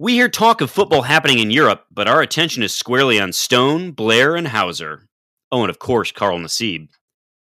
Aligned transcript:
We 0.00 0.12
hear 0.12 0.28
talk 0.28 0.60
of 0.60 0.70
football 0.70 1.02
happening 1.02 1.40
in 1.40 1.50
Europe, 1.50 1.86
but 1.90 2.06
our 2.06 2.22
attention 2.22 2.62
is 2.62 2.72
squarely 2.72 3.18
on 3.18 3.32
Stone, 3.32 3.90
Blair, 3.90 4.36
and 4.36 4.46
Houser. 4.46 5.08
Oh, 5.50 5.62
and 5.62 5.70
of 5.70 5.80
course, 5.80 6.12
Carl 6.12 6.38
Nassib. 6.38 6.90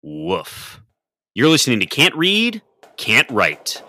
Woof. 0.00 0.80
You're 1.34 1.48
listening 1.48 1.80
to 1.80 1.86
Can't 1.86 2.14
Read, 2.14 2.62
Can't 2.96 3.28
Write. 3.32 3.82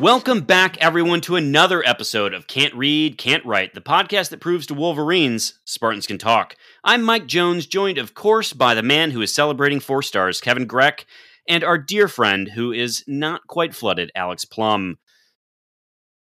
Welcome 0.00 0.40
back, 0.40 0.76
everyone, 0.78 1.20
to 1.20 1.36
another 1.36 1.86
episode 1.86 2.34
of 2.34 2.48
Can't 2.48 2.74
Read, 2.74 3.16
Can't 3.16 3.46
Write, 3.46 3.74
the 3.74 3.80
podcast 3.80 4.30
that 4.30 4.40
proves 4.40 4.66
to 4.66 4.74
Wolverines 4.74 5.60
Spartans 5.64 6.08
can 6.08 6.18
talk. 6.18 6.56
I'm 6.86 7.02
Mike 7.02 7.26
Jones, 7.26 7.64
joined, 7.64 7.96
of 7.96 8.12
course, 8.12 8.52
by 8.52 8.74
the 8.74 8.82
man 8.82 9.10
who 9.10 9.22
is 9.22 9.34
celebrating 9.34 9.80
four 9.80 10.02
stars, 10.02 10.42
Kevin 10.42 10.66
Greck, 10.66 11.06
and 11.48 11.64
our 11.64 11.78
dear 11.78 12.08
friend 12.08 12.46
who 12.46 12.72
is 12.72 13.02
not 13.06 13.46
quite 13.46 13.74
flooded, 13.74 14.12
Alex 14.14 14.44
Plum. 14.44 14.98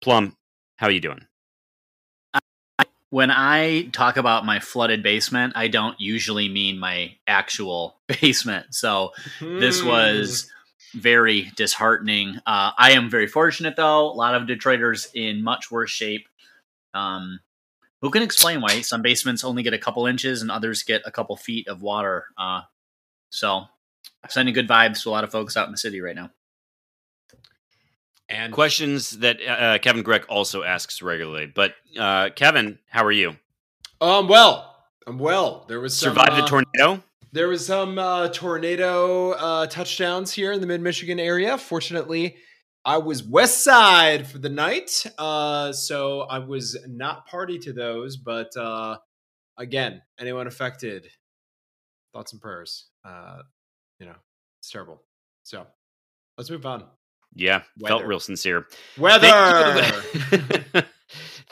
Plum, 0.04 0.38
how 0.76 0.88
are 0.88 0.92
you 0.92 1.00
doing? 1.00 1.26
When 3.10 3.32
I 3.32 3.90
talk 3.94 4.18
about 4.18 4.46
my 4.46 4.60
flooded 4.60 5.02
basement, 5.02 5.54
I 5.56 5.70
don't 5.70 6.00
usually 6.00 6.50
mean 6.50 6.78
my 6.78 7.16
actual 7.26 7.96
basement. 8.22 8.76
So 8.76 9.14
this 9.42 9.82
was 9.82 10.52
very 10.94 11.52
disheartening. 11.56 12.36
Uh, 12.46 12.72
I 12.78 12.92
am 12.92 13.10
very 13.10 13.26
fortunate, 13.26 13.76
though. 13.76 14.06
A 14.06 14.14
lot 14.14 14.36
of 14.36 14.48
Detroiters 14.48 15.08
in 15.16 15.44
much 15.44 15.72
worse 15.72 15.90
shape. 15.90 16.28
Um, 16.94 17.40
who 18.04 18.10
can 18.10 18.22
explain 18.22 18.60
why 18.60 18.82
some 18.82 19.02
basements 19.02 19.46
only 19.46 19.64
get 19.64 19.74
a 19.74 19.78
couple 19.78 20.06
inches 20.06 20.42
and 20.42 20.52
others 20.52 20.84
get 20.84 21.02
a 21.06 21.12
couple 21.12 21.38
feet 21.38 21.70
of 21.70 21.82
water? 21.82 22.26
Uh, 22.38 22.62
so, 23.30 23.64
sending 24.28 24.54
good 24.54 24.68
vibes 24.68 25.02
to 25.02 25.10
a 25.10 25.12
lot 25.12 25.24
of 25.24 25.32
folks 25.32 25.56
out 25.56 25.68
in 25.68 25.72
the 25.72 25.78
city 25.78 26.02
right 26.02 26.16
now. 26.16 26.30
And 28.28 28.52
questions 28.52 29.20
that 29.20 29.38
uh, 29.42 29.80
Kevin 29.80 30.04
Greck 30.04 30.26
also 30.28 30.64
asks 30.64 31.02
regularly. 31.02 31.46
But 31.46 31.76
uh, 31.98 32.30
Kevin, 32.36 32.78
how 32.90 33.06
are 33.06 33.12
you? 33.12 33.38
Um, 34.02 34.28
well, 34.28 34.76
I'm 35.08 35.18
well. 35.18 35.66
There 35.70 35.80
was 35.80 35.98
some, 35.98 36.10
survived 36.10 36.34
the 36.34 36.44
uh, 36.44 36.48
tornado. 36.48 37.04
There 37.32 37.48
was 37.48 37.66
some 37.66 37.98
uh, 37.98 38.28
tornado 38.30 39.32
uh, 39.32 39.68
touchdowns 39.68 40.34
here 40.34 40.52
in 40.52 40.60
the 40.60 40.68
mid 40.68 40.82
Michigan 40.82 41.22
area. 41.22 41.58
Fortunately, 41.58 42.36
I 42.86 42.98
was 42.98 43.24
west 43.24 43.64
side 43.64 44.28
for 44.28 44.40
the 44.40 44.50
night, 44.50 45.06
uh, 45.18 45.72
so 45.72 46.22
I 46.22 46.40
was 46.40 46.78
not 46.88 47.26
party 47.28 47.58
to 47.60 47.74
those. 47.74 48.18
But 48.18 48.56
uh, 48.58 48.98
again, 49.58 50.02
anyone 50.20 50.48
affected, 50.48 51.08
thoughts 52.14 52.34
and 52.34 52.42
prayers. 52.42 52.88
Uh, 53.06 53.40
you 54.00 54.06
know, 54.06 54.16
it's 54.60 54.70
terrible. 54.70 55.02
So 55.44 55.66
let's 56.38 56.50
move 56.50 56.66
on. 56.66 56.86
Yeah, 57.36 57.64
Weather. 57.80 57.96
felt 57.96 58.06
real 58.06 58.20
sincere. 58.20 58.68
Weather. 58.98 60.04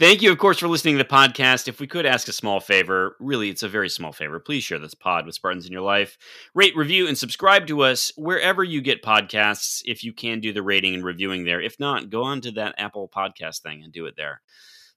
Thank 0.02 0.24
you, 0.24 0.32
of 0.32 0.40
course, 0.40 0.58
for 0.58 0.68
listening 0.68 0.98
to 0.98 1.04
the 1.04 1.08
podcast. 1.08 1.68
If 1.68 1.80
we 1.80 1.86
could 1.86 2.08
ask 2.08 2.28
a 2.28 2.32
small 2.32 2.60
favor, 2.60 3.16
really, 3.20 3.52
it's 3.52 3.62
a 3.62 3.70
very 3.70 3.88
small 3.88 4.12
favor. 4.12 4.40
Please 4.40 4.64
share 4.64 4.80
this 4.80 4.96
pod 4.96 5.28
with 5.28 5.36
Spartans 5.36 5.68
in 5.68 5.72
your 5.72 5.84
life. 5.84 6.18
Rate, 6.56 6.76
review, 6.76 7.08
and 7.08 7.16
subscribe 7.16 7.68
to 7.68 7.84
us 7.84 8.12
wherever 8.18 8.64
you 8.64 8.82
get 8.82 9.04
podcasts. 9.04 9.84
If 9.86 10.04
you 10.04 10.12
can 10.12 10.40
do 10.40 10.54
the 10.54 10.64
rating 10.64 10.96
and 10.96 11.06
reviewing 11.06 11.44
there, 11.44 11.62
if 11.62 11.80
not, 11.80 12.10
go 12.10 12.24
on 12.24 12.42
to 12.42 12.52
that 12.54 12.74
Apple 12.80 13.12
podcast 13.16 13.62
thing 13.62 13.84
and 13.84 13.94
do 13.94 14.08
it 14.08 14.16
there. 14.18 14.42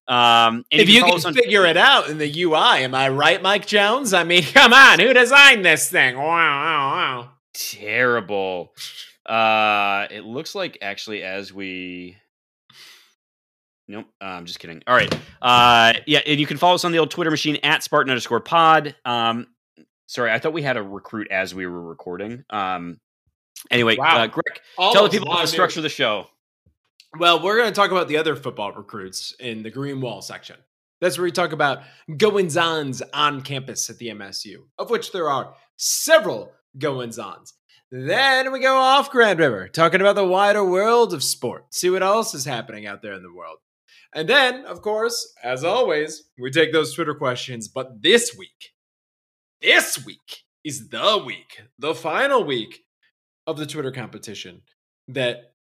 Um, 0.09 0.65
if 0.71 0.89
you, 0.89 1.05
you 1.05 1.21
can 1.21 1.35
figure 1.35 1.67
it 1.67 1.77
out 1.77 2.09
in 2.09 2.17
the 2.17 2.43
UI, 2.43 2.83
am 2.83 2.95
I 2.95 3.11
right, 3.11 3.43
Mike 3.43 3.67
Jones? 3.67 4.15
I 4.15 4.25
mean, 4.25 4.43
come 4.55 4.73
on, 4.73 5.01
who 5.01 5.13
designed 5.13 5.67
this 5.67 5.91
thing? 5.91 6.17
Wow, 6.17 6.25
wow, 6.25 6.91
wow. 6.93 7.31
Terrible. 7.53 8.73
Uh, 9.27 10.07
it 10.11 10.25
looks 10.25 10.55
like 10.55 10.79
actually 10.81 11.23
as 11.23 11.53
we 11.53 12.17
Nope. 13.87 14.07
Uh, 14.21 14.25
I'm 14.25 14.47
just 14.47 14.59
kidding. 14.59 14.83
All 14.87 14.95
right. 14.95 15.13
Uh, 15.43 15.95
yeah, 16.07 16.21
and 16.27 16.41
you 16.41 16.47
can 16.47 16.57
follow 16.57 16.75
us 16.75 16.85
on 16.85 16.93
the 16.93 16.99
old 16.99 17.11
Twitter 17.11 17.31
machine 17.31 17.59
at 17.63 17.83
Spartan 17.83 18.11
underscore 18.11 18.41
pod. 18.41 18.95
Um, 19.05 19.47
sorry, 20.07 20.33
I 20.33 20.39
thought 20.39 20.53
we 20.53 20.63
had 20.63 20.77
a 20.77 20.83
recruit 20.83 21.29
as 21.31 21.55
we 21.55 21.67
were 21.67 21.83
recording. 21.83 22.45
Um, 22.51 22.99
anyway, 23.71 23.97
wow. 23.97 24.23
uh, 24.23 24.27
Greg, 24.27 24.61
tell 24.79 25.05
the 25.05 25.11
people 25.11 25.35
the 25.35 25.47
structure 25.47 25.81
of 25.81 25.83
the 25.83 25.89
show. 25.89 26.27
Well, 27.19 27.43
we're 27.43 27.57
going 27.57 27.69
to 27.69 27.75
talk 27.75 27.91
about 27.91 28.09
the 28.09 28.17
other 28.17 28.35
football 28.35 28.73
recruits 28.73 29.35
in 29.39 29.63
the 29.63 29.71
green 29.71 30.01
wall 30.01 30.21
section. 30.21 30.57
That's 31.01 31.19
where 31.19 31.25
we 31.25 31.33
talk 31.33 31.53
about 31.53 31.83
goings 32.17 32.57
ons 32.57 33.03
on 33.13 33.43
campus 33.43 33.91
at 33.91 33.99
the 33.99 34.09
MSU, 34.09 34.57
of 34.79 34.91
which 34.91 35.13
there 35.13 35.29
are 35.29 35.55
several 35.77 36.53
goings 36.79 37.19
ons. 37.19 37.55
Then 37.91 38.51
we 38.51 38.61
go 38.61 38.77
off 38.77 39.11
Grand 39.11 39.39
River, 39.39 39.69
talking 39.69 40.01
about 40.01 40.17
the 40.17 40.27
wider 40.27 40.65
world 40.65 41.15
of 41.15 41.23
sport. 41.23 41.73
See 41.73 41.91
what 41.91 42.03
else 42.03 42.35
is 42.35 42.45
happening 42.45 42.87
out 42.87 43.03
there 43.03 43.13
in 43.13 43.23
the 43.23 43.33
world. 43.33 43.59
And 44.15 44.29
then, 44.29 44.65
of 44.67 44.81
course, 44.81 45.35
as 45.43 45.65
always, 45.65 46.25
we 46.39 46.51
take 46.51 46.73
those 46.73 46.95
Twitter 46.95 47.15
questions. 47.15 47.67
But 47.67 48.01
this 48.01 48.37
week, 48.37 48.73
this 49.61 50.05
week 50.05 50.45
is 50.63 50.89
the 50.89 51.23
week, 51.25 51.63
the 51.79 51.95
final 51.95 52.45
week 52.45 52.85
of 53.47 53.59
the 53.59 53.67
Twitter 53.67 53.91
competition 53.91 54.63
that 55.09 55.53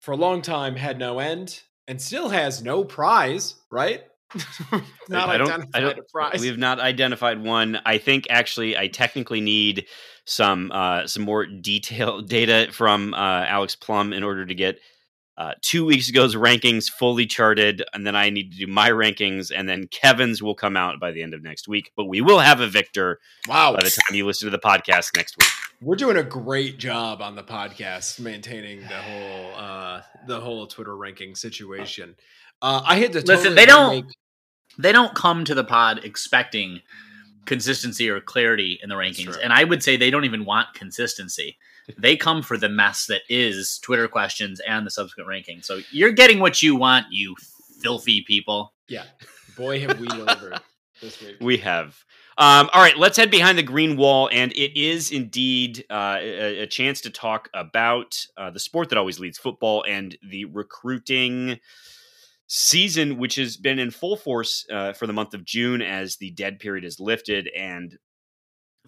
for 0.00 0.12
a 0.12 0.16
long 0.16 0.42
time 0.42 0.76
had 0.76 0.98
no 0.98 1.18
end 1.18 1.62
and 1.88 2.00
still 2.00 2.28
has 2.28 2.62
no 2.62 2.84
prize, 2.84 3.54
right? 3.70 4.02
not 5.08 5.28
I 5.28 5.38
don't, 5.38 5.66
I 5.74 5.80
don't, 5.80 6.08
prize. 6.08 6.40
We 6.40 6.48
have 6.48 6.58
not 6.58 6.80
identified 6.80 7.42
one. 7.42 7.78
I 7.86 7.98
think 7.98 8.26
actually 8.30 8.76
I 8.76 8.88
technically 8.88 9.40
need 9.40 9.86
some 10.24 10.70
uh, 10.72 11.06
some 11.06 11.22
more 11.22 11.46
detailed 11.46 12.28
data 12.28 12.72
from 12.72 13.14
uh, 13.14 13.44
Alex 13.46 13.76
Plum 13.76 14.12
in 14.12 14.22
order 14.22 14.44
to 14.44 14.54
get 14.54 14.80
uh, 15.36 15.52
two 15.62 15.84
weeks 15.84 16.08
ago's 16.08 16.36
rankings 16.36 16.88
fully 16.88 17.26
charted, 17.26 17.82
and 17.92 18.06
then 18.06 18.14
I 18.14 18.30
need 18.30 18.52
to 18.52 18.58
do 18.58 18.66
my 18.68 18.90
rankings, 18.90 19.50
and 19.54 19.68
then 19.68 19.88
Kevin's 19.88 20.42
will 20.42 20.54
come 20.54 20.76
out 20.76 21.00
by 21.00 21.10
the 21.10 21.22
end 21.22 21.34
of 21.34 21.42
next 21.42 21.66
week. 21.66 21.90
But 21.96 22.04
we 22.04 22.20
will 22.20 22.38
have 22.38 22.60
a 22.60 22.68
victor. 22.68 23.18
Wow! 23.48 23.74
By 23.74 23.82
the 23.82 23.90
time 23.90 24.14
you 24.14 24.26
listen 24.26 24.46
to 24.46 24.50
the 24.50 24.60
podcast 24.60 25.16
next 25.16 25.36
week, 25.36 25.48
we're 25.82 25.96
doing 25.96 26.16
a 26.16 26.22
great 26.22 26.78
job 26.78 27.20
on 27.20 27.34
the 27.34 27.42
podcast 27.42 28.20
maintaining 28.20 28.82
the 28.82 28.88
whole 28.88 29.54
uh, 29.56 30.02
the 30.26 30.40
whole 30.40 30.66
Twitter 30.68 30.96
ranking 30.96 31.34
situation. 31.34 32.14
Uh, 32.62 32.82
I 32.84 32.96
had 32.96 33.12
to 33.12 33.20
totally 33.20 33.36
listen. 33.36 33.54
They 33.56 33.66
don't. 33.66 33.94
Make... 33.96 34.04
They 34.78 34.92
don't 34.92 35.14
come 35.14 35.44
to 35.44 35.54
the 35.54 35.64
pod 35.64 36.04
expecting 36.04 36.80
consistency 37.44 38.08
or 38.08 38.20
clarity 38.20 38.78
in 38.82 38.88
the 38.88 38.94
rankings, 38.94 39.36
and 39.42 39.52
I 39.52 39.64
would 39.64 39.82
say 39.82 39.96
they 39.96 40.10
don't 40.10 40.24
even 40.24 40.44
want 40.44 40.74
consistency 40.74 41.58
they 41.98 42.16
come 42.16 42.42
for 42.42 42.56
the 42.56 42.68
mess 42.68 43.06
that 43.06 43.22
is 43.28 43.78
Twitter 43.82 44.08
questions 44.08 44.60
and 44.60 44.86
the 44.86 44.90
subsequent 44.90 45.28
ranking. 45.28 45.62
So 45.62 45.80
you're 45.90 46.12
getting 46.12 46.40
what 46.40 46.62
you 46.62 46.76
want, 46.76 47.06
you 47.10 47.34
filthy 47.82 48.22
people. 48.22 48.72
Yeah. 48.88 49.04
Boy, 49.56 49.80
have 49.80 50.00
we 50.00 50.08
delivered 50.08 50.60
this 51.00 51.20
week. 51.20 51.36
We 51.40 51.58
have. 51.58 51.96
Um, 52.36 52.68
all 52.72 52.82
right, 52.82 52.98
let's 52.98 53.16
head 53.16 53.30
behind 53.30 53.58
the 53.58 53.62
green 53.62 53.96
wall, 53.96 54.28
and 54.32 54.50
it 54.52 54.76
is 54.76 55.12
indeed 55.12 55.84
uh, 55.88 56.16
a, 56.20 56.62
a, 56.62 56.66
chance 56.66 57.00
to 57.02 57.10
talk 57.10 57.48
about 57.54 58.26
uh, 58.36 58.50
the 58.50 58.58
sport 58.58 58.88
that 58.88 58.98
always 58.98 59.20
leads 59.20 59.38
football 59.38 59.84
and 59.88 60.18
the 60.28 60.46
recruiting 60.46 61.60
season, 62.48 63.18
which 63.18 63.36
has 63.36 63.56
been 63.56 63.78
in 63.78 63.92
full 63.92 64.16
force 64.16 64.66
uh, 64.72 64.92
for 64.92 65.06
the 65.06 65.12
month 65.12 65.32
of 65.32 65.44
June 65.44 65.80
as 65.80 66.16
the 66.16 66.32
dead 66.32 66.58
period 66.58 66.84
is 66.84 66.98
lifted 66.98 67.48
and 67.56 67.98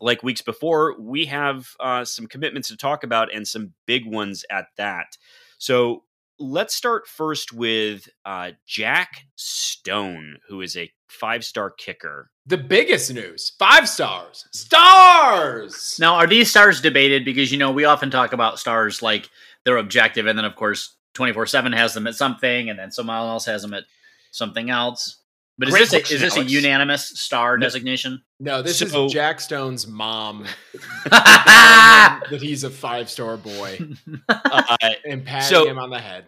like 0.01 0.23
weeks 0.23 0.43
before, 0.43 0.99
we 1.01 1.27
have 1.27 1.69
uh, 1.81 2.05
some 2.05 2.27
commitments 2.27 2.69
to 2.69 2.77
talk 2.77 3.05
about 3.05 3.34
and 3.34 3.47
some 3.47 3.73
big 3.87 4.07
ones 4.07 4.45
at 4.51 4.67
that. 4.77 5.17
So 5.59 6.05
let's 6.39 6.75
start 6.75 7.07
first 7.07 7.53
with 7.53 8.09
uh, 8.25 8.53
Jack 8.67 9.27
Stone, 9.37 10.39
who 10.49 10.61
is 10.61 10.77
a 10.77 10.91
five 11.09 11.45
star 11.45 11.71
kicker. 11.71 12.31
The 12.47 12.59
biggest 12.59 13.12
news 13.12 13.53
five 13.59 13.89
stars. 13.89 14.47
Stars! 14.53 15.97
Now, 15.99 16.17
are 16.17 16.27
these 16.27 16.51
stars 16.51 16.81
debated? 16.81 17.25
Because, 17.25 17.51
you 17.51 17.59
know, 17.59 17.73
we 17.73 17.85
often 17.85 18.11
talk 18.11 18.32
about 18.32 18.59
stars 18.59 19.03
like 19.03 19.31
they're 19.65 19.79
objective, 19.79 20.26
and 20.26 20.38
then, 20.38 20.44
of 20.44 20.56
course, 20.56 20.94
24 21.15 21.47
7 21.47 21.73
has 21.73 21.94
them 21.94 22.06
at 22.06 22.15
something, 22.15 22.69
and 22.70 22.79
then 22.79 22.91
someone 22.91 23.17
else 23.17 23.47
has 23.47 23.62
them 23.62 23.75
at 23.75 23.85
something 24.31 24.70
else. 24.70 25.23
But 25.58 25.69
is 25.69 25.75
this 25.75 25.93
a, 25.93 26.14
is 26.14 26.20
this 26.20 26.37
a 26.37 26.44
unanimous 26.44 27.08
star 27.08 27.56
no, 27.56 27.64
designation? 27.64 28.23
No, 28.38 28.61
this 28.61 28.79
so, 28.79 29.06
is 29.06 29.12
Jack 29.12 29.41
Stone's 29.41 29.87
mom 29.87 30.47
that 31.11 32.38
he's 32.41 32.64
a 32.64 32.70
five 32.70 33.08
star 33.08 33.38
boy 33.38 33.79
uh, 34.29 34.76
and 35.08 35.25
patting 35.25 35.49
so, 35.49 35.67
him 35.67 35.79
on 35.79 35.88
the 35.88 35.99
head. 35.99 36.26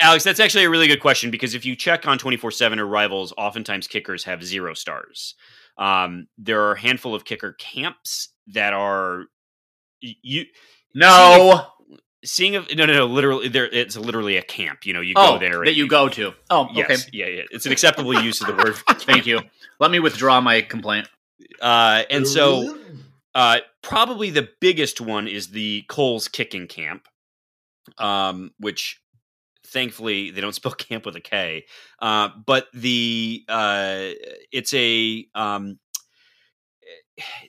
Alex, 0.00 0.24
that's 0.24 0.40
actually 0.40 0.64
a 0.64 0.70
really 0.70 0.88
good 0.88 1.00
question 1.00 1.30
because 1.30 1.54
if 1.54 1.64
you 1.64 1.76
check 1.76 2.06
on 2.06 2.18
24 2.18 2.50
7 2.50 2.78
or 2.78 2.86
rivals, 2.86 3.32
oftentimes 3.36 3.86
kickers 3.86 4.24
have 4.24 4.42
zero 4.42 4.74
stars. 4.74 5.34
Um, 5.78 6.26
there 6.36 6.62
are 6.62 6.72
a 6.72 6.80
handful 6.80 7.14
of 7.14 7.24
kicker 7.24 7.54
camps 7.54 8.30
that 8.48 8.72
are 8.72 9.26
you. 10.00 10.44
No, 10.94 11.66
seeing 12.24 12.56
a 12.56 12.60
no 12.74 12.86
no 12.86 12.92
no 12.92 13.06
literally 13.06 13.48
there 13.48 13.66
it's 13.66 13.96
literally 13.96 14.36
a 14.36 14.42
camp 14.42 14.86
you 14.86 14.92
know 14.92 15.00
you 15.00 15.14
oh, 15.16 15.32
go 15.34 15.38
there 15.38 15.64
that 15.64 15.74
you, 15.74 15.88
go 15.88 16.08
to. 16.08 16.32
Oh 16.50 16.68
yes, 16.72 16.90
okay 16.90 17.10
yeah 17.12 17.26
yeah 17.26 17.42
it's 17.50 17.66
an 17.66 17.72
acceptable 17.72 18.22
use 18.22 18.40
of 18.40 18.46
the 18.48 18.54
word 18.54 18.76
thank 19.00 19.26
you. 19.26 19.40
Let 19.80 19.90
me 19.90 19.98
withdraw 19.98 20.40
my 20.40 20.62
complaint. 20.62 21.08
Uh 21.60 22.04
and 22.10 22.26
so 22.26 22.78
Uh, 23.34 23.58
probably 23.80 24.30
the 24.30 24.48
biggest 24.60 25.00
one 25.00 25.26
is 25.26 25.48
the 25.48 25.84
Kohl's 25.88 26.28
kicking 26.28 26.66
camp, 26.66 27.08
um, 27.98 28.52
which 28.58 29.00
thankfully 29.66 30.30
they 30.30 30.40
don't 30.40 30.54
spell 30.54 30.72
camp 30.72 31.06
with 31.06 31.16
a 31.16 31.20
K. 31.20 31.64
Uh, 31.98 32.28
but 32.46 32.66
the 32.74 33.44
uh, 33.48 34.10
it's 34.50 34.74
a 34.74 35.26
um, 35.34 35.78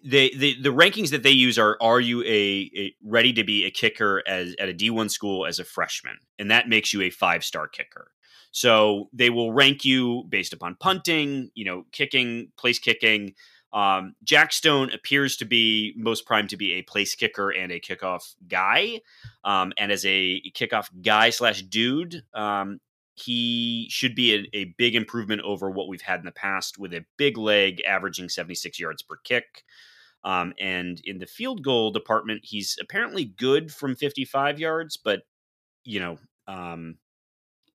they, 0.04 0.30
the 0.30 0.62
the 0.62 0.70
rankings 0.70 1.12
that 1.12 1.24
they 1.24 1.31
use 1.31 1.58
are 1.58 1.78
are 1.81 2.00
you 2.00 2.22
a, 2.24 2.72
a, 2.75 2.96
ready 3.04 3.34
to 3.34 3.44
be 3.44 3.66
a 3.66 3.72
kicker 3.72 4.24
as 4.28 4.56
at 4.60 4.70
a 4.70 4.74
D1 4.74 5.10
school 5.12 5.46
as 5.46 5.60
a 5.60 5.64
freshman 5.64 6.18
and 6.40 6.52
that 6.52 6.68
makes 6.68 6.94
you 6.94 7.02
a 7.02 7.10
five 7.10 7.44
star 7.44 7.68
kicker. 7.68 8.12
So 8.52 9.10
they 9.14 9.30
will 9.30 9.52
rank 9.52 9.84
you 9.84 10.25
based 10.30 10.54
upon 10.54 10.75
punting, 10.80 11.50
you 11.56 11.66
know, 11.66 11.86
kicking, 11.92 12.52
place 12.58 12.80
kicking. 12.80 13.34
Um, 13.72 14.14
Jack 14.24 14.54
Stone 14.54 14.92
appears 14.92 15.38
to 15.38 15.46
be 15.46 15.94
most 15.98 16.28
primed 16.28 16.50
to 16.50 16.58
be 16.58 16.74
a 16.74 16.84
place 16.84 17.16
kicker 17.16 17.50
and 17.50 17.72
a 17.72 17.80
kickoff 17.80 18.36
guy. 18.48 19.00
Um, 19.44 19.74
and 19.78 19.92
as 19.92 20.06
a 20.06 20.42
kickoff 20.54 20.90
guy 21.02 21.31
slash 21.31 21.64
dude, 21.64 22.24
um, 22.36 22.80
he 23.15 23.88
should 23.89 24.15
be 24.15 24.33
a, 24.33 24.57
a, 24.57 24.65
big 24.77 24.95
improvement 24.95 25.42
over 25.42 25.69
what 25.69 25.88
we've 25.88 26.01
had 26.01 26.19
in 26.19 26.25
the 26.25 26.31
past 26.31 26.80
with 26.80 26.94
a 26.94 27.06
big 27.18 27.38
leg 27.38 27.81
averaging 27.86 28.27
76 28.27 28.80
yards 28.80 29.04
per 29.04 29.18
kick. 29.24 29.63
Um, 30.24 30.54
and 30.60 31.00
in 31.04 31.19
the 31.19 31.25
field 31.25 31.63
goal 31.63 31.92
department, 31.92 32.42
he's 32.44 32.77
apparently 32.81 33.25
good 33.25 33.71
from 33.71 33.95
55 33.95 34.60
yards, 34.60 34.98
but 34.98 35.24
you 35.83 36.00
know, 36.00 36.18
um, 36.48 36.98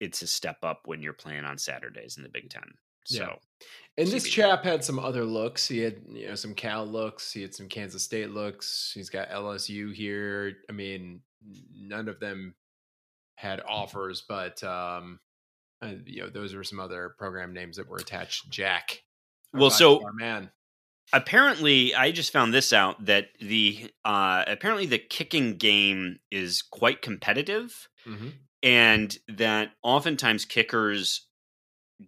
it's 0.01 0.23
a 0.23 0.27
step 0.27 0.59
up 0.63 0.83
when 0.87 1.03
you're 1.03 1.13
playing 1.13 1.45
on 1.45 1.59
Saturdays 1.59 2.17
in 2.17 2.23
the 2.23 2.29
Big 2.29 2.51
Ten. 2.51 2.75
So, 3.05 3.25
yeah. 3.25 3.35
and 3.97 4.09
this 4.09 4.29
chap 4.29 4.65
had 4.65 4.85
some 4.85 4.99
other 4.99 5.25
looks. 5.25 5.67
He 5.67 5.79
had 5.79 6.03
you 6.13 6.29
know 6.29 6.35
some 6.35 6.55
Cal 6.55 6.87
looks. 6.87 7.33
He 7.33 7.43
had 7.43 7.55
some 7.55 7.69
Kansas 7.69 8.03
State 8.03 8.31
looks. 8.31 8.93
He's 8.95 9.11
got 9.11 9.31
LSU 9.31 9.95
here. 9.95 10.59
I 10.69 10.73
mean, 10.73 11.21
none 11.75 12.09
of 12.09 12.21
them 12.21 12.55
had 13.37 13.63
offers, 13.67 14.23
but 14.29 14.63
um, 14.63 15.21
uh, 15.83 15.93
you 16.07 16.23
know 16.23 16.29
those 16.29 16.55
were 16.55 16.65
some 16.65 16.81
other 16.81 17.15
program 17.19 17.53
names 17.53 17.77
that 17.77 17.89
were 17.89 17.99
attached. 17.99 18.51
Jack. 18.51 19.03
Well, 19.53 19.71
so 19.71 20.03
man. 20.15 20.51
Apparently, 21.11 21.95
I 21.95 22.11
just 22.11 22.35
found 22.35 22.53
this 22.53 22.71
out 22.71 23.07
that 23.07 23.29
the 23.41 23.91
uh, 24.05 24.45
apparently 24.47 24.85
the 24.85 24.99
kicking 24.99 25.57
game 25.57 26.19
is 26.31 26.61
quite 26.61 27.01
competitive, 27.01 27.89
mm-hmm 28.07 28.29
and 28.63 29.17
that 29.29 29.73
oftentimes 29.83 30.45
kickers 30.45 31.27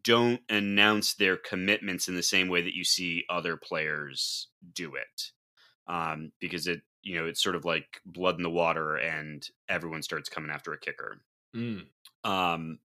don't 0.04 0.40
announce 0.48 1.14
their 1.14 1.36
commitments 1.36 2.08
in 2.08 2.14
the 2.14 2.22
same 2.22 2.48
way 2.48 2.62
that 2.62 2.74
you 2.74 2.84
see 2.84 3.24
other 3.28 3.56
players 3.56 4.48
do 4.72 4.94
it 4.94 5.30
um, 5.88 6.32
because 6.40 6.66
it 6.66 6.82
you 7.02 7.16
know 7.16 7.26
it's 7.26 7.42
sort 7.42 7.56
of 7.56 7.64
like 7.64 8.00
blood 8.04 8.36
in 8.36 8.42
the 8.42 8.50
water 8.50 8.96
and 8.96 9.48
everyone 9.68 10.02
starts 10.02 10.28
coming 10.28 10.50
after 10.50 10.72
a 10.72 10.78
kicker 10.78 11.20
mm. 11.54 11.82
um, 12.24 12.78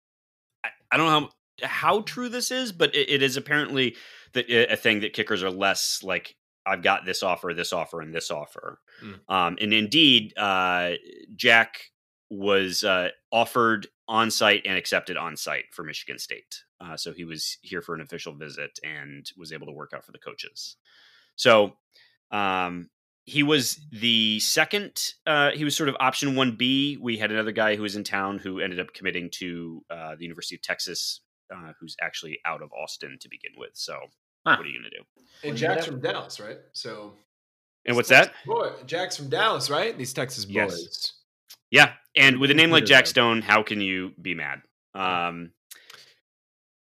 I, 0.95 0.97
don't 0.97 1.07
know 1.07 1.30
how, 1.62 1.68
how 1.68 2.01
true 2.01 2.30
this 2.30 2.51
is 2.51 2.71
but 2.71 2.95
it, 2.95 3.09
it 3.09 3.21
is 3.21 3.38
apparently 3.38 3.95
that 4.33 4.50
a 4.50 4.75
thing 4.75 5.01
that 5.01 5.13
kickers 5.13 5.44
are 5.44 5.51
less 5.51 6.01
like 6.03 6.36
I've 6.65 6.81
got 6.81 7.06
this 7.06 7.21
offer, 7.21 7.53
this 7.53 7.74
offer, 7.74 8.01
and 8.01 8.13
this 8.13 8.31
offer. 8.31 8.80
Mm. 9.03 9.19
Um, 9.30 9.57
and 9.62 9.74
indeed, 9.74 10.33
uh, 10.36 10.94
Jack 11.36 11.92
was 12.30 12.83
uh, 12.83 13.09
offered 13.31 13.88
on 14.07 14.31
site 14.31 14.63
and 14.65 14.77
accepted 14.77 15.18
on 15.18 15.38
site 15.38 15.65
for 15.71 15.83
Michigan 15.83 16.18
State. 16.18 16.63
Uh, 16.81 16.98
so 16.98 17.13
he 17.13 17.24
was 17.24 17.57
here 17.62 17.81
for 17.81 17.95
an 17.95 18.01
official 18.01 18.33
visit 18.33 18.80
and 18.83 19.31
was 19.38 19.53
able 19.53 19.68
to 19.68 19.74
work 19.74 19.91
out 19.95 20.03
for 20.03 20.12
the 20.12 20.18
coaches. 20.18 20.75
So 21.36 21.74
um, 22.31 22.89
he 23.25 23.42
was 23.44 23.80
the 23.92 24.39
second. 24.39 25.13
Uh, 25.25 25.51
he 25.51 25.63
was 25.63 25.75
sort 25.75 25.89
of 25.89 25.95
option 26.00 26.36
one 26.36 26.56
B. 26.56 26.98
We 27.01 27.18
had 27.18 27.31
another 27.31 27.51
guy 27.51 27.75
who 27.75 27.81
was 27.81 27.95
in 27.95 28.04
town 28.04 28.38
who 28.38 28.60
ended 28.60 28.80
up 28.80 28.94
committing 28.94 29.30
to 29.33 29.83
uh, 29.89 30.16
the 30.16 30.24
University 30.24 30.56
of 30.56 30.62
Texas, 30.62 31.22
uh, 31.54 31.74
who's 31.80 31.95
actually 32.01 32.39
out 32.45 32.62
of 32.62 32.72
Austin 32.72 33.18
to 33.22 33.30
begin 33.30 33.51
with. 33.57 33.72
So 33.74 33.94
huh. 34.45 34.56
what 34.57 34.60
are 34.60 34.69
you 34.69 34.80
going 34.80 34.92
to 34.92 34.98
do? 34.98 35.50
And 35.50 35.57
Jack's 35.57 35.86
from 35.86 36.01
Dallas, 36.01 36.39
right? 36.39 36.57
So. 36.74 37.13
And 37.88 37.95
what's 37.95 38.10
that? 38.10 38.33
Boy, 38.45 38.72
Jack's 38.86 39.18
from 39.18 39.30
Dallas, 39.30 39.69
right? 39.69 39.98
These 39.98 40.13
Texas 40.13 40.45
boys. 40.45 40.54
Yes. 40.54 41.13
Yeah, 41.72 41.94
and 42.16 42.39
with 42.39 42.51
a 42.51 42.54
name 42.54 42.69
like 42.69 42.86
Jack 42.86 43.07
Stone, 43.07 43.42
how 43.42 43.63
can 43.63 43.81
you 43.81 44.13
be 44.22 44.33
mad? 44.33 44.62
Um, 44.94 45.51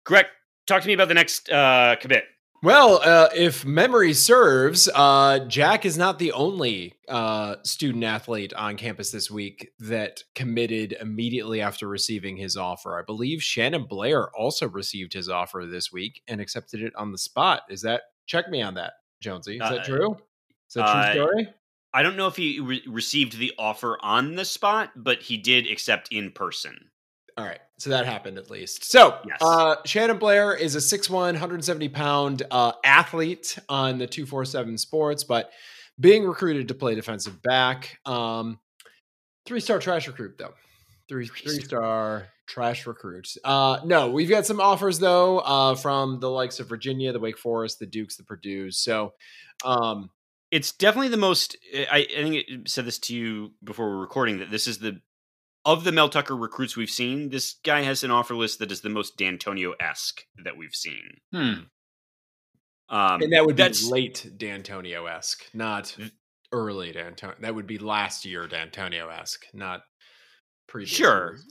Greg, 0.05 0.27
talk 0.67 0.83
to 0.83 0.87
me 0.87 0.94
about 0.94 1.09
the 1.09 1.15
next 1.15 1.50
uh, 1.50 1.97
commit. 2.00 2.25
Well, 2.62 3.00
uh, 3.05 3.29
if 3.35 3.64
memory 3.64 4.14
serves, 4.14 4.88
uh, 4.94 5.41
Jack 5.47 5.85
is 5.85 5.99
not 5.99 6.19
the 6.19 6.32
only 6.32 6.94
uh, 7.08 7.56
student 7.62 8.03
athlete 8.03 8.53
on 8.55 8.76
campus 8.76 9.11
this 9.11 9.31
week 9.31 9.73
that 9.79 10.25
committed 10.35 10.97
immediately 11.00 11.61
after 11.61 11.87
receiving 11.87 12.37
his 12.37 12.56
offer. 12.56 12.99
I 12.99 13.03
believe 13.03 13.43
Shannon 13.43 13.85
Blair 13.85 14.31
also 14.35 14.69
received 14.69 15.12
his 15.12 15.29
offer 15.29 15.67
this 15.67 15.93
week 15.93 16.23
and 16.26 16.41
accepted 16.41 16.82
it 16.82 16.94
on 16.97 17.12
the 17.12 17.19
spot. 17.19 17.62
Is 17.69 17.82
that 17.82 18.03
check 18.26 18.49
me 18.49 18.62
on 18.62 18.75
that, 18.75 18.94
Jonesy? 19.20 19.55
Is 19.55 19.61
that 19.61 19.81
uh, 19.81 19.85
true? 19.85 20.17
Is 20.69 20.75
that 20.75 21.12
true 21.12 21.23
uh, 21.23 21.26
story? 21.26 21.49
I 21.93 22.02
don't 22.02 22.17
know 22.17 22.26
if 22.26 22.37
he 22.37 22.61
re- 22.61 22.82
received 22.87 23.38
the 23.38 23.52
offer 23.59 23.99
on 24.02 24.35
the 24.35 24.44
spot, 24.44 24.91
but 24.97 25.23
he 25.23 25.37
did 25.37 25.70
accept 25.70 26.09
in 26.11 26.31
person. 26.31 26.91
All 27.37 27.44
right. 27.44 27.61
So 27.79 27.91
that 27.91 28.06
happened 28.06 28.38
at 28.38 28.50
least. 28.50 28.85
So 28.91 29.19
yes. 29.27 29.38
uh, 29.43 29.77
Shannon 29.85 30.19
Blair 30.19 30.55
is 30.55 30.75
a 30.75 30.79
6'1, 30.79 31.11
170 31.11 31.88
pound 31.91 32.43
uh, 32.50 32.73
athlete 32.83 33.59
on 33.69 33.99
the 33.99 34.06
247 34.06 34.79
sports, 34.79 35.25
but 35.25 35.50
being 36.00 36.25
recruited 36.25 36.69
to 36.69 36.75
play 36.75 36.94
defensive 36.94 37.43
back. 37.43 37.99
Um, 38.06 38.59
three 39.44 39.61
star 39.61 39.79
trash 39.79 40.06
recruit, 40.06 40.38
though. 40.38 40.55
Three, 41.09 41.27
three 41.27 41.61
star 41.61 42.29
trash 42.47 42.87
recruits. 42.87 43.37
Uh, 43.44 43.81
no, 43.85 44.11
we've 44.11 44.31
got 44.31 44.47
some 44.47 44.61
offers, 44.61 44.99
though, 44.99 45.38
uh, 45.41 45.75
from 45.75 46.21
the 46.21 46.31
likes 46.31 46.59
of 46.59 46.69
Virginia, 46.69 47.12
the 47.12 47.21
Wake 47.21 47.38
Forest, 47.38 47.79
the 47.79 47.87
Dukes, 47.87 48.17
the 48.17 48.25
Purdue's. 48.25 48.79
So, 48.79 49.12
um, 49.65 50.11
it's 50.50 50.73
definitely 50.73 51.09
the 51.09 51.17
most. 51.17 51.56
I, 51.75 52.06
I 52.09 52.23
think 52.23 52.35
it 52.35 52.69
said 52.69 52.87
this 52.87 52.99
to 53.00 53.15
you 53.15 53.53
before 53.62 53.88
we're 53.91 54.00
recording 54.00 54.38
that 54.38 54.50
this 54.50 54.67
is 54.67 54.79
the 54.79 55.00
of 55.67 55.83
the 55.83 55.93
Mel 55.93 56.09
Tucker 56.09 56.37
recruits 56.37 56.77
we've 56.77 56.89
seen. 56.89 57.29
This 57.29 57.57
guy 57.65 57.83
has 57.83 58.05
an 58.05 58.11
offer 58.13 58.35
list 58.35 58.61
that 58.61 58.71
is 58.71 58.81
the 58.81 58.89
most 58.89 59.19
Dantonio 59.19 59.73
esque 59.81 60.23
that 60.43 60.57
we've 60.57 60.75
seen. 60.75 61.19
Hmm. 61.33 61.53
Um, 62.89 63.21
and 63.21 63.33
that 63.33 63.45
would 63.45 63.57
be 63.57 63.69
late 63.91 64.31
Dantonio 64.39 65.11
esque, 65.11 65.45
not 65.53 65.97
early 66.53 66.93
Dantonio. 66.93 67.41
That 67.41 67.57
would 67.57 67.67
be 67.67 67.79
last 67.79 68.25
year 68.25 68.47
Dantonio 68.47 69.13
esque, 69.13 69.45
not 69.53 69.83
previous. 70.69 70.97
Sure. 70.97 71.31
Years. 71.33 71.47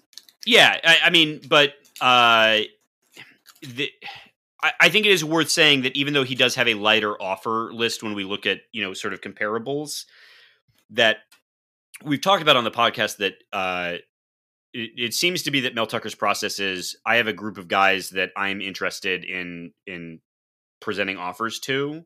Yeah, 0.45 0.77
I, 0.81 0.97
I, 1.05 1.09
mean, 1.09 1.41
but 1.49 1.73
uh, 1.99 2.59
the 3.67 3.91
I, 4.63 4.71
I 4.79 4.89
think 4.89 5.05
it 5.05 5.11
is 5.11 5.25
worth 5.25 5.49
saying 5.49 5.81
that 5.81 5.97
even 5.97 6.13
though 6.13 6.23
he 6.23 6.35
does 6.35 6.55
have 6.55 6.69
a 6.69 6.75
lighter 6.75 7.21
offer 7.21 7.73
list 7.73 8.01
when 8.01 8.13
we 8.13 8.23
look 8.23 8.45
at 8.45 8.61
you 8.71 8.81
know 8.81 8.93
sort 8.93 9.13
of 9.13 9.19
comparables, 9.19 10.05
that 10.91 11.17
we've 12.03 12.21
talked 12.21 12.41
about 12.41 12.55
on 12.55 12.63
the 12.63 12.71
podcast 12.71 13.17
that 13.17 13.33
uh, 13.51 13.97
it, 14.75 14.91
it, 14.97 15.13
seems 15.13 15.43
to 15.43 15.51
be 15.51 15.61
that 15.61 15.73
Mel 15.73 15.87
Tucker's 15.87 16.15
process 16.15 16.59
is 16.59 16.97
I 17.05 17.15
have 17.15 17.27
a 17.27 17.33
group 17.33 17.57
of 17.57 17.67
guys 17.67 18.09
that 18.11 18.31
I'm 18.35 18.61
interested 18.61 19.23
in 19.23 19.71
in 19.87 20.19
presenting 20.81 21.17
offers 21.17 21.59
to, 21.61 22.05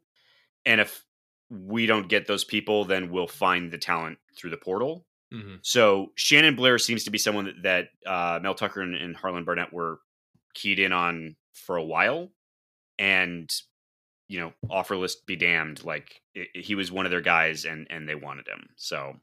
and 0.65 0.79
if 0.79 1.03
we 1.49 1.87
don't 1.87 2.07
get 2.07 2.27
those 2.27 2.43
people, 2.43 2.85
then 2.85 3.09
we'll 3.09 3.27
find 3.27 3.71
the 3.71 3.79
talent 3.79 4.19
through 4.37 4.51
the 4.51 4.57
portal. 4.57 5.05
Mm-hmm. 5.33 5.55
So 5.63 6.11
Shannon 6.15 6.55
Blair 6.55 6.77
seems 6.77 7.03
to 7.05 7.11
be 7.11 7.17
someone 7.17 7.45
that, 7.45 7.63
that 7.63 8.09
uh, 8.09 8.39
Mel 8.39 8.53
Tucker 8.55 8.81
and, 8.81 8.95
and 8.95 9.15
Harlon 9.15 9.45
Barnett 9.45 9.73
were 9.73 9.99
keyed 10.53 10.79
in 10.79 10.91
on 10.91 11.35
for 11.53 11.75
a 11.75 11.83
while 11.83 12.29
and 12.97 13.49
you 14.27 14.39
know 14.39 14.53
offer 14.69 14.95
list 14.95 15.25
be 15.25 15.35
damned 15.35 15.83
like 15.83 16.21
it, 16.33 16.49
he 16.53 16.75
was 16.75 16.91
one 16.91 17.05
of 17.05 17.11
their 17.11 17.21
guys 17.21 17.65
and 17.65 17.87
and 17.89 18.07
they 18.07 18.15
wanted 18.15 18.47
him 18.47 18.69
so 18.75 19.13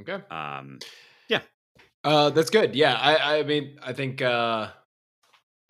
okay 0.00 0.22
um 0.30 0.78
yeah 1.28 1.40
uh 2.06 2.30
that's 2.30 2.50
good 2.50 2.74
yeah 2.74 2.94
i 2.94 3.38
i 3.38 3.42
mean 3.42 3.76
i 3.82 3.92
think 3.92 4.22
uh 4.22 4.68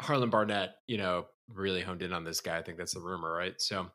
harlon 0.00 0.30
barnett 0.30 0.76
you 0.86 0.98
know 0.98 1.26
really 1.52 1.80
honed 1.80 2.02
in 2.02 2.12
on 2.12 2.24
this 2.24 2.40
guy 2.40 2.58
i 2.58 2.62
think 2.62 2.78
that's 2.78 2.94
the 2.94 3.00
rumor 3.00 3.32
right 3.32 3.60
so 3.60 3.88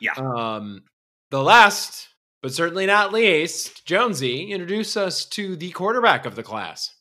yeah 0.00 0.12
um 0.16 0.82
the 1.30 1.42
last 1.42 2.08
but 2.42 2.52
certainly 2.52 2.86
not 2.86 3.12
least 3.12 3.84
jonesy 3.86 4.52
introduce 4.52 4.96
us 4.96 5.24
to 5.24 5.56
the 5.56 5.70
quarterback 5.72 6.26
of 6.26 6.36
the 6.36 6.42
class 6.42 6.92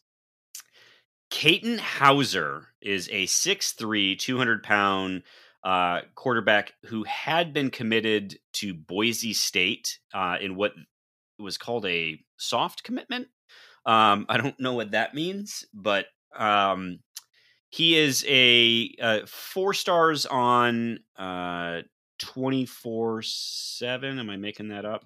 Katin 1.32 1.80
Houser 1.80 2.68
is 2.82 3.10
a 3.12 3.26
6'3, 3.26 4.18
200 4.18 4.64
pound 4.64 5.24
uh, 5.64 6.02
quarterback 6.14 6.74
who 6.86 7.04
had 7.04 7.54
been 7.54 7.72
committed 7.72 8.38
to 8.54 8.74
Boise 8.74 9.34
State 9.34 10.00
uh, 10.14 10.38
in 10.40 10.56
what 10.56 10.74
was 11.40 11.58
called 11.58 11.86
a 11.88 12.20
soft 12.38 12.84
commitment. 12.84 13.28
Um, 13.86 14.26
I 14.30 14.38
don't 14.38 14.60
know 14.60 14.74
what 14.74 14.92
that 14.92 15.14
means, 15.14 15.66
but 15.74 16.08
um, 16.36 17.00
he 17.70 17.98
is 17.98 18.26
a 18.28 18.94
uh, 19.02 19.20
four 19.28 19.74
stars 19.74 20.26
on 20.26 21.00
uh, 21.18 21.82
24 22.20 23.22
7. 23.22 24.20
Am 24.20 24.30
I 24.30 24.38
making 24.38 24.70
that 24.70 24.86
up? 24.86 25.06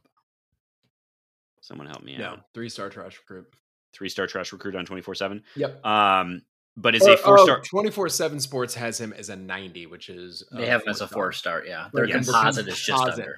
Someone 1.62 1.88
help 1.88 2.03
me 2.03 2.17
No, 2.17 2.25
out. 2.25 2.45
three 2.53 2.69
star 2.69 2.89
trash 2.89 3.17
recruit. 3.19 3.48
Three 3.93 4.09
star 4.09 4.27
trash 4.27 4.51
recruit 4.53 4.75
on 4.75 4.86
twenty 4.86 5.01
four 5.01 5.15
seven. 5.15 5.43
Yep. 5.55 5.86
Um, 5.86 6.41
but 6.77 6.95
it's 6.95 7.05
a 7.05 7.17
four 7.17 7.38
star. 7.39 7.62
24 7.62 8.07
7 8.09 8.39
Sports 8.39 8.74
has 8.75 9.00
him 9.00 9.12
as 9.13 9.29
a 9.29 9.36
90, 9.36 9.88
which 9.88 10.07
is. 10.09 10.43
They 10.51 10.67
have 10.67 10.83
him 10.83 10.89
as 10.89 11.01
a 11.01 11.07
four 11.07 11.31
star. 11.33 11.63
Yeah, 11.65 11.89
their 11.93 12.05
yes. 12.05 12.25
composite 12.25 12.67
is 12.67 12.79
just 12.79 12.88
composite. 13.03 13.19
under. 13.25 13.36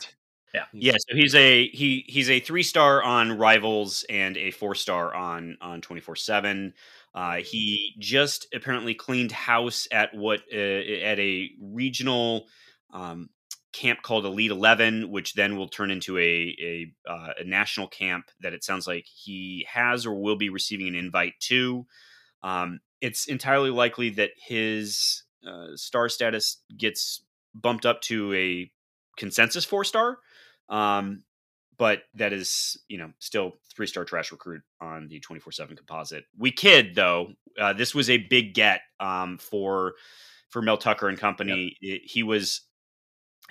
Yeah, 0.54 0.66
Yeah. 0.74 0.94
so 0.98 1.16
he's 1.16 1.34
a 1.36 1.68
he 1.70 2.04
he's 2.08 2.30
a 2.30 2.40
three 2.40 2.64
star 2.64 3.02
on 3.04 3.38
Rivals 3.38 4.04
and 4.10 4.36
a 4.38 4.52
four 4.52 4.76
star 4.76 5.14
on 5.14 5.58
on 5.62 5.82
twenty 5.82 6.02
four 6.02 6.16
seven. 6.16 6.74
Uh, 7.14 7.38
he 7.38 7.96
just 8.00 8.48
apparently 8.54 8.94
cleaned 8.94 9.32
house 9.32 9.88
at 9.92 10.14
what 10.14 10.42
uh, 10.54 10.58
at 10.58 11.20
a 11.20 11.50
regional 11.62 12.48
um, 12.94 13.30
camp 13.74 14.02
called 14.02 14.26
Elite 14.26 14.52
Eleven, 14.52 15.10
which 15.10 15.34
then 15.36 15.56
will 15.58 15.70
turn 15.70 15.90
into 15.92 16.18
a 16.18 16.56
a, 16.62 16.94
uh, 17.10 17.34
a 17.40 17.44
national 17.46 17.88
camp 17.88 18.26
that 18.42 18.54
it 18.54 18.64
sounds 18.64 18.88
like 18.88 19.06
he 19.06 19.66
has 19.72 20.06
or 20.06 20.14
will 20.20 20.38
be 20.38 20.50
receiving 20.50 20.88
an 20.90 20.96
invite 20.96 21.34
to. 21.42 21.86
Um, 22.44 22.80
it's 23.00 23.28
entirely 23.28 23.70
likely 23.70 24.10
that 24.12 24.32
his 24.48 25.24
uh, 25.48 25.76
star 25.76 26.10
status 26.10 26.58
gets 26.78 27.24
bumped 27.56 27.86
up 27.86 28.02
to 28.02 28.34
a 28.34 28.72
consensus 29.18 29.66
four 29.66 29.84
star. 29.84 30.18
Um, 30.70 31.24
but 31.78 32.04
that 32.16 32.32
is, 32.34 32.78
you 32.88 32.98
know, 32.98 33.12
still 33.20 33.54
three 33.76 33.88
star 33.88 34.06
trash 34.06 34.32
recruit 34.32 34.62
on 34.80 35.08
the 35.08 35.20
24 35.20 35.52
7 35.52 35.76
composite. 35.76 36.26
We 36.38 36.52
kid 36.52 36.94
though. 36.96 37.34
Uh, 37.60 37.74
this 37.74 37.96
was 37.96 38.10
a 38.10 38.18
big 38.18 38.54
get 38.54 38.82
um, 39.00 39.38
for 39.38 39.94
for 40.50 40.62
Mel 40.62 40.78
Tucker 40.78 41.10
and 41.10 41.18
company. 41.18 41.76
It- 41.82 42.02
he 42.06 42.24
was, 42.24 42.62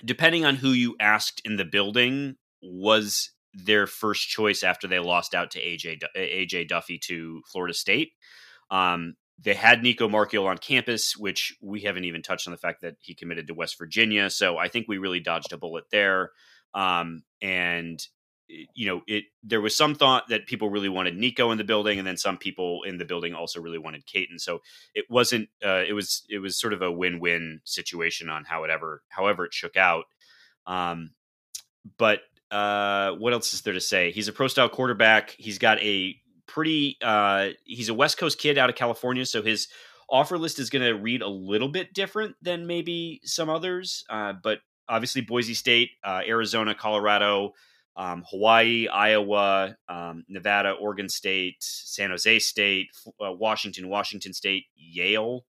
depending 0.05 0.45
on 0.45 0.55
who 0.55 0.69
you 0.69 0.95
asked 0.99 1.41
in 1.45 1.57
the 1.57 1.65
building, 1.65 2.35
was 2.61 3.31
their 3.53 3.85
first 3.85 4.29
choice 4.29 4.63
after 4.63 4.87
they 4.87 4.99
lost 4.99 5.35
out 5.35 5.51
to 5.51 5.59
AJ 5.59 5.99
AJ 6.15 6.69
Duffy 6.69 6.97
to 6.99 7.41
Florida 7.51 7.73
State. 7.73 8.11
Um, 8.69 9.15
they 9.43 9.55
had 9.55 9.81
Nicco 9.81 10.09
Marchiol 10.09 10.45
on 10.47 10.57
campus, 10.57 11.17
which 11.17 11.57
we 11.61 11.81
haven't 11.81 12.05
even 12.05 12.21
touched 12.21 12.47
on 12.47 12.51
the 12.51 12.57
fact 12.57 12.81
that 12.81 12.95
he 13.01 13.13
committed 13.15 13.47
to 13.47 13.53
West 13.53 13.77
Virginia. 13.77 14.29
So 14.29 14.57
I 14.57 14.67
think 14.67 14.87
we 14.87 14.99
really 14.99 15.19
dodged 15.19 15.51
a 15.51 15.57
bullet 15.57 15.85
there. 15.91 16.31
Um, 16.73 17.23
and 17.41 18.05
you 18.73 18.85
know, 18.85 19.01
it 19.07 19.25
there 19.43 19.61
was 19.61 19.75
some 19.75 19.95
thought 19.95 20.27
that 20.29 20.45
people 20.45 20.69
really 20.69 20.89
wanted 20.89 21.17
Nicco 21.17 21.51
in 21.51 21.57
the 21.57 21.63
building, 21.63 21.97
and 21.97 22.07
then 22.07 22.17
some 22.17 22.37
people 22.37 22.83
in 22.83 22.97
the 22.97 23.05
building 23.05 23.33
also 23.33 23.61
really 23.61 23.77
wanted 23.77 24.05
Katin. 24.05 24.39
So 24.39 24.59
it 24.93 25.05
wasn't. 25.09 25.49
Uh, 25.65 25.83
it 25.87 25.93
was. 25.93 26.23
It 26.29 26.39
was 26.39 26.59
sort 26.59 26.73
of 26.73 26.81
a 26.81 26.91
win-win 26.91 27.61
situation 27.63 28.29
on 28.29 28.43
how 28.43 28.63
it 28.63 28.69
ever, 28.69 29.03
however, 29.09 29.45
it 29.45 29.53
shook 29.53 29.77
out. 29.77 30.05
Um, 30.67 31.11
but 31.97 32.21
uh, 32.51 33.11
what 33.13 33.33
else 33.33 33.53
is 33.53 33.61
there 33.61 33.73
to 33.73 33.81
say? 33.81 34.11
He's 34.11 34.27
a 34.27 34.33
pro 34.33 34.47
style 34.47 34.69
quarterback. 34.69 35.35
He's 35.37 35.57
got 35.57 35.79
a 35.81 36.15
pretty. 36.47 36.97
Uh, 37.01 37.49
he's 37.63 37.89
a 37.89 37.93
West 37.93 38.17
Coast 38.17 38.37
kid 38.37 38.57
out 38.57 38.69
of 38.69 38.75
California, 38.75 39.25
so 39.25 39.41
his 39.41 39.67
offer 40.09 40.37
list 40.37 40.59
is 40.59 40.69
going 40.69 40.83
to 40.83 40.99
read 40.99 41.21
a 41.21 41.29
little 41.29 41.69
bit 41.69 41.93
different 41.93 42.35
than 42.41 42.67
maybe 42.67 43.21
some 43.23 43.49
others. 43.49 44.03
Uh, 44.09 44.33
but 44.43 44.59
obviously, 44.91 45.21
Boise 45.21 45.53
State, 45.53 45.91
uh, 46.03 46.21
Arizona, 46.27 46.75
Colorado, 46.75 47.53
um, 47.95 48.23
Hawaii, 48.29 48.87
Iowa, 48.87 49.75
um, 49.89 50.23
Nevada, 50.27 50.71
Oregon 50.71 51.09
State, 51.09 51.55
San 51.59 52.09
Jose 52.11 52.39
State, 52.39 52.89
uh, 53.25 53.31
Washington, 53.31 53.87
Washington 53.89 54.33
State, 54.33 54.65
Yale 54.75 55.45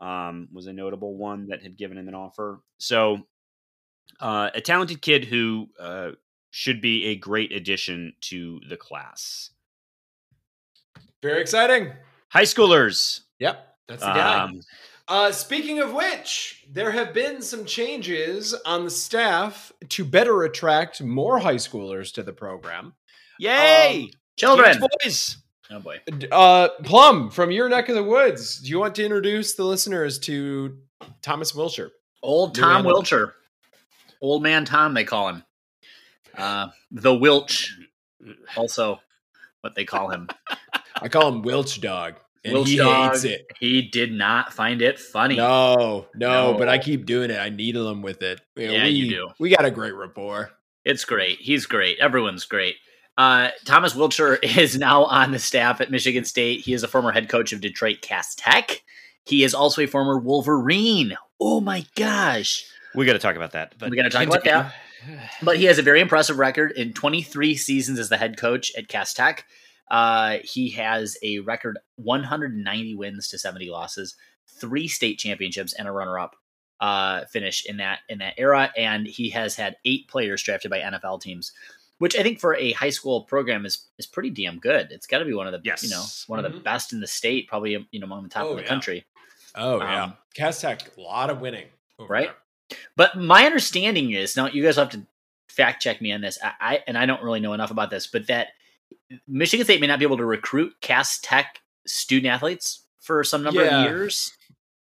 um, 0.00 0.48
was 0.52 0.66
a 0.66 0.72
notable 0.72 1.16
one 1.16 1.48
that 1.48 1.62
had 1.62 1.76
given 1.76 1.96
him 1.98 2.08
an 2.08 2.14
offer. 2.14 2.60
So, 2.78 3.22
uh, 4.20 4.50
a 4.54 4.60
talented 4.60 5.00
kid 5.00 5.24
who 5.24 5.68
uh, 5.80 6.10
should 6.50 6.80
be 6.80 7.06
a 7.06 7.16
great 7.16 7.52
addition 7.52 8.12
to 8.22 8.60
the 8.68 8.76
class. 8.76 9.50
Very 11.22 11.40
exciting. 11.40 11.90
High 12.28 12.42
schoolers. 12.42 13.20
Yep. 13.38 13.76
That's 13.88 14.02
the 14.02 14.08
guy. 14.08 14.50
Um, 15.08 15.16
Uh, 15.16 15.32
speaking 15.32 15.80
of 15.80 15.92
which, 15.92 16.64
there 16.70 16.90
have 16.92 17.12
been 17.12 17.42
some 17.42 17.64
changes 17.64 18.54
on 18.64 18.84
the 18.84 18.90
staff 18.90 19.72
to 19.90 20.04
better 20.04 20.42
attract 20.44 21.02
more 21.02 21.38
high 21.38 21.56
schoolers 21.56 22.12
to 22.14 22.22
the 22.22 22.32
program. 22.32 22.94
yay! 23.38 24.10
Children. 24.36 24.74
Teenage 24.74 24.90
boys. 25.04 25.36
Oh 25.70 25.78
boy. 25.80 26.00
Uh, 26.32 26.68
Plum, 26.84 27.30
from 27.30 27.50
your 27.50 27.68
neck 27.68 27.88
of 27.88 27.94
the 27.94 28.02
woods, 28.02 28.58
do 28.60 28.68
you 28.68 28.78
want 28.80 28.94
to 28.96 29.04
introduce 29.04 29.54
the 29.54 29.64
listeners 29.64 30.18
to 30.20 30.78
Thomas 31.22 31.52
Wilcher? 31.52 31.90
Old 32.22 32.54
Tom 32.54 32.78
animal. 32.86 33.02
Wilcher. 33.02 33.32
Old 34.20 34.42
man 34.42 34.64
Tom, 34.64 34.94
they 34.94 35.04
call 35.04 35.28
him. 35.28 35.44
Uh, 36.36 36.68
the 36.90 37.12
Wilch, 37.12 37.68
also 38.56 39.00
what 39.60 39.74
they 39.74 39.84
call 39.84 40.08
him. 40.10 40.28
I 41.02 41.08
call 41.08 41.28
him 41.28 41.42
Wilch 41.42 41.80
Dog, 41.80 42.14
and 42.44 42.54
Wilch 42.54 42.66
he 42.66 42.76
Dog. 42.76 43.12
hates 43.12 43.24
it. 43.24 43.46
He 43.58 43.82
did 43.82 44.12
not 44.12 44.52
find 44.52 44.82
it 44.82 44.98
funny. 44.98 45.36
No, 45.36 46.06
no, 46.14 46.52
No. 46.52 46.58
but 46.58 46.68
I 46.68 46.78
keep 46.78 47.06
doing 47.06 47.30
it. 47.30 47.38
I 47.38 47.48
needle 47.48 47.88
him 47.90 48.02
with 48.02 48.22
it. 48.22 48.40
You 48.56 48.66
know, 48.68 48.72
Yeah, 48.74 48.82
we, 48.84 48.90
you 48.90 49.08
do. 49.10 49.28
We 49.38 49.50
got 49.50 49.64
a 49.64 49.70
great 49.70 49.94
rapport. 49.94 50.50
It's 50.84 51.04
great. 51.04 51.38
He's 51.40 51.66
great. 51.66 51.98
Everyone's 51.98 52.44
great. 52.44 52.76
Uh, 53.16 53.48
Thomas 53.64 53.94
Wilcher 53.94 54.38
is 54.58 54.76
now 54.76 55.04
on 55.04 55.30
the 55.30 55.38
staff 55.38 55.80
at 55.80 55.90
Michigan 55.90 56.24
State. 56.24 56.60
He 56.60 56.74
is 56.74 56.82
a 56.82 56.88
former 56.88 57.12
head 57.12 57.28
coach 57.28 57.52
of 57.52 57.60
Detroit 57.60 58.02
Cass 58.02 58.34
Tech. 58.34 58.82
He 59.24 59.42
is 59.44 59.54
also 59.54 59.82
a 59.82 59.86
former 59.86 60.18
Wolverine. 60.18 61.16
Oh 61.40 61.60
my 61.60 61.86
gosh. 61.94 62.64
We 62.94 63.06
got 63.06 63.14
to 63.14 63.18
talk 63.18 63.36
about 63.36 63.52
that. 63.52 63.74
But 63.78 63.90
We 63.90 63.96
gotta 63.96 64.10
talk 64.10 64.26
about 64.26 64.44
that. 64.44 64.74
But 65.42 65.56
he 65.58 65.64
has 65.64 65.78
a 65.78 65.82
very 65.82 66.00
impressive 66.00 66.38
record 66.38 66.72
in 66.72 66.92
23 66.92 67.56
seasons 67.56 67.98
as 67.98 68.08
the 68.08 68.16
head 68.16 68.36
coach 68.38 68.72
at 68.76 68.88
Cass 68.88 69.12
Tech. 69.14 69.44
Uh, 69.90 70.38
he 70.44 70.70
has 70.70 71.16
a 71.22 71.40
record 71.40 71.78
190 71.96 72.94
wins 72.96 73.28
to 73.28 73.38
70 73.38 73.70
losses, 73.70 74.14
three 74.60 74.88
state 74.88 75.18
championships, 75.18 75.72
and 75.74 75.86
a 75.88 75.92
runner-up 75.92 76.36
uh, 76.80 77.24
finish 77.26 77.64
in 77.66 77.76
that 77.78 78.00
in 78.08 78.18
that 78.18 78.34
era. 78.38 78.70
And 78.76 79.06
he 79.06 79.30
has 79.30 79.56
had 79.56 79.76
eight 79.84 80.08
players 80.08 80.42
drafted 80.42 80.70
by 80.70 80.80
NFL 80.80 81.20
teams, 81.20 81.52
which 81.98 82.16
I 82.16 82.22
think 82.22 82.40
for 82.40 82.56
a 82.56 82.72
high 82.72 82.90
school 82.90 83.22
program 83.22 83.64
is 83.64 83.86
is 83.98 84.06
pretty 84.06 84.30
damn 84.30 84.58
good. 84.58 84.88
It's 84.90 85.06
got 85.06 85.18
to 85.18 85.24
be 85.24 85.34
one 85.34 85.46
of 85.46 85.52
the 85.52 85.60
Yes. 85.64 85.82
you 85.84 85.90
know 85.90 86.04
one 86.26 86.44
of 86.44 86.50
the 86.52 86.58
Mhm. 86.58 86.64
best 86.64 86.92
in 86.92 87.00
the 87.00 87.06
state, 87.06 87.46
probably 87.48 87.72
you 87.90 88.00
know 88.00 88.04
among 88.06 88.24
the 88.24 88.28
top 88.28 88.46
Oh, 88.46 88.50
in 88.52 88.56
the 88.56 88.62
yeah. 88.62 88.68
country. 88.68 89.04
Oh 89.54 89.78
yeah, 89.78 90.04
Um, 90.04 90.16
Cass 90.34 90.60
Tech, 90.60 90.96
a 90.96 91.00
lot 91.00 91.30
of 91.30 91.40
winning, 91.40 91.68
Right? 91.98 92.30
there. 92.70 92.78
But 92.96 93.16
my 93.16 93.44
understanding 93.46 94.10
is 94.12 94.36
now 94.36 94.48
you 94.48 94.62
guys 94.64 94.76
have 94.76 94.90
to 94.90 95.06
fact 95.48 95.80
check 95.82 96.00
me 96.02 96.10
on 96.10 96.20
this. 96.22 96.38
I, 96.42 96.52
I 96.60 96.84
and 96.88 96.98
I 96.98 97.06
don't 97.06 97.22
really 97.22 97.38
know 97.40 97.52
enough 97.52 97.70
about 97.70 97.90
this, 97.90 98.08
but 98.08 98.26
that 98.26 98.48
Michigan 99.28 99.64
State 99.64 99.80
may 99.80 99.86
not 99.86 99.98
be 99.98 100.04
able 100.04 100.16
to 100.18 100.24
recruit 100.24 100.72
Cass 100.80 101.18
Tech 101.22 101.60
student 101.86 102.32
athletes 102.32 102.84
for 103.00 103.22
some 103.24 103.42
number 103.42 103.64
Yeah. 103.64 103.84
of 103.84 103.90
years. 103.90 104.32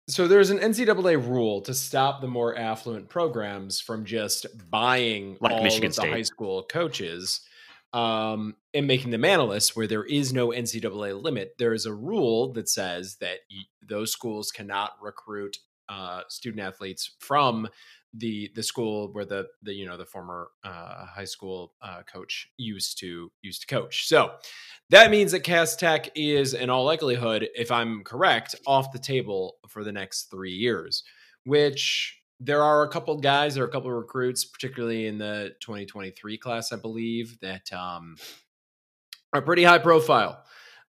So 0.09 0.27
there's 0.29 0.51
an 0.51 0.59
NCAA 0.59 1.17
rule 1.17 1.61
to 1.63 1.73
stop 1.75 2.21
the 2.21 2.27
more 2.27 2.57
affluent 2.57 3.09
programs 3.09 3.81
from 3.81 4.05
just 4.05 4.47
buying 4.71 5.37
Like 5.41 5.53
all 5.55 5.63
Michigan 5.63 5.91
of 5.91 5.95
the 5.97 6.03
State. 6.03 6.13
high 6.13 6.23
school 6.23 6.65
coaches 6.65 7.41
um, 7.93 8.57
and 8.75 8.87
making 8.87 9.11
them 9.11 9.25
analysts 9.25 9.77
where 9.77 9.87
there 9.87 10.05
is 10.05 10.33
no 10.33 10.49
NCAA 10.49 11.21
limit. 11.23 11.55
There 11.59 11.73
is 11.75 11.87
a 11.87 11.93
rule 11.95 12.53
that 12.55 12.69
says 12.69 13.17
that 13.21 13.39
those 13.87 14.11
schools 14.11 14.51
cannot 14.51 14.93
recruit 15.01 15.59
uh, 15.89 16.23
student 16.29 16.63
athletes 16.63 17.13
from 17.19 17.69
the 18.15 18.51
the 18.55 18.63
school 18.63 19.09
where 19.13 19.25
the 19.25 19.49
the 19.63 19.73
you 19.73 19.87
know 19.87 19.97
the 19.97 20.05
former 20.05 20.49
uh, 20.65 21.07
high 21.07 21.25
school 21.25 21.73
uh, 21.83 22.03
coach 22.03 22.49
used 22.57 22.99
to 22.99 23.31
used 23.43 23.63
to 23.63 23.67
coach. 23.67 24.07
So 24.07 24.33
that 24.91 25.11
means 25.11 25.33
that 25.33 25.41
Cass 25.41 25.75
Tech 25.77 26.11
is, 26.15 26.53
in 26.53 26.69
all 26.69 26.85
likelihood, 26.85 27.49
if 27.55 27.71
I'm 27.71 28.05
correct, 28.05 28.55
off 28.67 28.93
the 28.93 28.99
table 28.99 29.57
for 29.69 29.85
the 29.85 29.93
next 29.93 30.25
three 30.31 30.53
years. 30.53 31.05
Which 31.45 32.21
there 32.39 32.63
are 32.63 32.83
a 32.83 32.89
couple 32.89 33.17
guys, 33.19 33.55
there 33.55 33.65
are 33.65 33.69
a 33.69 33.71
couple 33.71 33.91
recruits, 33.91 34.45
particularly 34.45 35.07
in 35.07 35.19
the 35.19 35.55
2023 35.61 36.39
class, 36.39 36.73
I 36.73 36.77
believe, 36.77 37.39
that 37.41 37.73
um, 37.73 38.17
are 39.33 39.43
pretty 39.43 39.65
high 39.65 39.79
profile. 39.79 40.43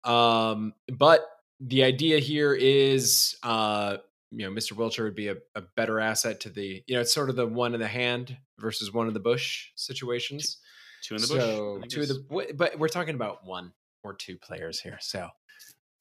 Um, 0.03 0.73
but 0.91 1.21
the 1.59 1.83
idea 1.83 2.19
here 2.19 2.53
is, 2.53 3.37
uh, 3.43 3.97
you 4.35 4.49
know, 4.49 4.51
Mr. 4.51 4.73
Wilcher 4.73 5.03
would 5.03 5.15
be 5.15 5.27
a, 5.27 5.35
a 5.55 5.61
better 5.75 5.99
asset 5.99 6.39
to 6.41 6.49
the, 6.49 6.83
you 6.87 6.95
know, 6.95 7.01
it's 7.01 7.13
sort 7.13 7.29
of 7.29 7.35
the 7.35 7.45
one 7.45 7.73
in 7.73 7.79
the 7.79 7.87
hand 7.87 8.35
versus 8.59 8.91
one 8.91 9.07
in 9.07 9.13
the 9.13 9.19
bush 9.19 9.69
situations. 9.75 10.57
Two 11.03 11.15
in 11.15 11.21
the 11.21 11.27
bush. 11.27 11.37
So 11.37 11.81
I 11.83 11.87
two 11.87 12.01
of 12.01 12.07
the, 12.07 12.53
but 12.55 12.79
we're 12.79 12.87
talking 12.87 13.15
about 13.15 13.45
one 13.45 13.73
or 14.03 14.13
two 14.13 14.37
players 14.37 14.79
here. 14.79 14.97
So 15.01 15.29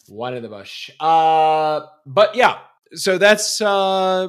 one 0.08 0.34
in 0.34 0.42
the 0.42 0.48
bush. 0.48 0.90
Uh, 0.98 1.82
but 2.06 2.34
yeah, 2.34 2.58
so 2.94 3.18
that's 3.18 3.60
uh, 3.60 4.28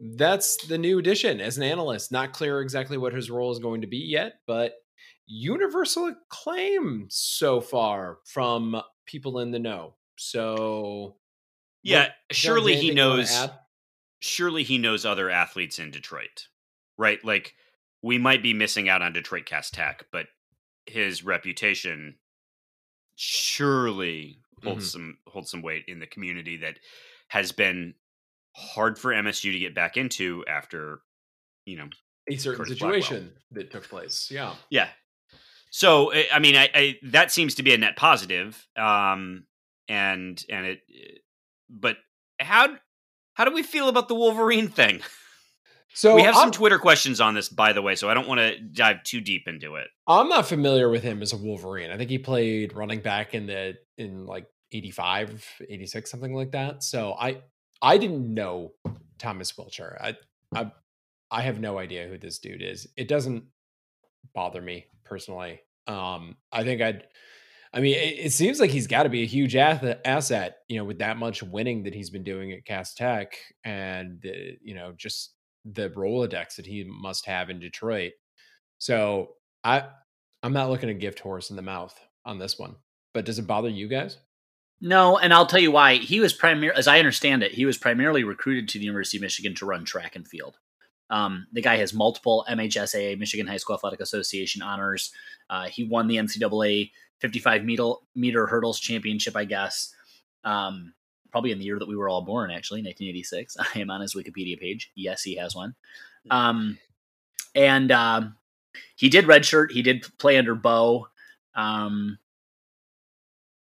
that's 0.00 0.66
the 0.66 0.78
new 0.78 0.98
addition 0.98 1.40
as 1.40 1.56
an 1.56 1.62
analyst. 1.62 2.12
Not 2.12 2.32
clear 2.32 2.60
exactly 2.60 2.98
what 2.98 3.12
his 3.12 3.30
role 3.30 3.52
is 3.52 3.58
going 3.58 3.82
to 3.82 3.86
be 3.86 3.98
yet, 3.98 4.34
but 4.46 4.74
universal 5.26 6.06
acclaim 6.06 7.06
so 7.08 7.60
far 7.60 8.18
from 8.24 8.80
people 9.06 9.38
in 9.38 9.50
the 9.50 9.58
know. 9.58 9.94
So 10.16 11.16
Yeah, 11.84 12.10
surely 12.32 12.72
he 12.72 12.88
anything 12.90 12.96
you 12.98 13.04
wanna 13.08 13.16
knows. 13.22 13.48
Surely 14.20 14.62
he 14.64 14.78
knows 14.78 15.04
other 15.04 15.28
athletes 15.30 15.78
in 15.78 15.90
Detroit, 15.90 16.48
right? 16.96 17.22
Like 17.24 17.54
we 18.02 18.18
might 18.18 18.42
be 18.42 18.54
missing 18.54 18.88
out 18.88 19.02
on 19.02 19.12
Detroit 19.12 19.44
Cass 19.46 19.70
Tech, 19.70 20.06
but 20.10 20.26
his 20.86 21.22
reputation 21.22 22.18
surely 23.16 24.40
holds 24.62 24.88
Mhm. 24.88 24.92
some 24.92 25.18
holds 25.28 25.50
some 25.50 25.62
weight 25.62 25.84
in 25.88 25.98
the 26.00 26.06
community 26.06 26.56
that 26.58 26.78
has 27.28 27.52
been 27.52 27.94
hard 28.56 28.98
for 28.98 29.12
MSU 29.12 29.52
to 29.52 29.58
get 29.58 29.74
back 29.74 29.96
into 29.96 30.44
after 30.46 31.02
you 31.64 31.76
know 31.76 31.88
A 32.28 32.36
certain 32.36 32.58
Curtis 32.64 32.78
Blackwell. 32.78 33.02
situation 33.02 33.36
that 33.52 33.70
took 33.70 33.88
place. 33.88 34.30
Yeah. 34.30 34.56
yeah 34.70 34.90
so 35.70 36.12
I 36.14 36.28
I 36.32 36.38
mean 36.38 36.56
I, 36.56 36.70
I 36.74 36.98
that 37.04 37.30
seems 37.30 37.54
to 37.56 37.62
be 37.62 37.74
a 37.74 37.78
net 37.78 37.96
positive 37.96 38.66
um 38.76 39.46
and 39.88 40.42
and 40.48 40.66
it 40.66 40.80
but 41.68 41.96
how 42.40 42.76
how 43.34 43.44
do 43.44 43.52
we 43.52 43.62
feel 43.62 43.88
about 43.88 44.08
the 44.08 44.14
Wolverine 44.14 44.68
thing 44.68 45.00
So 45.96 46.16
we 46.16 46.22
have 46.22 46.34
I'm, 46.34 46.42
some 46.42 46.50
Twitter 46.50 46.78
questions 46.78 47.20
on 47.20 47.34
this 47.34 47.48
by 47.48 47.72
the 47.72 47.82
way 47.82 47.94
so 47.94 48.08
I 48.08 48.14
don't 48.14 48.26
want 48.26 48.40
to 48.40 48.58
dive 48.58 49.04
too 49.04 49.20
deep 49.20 49.46
into 49.46 49.76
it 49.76 49.88
I'm 50.06 50.28
not 50.28 50.46
familiar 50.46 50.88
with 50.88 51.02
him 51.02 51.22
as 51.22 51.32
a 51.32 51.36
Wolverine. 51.36 51.90
I 51.90 51.96
think 51.96 52.10
he 52.10 52.18
played 52.18 52.74
running 52.74 53.00
back 53.00 53.34
in 53.34 53.46
the 53.46 53.74
in 53.96 54.26
like 54.26 54.46
85, 54.72 55.46
86, 55.68 56.10
something 56.10 56.34
like 56.34 56.52
that. 56.52 56.82
So 56.82 57.14
I 57.18 57.42
I 57.80 57.96
didn't 57.98 58.32
know 58.32 58.72
Thomas 59.18 59.52
Wilcher. 59.52 59.96
I 60.00 60.16
I 60.54 60.70
I 61.30 61.42
have 61.42 61.60
no 61.60 61.78
idea 61.78 62.06
who 62.06 62.18
this 62.18 62.38
dude 62.38 62.62
is. 62.62 62.86
It 62.96 63.08
doesn't 63.08 63.44
bother 64.34 64.60
me 64.60 64.86
personally. 65.04 65.60
Um 65.86 66.36
I 66.52 66.64
think 66.64 66.82
I'd 66.82 67.06
I 67.74 67.80
mean, 67.80 67.96
it, 67.96 68.26
it 68.26 68.32
seems 68.32 68.60
like 68.60 68.70
he's 68.70 68.86
got 68.86 69.02
to 69.02 69.08
be 69.08 69.22
a 69.22 69.26
huge 69.26 69.56
ath- 69.56 69.98
asset, 70.04 70.58
you 70.68 70.78
know, 70.78 70.84
with 70.84 71.00
that 71.00 71.16
much 71.16 71.42
winning 71.42 71.82
that 71.82 71.94
he's 71.94 72.08
been 72.08 72.22
doing 72.22 72.52
at 72.52 72.64
Cass 72.64 72.94
Tech, 72.94 73.36
and 73.64 74.20
the, 74.22 74.56
you 74.62 74.74
know, 74.74 74.92
just 74.96 75.34
the 75.64 75.90
Rolodex 75.90 76.56
that 76.56 76.66
he 76.66 76.84
must 76.84 77.26
have 77.26 77.50
in 77.50 77.58
Detroit. 77.58 78.12
So 78.78 79.30
I, 79.64 79.84
I'm 80.42 80.52
not 80.52 80.70
looking 80.70 80.88
a 80.88 80.94
gift 80.94 81.18
horse 81.18 81.50
in 81.50 81.56
the 81.56 81.62
mouth 81.62 81.98
on 82.24 82.38
this 82.38 82.58
one. 82.58 82.76
But 83.12 83.24
does 83.24 83.38
it 83.38 83.46
bother 83.46 83.68
you 83.68 83.88
guys? 83.88 84.18
No, 84.80 85.18
and 85.18 85.32
I'll 85.32 85.46
tell 85.46 85.60
you 85.60 85.70
why. 85.70 85.96
He 85.96 86.20
was 86.20 86.32
primarily, 86.32 86.78
as 86.78 86.86
I 86.86 86.98
understand 86.98 87.42
it, 87.42 87.52
he 87.52 87.64
was 87.64 87.78
primarily 87.78 88.22
recruited 88.22 88.68
to 88.68 88.78
the 88.78 88.84
University 88.84 89.18
of 89.18 89.22
Michigan 89.22 89.54
to 89.56 89.66
run 89.66 89.84
track 89.84 90.14
and 90.14 90.26
field. 90.26 90.58
Um, 91.10 91.46
the 91.52 91.62
guy 91.62 91.76
has 91.76 91.94
multiple 91.94 92.44
MHSAA, 92.48 93.18
Michigan 93.18 93.46
High 93.46 93.58
School 93.58 93.76
Athletic 93.76 94.00
Association 94.00 94.62
honors. 94.62 95.12
Uh, 95.48 95.66
he 95.66 95.84
won 95.84 96.08
the 96.08 96.16
NCAA 96.16 96.90
55 97.20 97.64
meter, 97.64 97.92
meter 98.14 98.46
hurdles 98.46 98.80
championship, 98.80 99.36
I 99.36 99.44
guess. 99.44 99.94
Um, 100.44 100.94
probably 101.30 101.52
in 101.52 101.58
the 101.58 101.64
year 101.64 101.78
that 101.78 101.88
we 101.88 101.96
were 101.96 102.08
all 102.08 102.22
born, 102.22 102.50
actually, 102.50 102.80
1986. 102.82 103.56
I 103.74 103.80
am 103.80 103.90
on 103.90 104.00
his 104.00 104.14
Wikipedia 104.14 104.58
page. 104.58 104.92
Yes, 104.94 105.22
he 105.22 105.36
has 105.36 105.54
one. 105.54 105.74
Um, 106.30 106.78
and 107.54 107.90
um, 107.90 108.36
he 108.96 109.08
did 109.08 109.24
redshirt. 109.24 109.70
He 109.70 109.82
did 109.82 110.06
play 110.18 110.38
under 110.38 110.54
Bo. 110.54 111.08
Um, 111.54 112.18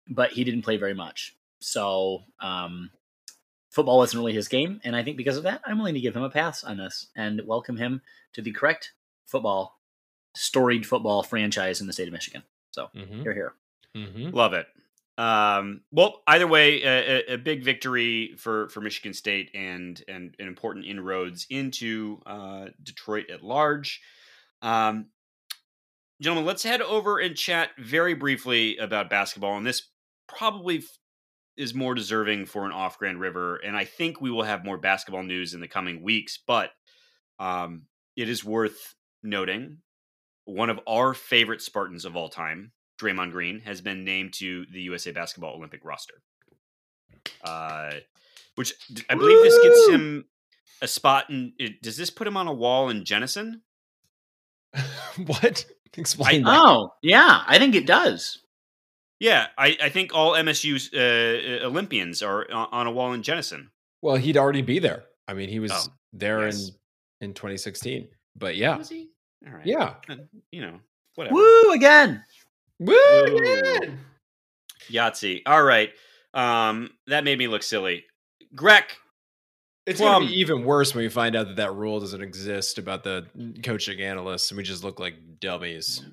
but 0.08 0.32
he 0.32 0.44
didn't 0.44 0.64
play 0.64 0.78
very 0.78 0.94
much. 0.94 1.36
So 1.60 2.24
um, 2.40 2.92
football 3.70 3.98
wasn't 3.98 4.20
really 4.20 4.34
his 4.34 4.48
game, 4.48 4.80
and 4.84 4.96
I 4.96 5.04
think 5.04 5.18
because 5.18 5.38
of 5.38 5.44
that, 5.44 5.62
I'm 5.66 5.78
willing 5.78 5.96
to 5.96 6.02
give 6.02 6.16
him 6.16 6.24
a 6.24 6.30
pass 6.30 6.64
on 6.64 6.78
this 6.78 7.08
and 7.16 7.42
welcome 7.46 7.78
him 7.78 8.02
to 8.34 8.42
the 8.42 8.52
correct 8.52 8.94
football, 9.26 9.80
storied 10.36 10.86
football 10.86 11.24
franchise 11.24 11.82
in 11.82 11.88
the 11.88 11.94
state 11.94 12.08
of 12.08 12.14
Michigan. 12.14 12.44
So 12.76 12.90
Mm-hmm. 12.96 13.22
here, 13.24 13.34
here. 13.34 13.54
Mm-hmm. 13.96 14.36
Love 14.36 14.54
it. 14.54 14.68
Um, 15.18 15.82
well, 15.92 16.22
either 16.28 16.46
way, 16.46 16.84
a, 16.84 17.34
a- 17.34 17.38
big 17.38 17.64
victory 17.64 18.36
for 18.38 18.68
for 18.70 18.82
Michigan 18.82 19.14
State 19.14 19.50
and 19.56 20.04
and, 20.10 20.36
and 20.38 20.48
important 20.50 20.86
inroads 20.86 21.48
into 21.50 22.20
uh, 22.26 22.66
Detroit 22.84 23.30
at 23.30 23.42
large. 23.42 24.02
Um, 24.62 25.08
gentlemen, 26.22 26.46
let's 26.46 26.64
head 26.64 26.82
over 26.82 27.18
and 27.20 27.36
chat 27.38 27.70
very 27.78 28.14
briefly 28.14 28.76
about 28.78 29.10
basketball, 29.10 29.56
and 29.56 29.66
this 29.66 29.84
probably 30.28 30.80
f- 30.80 30.98
is 31.56 31.74
more 31.74 31.96
deserving 31.96 32.46
for 32.46 32.66
an 32.66 32.74
off 32.74 32.98
Grand 33.00 33.22
River, 33.22 33.56
and 33.56 33.78
I 33.78 33.86
think 33.86 34.20
we 34.20 34.32
will 34.32 34.44
have 34.44 34.66
more 34.66 34.78
basketball 34.78 35.24
news 35.24 35.54
in 35.54 35.62
the 35.62 35.68
coming 35.70 36.04
weeks. 36.04 36.40
But 36.46 36.72
um, 37.40 37.84
it 38.18 38.28
is 38.28 38.44
worth 38.44 38.96
noting 39.24 39.78
one 40.46 40.70
of 40.70 40.80
our 40.88 41.14
favorite 41.14 41.62
Spartans 41.62 42.06
of 42.06 42.16
all 42.16 42.30
time, 42.30 42.72
Draymond 43.00 43.32
Green, 43.32 43.60
has 43.60 43.82
been 43.82 44.04
named 44.04 44.34
to 44.36 44.66
the 44.72 44.82
USA 44.84 45.12
Basketball 45.12 45.56
Olympic 45.56 45.84
roster. 45.84 46.22
Uh, 47.44 47.92
which 48.56 48.74
I 49.10 49.16
believe 49.16 49.42
this 49.44 49.60
gets 49.62 49.88
him 49.90 50.26
a 50.82 50.88
spot 50.88 51.30
in. 51.30 51.54
It, 51.60 51.82
does 51.82 51.98
this 51.98 52.10
put 52.10 52.28
him 52.28 52.38
on 52.38 52.48
a 52.48 52.54
wall 52.54 52.90
in 52.90 53.04
Jenison? 53.06 53.62
what? 55.26 55.66
Explain 55.98 56.44
that. 56.44 56.60
Oh, 56.60 56.92
yeah, 57.02 57.44
I 57.48 57.58
think 57.58 57.76
it 57.76 57.86
does. 57.88 58.40
Yeah, 59.20 59.48
I, 59.58 59.78
I 59.82 59.90
think 59.90 60.14
all 60.14 60.34
MSU 60.34 60.94
uh, 60.94 61.66
Olympians 61.66 62.22
are 62.22 62.52
on, 62.52 62.68
on 62.72 62.88
a 62.88 62.92
wall 62.92 63.14
in 63.14 63.24
Jenison. 63.24 63.72
Well, 64.02 64.18
he'd 64.18 64.36
already 64.38 64.62
be 64.62 64.80
there. 64.80 65.06
I 65.28 65.34
mean, 65.34 65.48
he 65.50 65.60
was 65.60 65.72
Oh, 65.74 65.86
there 66.12 66.46
yes. 66.46 66.70
in 67.22 67.30
in 67.30 67.34
2016. 67.34 68.10
But 68.36 68.58
yeah, 68.58 68.78
Was 68.78 68.90
he? 68.90 69.10
All 69.48 69.54
right. 69.54 69.66
yeah. 69.66 69.94
Uh, 70.10 70.16
You 70.52 70.62
know, 70.62 70.80
whatever. 71.16 71.36
Woo 71.36 71.72
again. 71.72 72.24
Woo! 72.80 72.94
Woo. 72.96 73.40
yeah! 73.44 73.80
Yahtzee. 74.90 75.42
All 75.46 75.64
right. 75.64 75.92
Um, 76.34 76.90
that 77.08 77.24
made 77.24 77.38
me 77.40 77.48
look 77.48 77.64
silly. 77.64 78.04
Greg, 78.54 78.84
It's 79.86 80.00
gonna 80.00 80.26
be 80.26 80.34
even 80.40 80.64
worse 80.66 80.94
when 80.94 81.04
we 81.04 81.10
find 81.10 81.36
out 81.36 81.48
that 81.48 81.56
that 81.58 81.74
rule 81.74 82.00
doesn't 82.00 82.22
exist 82.22 82.78
about 82.78 83.04
the 83.04 83.26
coaching 83.64 84.02
analysts, 84.02 84.52
and 84.52 84.58
we 84.58 84.64
just 84.64 84.84
look 84.84 85.00
like 85.00 85.16
dummies. 85.40 86.04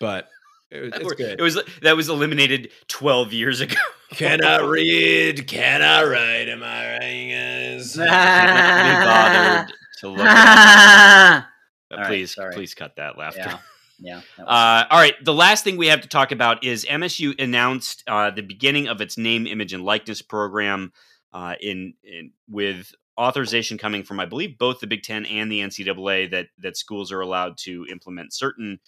But 0.00 0.28
it, 0.70 0.94
it's 1.00 1.12
good. 1.14 1.38
it 1.38 1.42
was 1.42 1.58
that 1.82 1.96
was 1.96 2.08
eliminated 2.08 2.70
twelve 2.88 3.32
years 3.32 3.60
ago. 3.60 3.76
cannot 4.12 4.68
read, 4.68 5.46
cannot 5.48 6.02
write. 6.08 6.48
Am 6.48 6.62
I 6.62 6.92
right, 6.98 7.28
guys? 7.76 7.96
Be 7.96 8.04
bothered 8.04 9.72
to 10.00 10.08
look. 10.08 11.44
It 11.90 11.98
Uh, 11.98 12.06
please, 12.08 12.34
sorry. 12.34 12.54
please 12.54 12.74
cut 12.74 12.96
that 12.96 13.16
laughter. 13.18 13.58
yeah. 13.98 14.20
that 14.36 14.46
was- 14.46 14.48
Uh, 14.48 14.86
all 14.90 14.98
right. 14.98 15.14
The 15.24 15.34
last 15.34 15.64
thing 15.64 15.76
we 15.76 15.86
have 15.88 16.00
to 16.02 16.08
talk 16.08 16.32
about 16.32 16.64
is 16.64 16.84
MSU 16.84 17.40
announced 17.40 18.02
uh, 18.06 18.30
the 18.30 18.42
beginning 18.42 18.88
of 18.88 19.00
its 19.00 19.16
name, 19.16 19.46
image, 19.46 19.72
and 19.72 19.84
likeness 19.84 20.22
program 20.22 20.92
uh, 21.32 21.54
in, 21.60 21.94
in 22.02 22.32
with 22.48 22.92
authorization 23.18 23.78
coming 23.78 24.02
from, 24.02 24.20
I 24.20 24.26
believe, 24.26 24.58
both 24.58 24.80
the 24.80 24.86
Big 24.86 25.02
Ten 25.02 25.24
and 25.26 25.50
the 25.50 25.60
NCAA 25.60 26.30
that 26.32 26.48
that 26.58 26.76
schools 26.76 27.10
are 27.12 27.20
allowed 27.20 27.56
to 27.58 27.86
implement 27.90 28.32
certain 28.34 28.78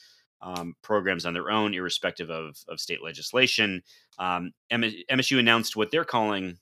um, 0.41 0.75
programs 0.83 1.27
on 1.27 1.35
their 1.35 1.51
own, 1.51 1.75
irrespective 1.75 2.31
of 2.31 2.57
of 2.69 2.79
state 2.81 3.03
legislation. 3.03 3.83
Um, 4.19 4.53
MSU 4.71 5.39
announced 5.39 5.77
what 5.77 5.91
they're 5.91 6.05
calling 6.05 6.59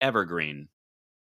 Evergreen. 0.00 0.68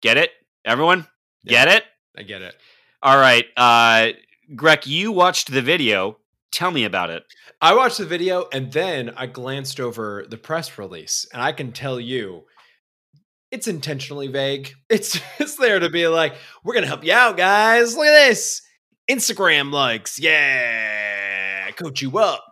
Get 0.02 0.16
it, 0.16 0.30
everyone? 0.64 1.06
Get 1.44 1.68
it? 1.68 1.84
I 2.16 2.22
get 2.22 2.42
it. 2.42 2.54
All 3.02 3.18
right. 3.18 3.44
Uh, 3.56 4.08
Greg, 4.54 4.86
you 4.86 5.12
watched 5.12 5.52
the 5.52 5.62
video. 5.62 6.18
Tell 6.52 6.70
me 6.70 6.84
about 6.84 7.10
it. 7.10 7.24
I 7.60 7.74
watched 7.74 7.98
the 7.98 8.06
video 8.06 8.46
and 8.52 8.72
then 8.72 9.10
I 9.16 9.26
glanced 9.26 9.80
over 9.80 10.26
the 10.28 10.36
press 10.36 10.78
release, 10.78 11.26
and 11.32 11.42
I 11.42 11.52
can 11.52 11.72
tell 11.72 11.98
you 11.98 12.44
it's 13.50 13.68
intentionally 13.68 14.28
vague. 14.28 14.74
It's 14.88 15.20
it's 15.38 15.56
there 15.56 15.78
to 15.78 15.90
be 15.90 16.06
like, 16.08 16.34
we're 16.64 16.74
gonna 16.74 16.86
help 16.86 17.04
you 17.04 17.12
out, 17.12 17.36
guys. 17.36 17.96
Look 17.96 18.06
at 18.06 18.28
this. 18.28 18.62
Instagram 19.10 19.72
likes, 19.72 20.18
yeah, 20.18 21.70
coach 21.72 22.02
you 22.02 22.18
up. 22.18 22.44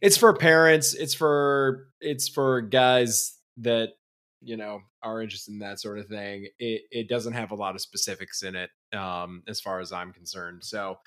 It's 0.00 0.16
for 0.16 0.32
parents, 0.34 0.94
it's 0.94 1.14
for 1.14 1.88
it's 2.00 2.28
for 2.28 2.62
guys 2.62 3.36
that 3.58 3.90
you 4.42 4.56
know 4.56 4.80
are 5.02 5.22
interested 5.22 5.52
in 5.52 5.58
that 5.60 5.80
sort 5.80 5.98
of 5.98 6.06
thing. 6.06 6.48
It 6.58 6.82
it 6.90 7.08
doesn't 7.08 7.32
have 7.34 7.50
a 7.50 7.56
lot 7.56 7.74
of 7.74 7.80
specifics 7.80 8.42
in 8.42 8.54
it, 8.56 8.70
um, 8.96 9.42
as 9.48 9.60
far 9.60 9.80
as 9.80 9.92
I'm 9.92 10.12
concerned. 10.12 10.62
So 10.64 10.98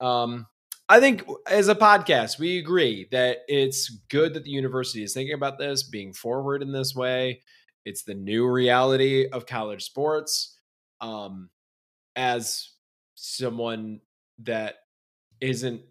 um 0.00 0.46
I 0.88 1.00
think 1.00 1.24
as 1.46 1.68
a 1.68 1.74
podcast, 1.74 2.38
we 2.38 2.58
agree 2.58 3.08
that 3.12 3.38
it's 3.46 3.90
good 4.08 4.32
that 4.34 4.44
the 4.44 4.50
university 4.50 5.02
is 5.02 5.12
thinking 5.12 5.34
about 5.34 5.58
this, 5.58 5.82
being 5.82 6.14
forward 6.14 6.62
in 6.62 6.72
this 6.72 6.94
way. 6.94 7.42
It's 7.84 8.04
the 8.04 8.14
new 8.14 8.48
reality 8.48 9.28
of 9.28 9.44
college 9.46 9.84
sports. 9.84 10.58
Um, 11.02 11.50
as 12.16 12.70
someone 13.14 14.00
that 14.40 14.76
isn't 15.40 15.82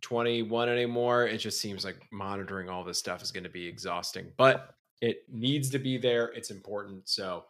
21 0.00 0.68
anymore, 0.68 1.26
it 1.26 1.38
just 1.38 1.60
seems 1.60 1.84
like 1.84 1.96
monitoring 2.12 2.68
all 2.68 2.84
this 2.84 2.98
stuff 2.98 3.22
is 3.22 3.30
going 3.30 3.44
to 3.44 3.50
be 3.50 3.66
exhausting, 3.66 4.32
but 4.36 4.73
it 5.04 5.24
needs 5.30 5.70
to 5.70 5.78
be 5.78 5.98
there. 5.98 6.26
It's 6.28 6.50
important. 6.50 7.08
So, 7.08 7.44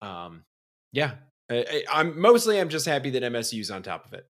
um, 0.00 0.44
yeah, 0.92 1.12
I, 1.50 1.84
I'm 1.92 2.18
mostly 2.18 2.58
I'm 2.58 2.70
just 2.70 2.86
happy 2.86 3.10
that 3.10 3.22
MSU's 3.22 3.70
on 3.70 3.82
top 3.82 4.06
of 4.06 4.14
it. 4.14 4.26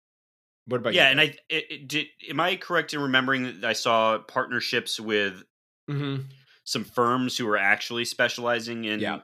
What 0.66 0.78
about 0.78 0.94
yeah, 0.94 1.06
you? 1.06 1.10
and 1.10 1.20
I 1.20 1.24
it, 1.50 1.64
it 1.70 1.88
did. 1.88 2.06
Am 2.30 2.40
I 2.40 2.56
correct 2.56 2.94
in 2.94 3.00
remembering 3.00 3.60
that 3.60 3.64
I 3.64 3.74
saw 3.74 4.18
partnerships 4.18 4.98
with 4.98 5.42
hmm 5.88 6.16
some 6.64 6.84
firms 6.84 7.36
who 7.36 7.48
are 7.48 7.58
actually 7.58 8.04
specializing 8.04 8.84
in 8.84 9.00
Yeah. 9.00 9.18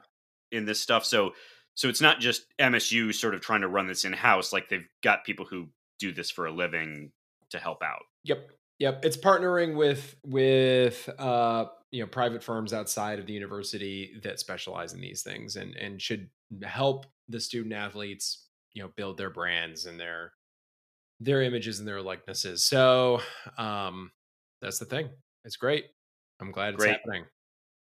in 0.51 0.65
this 0.65 0.79
stuff? 0.79 1.05
So 1.05 1.33
so 1.75 1.87
it's 1.89 2.01
not 2.01 2.19
just 2.19 2.45
MSU 2.59 3.13
sort 3.15 3.33
of 3.33 3.41
trying 3.41 3.61
to 3.61 3.67
run 3.67 3.87
this 3.87 4.05
in 4.05 4.13
house. 4.13 4.53
Like 4.53 4.69
they've 4.69 4.87
got 5.01 5.23
people 5.23 5.45
who 5.45 5.69
do 5.97 6.11
this 6.11 6.29
for 6.29 6.45
a 6.45 6.51
living 6.51 7.11
to 7.49 7.57
help 7.57 7.81
out. 7.81 8.03
Yep. 8.25 8.51
Yep, 8.79 9.03
it's 9.03 9.17
partnering 9.17 9.75
with 9.75 10.15
with 10.25 11.09
uh, 11.19 11.65
you 11.91 12.01
know 12.01 12.07
private 12.07 12.43
firms 12.43 12.73
outside 12.73 13.19
of 13.19 13.25
the 13.25 13.33
university 13.33 14.19
that 14.23 14.39
specialize 14.39 14.93
in 14.93 15.01
these 15.01 15.23
things 15.23 15.55
and 15.55 15.75
and 15.75 16.01
should 16.01 16.29
help 16.63 17.05
the 17.29 17.39
student 17.39 17.73
athletes 17.73 18.47
you 18.73 18.81
know 18.83 18.89
build 18.95 19.17
their 19.17 19.29
brands 19.29 19.85
and 19.85 19.99
their 19.99 20.33
their 21.19 21.41
images 21.41 21.79
and 21.79 21.87
their 21.87 22.01
likenesses. 22.01 22.63
So 22.63 23.21
um, 23.57 24.11
that's 24.61 24.79
the 24.79 24.85
thing. 24.85 25.09
It's 25.43 25.57
great. 25.57 25.87
I'm 26.39 26.51
glad 26.51 26.75
it's 26.75 26.83
Great. 26.83 26.91
happening. 26.97 27.25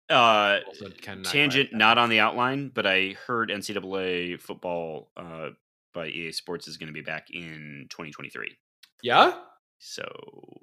Uh, 0.10 0.60
Also 0.68 0.90
kinda 0.90 1.24
not 1.24 1.32
tangent, 1.32 1.72
not 1.72 1.98
on 1.98 2.10
the 2.10 2.20
outline, 2.20 2.68
but 2.74 2.86
I 2.86 3.16
heard 3.26 3.50
NCAA 3.50 4.36
football 4.42 5.12
uh, 5.16 5.52
by 5.94 6.08
EA 6.08 6.34
Sports 6.34 6.68
is 6.68 6.76
going 6.76 6.88
to 6.88 6.94
be 6.94 7.02
back 7.02 7.30
in 7.32 7.88
2023. 7.90 8.58
Yeah. 9.04 9.40
So 9.80 10.04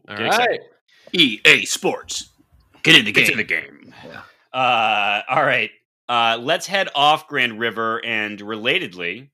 All 0.07 0.17
get 0.17 0.27
excited. 0.27 0.61
EA 1.15 1.65
Sports. 1.65 2.31
Get 2.83 2.97
in 2.97 3.05
the 3.05 3.13
Get 3.13 3.29
game. 3.29 3.37
the 3.37 3.45
game. 3.45 3.95
Yeah. 4.05 4.21
Uh, 4.53 5.23
all 5.29 5.45
right. 5.45 5.71
Uh, 6.09 6.39
let's 6.41 6.67
head 6.67 6.89
off 6.95 7.29
Grand 7.29 7.59
River 7.61 8.05
and 8.05 8.39
relatedly, 8.39 9.29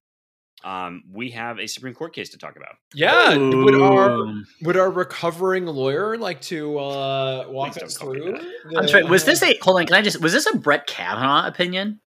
um, 0.65 1.05
we 1.13 1.31
have 1.31 1.59
a 1.61 1.67
Supreme 1.69 1.95
Court 1.95 2.15
case 2.15 2.31
to 2.31 2.39
talk 2.39 2.57
about. 2.57 2.77
Yeah. 2.95 3.37
Would 3.37 3.75
our 3.81 4.27
would 4.63 4.77
our 4.77 4.91
recovering 4.91 5.67
lawyer 5.67 6.17
like 6.17 6.41
to 6.43 6.79
uh, 6.79 7.45
walk 7.49 7.75
Please 7.75 7.83
us 7.83 7.95
don't 7.95 8.07
call 8.07 8.15
me 8.15 8.21
through? 8.23 8.33
that. 8.73 8.79
I'm 8.79 8.89
sorry. 8.89 9.05
Was 9.05 9.25
this 9.25 9.43
a 9.43 9.57
hold 9.63 9.79
on? 9.79 9.87
Can 9.87 9.95
I 9.95 10.03
just 10.03 10.21
was 10.21 10.33
this 10.33 10.47
a 10.47 10.57
Brett 10.59 10.87
Kavanaugh 10.87 11.47
opinion? 11.47 12.01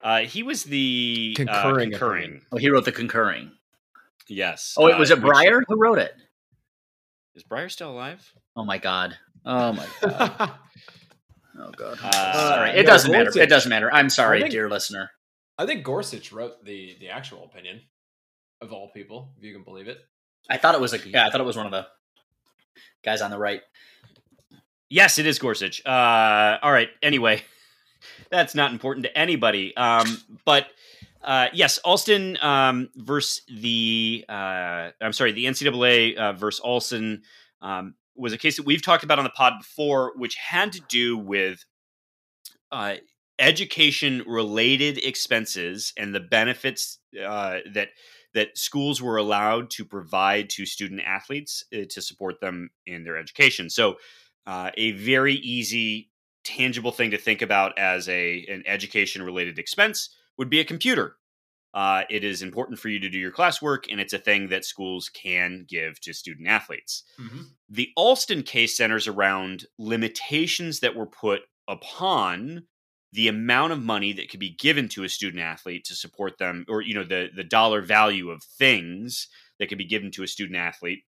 Uh, 0.00 0.20
he 0.20 0.42
was 0.42 0.64
the 0.64 1.32
Concurring 1.36 1.88
uh, 1.94 1.98
concurring. 1.98 2.42
Oh, 2.52 2.58
he 2.58 2.68
wrote 2.70 2.84
the 2.84 2.92
concurring. 2.92 3.50
Yes. 4.28 4.74
Oh, 4.78 4.84
wait, 4.86 4.98
was 4.98 5.10
uh, 5.10 5.16
it 5.16 5.22
which- 5.22 5.32
Breyer 5.32 5.60
who 5.66 5.76
wrote 5.78 5.98
it? 5.98 6.12
Is 7.34 7.42
Breyer 7.42 7.70
still 7.70 7.90
alive? 7.90 8.32
Oh 8.54 8.64
my 8.64 8.78
god. 8.78 9.16
Oh 9.44 9.72
my 9.72 9.86
god. 10.02 10.50
Oh 11.58 11.70
god. 11.76 11.98
Uh, 12.02 12.32
sorry. 12.32 12.70
yeah, 12.70 12.80
It 12.80 12.86
doesn't 12.86 13.12
matter. 13.12 13.38
It 13.38 13.48
doesn't 13.48 13.68
matter. 13.70 13.92
I'm 13.92 14.10
sorry, 14.10 14.40
think- 14.40 14.52
dear 14.52 14.68
listener. 14.68 15.10
I 15.56 15.66
think 15.66 15.84
Gorsuch 15.84 16.32
wrote 16.32 16.64
the 16.64 16.96
the 16.98 17.10
actual 17.10 17.44
opinion 17.44 17.82
of 18.60 18.72
all 18.72 18.90
people, 18.92 19.32
if 19.38 19.44
you 19.44 19.52
can 19.54 19.62
believe 19.62 19.86
it. 19.88 19.98
I 20.50 20.56
thought 20.56 20.74
it 20.74 20.80
was 20.80 20.92
a 20.94 21.08
yeah. 21.08 21.26
I 21.26 21.30
thought 21.30 21.40
it 21.40 21.44
was 21.44 21.56
one 21.56 21.66
of 21.66 21.72
the 21.72 21.86
guys 23.04 23.20
on 23.22 23.30
the 23.30 23.38
right. 23.38 23.60
Yes, 24.90 25.18
it 25.18 25.26
is 25.26 25.38
Gorsuch. 25.38 25.82
Uh, 25.86 26.58
all 26.62 26.72
right. 26.72 26.88
Anyway, 27.02 27.42
that's 28.30 28.54
not 28.54 28.72
important 28.72 29.04
to 29.06 29.16
anybody. 29.16 29.76
Um, 29.76 30.18
but 30.44 30.66
uh, 31.22 31.48
yes, 31.52 31.78
Alston 31.78 32.36
um, 32.42 32.90
versus 32.96 33.42
the 33.48 34.24
uh, 34.28 34.90
I'm 35.00 35.12
sorry, 35.12 35.32
the 35.32 35.46
NCAA 35.46 36.16
uh, 36.16 36.32
versus 36.32 36.60
Alston 36.60 37.22
um, 37.62 37.94
was 38.16 38.32
a 38.32 38.38
case 38.38 38.56
that 38.56 38.66
we've 38.66 38.82
talked 38.82 39.04
about 39.04 39.18
on 39.18 39.24
the 39.24 39.30
pod 39.30 39.54
before, 39.58 40.12
which 40.16 40.36
had 40.36 40.72
to 40.72 40.80
do 40.88 41.16
with 41.16 41.64
uh, 42.70 42.96
education 43.38 44.22
related 44.26 44.98
expenses 44.98 45.92
and 45.96 46.14
the 46.14 46.20
benefits 46.20 46.98
uh, 47.24 47.58
that 47.72 47.88
that 48.34 48.58
schools 48.58 49.00
were 49.00 49.16
allowed 49.16 49.70
to 49.70 49.84
provide 49.84 50.50
to 50.50 50.66
student 50.66 51.00
athletes 51.06 51.64
uh, 51.72 51.84
to 51.88 52.02
support 52.02 52.40
them 52.40 52.68
in 52.84 53.04
their 53.04 53.16
education. 53.16 53.70
So 53.70 53.94
uh, 54.44 54.72
a 54.76 54.90
very 54.92 55.34
easy, 55.34 56.10
tangible 56.42 56.90
thing 56.90 57.12
to 57.12 57.18
think 57.18 57.42
about 57.42 57.78
as 57.78 58.08
a 58.08 58.44
an 58.48 58.64
education 58.66 59.22
related 59.22 59.58
expense 59.58 60.10
would 60.36 60.50
be 60.50 60.60
a 60.60 60.64
computer. 60.64 61.16
Uh, 61.74 62.04
it 62.08 62.22
is 62.22 62.40
important 62.40 62.78
for 62.78 62.88
you 62.88 63.00
to 63.00 63.10
do 63.10 63.18
your 63.18 63.32
classwork, 63.32 63.86
and 63.90 64.00
it's 64.00 64.12
a 64.12 64.18
thing 64.18 64.48
that 64.48 64.64
schools 64.64 65.08
can 65.08 65.66
give 65.68 66.00
to 66.00 66.14
student 66.14 66.46
athletes. 66.46 67.02
The 67.68 67.90
Alston 67.96 68.44
case 68.44 68.76
centers 68.76 69.08
around 69.08 69.66
limitations 69.76 70.80
that 70.80 70.94
were 70.94 71.06
put 71.06 71.40
upon 71.66 72.66
the 73.12 73.26
amount 73.28 73.72
of 73.72 73.82
money 73.82 74.12
that 74.12 74.28
could 74.28 74.40
be 74.40 74.50
given 74.50 74.88
to 74.88 75.04
a 75.04 75.08
student 75.08 75.42
athlete 75.42 75.84
to 75.86 75.94
support 75.94 76.38
them, 76.38 76.64
or 76.68 76.80
you 76.80 76.94
know 76.94 77.04
the 77.04 77.30
the 77.34 77.44
dollar 77.44 77.80
value 77.82 78.30
of 78.30 78.42
things 78.42 79.28
that 79.58 79.68
could 79.68 79.78
be 79.78 79.84
given 79.84 80.10
to 80.12 80.22
a 80.22 80.28
student 80.28 80.56
athlete 80.56 81.04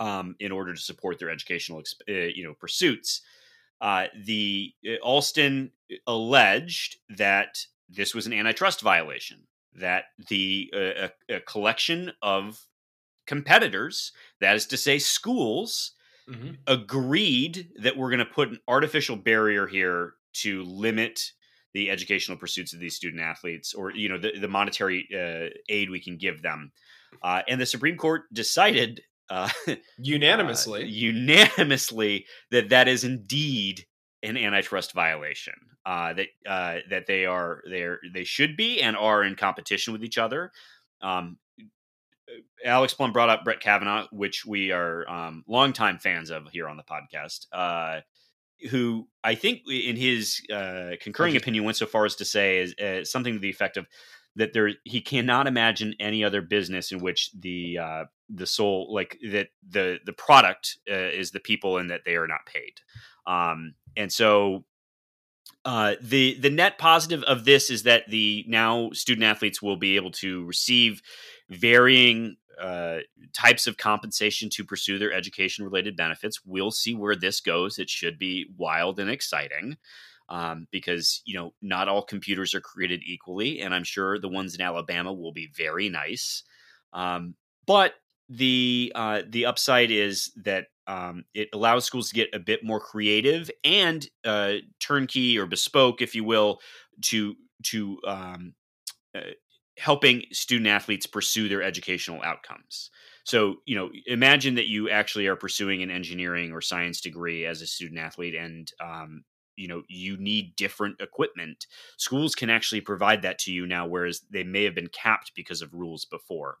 um, 0.00 0.34
in 0.40 0.52
order 0.52 0.74
to 0.74 0.80
support 0.80 1.18
their 1.18 1.30
educational 1.30 1.80
exp- 1.80 2.08
uh, 2.08 2.32
you 2.34 2.44
know 2.44 2.54
pursuits. 2.54 3.22
Uh, 3.80 4.06
the 4.24 4.72
uh, 4.86 4.96
Alston 5.02 5.72
alleged 6.06 6.96
that 7.10 7.58
this 7.88 8.14
was 8.14 8.26
an 8.26 8.32
antitrust 8.32 8.80
violation, 8.80 9.46
that 9.74 10.04
the 10.28 10.70
uh, 10.74 11.08
a, 11.28 11.36
a 11.36 11.40
collection 11.40 12.12
of 12.22 12.58
competitors, 13.26 14.12
that 14.40 14.56
is 14.56 14.66
to 14.66 14.76
say, 14.76 14.98
schools, 14.98 15.92
Mm-hmm. 16.28 16.50
agreed 16.66 17.70
that 17.82 17.96
we're 17.96 18.10
going 18.10 18.18
to 18.18 18.26
put 18.26 18.50
an 18.50 18.58
artificial 18.68 19.16
barrier 19.16 19.66
here 19.66 20.12
to 20.34 20.62
limit 20.64 21.18
the 21.72 21.88
educational 21.88 22.36
pursuits 22.36 22.74
of 22.74 22.80
these 22.80 22.94
student 22.94 23.22
athletes 23.22 23.72
or 23.72 23.92
you 23.92 24.10
know 24.10 24.18
the, 24.18 24.32
the 24.38 24.46
monetary 24.46 25.08
uh, 25.14 25.48
aid 25.70 25.88
we 25.88 26.02
can 26.02 26.18
give 26.18 26.42
them 26.42 26.70
uh, 27.22 27.40
and 27.48 27.58
the 27.58 27.64
supreme 27.64 27.96
court 27.96 28.24
decided 28.30 29.00
uh, 29.30 29.48
Unanimously. 29.98 30.82
uh, 30.82 30.86
unanimously 30.86 32.26
that 32.50 32.68
that 32.68 32.88
is 32.88 33.04
indeed 33.04 33.86
an 34.22 34.36
antitrust 34.36 34.92
violation. 34.92 35.54
Uh, 35.86 36.12
that 36.12 36.26
uh, 36.46 36.76
that 36.90 37.06
they 37.06 37.24
are 37.24 37.62
they 37.68 37.82
are 37.82 37.98
they 38.12 38.24
should 38.24 38.56
be 38.56 38.80
and 38.80 38.96
are 38.96 39.24
in 39.24 39.34
competition 39.34 39.92
with 39.92 40.04
each 40.04 40.18
other. 40.18 40.52
Um, 41.00 41.38
Alex 42.64 42.92
Plum 42.92 43.12
brought 43.12 43.30
up 43.30 43.44
Brett 43.44 43.60
Kavanaugh, 43.60 44.06
which 44.10 44.44
we 44.44 44.72
are 44.72 45.08
um, 45.08 45.44
longtime 45.46 45.98
fans 45.98 46.30
of 46.30 46.48
here 46.52 46.68
on 46.68 46.76
the 46.76 46.82
podcast. 46.82 47.46
Uh, 47.52 48.00
who 48.70 49.06
I 49.22 49.34
think 49.34 49.62
in 49.70 49.96
his 49.96 50.42
uh, 50.52 50.92
concurring 51.00 51.36
opinion 51.36 51.64
went 51.64 51.76
so 51.76 51.86
far 51.86 52.04
as 52.04 52.16
to 52.16 52.24
say 52.24 52.58
is 52.58 52.74
uh, 52.78 53.04
something 53.04 53.34
to 53.34 53.38
the 53.38 53.50
effect 53.50 53.76
of 53.76 53.86
that 54.36 54.52
there 54.52 54.72
he 54.84 55.00
cannot 55.00 55.46
imagine 55.46 55.94
any 56.00 56.24
other 56.24 56.42
business 56.42 56.92
in 56.92 56.98
which 56.98 57.30
the 57.32 57.78
uh, 57.78 58.04
the 58.28 58.46
sole 58.46 58.92
like 58.92 59.18
that 59.30 59.48
the 59.68 59.98
the 60.04 60.12
product 60.12 60.78
uh, 60.90 60.94
is 60.94 61.30
the 61.30 61.40
people 61.40 61.78
and 61.78 61.90
that 61.90 62.02
they 62.04 62.16
are 62.16 62.26
not 62.26 62.46
paid. 62.46 62.80
Um, 63.26 63.74
and 63.98 64.12
so 64.12 64.64
uh, 65.64 65.96
the 66.00 66.38
the 66.40 66.48
net 66.48 66.78
positive 66.78 67.22
of 67.24 67.44
this 67.44 67.68
is 67.68 67.82
that 67.82 68.08
the 68.08 68.44
now 68.48 68.90
student 68.92 69.24
athletes 69.24 69.60
will 69.60 69.76
be 69.76 69.96
able 69.96 70.12
to 70.12 70.44
receive 70.46 71.02
varying 71.50 72.36
uh, 72.60 72.98
types 73.36 73.66
of 73.66 73.76
compensation 73.76 74.48
to 74.50 74.64
pursue 74.64 74.98
their 74.98 75.12
education 75.12 75.64
related 75.64 75.96
benefits. 75.96 76.40
We'll 76.46 76.70
see 76.70 76.94
where 76.94 77.16
this 77.16 77.40
goes. 77.40 77.78
It 77.78 77.90
should 77.90 78.18
be 78.18 78.46
wild 78.56 78.98
and 78.98 79.10
exciting. 79.10 79.76
Um, 80.30 80.68
because 80.70 81.22
you 81.24 81.34
know 81.34 81.54
not 81.62 81.88
all 81.88 82.02
computers 82.02 82.54
are 82.54 82.60
created 82.60 83.00
equally, 83.04 83.60
and 83.60 83.74
I'm 83.74 83.84
sure 83.84 84.18
the 84.18 84.28
ones 84.28 84.54
in 84.54 84.60
Alabama 84.60 85.12
will 85.12 85.32
be 85.32 85.50
very 85.56 85.88
nice. 85.88 86.42
Um, 86.92 87.34
but 87.66 87.94
the 88.28 88.92
uh, 88.94 89.22
the 89.28 89.46
upside 89.46 89.90
is 89.90 90.32
that 90.44 90.66
um, 90.86 91.24
it 91.34 91.48
allows 91.52 91.84
schools 91.84 92.08
to 92.08 92.14
get 92.14 92.28
a 92.34 92.38
bit 92.38 92.64
more 92.64 92.80
creative 92.80 93.50
and 93.64 94.06
uh, 94.24 94.54
turnkey 94.80 95.38
or 95.38 95.46
bespoke, 95.46 96.00
if 96.02 96.14
you 96.14 96.24
will, 96.24 96.60
to 97.02 97.34
to 97.64 97.98
um, 98.06 98.54
uh, 99.14 99.20
helping 99.78 100.24
student 100.32 100.68
athletes 100.68 101.06
pursue 101.06 101.48
their 101.48 101.62
educational 101.62 102.22
outcomes. 102.22 102.90
So, 103.24 103.56
you 103.66 103.76
know, 103.76 103.90
imagine 104.06 104.54
that 104.54 104.68
you 104.68 104.88
actually 104.88 105.26
are 105.26 105.36
pursuing 105.36 105.82
an 105.82 105.90
engineering 105.90 106.52
or 106.52 106.62
science 106.62 107.00
degree 107.00 107.44
as 107.44 107.60
a 107.60 107.66
student 107.66 108.00
athlete, 108.00 108.34
and 108.34 108.70
um, 108.80 109.24
you 109.56 109.68
know 109.68 109.82
you 109.88 110.16
need 110.16 110.56
different 110.56 111.00
equipment. 111.00 111.66
Schools 111.98 112.34
can 112.34 112.48
actually 112.48 112.80
provide 112.80 113.22
that 113.22 113.38
to 113.40 113.52
you 113.52 113.66
now, 113.66 113.86
whereas 113.86 114.22
they 114.30 114.44
may 114.44 114.64
have 114.64 114.74
been 114.74 114.88
capped 114.88 115.32
because 115.34 115.60
of 115.60 115.74
rules 115.74 116.06
before. 116.06 116.58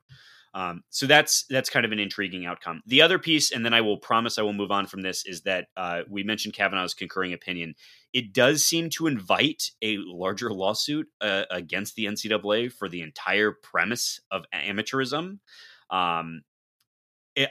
Um, 0.54 0.82
so 0.90 1.06
that's 1.06 1.44
that's 1.50 1.70
kind 1.70 1.84
of 1.84 1.92
an 1.92 1.98
intriguing 1.98 2.46
outcome. 2.46 2.82
The 2.86 3.02
other 3.02 3.18
piece, 3.18 3.52
and 3.52 3.64
then 3.64 3.74
I 3.74 3.80
will 3.80 3.98
promise 3.98 4.38
I 4.38 4.42
will 4.42 4.52
move 4.52 4.70
on 4.70 4.86
from 4.86 5.02
this, 5.02 5.24
is 5.26 5.42
that 5.42 5.66
uh, 5.76 6.02
we 6.08 6.22
mentioned 6.22 6.54
Kavanaugh's 6.54 6.94
concurring 6.94 7.32
opinion. 7.32 7.74
It 8.12 8.32
does 8.32 8.64
seem 8.64 8.90
to 8.90 9.06
invite 9.06 9.70
a 9.82 9.98
larger 9.98 10.50
lawsuit 10.50 11.08
uh, 11.20 11.44
against 11.50 11.94
the 11.94 12.06
NCAA 12.06 12.72
for 12.72 12.88
the 12.88 13.02
entire 13.02 13.52
premise 13.52 14.20
of 14.30 14.44
amateurism. 14.54 15.38
Um, 15.90 16.42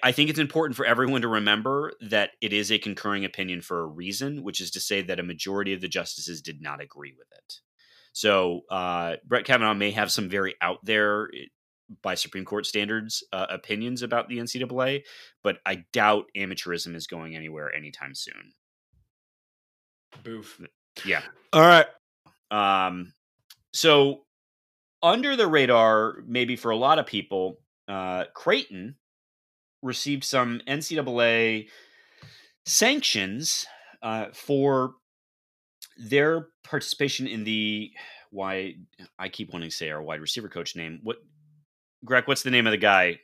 I 0.03 0.11
think 0.11 0.29
it's 0.29 0.39
important 0.39 0.75
for 0.75 0.85
everyone 0.85 1.21
to 1.21 1.27
remember 1.27 1.93
that 2.01 2.31
it 2.41 2.51
is 2.51 2.71
a 2.71 2.77
concurring 2.77 3.23
opinion 3.23 3.61
for 3.61 3.79
a 3.79 3.85
reason, 3.85 4.43
which 4.43 4.59
is 4.59 4.71
to 4.71 4.81
say 4.81 5.01
that 5.03 5.19
a 5.19 5.23
majority 5.23 5.73
of 5.73 5.81
the 5.81 5.87
justices 5.87 6.41
did 6.41 6.61
not 6.61 6.81
agree 6.81 7.13
with 7.17 7.27
it. 7.31 7.59
So 8.11 8.61
uh, 8.69 9.17
Brett 9.25 9.45
Kavanaugh 9.45 9.75
may 9.75 9.91
have 9.91 10.11
some 10.11 10.27
very 10.27 10.55
out 10.61 10.79
there 10.83 11.29
by 12.01 12.15
Supreme 12.15 12.45
Court 12.45 12.65
standards 12.65 13.23
uh, 13.31 13.45
opinions 13.49 14.01
about 14.01 14.27
the 14.27 14.37
NCAA, 14.37 15.03
but 15.43 15.59
I 15.65 15.85
doubt 15.93 16.25
amateurism 16.35 16.95
is 16.95 17.07
going 17.07 17.35
anywhere 17.35 17.73
anytime 17.73 18.13
soon. 18.13 18.53
Boof. 20.23 20.61
Yeah. 21.05 21.21
All 21.53 21.61
right. 21.61 21.87
Um, 22.51 23.13
so 23.73 24.23
under 25.03 25.35
the 25.35 25.47
radar, 25.47 26.23
maybe 26.25 26.55
for 26.55 26.71
a 26.71 26.77
lot 26.77 26.99
of 26.99 27.05
people, 27.05 27.59
uh, 27.87 28.25
Creighton 28.33 28.95
received 29.81 30.23
some 30.23 30.61
NCAA 30.67 31.67
sanctions 32.65 33.65
uh, 34.01 34.27
for 34.33 34.95
their 35.97 36.47
participation 36.63 37.27
in 37.27 37.43
the 37.43 37.91
why 38.31 38.75
I 39.17 39.29
keep 39.29 39.53
wanting 39.53 39.69
to 39.69 39.75
say 39.75 39.89
our 39.89 40.01
wide 40.01 40.21
receiver 40.21 40.49
coach 40.49 40.75
name. 40.75 40.99
What 41.03 41.17
Greg, 42.07 42.27
what's 42.27 42.43
the 42.43 42.51
name 42.51 42.65
of 42.65 42.71
the 42.71 42.77
guy? 42.77 43.19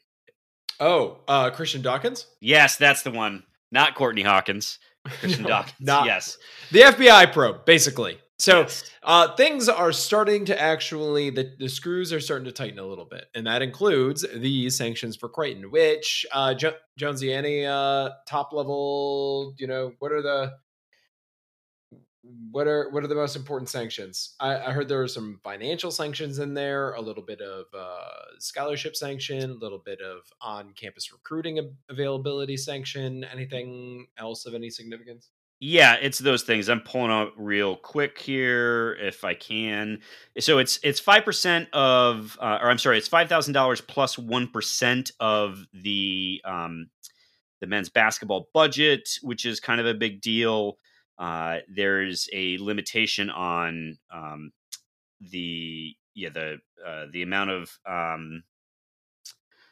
Oh, 0.80 1.20
uh, 1.28 1.50
Christian 1.52 1.82
Dawkins? 1.82 2.28
Yes, 2.42 2.76
that's 2.78 3.02
the 3.04 3.12
one. 3.12 3.44
Not 3.72 3.96
Courtney 3.96 4.22
Hawkins. 4.24 4.80
Christian 5.20 5.44
No, 5.44 5.50
Dawkins. 5.50 5.76
not- 5.80 6.06
yes. 6.06 6.38
The 6.72 6.82
FBI 6.82 7.32
probe, 7.34 7.66
basically. 7.66 8.20
So 8.40 8.62
Yes. 8.62 8.84
uh, 9.04 9.36
things 9.36 9.70
are 9.70 9.92
starting 9.94 10.46
to 10.46 10.60
actually, 10.60 11.30
the, 11.30 11.54
the 11.60 11.70
screws 11.70 12.12
are 12.12 12.20
starting 12.20 12.46
to 12.46 12.52
tighten 12.52 12.80
a 12.80 12.86
little 12.86 13.06
bit. 13.06 13.26
And 13.36 13.48
that 13.48 13.62
includes 13.62 14.26
these 14.36 14.76
sanctions 14.76 15.16
for 15.16 15.30
Creighton, 15.30 15.72
which, 15.72 16.26
uh, 16.32 16.54
jo- 16.54 16.74
Jonesy, 16.98 17.32
any 17.32 17.66
uh, 17.66 18.10
top 18.28 18.52
level, 18.52 19.54
you 19.58 19.68
know, 19.68 19.94
what 20.00 20.12
are 20.12 20.22
the. 20.22 20.54
What 22.52 22.68
are 22.68 22.90
what 22.90 23.04
are 23.04 23.08
the 23.08 23.16
most 23.16 23.36
important 23.36 23.70
sanctions? 23.70 24.36
I, 24.40 24.56
I 24.56 24.72
heard 24.72 24.88
there 24.88 25.00
were 25.00 25.10
some 25.10 25.42
financial 25.44 25.92
sanctions 25.92 26.40
in 26.40 26.54
there, 26.54 26.94
a 26.94 27.02
little 27.02 27.24
bit 27.24 27.42
of 27.42 27.66
uh, 27.78 28.40
scholarship 28.40 28.96
sanction, 28.96 29.52
a 29.52 29.54
little 29.56 29.82
bit 29.84 30.00
of 30.00 30.22
on-campus 30.40 31.12
recruiting 31.12 31.76
availability 31.90 32.56
sanction. 32.56 33.26
Anything 33.26 34.08
else 34.18 34.46
of 34.46 34.54
any 34.54 34.70
significance? 34.70 35.32
Yeah, 35.60 35.96
it's 36.02 36.20
those 36.20 36.44
things. 36.44 36.70
I'm 36.70 36.80
pulling 36.80 37.12
out 37.12 37.32
real 37.38 37.76
quick 37.76 38.18
here 38.18 38.98
if 39.02 39.26
I 39.26 39.34
can. 39.34 40.00
So 40.40 40.60
it's 40.60 40.80
it's 40.82 41.02
five 41.02 41.26
percent 41.26 41.68
of, 41.74 42.38
uh, 42.42 42.60
or 42.62 42.70
I'm 42.70 42.78
sorry, 42.78 42.98
it's 42.98 43.08
five 43.10 43.28
thousand 43.28 43.54
dollars 43.54 43.82
plus 43.82 44.18
one 44.18 44.48
percent 44.48 45.12
of 45.20 45.66
the 45.74 46.42
um, 46.46 46.90
the 47.60 47.68
men's 47.68 47.90
basketball 47.90 48.48
budget, 48.54 49.10
which 49.22 49.46
is 49.46 49.60
kind 49.60 49.82
of 49.82 49.88
a 49.88 49.94
big 49.94 50.22
deal. 50.22 50.78
Uh, 51.18 51.58
there's 51.74 52.28
a 52.34 52.58
limitation 52.60 53.30
on 53.30 53.98
um, 54.14 54.52
the 55.20 55.94
yeah 56.16 56.30
the 56.30 56.58
uh, 56.86 57.06
the 57.12 57.22
amount 57.22 57.50
of 57.50 57.78
um, 57.90 58.44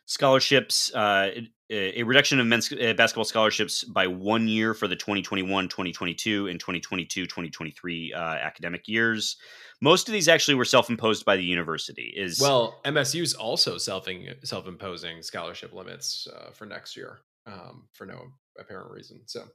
scholarships 0.06 0.94
uh, 0.94 1.30
a 1.70 2.04
reduction 2.04 2.40
of 2.40 2.46
men's 2.46 2.72
uh, 2.72 2.94
basketball 2.98 3.24
scholarships 3.24 3.84
by 3.84 4.08
one 4.08 4.48
year 4.48 4.74
for 4.74 4.88
the 4.88 4.96
2021 4.96 5.68
2022 5.70 6.48
and 6.48 6.60
2022 6.60 7.24
2023 7.26 8.14
uh, 8.14 8.20
academic 8.20 8.88
years 8.88 9.38
most 9.82 10.08
of 10.08 10.14
these 10.14 10.28
actually 10.28 10.56
were 10.56 10.66
self-imposed 10.66 11.26
by 11.26 11.36
the 11.36 11.44
university 11.44 12.14
is 12.16 12.40
Well, 12.40 12.80
MSU's 12.86 13.34
also 13.34 13.78
self 13.78 14.08
self 14.44 14.68
imposing 14.68 15.24
scholarship 15.24 15.74
limits 15.74 16.28
uh, 16.34 16.52
for 16.52 16.66
next 16.66 16.96
year 16.96 17.20
um, 17.48 17.88
for 17.92 18.06
no 18.06 18.28
apparent 18.60 18.92
reason. 18.92 19.22
So, 19.26 19.46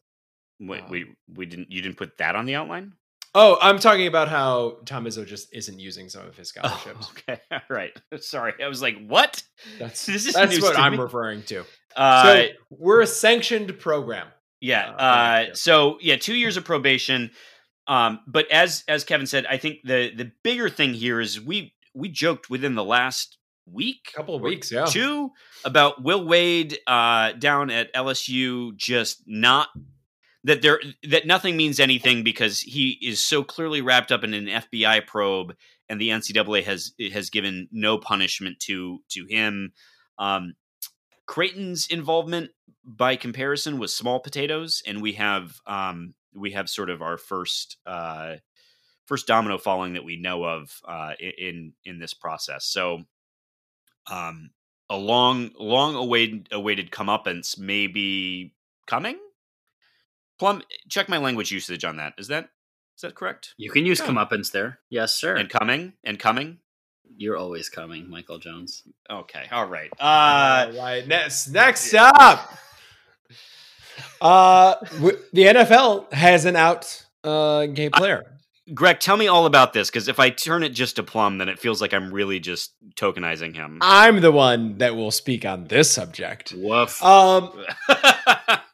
wait, 0.60 0.82
um, 0.82 0.90
we 0.90 1.06
we 1.34 1.46
didn't 1.46 1.70
you 1.70 1.82
didn't 1.82 1.96
put 1.96 2.18
that 2.18 2.36
on 2.36 2.46
the 2.46 2.54
outline 2.54 2.92
oh, 3.38 3.58
I'm 3.60 3.78
talking 3.78 4.06
about 4.06 4.28
how 4.28 4.78
Tom 4.86 5.04
Izzo 5.04 5.26
just 5.26 5.54
isn't 5.54 5.78
using 5.78 6.08
some 6.08 6.26
of 6.26 6.36
his 6.36 6.48
scholarships. 6.54 7.08
oh, 7.08 7.12
okay 7.18 7.40
all 7.50 7.60
right 7.68 7.92
sorry 8.20 8.54
i 8.64 8.68
was 8.68 8.80
like 8.80 8.96
what 9.06 9.42
That's 9.78 10.06
This 10.06 10.26
is 10.26 10.34
that's 10.34 10.60
what 10.62 10.78
I'm 10.78 10.92
me. 10.92 10.98
referring 10.98 11.42
to. 11.44 11.64
uh, 11.94 12.22
so 12.24 12.46
we're 12.70 13.02
a 13.02 13.06
sanctioned 13.06 13.78
program. 13.78 14.28
Yeah. 14.60 14.90
Uh, 14.90 14.92
Uh, 14.92 15.44
yeah. 15.48 15.50
So 15.54 15.98
yeah, 16.00 16.16
two 16.16 16.34
years 16.34 16.56
of 16.56 16.64
probation. 16.64 17.30
Um, 17.86 18.20
but 18.26 18.50
as 18.50 18.84
as 18.88 19.04
Kevin 19.04 19.26
said, 19.26 19.46
I 19.46 19.58
think 19.58 19.78
the 19.84 20.12
the 20.14 20.32
bigger 20.42 20.68
thing 20.68 20.94
here 20.94 21.20
is 21.20 21.40
we 21.40 21.74
we 21.94 22.08
joked 22.08 22.50
within 22.50 22.74
the 22.74 22.84
last 22.84 23.38
week, 23.70 24.12
couple 24.14 24.34
of 24.34 24.42
weeks, 24.42 24.70
yeah. 24.72 24.86
two, 24.86 25.30
about 25.64 26.02
Will 26.02 26.24
Wade 26.24 26.78
uh, 26.86 27.32
down 27.32 27.70
at 27.70 27.92
LSU 27.94 28.74
just 28.76 29.22
not 29.26 29.68
that 30.46 30.62
there 30.62 30.80
that 31.02 31.26
nothing 31.26 31.56
means 31.56 31.80
anything 31.80 32.22
because 32.22 32.60
he 32.60 32.98
is 33.02 33.20
so 33.20 33.42
clearly 33.42 33.80
wrapped 33.80 34.12
up 34.12 34.22
in 34.22 34.32
an 34.32 34.46
FBI 34.46 35.04
probe, 35.06 35.54
and 35.88 36.00
the 36.00 36.10
NCAA 36.10 36.62
has 36.62 36.92
has 37.12 37.30
given 37.30 37.68
no 37.72 37.98
punishment 37.98 38.60
to 38.60 39.00
to 39.10 39.26
him. 39.26 39.72
Um, 40.18 40.54
Creighton's 41.26 41.88
involvement, 41.88 42.52
by 42.84 43.16
comparison, 43.16 43.80
was 43.80 43.92
small 43.92 44.20
potatoes, 44.20 44.84
and 44.86 45.02
we 45.02 45.14
have 45.14 45.60
um, 45.66 46.14
we 46.32 46.52
have 46.52 46.68
sort 46.68 46.90
of 46.90 47.02
our 47.02 47.18
first 47.18 47.78
uh, 47.84 48.36
first 49.06 49.26
domino 49.26 49.58
falling 49.58 49.94
that 49.94 50.04
we 50.04 50.16
know 50.16 50.44
of 50.44 50.80
uh, 50.86 51.14
in 51.18 51.72
in 51.84 51.98
this 51.98 52.14
process. 52.14 52.66
So, 52.66 53.02
um, 54.08 54.50
a 54.88 54.96
long 54.96 55.50
long 55.58 55.96
awaited 55.96 56.50
awaited 56.52 56.92
comeuppance 56.92 57.58
may 57.58 57.88
be 57.88 58.54
coming. 58.86 59.18
Plum, 60.38 60.62
check 60.88 61.08
my 61.08 61.18
language 61.18 61.50
usage 61.52 61.84
on 61.84 61.96
that. 61.96 62.14
Is 62.18 62.28
that 62.28 62.50
is 62.96 63.02
that 63.02 63.14
correct? 63.14 63.54
You 63.58 63.70
can 63.70 63.84
use 63.86 64.00
Yeah. 64.00 64.06
comeuppance 64.06 64.50
there. 64.52 64.80
Yes, 64.90 65.12
sir. 65.12 65.36
And 65.36 65.48
coming 65.50 65.94
and 66.04 66.18
coming. 66.18 66.58
You're 67.16 67.36
always 67.36 67.68
coming, 67.68 68.10
Michael 68.10 68.38
Jones. 68.38 68.82
Okay, 69.08 69.46
all 69.52 69.66
right. 69.66 69.90
Uh, 69.98 70.66
All 70.72 70.78
right, 70.82 71.06
next 71.06 71.48
next 71.48 71.94
up, 71.94 72.52
uh, 74.20 74.74
w- 74.96 75.18
the 75.32 75.42
NFL 75.44 76.12
has 76.12 76.44
an 76.44 76.56
out 76.56 77.04
uh, 77.24 77.66
gay 77.66 77.88
player. 77.90 78.24
Greg, 78.74 78.98
tell 78.98 79.16
me 79.16 79.28
all 79.28 79.46
about 79.46 79.72
this 79.72 79.88
because 79.88 80.08
if 80.08 80.18
I 80.18 80.28
turn 80.30 80.64
it 80.64 80.70
just 80.70 80.96
to 80.96 81.04
Plum, 81.04 81.38
then 81.38 81.48
it 81.48 81.60
feels 81.60 81.80
like 81.80 81.94
I'm 81.94 82.12
really 82.12 82.40
just 82.40 82.72
tokenizing 82.96 83.54
him. 83.54 83.78
I'm 83.80 84.20
the 84.20 84.32
one 84.32 84.78
that 84.78 84.96
will 84.96 85.12
speak 85.12 85.44
on 85.44 85.68
this 85.68 85.90
subject. 85.92 86.52
Woof. 86.56 87.00
Um, 87.02 87.52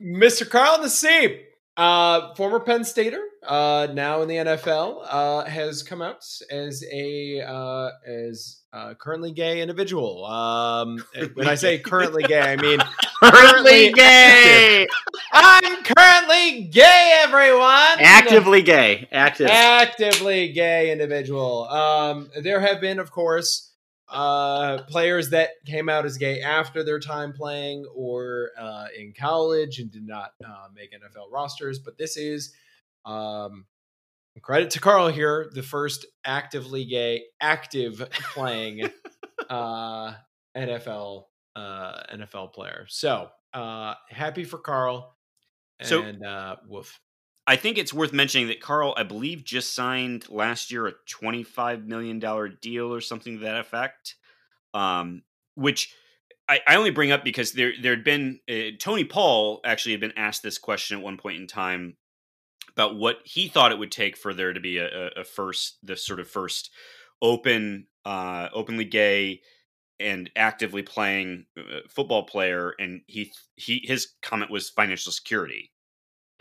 Mr. 0.01 0.49
Carl 0.49 0.79
Nassib, 0.79 1.41
uh, 1.77 2.35
former 2.35 2.61
Penn 2.61 2.85
Stater, 2.85 3.23
uh, 3.47 3.89
now 3.93 4.23
in 4.23 4.29
the 4.29 4.37
NFL, 4.37 5.07
uh, 5.09 5.45
has 5.45 5.83
come 5.83 6.03
out 6.03 6.25
as 6.51 6.85
a 6.93 7.41
uh, 7.41 7.91
as 8.07 8.61
uh, 8.73 8.95
currently 8.95 9.33
gay 9.33 9.61
individual. 9.63 10.25
Um, 10.27 11.03
when 11.35 11.49
I 11.49 11.55
say 11.55 11.79
currently 11.79 12.25
gay, 12.25 12.41
I 12.41 12.57
mean 12.57 12.79
currently 13.23 13.93
gay. 13.93 14.87
I'm 15.33 15.83
currently 15.83 16.65
gay. 16.65 17.21
Everyone, 17.25 17.99
Actively 18.01 18.63
gay. 18.63 19.09
Active. 19.11 19.49
actively 19.49 20.53
gay 20.53 20.93
individual. 20.93 21.69
Um, 21.69 22.31
there 22.43 22.61
have 22.61 22.81
been, 22.81 22.99
of 22.99 23.11
course, 23.11 23.72
uh, 24.13 24.83
players 24.85 25.31
that 25.31 25.51
came 25.67 25.89
out 25.89 26.05
as 26.05 26.19
gay 26.19 26.41
after 26.43 26.85
their 26.85 27.01
time 27.01 27.33
playing 27.33 27.87
or 27.95 28.51
uh, 28.59 28.87
in 28.97 29.13
college 29.19 29.79
and 29.79 29.91
did 29.91 30.07
not 30.07 30.33
uh, 30.47 30.67
make 30.75 30.93
NFL 30.93 31.33
rosters. 31.33 31.79
But 31.79 31.99
this 31.99 32.17
is 32.17 32.55
um, 33.05 33.65
credit 34.43 34.71
to 34.71 34.81
Carl 34.81 35.09
here, 35.09 35.51
the 35.55 35.63
first 35.63 36.07
actively 36.25 36.85
gay, 36.85 37.25
active 37.41 38.07
playing 38.35 38.89
uh, 39.51 40.15
NFL 40.57 41.25
uh, 41.57 42.03
NFL 42.15 42.53
player. 42.53 42.87
So 42.89 43.29
uh, 43.55 43.95
happy 44.09 44.45
for 44.45 44.59
Carl. 44.59 45.17
So- 45.83 46.03
and 46.03 46.25
uh, 46.25 46.57
woof. 46.69 47.01
I 47.47 47.57
think 47.57 47.77
it's 47.77 47.93
worth 47.93 48.13
mentioning 48.13 48.49
that 48.49 48.61
Carl, 48.61 48.95
I 48.97 49.03
believe, 49.03 49.45
just 49.45 49.75
signed 49.75 50.29
last 50.29 50.71
year 50.71 50.87
a 50.87 50.93
$25 51.11 51.87
million 51.87 52.21
deal 52.61 52.95
or 52.95 53.01
something 53.01 53.39
to 53.39 53.45
that 53.45 53.61
effect. 53.61 54.15
Um, 54.75 55.23
which 55.55 55.95
I, 56.49 56.61
I 56.67 56.77
only 56.77 56.91
bring 56.91 57.13
up 57.13 57.25
because 57.25 57.53
there 57.53 57.73
there 57.81 57.95
had 57.95 58.05
been 58.05 58.41
uh, 58.49 58.77
Tony 58.79 59.05
Paul 59.05 59.61
actually 59.65 59.93
had 59.93 60.01
been 60.01 60.15
asked 60.17 60.43
this 60.43 60.59
question 60.59 60.99
at 60.99 61.05
one 61.05 61.19
point 61.19 61.41
in 61.41 61.47
time 61.47 61.97
about 62.71 62.97
what 62.97 63.19
he 63.25 63.49
thought 63.49 63.73
it 63.73 63.79
would 63.79 63.93
take 63.93 64.17
for 64.17 64.33
there 64.33 64.53
to 64.53 64.61
be 64.61 64.79
a, 64.79 65.09
a, 65.17 65.25
first 65.25 65.79
the 65.83 65.97
sort 65.97 66.21
of 66.21 66.29
first 66.29 66.71
open 67.21 67.87
uh, 68.05 68.49
openly 68.55 68.85
gay 68.85 69.41
and 70.01 70.31
actively 70.37 70.83
playing 70.83 71.47
uh, 71.59 71.81
football 71.89 72.25
player 72.25 72.75
and 72.79 73.03
he 73.07 73.33
he 73.57 73.83
his 73.85 74.15
comment 74.23 74.51
was 74.51 74.71
financial 74.71 75.13
security 75.13 75.72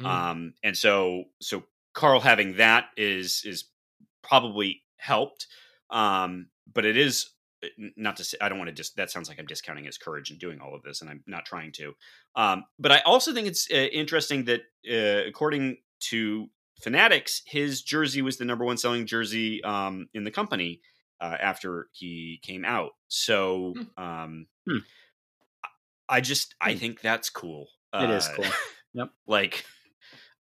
Mm. 0.02 0.08
um 0.10 0.54
and 0.64 0.76
so 0.78 1.26
so 1.42 1.64
carl 1.94 2.20
having 2.20 2.58
that 2.58 2.86
is 2.98 3.44
is 3.46 3.66
probably 4.24 4.84
helped 4.98 5.48
um 5.90 6.48
but 6.72 6.86
it 6.86 6.98
is 6.98 7.32
uh, 7.64 7.68
not 7.98 8.16
to 8.18 8.24
say 8.24 8.38
i 8.42 8.50
don't 8.50 8.58
want 8.58 8.68
to 8.70 8.74
just 8.74 8.96
that 8.96 9.12
sounds 9.12 9.30
like 9.30 9.40
i'm 9.40 9.46
discounting 9.46 9.84
his 9.86 9.98
courage 9.98 10.32
in 10.32 10.38
doing 10.38 10.60
all 10.60 10.74
of 10.76 10.84
this 10.84 11.02
and 11.02 11.10
i'm 11.10 11.24
not 11.28 11.46
trying 11.46 11.72
to 11.72 11.94
um 12.36 12.64
but 12.80 12.92
i 12.92 13.00
also 13.00 13.34
think 13.34 13.48
it's 13.48 13.68
uh, 13.72 13.76
interesting 13.76 14.46
that 14.46 14.62
uh, 14.90 15.28
according 15.28 15.78
to 16.00 16.48
fanatics 16.82 17.42
his 17.46 17.82
jersey 17.82 18.22
was 18.22 18.38
the 18.38 18.46
number 18.46 18.66
one 18.66 18.78
selling 18.78 19.06
jersey 19.06 19.64
um 19.64 20.08
in 20.14 20.24
the 20.24 20.32
company 20.32 20.82
uh, 21.20 21.38
after 21.40 21.90
he 21.92 22.40
came 22.44 22.66
out 22.66 22.92
so 23.08 23.74
um 23.98 24.48
Hmm. 24.68 24.78
i 26.10 26.22
just 26.22 26.56
i 26.62 26.74
Hmm. 26.74 26.78
think 26.78 27.02
that's 27.02 27.30
cool 27.30 27.68
It 28.00 28.10
is 28.10 28.28
Uh, 28.28 28.34
cool. 28.36 28.46
Yep. 28.94 29.10
like 29.26 29.66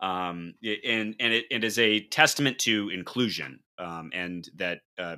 um 0.02 0.54
and 0.64 1.16
and 1.20 1.34
it, 1.34 1.46
it 1.52 1.64
is 1.64 1.78
a 1.78 2.02
testament 2.08 2.58
to 2.60 2.90
inclusion 2.90 3.60
um 3.78 4.10
and 4.14 4.50
that 4.56 4.80
uh 4.98 5.18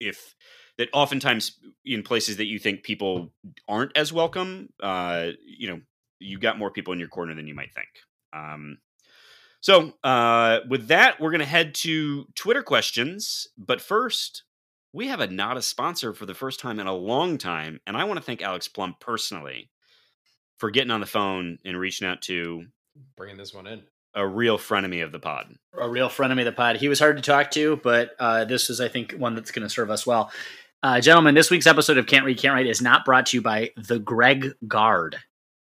if 0.00 0.34
that 0.78 0.88
oftentimes 0.92 1.58
in 1.84 2.02
places 2.02 2.36
that 2.36 2.46
you 2.46 2.58
think 2.58 2.82
people 2.82 3.32
aren't 3.68 3.96
as 3.96 4.12
welcome, 4.12 4.68
uh, 4.82 5.28
you 5.44 5.68
know, 5.68 5.80
you 6.18 6.38
got 6.38 6.58
more 6.58 6.70
people 6.70 6.92
in 6.92 6.98
your 6.98 7.08
corner 7.08 7.34
than 7.34 7.46
you 7.46 7.54
might 7.54 7.74
think. 7.74 7.88
Um, 8.32 8.78
so, 9.60 9.92
uh, 10.04 10.60
with 10.68 10.88
that, 10.88 11.20
we're 11.20 11.30
going 11.30 11.40
to 11.40 11.46
head 11.46 11.74
to 11.76 12.26
Twitter 12.34 12.62
questions. 12.62 13.48
But 13.56 13.80
first, 13.80 14.44
we 14.92 15.08
have 15.08 15.20
a 15.20 15.26
not 15.26 15.56
a 15.56 15.62
sponsor 15.62 16.12
for 16.12 16.26
the 16.26 16.34
first 16.34 16.60
time 16.60 16.78
in 16.78 16.86
a 16.86 16.94
long 16.94 17.38
time. 17.38 17.80
And 17.86 17.96
I 17.96 18.04
want 18.04 18.18
to 18.18 18.24
thank 18.24 18.42
Alex 18.42 18.68
Plum 18.68 18.94
personally 19.00 19.70
for 20.58 20.70
getting 20.70 20.90
on 20.90 21.00
the 21.00 21.06
phone 21.06 21.58
and 21.64 21.78
reaching 21.78 22.06
out 22.06 22.22
to 22.22 22.64
Bringing 23.16 23.36
this 23.36 23.54
one 23.54 23.66
in. 23.66 23.82
a 24.14 24.26
real 24.26 24.58
frenemy 24.58 25.02
of 25.04 25.12
the 25.12 25.18
pod. 25.18 25.54
a 25.78 25.88
real 25.88 26.08
frenemy 26.08 26.40
of 26.40 26.46
the 26.46 26.52
pod. 26.52 26.76
He 26.76 26.88
was 26.88 26.98
hard 26.98 27.16
to 27.16 27.22
talk 27.22 27.50
to, 27.52 27.76
but 27.76 28.12
uh, 28.18 28.44
this 28.44 28.70
is, 28.70 28.80
I 28.80 28.88
think, 28.88 29.12
one 29.12 29.34
that's 29.34 29.50
going 29.50 29.62
to 29.62 29.68
serve 29.68 29.90
us 29.90 30.06
well. 30.06 30.30
Uh, 30.82 31.00
gentlemen, 31.00 31.34
this 31.34 31.50
week's 31.50 31.66
episode 31.66 31.98
of 31.98 32.06
Can't 32.06 32.24
Read, 32.24 32.38
Can't 32.38 32.54
Write 32.54 32.66
is 32.66 32.80
not 32.80 33.04
brought 33.04 33.26
to 33.26 33.36
you 33.36 33.42
by 33.42 33.70
the 33.76 33.98
Greg 33.98 34.52
Guard. 34.66 35.16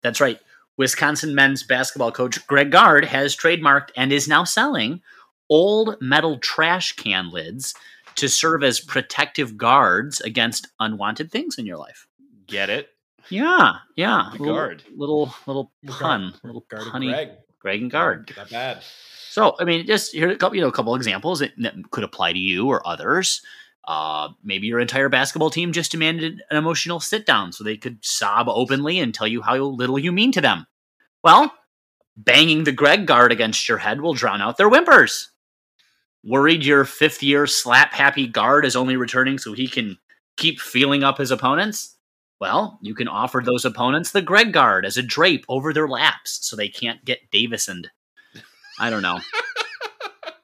That's 0.02 0.20
right. 0.20 0.38
Wisconsin 0.78 1.34
men's 1.34 1.62
basketball 1.62 2.12
coach 2.12 2.44
Greg 2.46 2.70
Gard 2.70 3.04
has 3.06 3.34
trademarked 3.36 3.90
and 3.96 4.12
is 4.12 4.28
now 4.28 4.44
selling 4.44 5.00
old 5.48 5.96
metal 6.00 6.38
trash 6.38 6.92
can 6.92 7.30
lids 7.30 7.74
to 8.16 8.28
serve 8.28 8.62
as 8.62 8.80
protective 8.80 9.56
guards 9.56 10.20
against 10.20 10.68
unwanted 10.80 11.30
things 11.30 11.56
in 11.58 11.66
your 11.66 11.76
life. 11.78 12.06
Get 12.46 12.68
it? 12.70 12.88
Yeah, 13.30 13.76
yeah. 13.96 14.30
The 14.32 14.38
little, 14.38 14.54
guard. 14.54 14.82
Little 14.94 15.34
little 15.46 15.72
pun, 15.86 16.30
guard- 16.30 16.40
little 16.44 16.66
guarded 16.70 16.92
punny. 16.92 17.10
Greg. 17.12 17.28
Greg. 17.60 17.82
and 17.82 17.90
Guard. 17.90 18.32
Not 18.36 18.50
bad. 18.50 18.82
So, 19.30 19.54
I 19.58 19.64
mean, 19.64 19.86
just 19.86 20.12
here 20.12 20.30
a 20.30 20.36
couple, 20.36 20.56
you 20.56 20.62
know, 20.62 20.68
a 20.68 20.72
couple 20.72 20.94
examples 20.94 21.40
that, 21.40 21.52
that 21.58 21.74
could 21.90 22.04
apply 22.04 22.32
to 22.32 22.38
you 22.38 22.68
or 22.68 22.86
others. 22.86 23.42
Uh, 23.86 24.30
maybe 24.42 24.66
your 24.66 24.80
entire 24.80 25.08
basketball 25.08 25.50
team 25.50 25.72
just 25.72 25.92
demanded 25.92 26.42
an 26.50 26.56
emotional 26.56 27.00
sit 27.00 27.26
down 27.26 27.52
so 27.52 27.62
they 27.62 27.76
could 27.76 28.04
sob 28.04 28.48
openly 28.48 28.98
and 28.98 29.14
tell 29.14 29.26
you 29.26 29.42
how 29.42 29.56
little 29.56 29.98
you 29.98 30.10
mean 30.10 30.32
to 30.32 30.40
them. 30.40 30.66
Well, 31.22 31.52
banging 32.16 32.64
the 32.64 32.72
Greg 32.72 33.06
guard 33.06 33.30
against 33.30 33.68
your 33.68 33.78
head 33.78 34.00
will 34.00 34.14
drown 34.14 34.40
out 34.40 34.56
their 34.56 34.70
whimpers. 34.70 35.30
Worried 36.24 36.64
your 36.64 36.84
fifth 36.84 37.22
year 37.22 37.46
slap 37.46 37.92
happy 37.92 38.26
guard 38.26 38.64
is 38.64 38.74
only 38.74 38.96
returning 38.96 39.38
so 39.38 39.52
he 39.52 39.68
can 39.68 39.98
keep 40.36 40.60
feeling 40.60 41.04
up 41.04 41.18
his 41.18 41.30
opponents? 41.30 41.95
Well, 42.40 42.78
you 42.82 42.94
can 42.94 43.08
offer 43.08 43.40
those 43.42 43.64
opponents 43.64 44.12
the 44.12 44.22
Greg 44.22 44.52
guard 44.52 44.84
as 44.84 44.96
a 44.96 45.02
drape 45.02 45.44
over 45.48 45.72
their 45.72 45.88
laps 45.88 46.38
so 46.42 46.54
they 46.54 46.68
can't 46.68 47.04
get 47.04 47.30
Davisoned. 47.30 47.90
I 48.78 48.90
don't 48.90 49.02
know. 49.02 49.20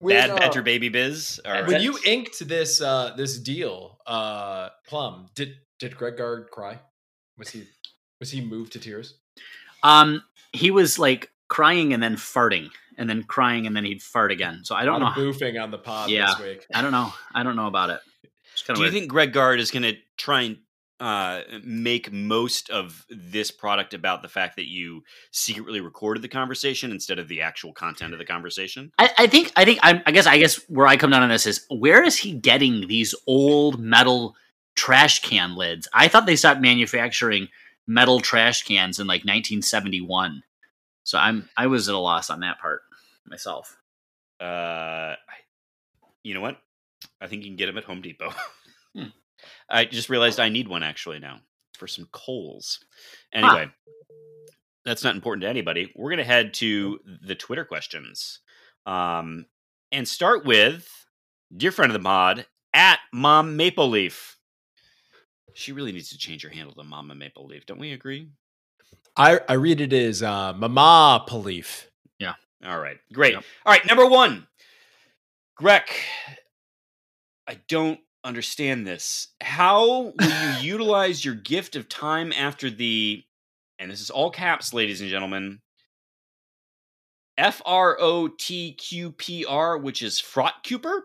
is. 0.00 0.08
Bad 0.08 0.30
When, 0.30 0.30
uh, 0.30 0.36
Badger 0.38 0.62
Baby 0.62 0.88
Biz. 0.88 1.40
All 1.44 1.64
When 1.66 1.82
you 1.82 1.98
inked 2.04 2.46
this 2.46 2.80
uh 2.80 3.14
this 3.16 3.38
deal, 3.38 3.98
uh 4.06 4.68
Plum, 4.86 5.28
did 5.34 5.56
did 5.78 5.96
Greg 5.96 6.16
Gard 6.16 6.48
cry? 6.50 6.80
Was 7.38 7.50
he 7.50 7.64
was 8.20 8.30
he 8.30 8.40
moved 8.40 8.72
to 8.72 8.78
tears? 8.78 9.14
Um, 9.82 10.22
he 10.52 10.70
was 10.70 10.98
like 10.98 11.30
crying 11.48 11.92
and 11.92 12.02
then 12.02 12.16
farting, 12.16 12.70
and 12.96 13.08
then 13.08 13.22
crying 13.22 13.66
and 13.66 13.76
then 13.76 13.84
he'd 13.84 14.02
fart 14.02 14.32
again. 14.32 14.60
So 14.64 14.74
I 14.74 14.84
don't 14.84 15.00
know. 15.00 15.08
boofing 15.08 15.62
on 15.62 15.70
the 15.70 15.78
pod 15.78 16.10
Yeah. 16.10 16.26
this 16.34 16.38
week. 16.40 16.66
I 16.74 16.82
don't 16.82 16.92
know. 16.92 17.12
I 17.34 17.42
don't 17.42 17.56
know 17.56 17.66
about 17.66 17.90
it. 17.90 18.00
Do 18.66 18.72
of 18.72 18.78
you 18.78 18.90
think 18.90 19.08
Greg 19.08 19.32
Gard 19.32 19.60
is 19.60 19.70
going 19.70 19.82
to 19.82 19.96
try 20.16 20.42
and 20.42 20.56
uh, 20.98 21.42
make 21.62 22.10
most 22.10 22.70
of 22.70 23.04
this 23.10 23.50
product 23.50 23.92
about 23.92 24.22
the 24.22 24.28
fact 24.28 24.56
that 24.56 24.66
you 24.66 25.02
secretly 25.30 25.80
recorded 25.80 26.22
the 26.22 26.28
conversation 26.28 26.90
instead 26.90 27.18
of 27.18 27.28
the 27.28 27.42
actual 27.42 27.72
content 27.72 28.12
of 28.12 28.18
the 28.18 28.24
conversation? 28.24 28.92
I, 28.98 29.10
I 29.18 29.26
think 29.26 29.52
I 29.56 29.64
think 29.64 29.78
I'm, 29.82 30.02
I 30.06 30.12
guess 30.12 30.26
I 30.26 30.38
guess 30.38 30.56
where 30.68 30.86
I 30.86 30.96
come 30.96 31.10
down 31.10 31.22
on 31.22 31.28
this 31.28 31.46
is 31.46 31.66
where 31.68 32.02
is 32.02 32.16
he 32.16 32.32
getting 32.32 32.86
these 32.86 33.14
old 33.26 33.78
metal 33.78 34.34
trash 34.74 35.20
can 35.20 35.54
lids? 35.54 35.86
I 35.92 36.08
thought 36.08 36.26
they 36.26 36.36
stopped 36.36 36.60
manufacturing 36.60 37.48
metal 37.86 38.20
trash 38.20 38.62
cans 38.64 38.98
in 38.98 39.06
like 39.06 39.20
1971. 39.20 40.42
So 41.04 41.18
I'm 41.18 41.48
I 41.56 41.66
was 41.66 41.88
at 41.88 41.94
a 41.94 41.98
loss 41.98 42.30
on 42.30 42.40
that 42.40 42.58
part 42.58 42.80
myself. 43.26 43.76
Uh, 44.40 45.14
you 46.22 46.34
know 46.34 46.40
what? 46.40 46.58
I 47.20 47.26
think 47.26 47.44
you 47.44 47.50
can 47.50 47.56
get 47.56 47.66
them 47.66 47.78
at 47.78 47.84
Home 47.84 48.02
Depot. 48.02 48.32
Hmm. 48.94 49.08
I 49.68 49.84
just 49.84 50.08
realized 50.08 50.40
I 50.40 50.48
need 50.48 50.68
one 50.68 50.82
actually 50.82 51.18
now 51.18 51.40
for 51.76 51.86
some 51.86 52.08
coals. 52.12 52.80
Anyway, 53.32 53.70
that's 54.84 55.04
not 55.04 55.14
important 55.14 55.42
to 55.42 55.48
anybody. 55.48 55.92
We're 55.94 56.10
going 56.10 56.18
to 56.18 56.24
head 56.24 56.54
to 56.54 57.00
the 57.22 57.34
Twitter 57.34 57.64
questions 57.64 58.40
um, 58.86 59.46
and 59.92 60.06
start 60.06 60.44
with 60.44 60.88
dear 61.54 61.72
friend 61.72 61.90
of 61.90 61.94
the 61.94 62.02
mod 62.02 62.46
at 62.72 63.00
Mom 63.12 63.56
Maple 63.56 63.88
Leaf. 63.88 64.36
She 65.54 65.72
really 65.72 65.92
needs 65.92 66.10
to 66.10 66.18
change 66.18 66.42
her 66.42 66.50
handle 66.50 66.74
to 66.74 66.84
Mama 66.84 67.14
Maple 67.14 67.46
Leaf. 67.46 67.66
Don't 67.66 67.80
we 67.80 67.92
agree? 67.92 68.28
I 69.16 69.40
I 69.48 69.54
read 69.54 69.80
it 69.80 69.92
as 69.92 70.22
uh 70.22 70.52
Mama 70.52 71.24
Palif. 71.28 71.86
Yeah. 72.18 72.34
All 72.64 72.78
right, 72.78 72.98
great. 73.12 73.32
Yep. 73.34 73.44
All 73.64 73.72
right, 73.72 73.86
number 73.86 74.06
one, 74.06 74.46
Greg. 75.56 75.84
I 77.48 77.58
don't 77.68 78.00
understand 78.26 78.86
this. 78.86 79.28
How 79.40 79.86
will 79.86 80.14
you 80.18 80.72
utilize 80.72 81.24
your 81.24 81.34
gift 81.34 81.76
of 81.76 81.88
time 81.88 82.32
after 82.32 82.68
the, 82.68 83.22
and 83.78 83.90
this 83.90 84.00
is 84.00 84.10
all 84.10 84.30
caps, 84.30 84.74
ladies 84.74 85.00
and 85.00 85.08
gentlemen, 85.08 85.60
F 87.38 87.62
R 87.64 87.96
O 88.00 88.28
T 88.28 88.72
Q 88.72 89.12
P 89.12 89.44
R, 89.44 89.78
which 89.78 90.02
is 90.02 90.18
Fraught 90.18 90.66
Cooper, 90.66 91.04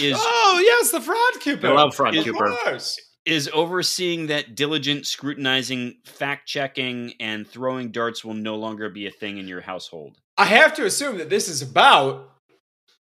is 0.00 0.16
oh 0.18 0.62
yes, 0.64 0.90
the 0.90 1.00
fraud 1.00 1.34
Cooper. 1.42 1.68
I 1.68 1.72
love 1.72 1.94
Fraud 1.94 2.16
Of 2.16 2.24
Cooper. 2.24 2.78
is 3.24 3.50
overseeing 3.52 4.26
that 4.28 4.54
diligent 4.54 5.06
scrutinizing, 5.06 5.96
fact 6.04 6.48
checking, 6.48 7.14
and 7.20 7.46
throwing 7.46 7.90
darts 7.92 8.24
will 8.24 8.34
no 8.34 8.56
longer 8.56 8.88
be 8.90 9.06
a 9.06 9.10
thing 9.10 9.38
in 9.38 9.46
your 9.46 9.60
household. 9.60 10.18
I 10.36 10.46
have 10.46 10.74
to 10.74 10.86
assume 10.86 11.18
that 11.18 11.30
this 11.30 11.48
is 11.48 11.62
about 11.62 12.30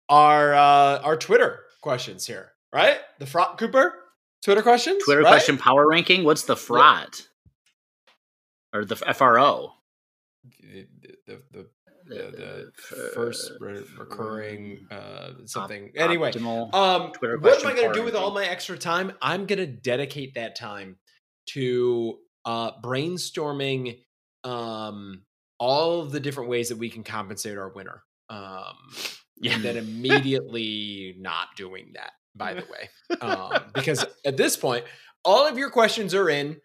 our 0.09 0.55
uh 0.55 1.01
our 1.01 1.17
Twitter 1.17 1.61
questions 1.81 2.27
here, 2.27 2.53
right? 2.75 2.99
The 3.19 3.27
fraud 3.27 3.57
Cooper 3.59 3.95
Twitter 4.45 4.63
questions. 4.63 5.03
Twitter 5.05 5.23
right? 5.23 5.29
question 5.31 5.57
power 5.57 5.89
ranking. 5.89 6.25
What's 6.25 6.43
the 6.45 6.57
fraud 6.57 7.09
or 8.75 8.85
the 8.85 8.97
FRO? 8.97 9.73
The, 10.61 10.87
the, 11.27 11.43
the, 11.53 11.67
the, 12.07 12.71
the 12.87 13.11
first 13.15 13.53
re- 13.61 13.83
recurring 13.99 14.87
uh 14.91 15.31
something. 15.47 15.93
Anyway, 15.97 16.33
Um, 16.75 17.13
Twitter 17.13 17.39
what 17.39 17.65
am 17.65 17.71
I 17.71 17.75
going 17.75 17.89
to 17.89 17.95
do 17.99 18.05
with 18.05 18.15
all 18.15 18.33
my 18.33 18.45
extra 18.45 18.77
time? 18.77 19.13
I'm 19.23 19.47
going 19.47 19.59
to 19.61 19.67
dedicate 19.67 20.35
that 20.35 20.57
time 20.57 20.97
to 21.51 22.19
uh, 22.45 22.73
brainstorming 22.83 24.01
um, 24.43 25.23
all 25.59 26.03
of 26.03 26.13
the 26.13 26.21
different 26.21 26.51
ways 26.51 26.69
that 26.69 26.77
we 26.77 26.91
can 26.91 27.05
compensate 27.05 27.57
our 27.57 27.71
winner. 27.71 28.03
Um, 28.29 28.75
Yeah. 29.41 29.55
and 29.57 29.65
then 29.65 29.77
immediately 29.77 31.17
not 31.19 31.49
doing 31.57 31.91
that, 31.95 32.13
by 32.35 32.55
the 32.55 32.65
way. 32.71 33.19
Um, 33.21 33.53
because 33.75 34.05
at 34.25 34.37
this 34.37 34.57
point, 34.57 34.85
all 35.25 35.47
of 35.47 35.57
your 35.59 35.71
questions 35.71 36.15
are 36.15 36.29
in, 36.29 36.61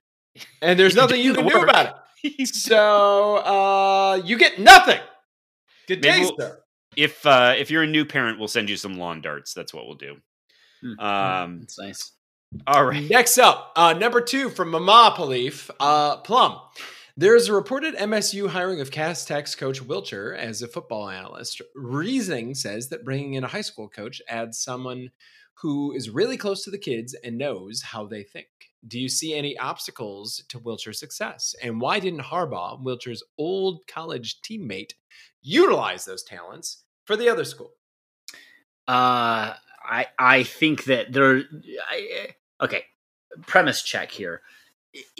and 0.61 0.79
there's 0.79 0.95
nothing 1.01 1.21
you 1.21 1.33
can 1.33 1.47
do 1.47 1.61
about 1.61 1.85
it. 1.87 1.93
So 2.53 3.37
uh, 3.37 4.21
you 4.25 4.37
get 4.37 4.59
nothing. 4.59 4.99
Good 5.87 6.03
Maybe 6.03 6.17
day, 6.17 6.19
we'll- 6.21 6.35
sir. 6.37 6.59
if 6.97 7.25
uh 7.25 7.55
if 7.57 7.71
you're 7.71 7.83
a 7.83 7.87
new 7.87 8.03
parent, 8.03 8.39
we'll 8.39 8.49
send 8.49 8.69
you 8.69 8.75
some 8.75 8.97
lawn 8.97 9.21
darts. 9.21 9.53
That's 9.53 9.73
what 9.73 9.85
we'll 9.85 9.95
do. 9.95 10.17
Hmm. 10.81 10.99
Um 10.99 11.59
It's 11.63 11.79
nice. 11.79 12.11
all 12.67 12.83
right. 12.85 13.09
Next 13.09 13.37
up, 13.37 13.71
uh, 13.77 13.93
number 13.93 14.19
two 14.21 14.49
from 14.49 14.71
Mama 14.71 15.15
Palif, 15.15 15.69
uh, 15.79 16.17
Plum. 16.17 16.59
There's 17.15 17.47
a 17.49 17.53
reported 17.53 17.95
MSU 17.95 18.49
hiring 18.49 18.81
of 18.81 18.91
Cass 18.91 19.23
Tech's 19.25 19.55
coach 19.55 19.81
Wilcher 19.81 20.37
as 20.37 20.61
a 20.61 20.67
football 20.67 21.09
analyst. 21.09 21.61
Reasoning 21.75 22.53
says 22.53 22.89
that 22.89 23.03
bringing 23.05 23.33
in 23.35 23.43
a 23.45 23.47
high 23.47 23.61
school 23.61 23.87
coach 23.89 24.21
adds 24.27 24.59
someone 24.59 25.11
who 25.61 25.93
is 25.93 26.09
really 26.09 26.37
close 26.37 26.63
to 26.63 26.71
the 26.71 26.77
kids 26.77 27.13
and 27.23 27.37
knows 27.37 27.81
how 27.81 28.05
they 28.05 28.23
think. 28.23 28.47
Do 28.87 28.99
you 28.99 29.09
see 29.09 29.33
any 29.33 29.57
obstacles 29.57 30.43
to 30.47 30.59
Wilcher's 30.59 30.99
success? 30.99 31.53
And 31.61 31.81
why 31.81 31.99
didn't 31.99 32.21
Harbaugh, 32.21 32.81
Wilcher's 32.81 33.23
old 33.37 33.85
college 33.85 34.41
teammate, 34.41 34.93
utilize 35.41 36.05
those 36.05 36.23
talents 36.23 36.83
for 37.03 37.17
the 37.17 37.27
other 37.27 37.43
school? 37.43 37.73
Uh, 38.87 39.53
I 39.83 40.07
I 40.17 40.43
think 40.43 40.85
that 40.85 41.11
there. 41.11 41.43
I, 41.89 42.29
okay, 42.61 42.85
premise 43.45 43.81
check 43.83 44.11
here. 44.11 44.41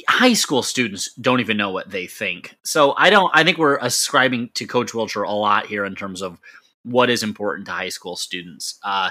High 0.08 0.34
school 0.34 0.64
students 0.64 1.14
don't 1.16 1.42
even 1.42 1.58
know 1.58 1.72
what 1.72 1.90
they 1.90 2.08
think, 2.08 2.56
so 2.64 2.94
I 2.96 3.10
don't. 3.10 3.30
I 3.34 3.44
think 3.44 3.58
we're 3.58 3.78
ascribing 3.78 4.52
to 4.56 4.66
Coach 4.66 4.94
Wilcher 4.94 5.28
a 5.28 5.32
lot 5.32 5.68
here 5.68 5.86
in 5.86 5.96
terms 5.96 6.22
of 6.22 6.40
what 6.84 7.10
is 7.10 7.24
important 7.24 7.68
to 7.68 7.74
high 7.74 7.90
school 7.90 8.16
students. 8.16 8.80
Uh, 8.84 9.10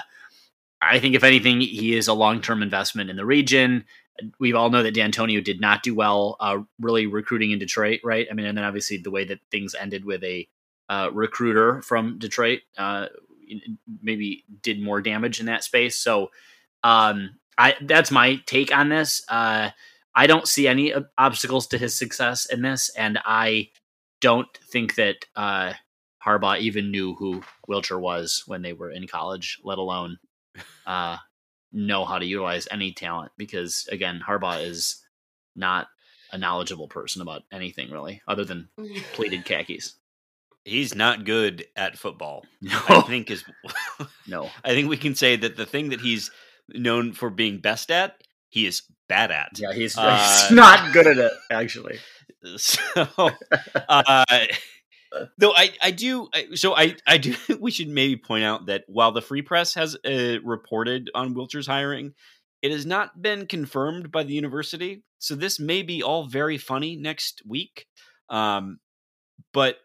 I 0.81 0.99
think 0.99 1.15
if 1.15 1.23
anything, 1.23 1.61
he 1.61 1.95
is 1.95 2.07
a 2.07 2.13
long 2.13 2.41
term 2.41 2.63
investment 2.63 3.09
in 3.09 3.15
the 3.15 3.25
region. 3.25 3.85
We 4.39 4.53
all 4.53 4.69
know 4.69 4.83
that 4.83 4.95
Dantonio 4.95 5.43
did 5.43 5.61
not 5.61 5.83
do 5.83 5.95
well, 5.95 6.35
uh, 6.39 6.59
really 6.79 7.05
recruiting 7.05 7.51
in 7.51 7.59
Detroit, 7.59 8.01
right? 8.03 8.27
I 8.29 8.33
mean, 8.33 8.45
and 8.45 8.57
then 8.57 8.65
obviously 8.65 8.97
the 8.97 9.11
way 9.11 9.23
that 9.25 9.39
things 9.49 9.75
ended 9.75 10.03
with 10.03 10.23
a 10.23 10.47
uh, 10.89 11.09
recruiter 11.13 11.81
from 11.81 12.17
Detroit 12.19 12.61
uh, 12.77 13.07
maybe 14.01 14.43
did 14.61 14.81
more 14.81 15.01
damage 15.01 15.39
in 15.39 15.45
that 15.45 15.63
space. 15.63 15.95
So, 15.95 16.31
um, 16.83 17.37
I 17.57 17.75
that's 17.81 18.11
my 18.11 18.37
take 18.45 18.75
on 18.75 18.89
this. 18.89 19.21
Uh, 19.29 19.71
I 20.15 20.27
don't 20.27 20.47
see 20.47 20.67
any 20.67 20.93
obstacles 21.17 21.67
to 21.67 21.77
his 21.77 21.95
success 21.95 22.45
in 22.45 22.61
this, 22.61 22.89
and 22.97 23.19
I 23.25 23.69
don't 24.21 24.47
think 24.71 24.95
that 24.95 25.25
uh, 25.35 25.73
Harbaugh 26.25 26.59
even 26.59 26.91
knew 26.91 27.15
who 27.15 27.43
Wilcher 27.69 27.99
was 27.99 28.43
when 28.47 28.61
they 28.61 28.73
were 28.73 28.91
in 28.91 29.07
college, 29.07 29.59
let 29.63 29.77
alone 29.77 30.17
uh, 30.85 31.17
know 31.71 32.05
how 32.05 32.19
to 32.19 32.25
utilize 32.25 32.67
any 32.71 32.91
talent. 32.91 33.31
Because 33.37 33.87
again, 33.91 34.21
Harbaugh 34.25 34.65
is 34.65 35.03
not 35.55 35.87
a 36.31 36.37
knowledgeable 36.37 36.87
person 36.87 37.21
about 37.21 37.43
anything 37.51 37.91
really, 37.91 38.21
other 38.27 38.45
than 38.45 38.69
pleated 39.13 39.45
khakis. 39.45 39.95
He's 40.65 40.93
not 40.93 41.25
good 41.25 41.65
at 41.75 41.97
football. 41.97 42.45
No, 42.61 42.79
I 42.89 43.01
think 43.01 43.31
is 43.31 43.43
no. 44.27 44.49
I 44.63 44.69
think 44.69 44.89
we 44.89 44.97
can 44.97 45.15
say 45.15 45.35
that 45.37 45.55
the 45.55 45.65
thing 45.65 45.89
that 45.89 46.01
he's 46.01 46.29
known 46.69 47.13
for 47.13 47.29
being 47.29 47.59
best 47.59 47.89
at, 47.89 48.21
he 48.49 48.65
is 48.67 48.83
bad 49.07 49.31
at. 49.31 49.57
Yeah, 49.57 49.73
he's, 49.73 49.97
Uh, 49.97 50.17
he's 50.17 50.51
not 50.51 50.93
good 50.93 51.07
at 51.07 51.17
it 51.17 51.31
actually. 51.49 51.99
So, 52.57 52.79
uh, 53.89 54.45
though 55.37 55.53
I, 55.55 55.71
I 55.81 55.91
do, 55.91 56.27
I- 56.33 56.47
so 56.55 56.75
I, 56.75 56.95
I 57.07 57.17
do. 57.17 57.35
We 57.59 57.71
should 57.71 57.89
maybe 57.89 58.15
point 58.17 58.43
out 58.43 58.67
that 58.67 58.83
while 58.87 59.11
the 59.11 59.21
Free 59.21 59.41
Press 59.41 59.73
has 59.75 59.95
uh, 60.05 60.37
reported 60.43 61.09
on 61.15 61.33
Wilcher's 61.33 61.67
hiring, 61.67 62.13
it 62.61 62.71
has 62.71 62.85
not 62.85 63.21
been 63.21 63.45
confirmed 63.47 64.11
by 64.11 64.23
the 64.23 64.33
university. 64.33 65.03
So 65.19 65.35
this 65.35 65.59
may 65.59 65.81
be 65.81 66.01
all 66.03 66.27
very 66.27 66.57
funny 66.57 66.95
next 66.95 67.41
week. 67.47 67.85
Um, 68.29 68.79
but 69.53 69.77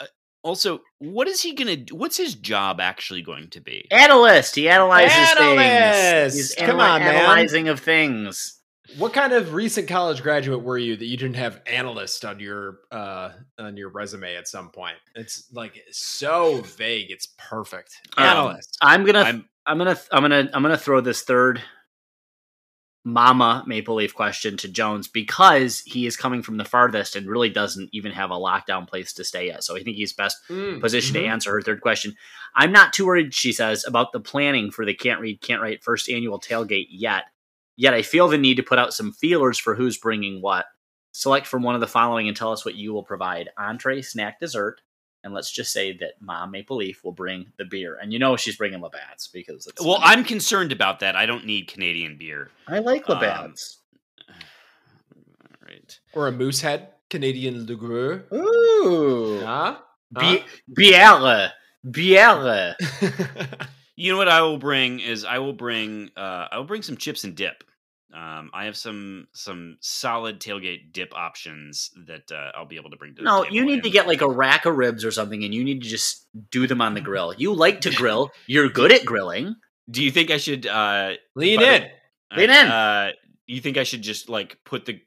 uh, 0.00 0.06
also, 0.42 0.80
what 0.98 1.26
is 1.28 1.40
he 1.42 1.54
going 1.54 1.68
to? 1.68 1.76
do? 1.76 1.94
What's 1.96 2.16
his 2.16 2.34
job 2.34 2.80
actually 2.80 3.22
going 3.22 3.48
to 3.50 3.60
be? 3.60 3.86
Analyst. 3.90 4.54
He 4.54 4.68
analyzes 4.68 5.16
Analyst! 5.38 6.34
things. 6.34 6.34
He's 6.34 6.66
Come 6.66 6.80
on, 6.80 7.00
man. 7.00 7.14
analyzing 7.14 7.68
of 7.68 7.80
things. 7.80 8.57
What 8.96 9.12
kind 9.12 9.32
of 9.32 9.52
recent 9.52 9.86
college 9.86 10.22
graduate 10.22 10.62
were 10.62 10.78
you 10.78 10.96
that 10.96 11.04
you 11.04 11.16
didn't 11.16 11.36
have 11.36 11.60
analyst 11.66 12.24
on 12.24 12.40
your 12.40 12.78
uh 12.90 13.30
on 13.58 13.76
your 13.76 13.90
resume 13.90 14.34
at 14.34 14.48
some 14.48 14.70
point? 14.70 14.96
It's 15.14 15.44
like 15.52 15.78
so 15.90 16.62
vague. 16.62 17.10
It's 17.10 17.28
perfect. 17.36 17.96
Um, 18.16 18.24
Analyst. 18.24 18.78
I'm 18.80 19.04
gonna. 19.04 19.20
I'm, 19.20 19.48
I'm 19.66 19.78
gonna. 19.78 19.98
I'm 20.10 20.22
gonna. 20.22 20.50
I'm 20.54 20.62
gonna 20.62 20.78
throw 20.78 21.00
this 21.02 21.22
third 21.22 21.60
Mama 23.04 23.62
Maple 23.66 23.96
Leaf 23.96 24.14
question 24.14 24.56
to 24.58 24.68
Jones 24.68 25.06
because 25.08 25.80
he 25.80 26.06
is 26.06 26.16
coming 26.16 26.42
from 26.42 26.56
the 26.56 26.64
farthest 26.64 27.14
and 27.16 27.26
really 27.28 27.50
doesn't 27.50 27.90
even 27.92 28.12
have 28.12 28.30
a 28.30 28.34
lockdown 28.34 28.88
place 28.88 29.12
to 29.14 29.24
stay 29.24 29.50
at. 29.50 29.64
So 29.64 29.76
I 29.76 29.82
think 29.82 29.96
he's 29.96 30.12
best 30.12 30.36
Mm, 30.48 30.80
position 30.80 31.14
mhm. 31.14 31.20
to 31.20 31.26
answer 31.26 31.52
her 31.52 31.62
third 31.62 31.80
question. 31.80 32.14
I'm 32.54 32.72
not 32.72 32.92
too 32.92 33.06
worried, 33.06 33.34
she 33.34 33.52
says, 33.52 33.84
about 33.86 34.12
the 34.12 34.20
planning 34.20 34.70
for 34.70 34.84
the 34.84 34.94
Can't 34.94 35.20
Read, 35.20 35.40
Can't 35.40 35.62
Write 35.62 35.82
first 35.82 36.08
annual 36.08 36.40
tailgate 36.40 36.88
yet. 36.90 37.24
Yet 37.80 37.94
I 37.94 38.02
feel 38.02 38.26
the 38.26 38.36
need 38.36 38.56
to 38.56 38.64
put 38.64 38.80
out 38.80 38.92
some 38.92 39.12
feelers 39.12 39.56
for 39.56 39.76
who's 39.76 39.96
bringing 39.96 40.42
what. 40.42 40.66
Select 41.12 41.46
from 41.46 41.62
one 41.62 41.76
of 41.76 41.80
the 41.80 41.86
following 41.86 42.26
and 42.26 42.36
tell 42.36 42.50
us 42.50 42.64
what 42.64 42.74
you 42.74 42.92
will 42.92 43.04
provide 43.04 43.50
entree, 43.56 44.02
snack, 44.02 44.40
dessert. 44.40 44.80
And 45.22 45.32
let's 45.32 45.50
just 45.52 45.72
say 45.72 45.96
that 45.98 46.20
Mom 46.20 46.50
Maple 46.50 46.76
Leaf 46.76 47.04
will 47.04 47.12
bring 47.12 47.46
the 47.56 47.64
beer. 47.64 47.96
And 48.02 48.12
you 48.12 48.18
know 48.18 48.36
she's 48.36 48.56
bringing 48.56 48.80
Labatt's 48.80 49.28
because 49.28 49.68
it's. 49.68 49.82
well, 49.82 50.00
I'm 50.02 50.24
concerned 50.24 50.72
about 50.72 50.98
that. 51.00 51.14
I 51.14 51.24
don't 51.24 51.46
need 51.46 51.68
Canadian 51.68 52.18
beer. 52.18 52.50
I 52.66 52.80
like 52.80 53.08
um, 53.08 53.16
Labatt's. 53.16 53.78
All 54.28 54.34
right. 55.68 56.00
Or 56.14 56.26
a 56.26 56.32
moose 56.32 56.60
head, 56.60 56.88
Canadian 57.10 57.64
Lugre. 57.64 58.24
Ooh. 58.32 59.40
Huh? 59.44 59.78
Bi- 60.10 60.44
Bière. 60.76 61.52
Bière. 61.86 62.74
You 63.98 64.12
know 64.12 64.18
what 64.18 64.28
I 64.28 64.42
will 64.42 64.58
bring 64.58 65.00
is 65.00 65.24
I 65.24 65.40
will 65.40 65.52
bring 65.52 66.10
uh 66.16 66.46
I 66.52 66.58
will 66.58 66.66
bring 66.66 66.82
some 66.82 66.96
chips 66.96 67.24
and 67.24 67.34
dip. 67.34 67.64
Um 68.14 68.50
I 68.54 68.64
have 68.64 68.76
some 68.76 69.28
some 69.32 69.76
solid 69.80 70.40
tailgate 70.40 70.92
dip 70.92 71.14
options 71.14 71.90
that 72.06 72.32
uh, 72.32 72.52
I'll 72.56 72.64
be 72.66 72.76
able 72.76 72.90
to 72.90 72.96
bring 72.96 73.14
to 73.14 73.22
the 73.22 73.24
No, 73.24 73.42
table 73.44 73.54
you 73.56 73.64
need 73.64 73.82
to 73.82 73.90
get 73.90 74.06
like 74.06 74.22
a 74.22 74.28
rack 74.30 74.64
of 74.64 74.76
ribs 74.76 75.04
or 75.04 75.10
something, 75.10 75.44
and 75.44 75.54
you 75.54 75.62
need 75.62 75.82
to 75.82 75.88
just 75.88 76.26
do 76.50 76.66
them 76.66 76.80
on 76.80 76.94
the 76.94 77.00
grill. 77.10 77.34
You 77.36 77.52
like 77.54 77.82
to 77.82 77.90
grill. 77.90 78.30
You're 78.46 78.68
good 78.70 78.92
at 78.92 79.04
grilling. 79.04 79.56
Do 79.90 80.02
you 80.02 80.10
think 80.10 80.30
I 80.30 80.38
should 80.38 80.66
uh 80.66 81.12
Lean 81.34 81.58
Butter- 81.60 81.90
in. 82.32 82.38
Lean 82.38 82.50
in. 82.50 82.66
Uh 82.66 83.10
you 83.46 83.60
think 83.60 83.76
I 83.76 83.84
should 83.84 84.02
just 84.02 84.28
like 84.28 84.58
put 84.64 84.84
the 84.86 85.00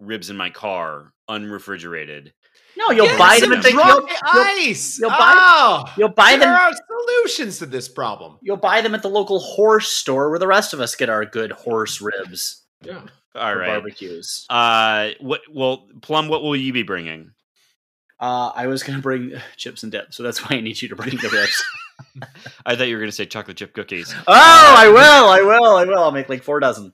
ribs 0.00 0.30
in 0.30 0.36
my 0.36 0.50
car 0.50 1.12
unrefrigerated? 1.28 2.32
No, 2.78 2.90
you'll 2.94 3.06
Get 3.06 3.18
buy 3.18 3.38
some 3.38 3.50
them 3.50 3.58
at 3.58 3.64
the 3.64 3.70
dry 3.72 3.88
you'll, 3.88 4.00
you'll, 4.06 4.70
ice. 4.70 4.98
you'll 5.00 5.10
buy- 5.10 5.34
oh, 5.36 5.84
you'll 5.98 6.08
buy 6.10 6.30
there 6.36 6.40
them 6.40 6.50
are 6.54 6.72
solutions 6.86 7.58
to 7.58 7.66
this 7.66 7.88
problem. 7.88 8.38
you'll 8.40 8.56
buy 8.56 8.80
them 8.80 8.94
at 8.94 9.02
the 9.02 9.10
local 9.10 9.40
horse 9.40 9.88
store 9.90 10.30
where 10.30 10.38
the 10.38 10.46
rest 10.46 10.72
of 10.72 10.80
us 10.80 10.94
get 10.94 11.08
our 11.08 11.24
good 11.24 11.50
horse 11.50 12.00
ribs 12.00 12.62
Yeah. 12.82 13.00
All 13.34 13.52
for 13.52 13.58
right. 13.58 13.66
barbecues. 13.68 14.46
Uh 14.48 15.10
what 15.20 15.40
well 15.52 15.88
Plum 16.02 16.28
what 16.28 16.42
will 16.42 16.56
you 16.56 16.72
be 16.72 16.82
bringing? 16.84 17.32
Uh, 18.20 18.50
I 18.54 18.66
was 18.66 18.82
gonna 18.82 19.00
bring 19.00 19.32
chips 19.56 19.82
and 19.82 19.92
dip, 19.92 20.12
so 20.14 20.22
that's 20.22 20.38
why 20.48 20.56
I 20.56 20.60
need 20.60 20.80
you 20.80 20.88
to 20.88 20.96
bring 20.96 21.16
the 21.16 21.28
ribs. 21.30 21.64
I 22.66 22.74
thought 22.76 22.88
you 22.88 22.94
were 22.94 23.00
going 23.00 23.10
to 23.10 23.16
say 23.16 23.26
chocolate 23.26 23.56
chip 23.56 23.74
cookies. 23.74 24.12
oh, 24.16 24.24
I 24.28 24.88
will, 24.88 25.28
I 25.28 25.40
will, 25.42 25.76
I 25.76 25.84
will. 25.84 25.98
I'll 25.98 26.10
make 26.12 26.28
like 26.28 26.42
four 26.44 26.58
dozen. 26.60 26.92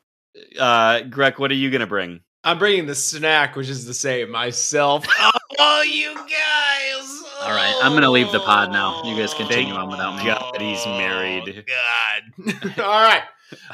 Uh 0.58 1.00
Greg, 1.02 1.38
what 1.38 1.50
are 1.50 1.54
you 1.54 1.70
going 1.70 1.80
to 1.82 1.86
bring? 1.86 2.20
I'm 2.44 2.58
bringing 2.58 2.84
the 2.84 2.94
snack, 2.94 3.56
which 3.56 3.70
is 3.70 3.86
to 3.86 3.94
say 3.94 4.24
myself. 4.26 5.06
oh, 5.58 5.82
you 5.82 6.14
guys! 6.14 7.22
All 7.40 7.50
right, 7.50 7.74
I'm 7.82 7.94
gonna 7.94 8.10
leave 8.10 8.30
the 8.32 8.40
pod 8.40 8.70
now. 8.70 9.02
You 9.02 9.16
guys 9.16 9.32
continue 9.32 9.72
Thank 9.72 9.78
on 9.78 9.90
without 9.90 10.18
me. 10.18 10.26
God, 10.26 10.60
he's 10.60 10.84
married. 10.84 11.64
God. 11.66 12.78
All 12.78 13.00
right. 13.00 13.22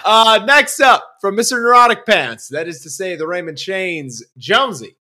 Uh, 0.05 0.45
next 0.47 0.81
up 0.81 1.05
from 1.21 1.37
Mr. 1.37 1.53
Neurotic 1.53 2.07
Pants, 2.07 2.49
that 2.49 2.68
is 2.68 2.81
to 2.83 2.91
say, 2.91 3.16
the 3.16 3.27
Raymond 3.27 3.59
Chains, 3.59 4.23
Jonesy. 4.39 4.97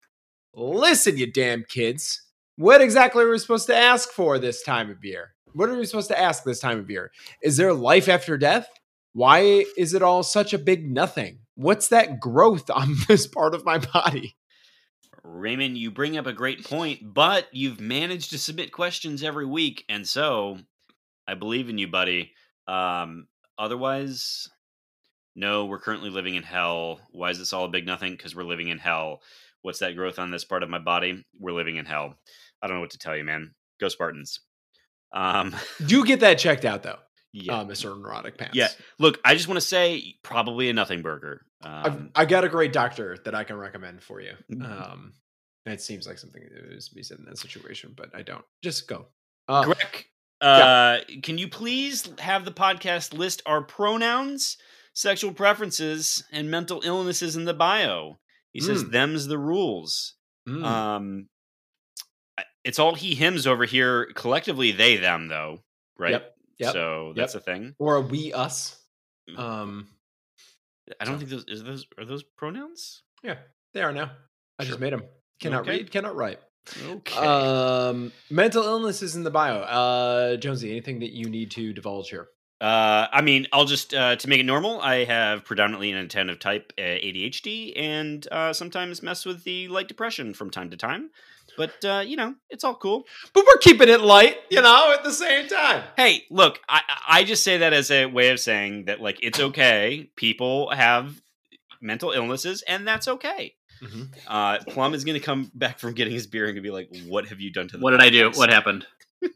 Listen, 0.54 1.16
you 1.16 1.30
damn 1.30 1.64
kids. 1.64 2.22
What 2.56 2.80
exactly 2.80 3.24
are 3.24 3.30
we 3.30 3.38
supposed 3.38 3.66
to 3.66 3.76
ask 3.76 4.10
for 4.10 4.38
this 4.38 4.62
time 4.62 4.90
of 4.90 5.04
year? 5.04 5.34
What 5.54 5.68
are 5.68 5.76
we 5.76 5.86
supposed 5.86 6.08
to 6.08 6.18
ask 6.18 6.44
this 6.44 6.60
time 6.60 6.78
of 6.78 6.90
year? 6.90 7.10
Is 7.42 7.56
there 7.56 7.72
life 7.72 8.08
after 8.08 8.38
death? 8.38 8.68
Why 9.12 9.64
is 9.76 9.92
it 9.92 10.02
all 10.02 10.22
such 10.22 10.52
a 10.52 10.58
big 10.58 10.88
nothing? 10.90 11.40
What's 11.56 11.88
that 11.88 12.20
growth 12.20 12.70
on 12.70 12.94
this 13.08 13.26
part 13.26 13.54
of 13.54 13.64
my 13.64 13.78
body? 13.78 14.36
Raymond, 15.24 15.76
you 15.76 15.90
bring 15.90 16.16
up 16.16 16.26
a 16.26 16.32
great 16.32 16.64
point, 16.64 17.00
but 17.02 17.48
you've 17.52 17.80
managed 17.80 18.30
to 18.30 18.38
submit 18.38 18.70
questions 18.70 19.24
every 19.24 19.46
week, 19.46 19.84
and 19.88 20.06
so 20.06 20.58
I 21.26 21.34
believe 21.34 21.68
in 21.68 21.78
you, 21.78 21.88
buddy. 21.88 22.32
Um, 22.68 23.26
otherwise, 23.58 24.48
no, 25.34 25.66
we're 25.66 25.80
currently 25.80 26.10
living 26.10 26.36
in 26.36 26.42
hell. 26.42 27.00
Why 27.10 27.30
is 27.30 27.38
this 27.38 27.52
all 27.52 27.64
a 27.64 27.68
big 27.68 27.86
nothing? 27.86 28.12
Because 28.12 28.36
we're 28.36 28.44
living 28.44 28.68
in 28.68 28.78
hell. 28.78 29.20
What's 29.62 29.80
that 29.80 29.96
growth 29.96 30.18
on 30.18 30.30
this 30.30 30.44
part 30.44 30.62
of 30.62 30.70
my 30.70 30.78
body? 30.78 31.24
We're 31.38 31.52
living 31.52 31.76
in 31.76 31.86
hell. 31.86 32.14
I 32.62 32.66
don't 32.66 32.76
know 32.76 32.80
what 32.80 32.90
to 32.90 32.98
tell 32.98 33.16
you, 33.16 33.24
man. 33.24 33.54
Go 33.80 33.88
Spartans. 33.88 34.40
Um, 35.12 35.54
Do 35.86 36.04
get 36.04 36.20
that 36.20 36.38
checked 36.38 36.64
out, 36.64 36.82
though, 36.82 36.98
yeah. 37.32 37.60
uh, 37.60 37.64
Mr. 37.64 38.00
Neurotic 38.00 38.38
Pants. 38.38 38.56
Yeah. 38.56 38.68
Look, 38.98 39.18
I 39.24 39.34
just 39.34 39.48
want 39.48 39.60
to 39.60 39.66
say 39.66 40.14
probably 40.22 40.68
a 40.68 40.72
nothing 40.72 41.02
burger. 41.02 41.42
I've, 41.62 41.92
Um, 41.94 42.10
I 42.14 42.24
got 42.24 42.44
a 42.44 42.48
great 42.48 42.72
doctor 42.72 43.16
that 43.24 43.34
I 43.34 43.44
can 43.44 43.56
recommend 43.56 44.02
for 44.02 44.20
you. 44.20 44.34
Mhm. 44.50 44.64
Um, 44.64 45.14
it 45.64 45.80
seems 45.80 46.06
like 46.06 46.18
something 46.18 46.42
that 46.42 46.72
is 46.72 46.88
to 46.90 46.94
be 46.94 47.02
said 47.02 47.18
in 47.18 47.24
that 47.24 47.38
situation, 47.38 47.92
but 47.96 48.14
I 48.14 48.22
don't. 48.22 48.44
Just 48.62 48.86
go. 48.88 49.06
Uh, 49.48 49.64
Greg, 49.64 50.06
uh, 50.40 50.98
can 51.22 51.38
you 51.38 51.48
please 51.48 52.08
have 52.18 52.44
the 52.44 52.52
podcast 52.52 53.12
list 53.14 53.42
our 53.46 53.62
pronouns, 53.62 54.58
sexual 54.92 55.32
preferences, 55.32 56.22
and 56.30 56.50
mental 56.50 56.82
illnesses 56.84 57.36
in 57.36 57.44
the 57.46 57.54
bio? 57.54 58.18
He 58.52 58.60
says, 58.60 58.84
Mm. 58.84 58.90
"Them's 58.92 59.26
the 59.26 59.38
rules." 59.38 60.14
mm, 60.48 60.64
Um, 60.64 61.28
it's 62.64 62.78
all 62.78 62.94
he 62.94 63.14
hims 63.14 63.46
over 63.46 63.64
here. 63.64 64.12
Collectively, 64.14 64.72
they 64.72 64.96
them 64.96 65.28
though, 65.28 65.64
right? 65.96 66.12
Yep, 66.12 66.36
yep, 66.58 66.72
So 66.72 67.12
that's 67.16 67.34
a 67.34 67.40
thing. 67.40 67.74
or 67.78 67.96
a 67.96 68.00
we 68.00 68.32
us. 68.32 68.80
Mm. 69.28 69.38
Um, 69.38 69.88
I 71.00 71.04
don't 71.04 71.14
so- 71.14 71.18
think 71.18 71.30
those 71.30 71.44
is 71.48 71.64
those 71.64 71.86
are 71.98 72.04
those 72.04 72.22
pronouns. 72.22 73.02
yeah, 73.22 73.38
they 73.74 73.82
are 73.82 73.92
now. 73.92 74.10
I 74.58 74.64
Sure. 74.64 74.70
just 74.70 74.80
made 74.80 74.92
them. 74.92 75.04
Cannot 75.40 75.62
Okay. 75.62 75.70
read, 75.78 75.90
cannot 75.90 76.16
write. 76.16 76.40
Okay. 76.84 77.16
Um, 77.16 78.12
mental 78.30 78.64
illness 78.64 79.02
is 79.02 79.14
in 79.16 79.22
the 79.22 79.30
bio. 79.30 79.56
Uh, 79.60 80.36
Jonesy, 80.36 80.70
anything 80.70 80.98
that 81.00 81.12
you 81.12 81.28
need 81.28 81.50
to 81.52 81.72
divulge 81.72 82.08
here? 82.10 82.28
Uh, 82.60 83.06
I 83.12 83.20
mean, 83.20 83.46
I'll 83.52 83.66
just 83.66 83.92
uh, 83.92 84.16
to 84.16 84.28
make 84.28 84.40
it 84.40 84.44
normal. 84.44 84.80
I 84.80 85.04
have 85.04 85.44
predominantly 85.44 85.90
an 85.92 85.98
attentive 85.98 86.38
type 86.38 86.72
uh, 86.78 86.80
ADHD, 86.82 87.74
and 87.76 88.26
uh, 88.32 88.52
sometimes 88.54 89.02
mess 89.02 89.26
with 89.26 89.44
the 89.44 89.68
light 89.68 89.88
depression 89.88 90.32
from 90.32 90.50
time 90.50 90.70
to 90.70 90.76
time. 90.76 91.10
But 91.56 91.84
uh, 91.84 92.02
you 92.06 92.16
know, 92.16 92.34
it's 92.50 92.64
all 92.64 92.74
cool. 92.74 93.04
But 93.32 93.44
we're 93.46 93.58
keeping 93.58 93.88
it 93.88 94.00
light, 94.00 94.36
you 94.50 94.60
know, 94.60 94.92
at 94.92 95.04
the 95.04 95.12
same 95.12 95.48
time. 95.48 95.82
Hey, 95.96 96.24
look, 96.30 96.60
I 96.68 96.82
I 97.08 97.24
just 97.24 97.44
say 97.44 97.58
that 97.58 97.72
as 97.72 97.90
a 97.90 98.06
way 98.06 98.30
of 98.30 98.40
saying 98.40 98.86
that 98.86 99.00
like 99.00 99.18
it's 99.22 99.40
okay. 99.40 100.10
People 100.16 100.70
have 100.70 101.20
mental 101.80 102.12
illnesses, 102.12 102.62
and 102.66 102.86
that's 102.86 103.08
okay. 103.08 103.54
Mm-hmm. 103.82 104.02
Uh, 104.26 104.58
Plum 104.68 104.94
is 104.94 105.04
going 105.04 105.18
to 105.18 105.24
come 105.24 105.50
back 105.54 105.78
from 105.78 105.92
getting 105.92 106.12
his 106.12 106.26
beer 106.26 106.46
and 106.46 106.54
gonna 106.54 106.62
be 106.62 106.70
like, 106.70 106.88
"What 107.06 107.26
have 107.28 107.40
you 107.40 107.52
done 107.52 107.68
to 107.68 107.76
the 107.76 107.82
What 107.82 107.90
did 107.90 108.00
I 108.00 108.10
do? 108.10 108.30
What 108.30 108.50
happened? 108.50 108.86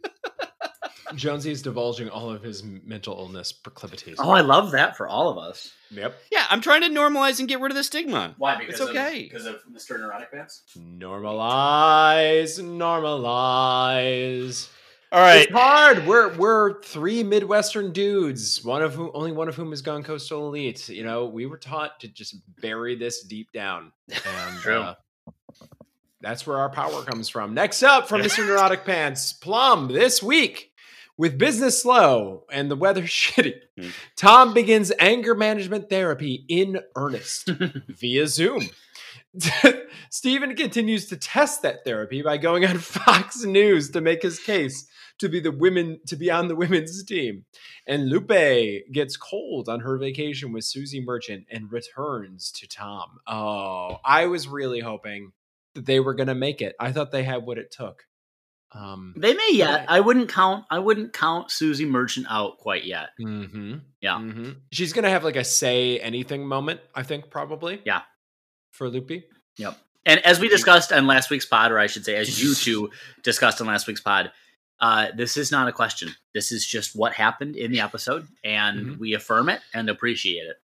Jonesy 1.15 1.51
is 1.51 1.63
divulging 1.63 2.09
all 2.09 2.31
of 2.31 2.43
his 2.43 2.63
mental 2.63 3.17
illness 3.19 3.53
proclivities. 3.53 4.17
Oh, 4.19 4.31
I 4.31 4.41
love 4.41 4.71
that 4.73 4.97
for 4.97 5.09
all 5.09 5.29
of 5.29 5.39
us. 5.39 5.73
Yep. 5.91 6.17
Yeah, 6.31 6.45
I'm 6.51 6.61
trying 6.61 6.83
to 6.83 6.89
normalize 6.89 7.41
and 7.41 7.49
get 7.49 7.61
rid 7.61 7.73
of 7.73 7.77
the 7.77 7.85
stigma. 7.85 8.35
Why? 8.39 8.61
It's 8.69 8.81
okay. 8.81 9.29
because 9.31 9.47
of 9.47 9.57
Mr. 9.73 9.99
Neurotic 9.99 10.31
Pants? 10.33 10.63
Normalize, 10.79 12.61
normalize. 12.63 14.69
All 15.13 15.21
right, 15.21 15.43
It's 15.43 15.53
hard. 15.53 16.07
We're 16.07 16.37
we're 16.37 16.81
three 16.83 17.25
Midwestern 17.25 17.93
dudes, 17.93 18.65
one 18.65 18.81
of 18.81 18.95
whom 18.95 19.11
only 19.13 19.33
one 19.33 19.49
of 19.49 19.57
whom 19.57 19.71
has 19.71 19.83
gone 19.83 20.05
coastal 20.05 20.47
elite. 20.47 20.89
You 20.89 21.03
know, 21.03 21.27
we 21.27 21.47
were 21.47 21.59
taught 21.59 21.99
to 22.01 22.09
just 22.09 22.37
bury 22.61 22.95
this 22.95 23.25
deep 23.25 23.51
down. 23.51 23.91
And 24.09 24.57
True. 24.61 24.83
uh, 24.83 24.95
that's 26.21 26.47
where 26.47 26.59
our 26.59 26.71
power 26.71 27.03
comes 27.03 27.29
from. 27.29 27.55
Next 27.55 27.83
up 27.83 28.09
from 28.09 28.21
Mr. 28.21 28.47
Neurotic 28.47 28.85
Pants, 28.85 29.33
Plum, 29.33 29.89
this 29.89 30.23
week. 30.23 30.70
With 31.21 31.37
business 31.37 31.83
slow 31.83 32.45
and 32.51 32.71
the 32.71 32.77
weather 32.77 33.03
shitty, 33.19 33.53
Hmm. 33.79 33.89
Tom 34.17 34.55
begins 34.55 34.91
anger 34.99 35.35
management 35.35 35.91
therapy 35.91 36.47
in 36.49 36.81
earnest 36.97 37.51
via 37.89 38.27
Zoom. 38.27 38.71
Stephen 40.11 40.57
continues 40.57 41.09
to 41.09 41.19
test 41.19 41.61
that 41.61 41.85
therapy 41.85 42.23
by 42.23 42.39
going 42.39 42.65
on 42.65 42.79
Fox 42.79 43.45
News 43.45 43.91
to 43.91 44.01
make 44.01 44.23
his 44.23 44.39
case 44.39 44.89
to 45.19 45.29
be 45.29 45.41
the 45.41 45.53
women 45.53 46.01
to 46.07 46.17
be 46.17 46.31
on 46.31 46.49
the 46.49 46.57
women's 46.57 47.05
team. 47.05 47.45
And 47.87 48.09
Lupe 48.09 48.83
gets 48.91 49.19
cold 49.19 49.69
on 49.69 49.81
her 49.81 49.99
vacation 49.99 50.55
with 50.55 50.65
Susie 50.65 51.05
Merchant 51.05 51.45
and 51.51 51.71
returns 51.71 52.51
to 52.53 52.67
Tom. 52.67 53.19
Oh, 53.27 53.99
I 54.07 54.25
was 54.25 54.49
really 54.49 54.81
hoping 54.81 55.33
that 55.75 55.85
they 55.85 56.01
were 56.01 56.15
going 56.15 56.29
to 56.29 56.35
make 56.35 56.63
it. 56.63 56.75
I 56.81 56.93
thought 56.93 57.13
they 57.13 57.25
had 57.25 57.45
what 57.45 57.59
it 57.59 57.71
took. 57.71 58.07
Um 58.73 59.15
They 59.17 59.35
may 59.35 59.51
yet. 59.53 59.81
Right. 59.81 59.87
I 59.89 60.01
wouldn't 60.01 60.29
count. 60.29 60.65
I 60.71 60.79
wouldn't 60.79 61.13
count 61.13 61.51
Susie 61.51 61.85
Merchant 61.87 62.27
out 62.31 62.59
quite 62.59 62.85
yet. 62.85 63.11
hmm 63.19 63.77
Yeah. 64.01 64.19
hmm 64.19 64.51
She's 64.73 64.93
gonna 64.93 65.11
have 65.11 65.25
like 65.25 65.37
a 65.37 65.45
say 65.45 65.99
anything 65.99 66.47
moment, 66.47 66.81
I 66.95 67.03
think, 67.03 67.31
probably. 67.31 67.81
Yeah. 67.85 68.03
For 68.73 68.89
Loopy. 68.89 69.25
Yep. 69.57 69.77
And 70.07 70.25
as 70.25 70.41
we 70.41 70.49
discussed 70.49 70.93
on 70.93 71.07
last 71.07 71.29
week's 71.31 71.45
pod, 71.47 71.73
or 71.73 71.79
I 71.79 71.87
should 71.87 72.05
say, 72.05 72.17
as 72.17 72.43
you 72.43 72.55
two 72.67 72.91
discussed 73.23 73.61
on 73.61 73.67
last 73.67 73.87
week's 73.87 74.01
pod, 74.01 74.31
uh, 74.81 75.09
this 75.15 75.37
is 75.37 75.51
not 75.53 75.69
a 75.69 75.73
question. 75.73 76.09
This 76.33 76.53
is 76.53 76.65
just 76.67 76.97
what 76.97 77.13
happened 77.13 77.57
in 77.57 77.71
the 77.71 77.81
episode, 77.81 78.27
and 78.43 78.87
Mhm. 78.87 78.99
we 78.99 79.13
affirm 79.15 79.49
it 79.51 79.61
and 79.75 79.91
appreciate 79.91 80.47
it. 80.47 80.57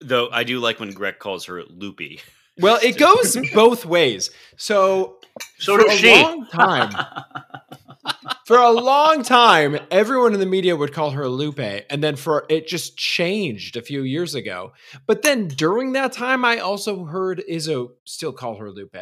though 0.00 0.28
I 0.30 0.44
do 0.44 0.58
like 0.58 0.80
when 0.80 0.90
Greg 0.90 1.18
calls 1.18 1.46
her 1.46 1.62
Loopy. 1.64 2.20
Well, 2.58 2.78
it 2.82 2.96
goes 2.98 3.36
both 3.52 3.84
ways. 3.84 4.30
So 4.56 5.18
So 5.58 5.76
for 5.78 5.86
a 5.86 5.90
she. 5.96 6.12
long 6.22 6.46
time, 6.46 6.92
for 8.46 8.56
a 8.58 8.70
long 8.70 9.22
time, 9.22 9.78
everyone 9.90 10.34
in 10.34 10.40
the 10.40 10.46
media 10.46 10.76
would 10.76 10.92
call 10.92 11.10
her 11.12 11.28
Lupe, 11.28 11.58
and 11.58 12.02
then 12.02 12.16
for 12.16 12.44
it 12.48 12.66
just 12.68 12.96
changed 12.96 13.76
a 13.76 13.82
few 13.82 14.02
years 14.02 14.34
ago. 14.34 14.72
But 15.06 15.22
then 15.22 15.48
during 15.48 15.92
that 15.92 16.12
time, 16.12 16.44
I 16.44 16.58
also 16.58 17.04
heard 17.04 17.42
Izzo 17.50 17.92
still 18.04 18.32
call 18.32 18.56
her 18.58 18.70
Lupe. 18.70 18.96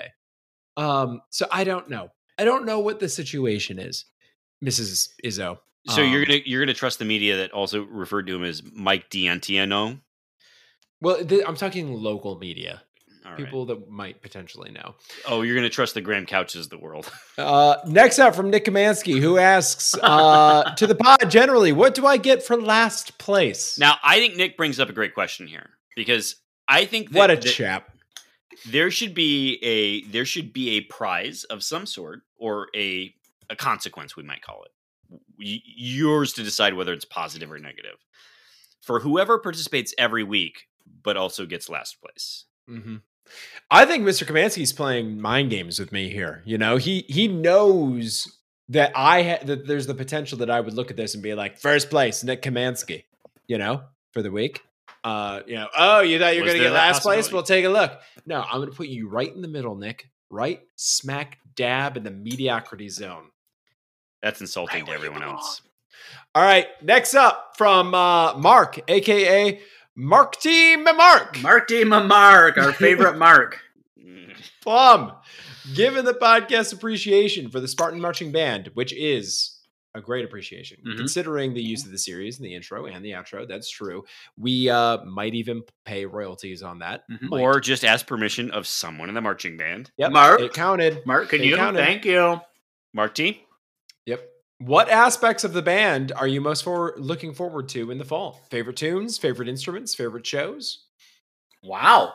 Um, 0.76 1.20
so 1.30 1.46
I 1.50 1.64
don't 1.64 1.90
know. 1.90 2.08
I 2.38 2.44
don't 2.44 2.64
know 2.64 2.80
what 2.80 2.98
the 3.00 3.08
situation 3.08 3.78
is, 3.78 4.06
Mrs. 4.64 5.08
Izzo. 5.24 5.58
So 5.88 6.00
you're 6.00 6.20
Um, 6.22 6.28
gonna 6.28 6.40
you're 6.46 6.62
gonna 6.62 6.72
trust 6.74 6.98
the 7.00 7.04
media 7.04 7.36
that 7.38 7.50
also 7.52 7.82
referred 7.82 8.26
to 8.28 8.36
him 8.36 8.44
as 8.44 8.62
Mike 8.72 9.10
D'Antiano. 9.10 10.00
Well, 11.00 11.24
th- 11.24 11.42
I'm 11.46 11.56
talking 11.56 11.92
local 11.92 12.38
media, 12.38 12.82
All 13.24 13.32
right. 13.32 13.44
people 13.44 13.66
that 13.66 13.88
might 13.90 14.20
potentially 14.20 14.70
know. 14.70 14.94
Oh, 15.26 15.42
you're 15.42 15.54
gonna 15.54 15.68
trust 15.70 15.94
the 15.94 16.00
Graham 16.00 16.26
Couches 16.26 16.64
of 16.66 16.70
the 16.70 16.78
world. 16.78 17.10
Uh, 17.38 17.76
next 17.86 18.18
up 18.18 18.34
from 18.34 18.50
Nick 18.50 18.66
Kamansky, 18.66 19.18
who 19.18 19.38
asks 19.38 19.94
uh, 20.02 20.74
to 20.76 20.86
the 20.86 20.94
pod 20.94 21.30
generally, 21.30 21.72
what 21.72 21.94
do 21.94 22.06
I 22.06 22.18
get 22.18 22.42
for 22.42 22.60
last 22.60 23.16
place? 23.16 23.78
now, 23.78 23.96
I 24.04 24.18
think 24.18 24.36
Nick 24.36 24.58
brings 24.58 24.78
up 24.78 24.90
a 24.90 24.92
great 24.92 25.14
question 25.14 25.46
here 25.46 25.70
because 25.96 26.36
I 26.68 26.84
think 26.84 27.10
that, 27.12 27.18
what 27.18 27.30
a 27.30 27.36
that 27.36 27.40
chap! 27.42 27.88
there 28.70 28.90
should 28.90 29.14
be 29.14 29.58
a 29.62 30.02
there 30.10 30.26
should 30.26 30.52
be 30.52 30.76
a 30.76 30.82
prize 30.82 31.44
of 31.44 31.62
some 31.62 31.86
sort 31.86 32.20
or 32.36 32.68
a 32.76 33.14
a 33.48 33.56
consequence 33.56 34.14
we 34.14 34.22
might 34.22 34.42
call 34.42 34.62
it. 34.64 34.70
Yours 35.38 36.34
to 36.34 36.42
decide 36.42 36.74
whether 36.74 36.92
it's 36.92 37.06
positive 37.06 37.50
or 37.50 37.58
negative 37.58 37.96
for 38.82 39.00
whoever 39.00 39.38
participates 39.38 39.94
every 39.96 40.22
week, 40.22 40.66
but 41.02 41.16
also 41.16 41.46
gets 41.46 41.68
last 41.70 41.96
place. 42.00 42.44
hmm 42.68 42.96
I 43.70 43.86
think 43.86 44.04
Mr. 44.04 44.26
Kamansky's 44.26 44.72
playing 44.72 45.20
mind 45.20 45.50
games 45.50 45.78
with 45.78 45.92
me 45.92 46.10
here. 46.10 46.42
You 46.44 46.58
know, 46.58 46.76
he 46.76 47.06
he 47.08 47.28
knows 47.28 48.38
that 48.68 48.92
I 48.94 49.22
ha- 49.22 49.44
that 49.44 49.66
there's 49.66 49.86
the 49.86 49.94
potential 49.94 50.38
that 50.38 50.50
I 50.50 50.60
would 50.60 50.74
look 50.74 50.90
at 50.90 50.96
this 50.96 51.14
and 51.14 51.22
be 51.22 51.34
like, 51.34 51.58
first 51.58 51.90
place, 51.90 52.22
Nick 52.22 52.42
Kamansky. 52.42 53.04
You 53.46 53.58
know, 53.58 53.82
for 54.12 54.22
the 54.22 54.30
week. 54.30 54.62
Uh, 55.04 55.40
you 55.46 55.56
know, 55.56 55.68
oh, 55.76 56.00
you 56.00 56.18
thought 56.18 56.34
you 56.34 56.42
were 56.42 56.46
going 56.46 56.58
to 56.58 56.64
get 56.64 56.72
last 56.72 57.02
place? 57.02 57.32
We'll 57.32 57.42
take 57.42 57.64
a 57.64 57.68
look. 57.68 57.98
No, 58.24 58.40
I'm 58.40 58.58
going 58.58 58.70
to 58.70 58.76
put 58.76 58.86
you 58.86 59.08
right 59.08 59.34
in 59.34 59.42
the 59.42 59.48
middle, 59.48 59.74
Nick. 59.74 60.08
Right 60.30 60.60
smack 60.76 61.38
dab 61.54 61.96
in 61.96 62.04
the 62.04 62.10
mediocrity 62.10 62.88
zone. 62.88 63.24
That's 64.22 64.40
insulting 64.40 64.84
Right 64.84 64.86
to 64.86 64.92
everyone 64.92 65.22
else. 65.22 65.60
All 66.34 66.42
right, 66.42 66.66
next 66.82 67.14
up 67.14 67.54
from 67.56 67.94
uh, 67.94 68.38
Mark, 68.38 68.78
aka 68.88 69.60
Mark 69.96 70.36
T. 70.40 70.76
Mark. 70.76 71.40
Mark 71.42 71.68
D. 71.68 71.84
Mark, 71.84 72.56
our 72.58 72.72
favorite 72.72 73.18
Mark. 73.18 73.60
Plum, 74.62 75.12
given 75.74 76.04
the 76.04 76.14
podcast 76.14 76.72
appreciation 76.72 77.50
for 77.50 77.60
the 77.60 77.68
Spartan 77.68 78.00
Marching 78.00 78.30
Band, 78.32 78.70
which 78.74 78.92
is 78.92 79.58
a 79.94 80.00
great 80.00 80.24
appreciation, 80.24 80.78
Mhm. 80.86 80.96
considering 80.96 81.52
the 81.52 81.62
use 81.62 81.84
of 81.84 81.90
the 81.90 81.98
series 81.98 82.38
in 82.38 82.44
the 82.44 82.54
intro 82.54 82.86
and 82.86 83.04
the 83.04 83.10
outro. 83.10 83.46
That's 83.46 83.68
true. 83.68 84.04
We 84.38 84.70
uh, 84.70 85.04
might 85.04 85.34
even 85.34 85.62
pay 85.84 86.06
royalties 86.06 86.62
on 86.62 86.78
that. 86.78 87.02
Mhm. 87.10 87.30
Or 87.40 87.60
just 87.60 87.84
ask 87.84 88.06
permission 88.06 88.50
of 88.52 88.66
someone 88.66 89.08
in 89.10 89.14
the 89.14 89.20
marching 89.20 89.56
band. 89.58 89.90
yep, 89.98 90.12
Mark? 90.12 90.40
it 90.40 90.54
counted. 90.54 91.04
Mark, 91.04 91.28
can 91.28 91.40
They 91.40 91.48
you? 91.48 91.56
counted. 91.56 91.78
Thank 91.80 92.04
you. 92.06 92.40
Mark 92.94 93.14
T. 93.14 93.44
What 94.64 94.88
aspects 94.88 95.44
of 95.44 95.52
the 95.54 95.62
band 95.62 96.12
are 96.12 96.26
you 96.26 96.40
most 96.40 96.62
for 96.64 96.94
looking 96.96 97.34
forward 97.34 97.68
to 97.70 97.90
in 97.90 97.98
the 97.98 98.04
fall? 98.04 98.40
Favorite 98.50 98.76
tunes, 98.76 99.18
favorite 99.18 99.48
instruments, 99.48 99.94
favorite 99.94 100.26
shows? 100.26 100.84
Wow. 101.62 102.14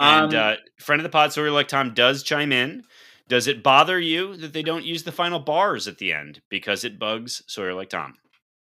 And 0.00 0.34
Um, 0.34 0.40
uh, 0.40 0.54
friend 0.80 1.00
of 1.00 1.04
the 1.04 1.08
pod, 1.10 1.32
Sawyer 1.32 1.50
like 1.50 1.68
Tom, 1.68 1.94
does 1.94 2.22
chime 2.22 2.52
in. 2.52 2.82
Does 3.28 3.46
it 3.46 3.62
bother 3.62 3.98
you 3.98 4.36
that 4.36 4.52
they 4.52 4.62
don't 4.62 4.84
use 4.84 5.04
the 5.04 5.12
final 5.12 5.38
bars 5.38 5.88
at 5.88 5.98
the 5.98 6.12
end 6.12 6.42
because 6.48 6.84
it 6.84 6.98
bugs 6.98 7.42
Sawyer 7.46 7.74
like 7.74 7.88
Tom? 7.90 8.14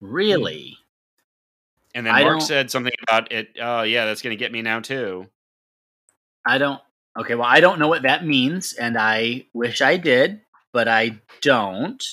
really? 0.01 0.77
And 1.95 2.07
then 2.07 2.15
I 2.15 2.23
Mark 2.23 2.39
don't- 2.41 2.47
said 2.47 2.71
something 2.71 2.93
about 3.03 3.33
it. 3.33 3.57
Oh, 3.61 3.83
yeah, 3.83 4.05
that's 4.05 4.21
going 4.23 4.37
to 4.37 4.39
get 4.39 4.53
me 4.53 4.61
now 4.63 4.81
too. 4.81 5.27
I 6.47 6.59
don't. 6.59 6.81
Okay, 7.19 7.35
well, 7.35 7.49
I 7.49 7.61
don't 7.61 7.79
know 7.79 7.89
what 7.89 8.03
that 8.03 8.25
means, 8.27 8.75
and 8.75 8.97
I 8.99 9.47
wish 9.55 9.81
I 9.81 9.97
did, 9.97 10.43
but 10.73 10.87
I 10.87 11.19
don't. 11.41 12.05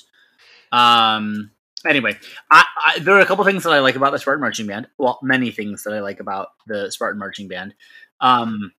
Um. 0.71 1.51
Anyway, 1.85 2.17
I, 2.49 2.65
I, 2.83 2.99
there 2.99 3.15
are 3.15 3.19
a 3.19 3.25
couple 3.27 3.45
things 3.45 3.63
that 3.63 3.71
I 3.71 3.79
like 3.79 3.95
about 3.95 4.11
the 4.11 4.17
Spartan 4.17 4.41
Marching 4.41 4.65
Band. 4.65 4.87
Well, 4.97 5.19
many 5.21 5.51
things 5.51 5.83
that 5.83 5.93
I 5.93 5.99
like 5.99 6.19
about 6.19 6.47
the 6.65 6.89
Spartan 6.89 7.19
Marching 7.19 7.47
Band. 7.47 7.75
Um, 8.19 8.71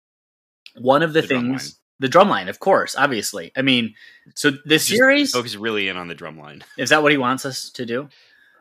one 0.76 1.04
of 1.04 1.14
the, 1.14 1.22
The 1.22 1.28
things, 1.28 1.80
the 2.00 2.08
drum 2.08 2.30
line, 2.30 2.50
of 2.50 2.60
course, 2.60 2.96
obviously. 2.96 3.52
I 3.56 3.62
mean, 3.62 3.94
so 4.34 4.52
this 4.66 4.88
Just 4.88 4.98
series 4.98 5.32
Focus 5.32 5.56
really 5.56 5.88
in 5.88 5.98
on 5.98 6.08
the 6.08 6.16
drum 6.16 6.40
line. 6.40 6.64
is 6.78 6.90
that 6.90 7.04
what 7.04 7.12
he 7.12 7.18
wants 7.18 7.46
us 7.46 7.70
to 7.72 7.86
do? 7.86 8.10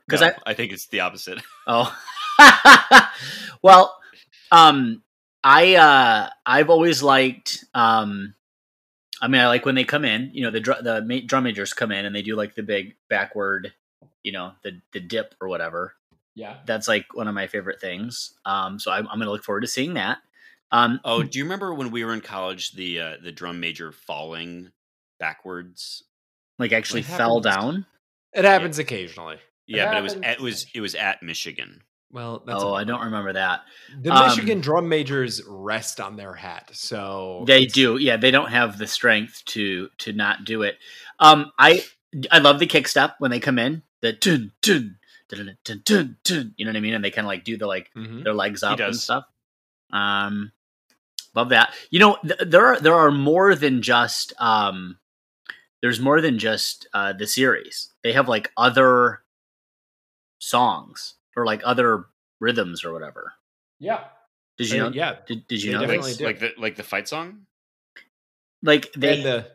Because 0.06 0.20
No, 0.20 0.28
I, 0.28 0.50
I 0.50 0.54
think 0.54 0.72
it's 0.72 0.86
the 0.86 1.00
opposite. 1.00 1.40
Oh. 1.66 1.96
well, 3.62 3.96
um 4.52 5.02
I 5.42 5.76
uh 5.76 6.28
I've 6.44 6.68
always 6.68 7.02
liked 7.02 7.64
um 7.72 8.34
I 9.24 9.28
mean 9.28 9.40
I 9.40 9.46
like 9.46 9.64
when 9.64 9.74
they 9.74 9.84
come 9.84 10.04
in, 10.04 10.30
you 10.34 10.42
know, 10.42 10.50
the 10.50 10.60
dr- 10.60 10.84
the 10.84 11.02
ma- 11.02 11.24
drum 11.24 11.44
majors 11.44 11.72
come 11.72 11.90
in 11.92 12.04
and 12.04 12.14
they 12.14 12.20
do 12.22 12.36
like 12.36 12.54
the 12.54 12.62
big 12.62 12.94
backward, 13.08 13.72
you 14.22 14.32
know, 14.32 14.52
the 14.62 14.80
the 14.92 15.00
dip 15.00 15.34
or 15.40 15.48
whatever. 15.48 15.94
Yeah. 16.34 16.58
That's 16.66 16.88
like 16.88 17.06
one 17.14 17.26
of 17.28 17.34
my 17.34 17.46
favorite 17.46 17.80
things. 17.80 18.34
Um 18.44 18.78
so 18.78 18.92
I'm 18.92 19.08
I'm 19.08 19.18
going 19.18 19.26
to 19.26 19.32
look 19.32 19.44
forward 19.44 19.62
to 19.62 19.66
seeing 19.66 19.94
that. 19.94 20.18
Um 20.70 21.00
Oh, 21.04 21.22
do 21.22 21.38
you 21.38 21.44
remember 21.44 21.72
when 21.72 21.90
we 21.90 22.04
were 22.04 22.12
in 22.12 22.20
college, 22.20 22.72
the 22.72 23.00
uh, 23.00 23.16
the 23.22 23.32
drum 23.32 23.60
major 23.60 23.92
falling 23.92 24.70
backwards? 25.18 26.04
like 26.58 26.72
actually 26.72 27.02
fell 27.02 27.40
down. 27.40 27.86
It 28.32 28.44
happens 28.44 28.78
occasionally. 28.78 29.38
Yeah, 29.66 29.90
but 29.90 29.96
it 29.98 30.02
was 30.02 30.12
happens. 30.14 30.36
it 30.36 30.40
was 30.40 30.66
it 30.74 30.80
was 30.80 30.94
at 30.94 31.22
Michigan. 31.22 31.82
Well, 32.10 32.42
that's 32.46 32.62
oh, 32.62 32.68
a- 32.68 32.74
I 32.74 32.84
don't 32.84 33.04
remember 33.04 33.32
that. 33.32 33.62
The 34.02 34.10
Um, 34.12 34.28
Michigan 34.28 34.60
drum 34.60 34.88
majors 34.88 35.42
rest 35.46 36.00
on 36.00 36.16
their 36.16 36.34
hat, 36.34 36.70
so 36.72 37.44
They 37.46 37.66
do, 37.66 37.96
yeah. 37.98 38.16
They 38.16 38.30
don't 38.30 38.50
have 38.50 38.78
the 38.78 38.86
strength 38.86 39.42
to 39.46 39.88
to 39.98 40.12
not 40.12 40.44
do 40.44 40.62
it. 40.62 40.78
Um, 41.18 41.50
I 41.58 41.84
I 42.30 42.38
love 42.38 42.60
the 42.60 42.66
kick 42.66 42.86
step 42.86 43.16
when 43.18 43.30
they 43.32 43.40
come 43.40 43.58
in. 43.58 43.82
The 44.00 44.12
dun, 44.12 44.52
dun, 44.62 44.98
dun, 45.28 45.56
dun, 45.64 45.82
dun, 45.84 46.16
dun, 46.22 46.54
you 46.56 46.64
know 46.64 46.70
what 46.70 46.76
I 46.76 46.80
mean, 46.80 46.94
and 46.94 47.04
they 47.04 47.10
kind 47.10 47.26
of 47.26 47.28
like 47.30 47.42
do 47.44 47.56
the 47.56 47.66
like 47.66 47.90
Mhm. 47.96 48.22
their 48.22 48.34
legs 48.34 48.62
up 48.62 48.72
and 48.78 48.92
does. 48.92 49.02
stuff. 49.02 49.24
Um, 49.92 50.52
love 51.34 51.48
that. 51.48 51.74
You 51.90 51.98
know, 51.98 52.18
th- 52.22 52.40
there 52.46 52.66
are 52.66 52.78
there 52.80 52.94
are 52.94 53.10
more 53.10 53.56
than 53.56 53.82
just 53.82 54.32
um, 54.38 54.98
there's 55.82 55.98
more 55.98 56.20
than 56.20 56.38
just 56.38 56.86
uh, 56.94 57.12
the 57.12 57.26
series. 57.26 57.90
They 58.04 58.12
have 58.12 58.28
like 58.28 58.52
other 58.56 59.22
songs 60.38 61.14
or 61.36 61.44
like 61.46 61.60
other 61.64 62.04
rhythms 62.40 62.84
or 62.84 62.92
whatever. 62.92 63.32
Yeah, 63.78 64.04
Did 64.58 64.70
you 64.70 64.80
Uh, 64.84 64.88
know? 64.88 64.94
yeah. 64.94 65.16
Did, 65.26 65.46
did 65.48 65.62
you 65.62 65.72
They 65.72 65.74
know 65.78 65.80
definitely 65.86 66.10
this? 66.12 66.20
like 66.20 66.38
the 66.38 66.52
like 66.58 66.76
the 66.76 66.82
fight 66.82 67.08
song. 67.08 67.46
Like 68.62 68.92
they 68.94 69.16
and 69.16 69.24
the 69.24 69.46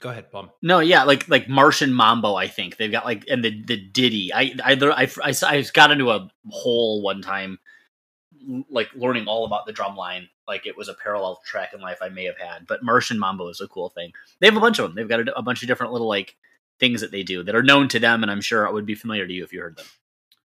go 0.00 0.08
ahead, 0.10 0.30
Plum. 0.30 0.50
No, 0.62 0.80
yeah, 0.80 1.04
like 1.04 1.28
like 1.28 1.48
Martian 1.48 1.92
Mambo. 1.92 2.34
I 2.34 2.48
think 2.48 2.76
they've 2.76 2.90
got 2.90 3.04
like 3.04 3.24
and 3.28 3.44
the 3.44 3.62
the 3.64 3.76
ditty. 3.76 4.32
I 4.32 4.54
I 4.64 4.72
I 4.72 5.08
I, 5.22 5.34
I 5.46 5.62
got 5.72 5.90
into 5.92 6.10
a 6.10 6.30
hole 6.48 7.02
one 7.02 7.22
time, 7.22 7.58
like 8.70 8.88
learning 8.94 9.26
all 9.26 9.44
about 9.44 9.66
the 9.66 9.72
drum 9.72 9.94
line. 9.96 10.28
Like 10.48 10.66
it 10.66 10.76
was 10.76 10.88
a 10.88 10.94
parallel 10.94 11.40
track 11.46 11.74
in 11.74 11.80
life 11.80 11.98
I 12.02 12.08
may 12.08 12.24
have 12.24 12.38
had. 12.38 12.66
But 12.66 12.82
Martian 12.82 13.18
Mambo 13.20 13.48
is 13.48 13.60
a 13.60 13.68
cool 13.68 13.88
thing. 13.90 14.12
They 14.40 14.46
have 14.48 14.56
a 14.56 14.60
bunch 14.60 14.78
of 14.80 14.86
them. 14.86 14.94
They've 14.96 15.08
got 15.08 15.28
a, 15.28 15.38
a 15.38 15.42
bunch 15.42 15.62
of 15.62 15.68
different 15.68 15.92
little 15.92 16.08
like 16.08 16.34
things 16.80 17.02
that 17.02 17.12
they 17.12 17.22
do 17.22 17.42
that 17.44 17.54
are 17.54 17.62
known 17.62 17.86
to 17.88 17.98
them, 18.00 18.22
and 18.22 18.32
I'm 18.32 18.40
sure 18.40 18.64
it 18.64 18.72
would 18.72 18.86
be 18.86 18.94
familiar 18.96 19.26
to 19.26 19.32
you 19.32 19.44
if 19.44 19.52
you 19.52 19.60
heard 19.60 19.76
them. 19.76 19.86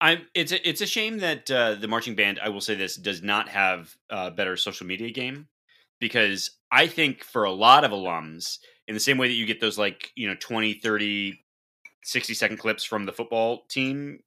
I'm. 0.02 0.26
It's 0.34 0.52
a, 0.52 0.68
it's 0.68 0.82
a 0.82 0.86
shame 0.88 1.20
that 1.20 1.49
uh, 1.49 1.76
the 1.76 1.88
marching 1.88 2.16
band. 2.16 2.39
I 2.43 2.49
will 2.49 2.60
say 2.60 2.76
this 2.76 2.95
does 2.97 3.22
not 3.22 3.47
have 3.49 3.95
a 4.10 4.32
better 4.32 4.58
social 4.58 4.88
media 4.88 5.12
game 5.12 5.47
because 5.99 6.58
I 6.72 6.88
think 6.88 7.24
for 7.24 7.43
a 7.43 7.52
lot 7.52 7.84
of 7.86 7.91
alums, 7.91 8.58
in 8.88 8.93
the 8.95 8.99
same 8.99 9.18
way 9.18 9.28
that 9.28 9.36
you 9.36 9.45
get 9.45 9.62
those 9.62 9.78
like 9.78 10.12
you 10.16 10.28
know 10.28 10.36
20, 10.39 10.74
30, 10.74 11.39
60 12.04 12.34
second 12.34 12.58
clips 12.58 12.84
from 12.84 13.06
the 13.06 13.14
football 13.14 13.64
team 13.70 14.20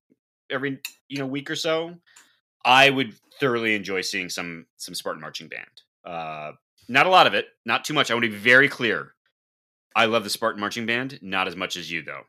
every 0.50 0.78
you 1.08 1.18
know 1.18 1.26
week 1.26 1.50
or 1.50 1.56
so, 1.56 1.94
I 2.64 2.88
would 2.90 3.14
thoroughly 3.40 3.74
enjoy 3.74 4.00
seeing 4.02 4.28
some 4.30 4.66
some 4.76 4.94
Spartan 4.94 5.20
marching 5.20 5.48
band. 5.48 5.82
Uh, 6.04 6.52
not 6.88 7.06
a 7.06 7.10
lot 7.10 7.26
of 7.26 7.34
it, 7.34 7.46
not 7.66 7.84
too 7.84 7.94
much. 7.94 8.10
I 8.10 8.14
want 8.14 8.24
to 8.24 8.30
be 8.30 8.36
very 8.36 8.68
clear. 8.68 9.14
I 9.96 10.04
love 10.06 10.22
the 10.22 10.30
Spartan 10.30 10.60
marching 10.60 10.86
band, 10.86 11.18
not 11.20 11.48
as 11.48 11.56
much 11.56 11.76
as 11.76 11.90
you 11.90 12.02
though, 12.02 12.22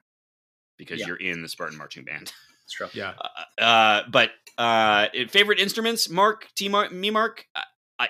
because 0.77 0.99
Yeah. 0.99 1.07
you're 1.07 1.15
in 1.17 1.41
the 1.43 1.49
Spartan 1.49 1.77
marching 1.77 2.05
band. 2.05 2.33
It's 2.65 2.73
true. 2.73 2.87
Yeah, 2.93 3.13
Uh, 3.59 3.61
uh, 3.61 4.03
but 4.09 4.31
uh, 4.57 5.07
favorite 5.29 5.59
instruments, 5.59 6.09
Mark, 6.09 6.47
T, 6.55 6.69
Mark, 6.69 6.91
me, 6.91 7.09
Mark. 7.09 7.45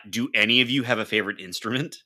Do 0.09 0.29
any 0.33 0.61
of 0.61 0.69
you 0.69 0.83
have 0.83 0.97
a 0.97 1.05
favorite 1.05 1.39
instrument? 1.39 1.97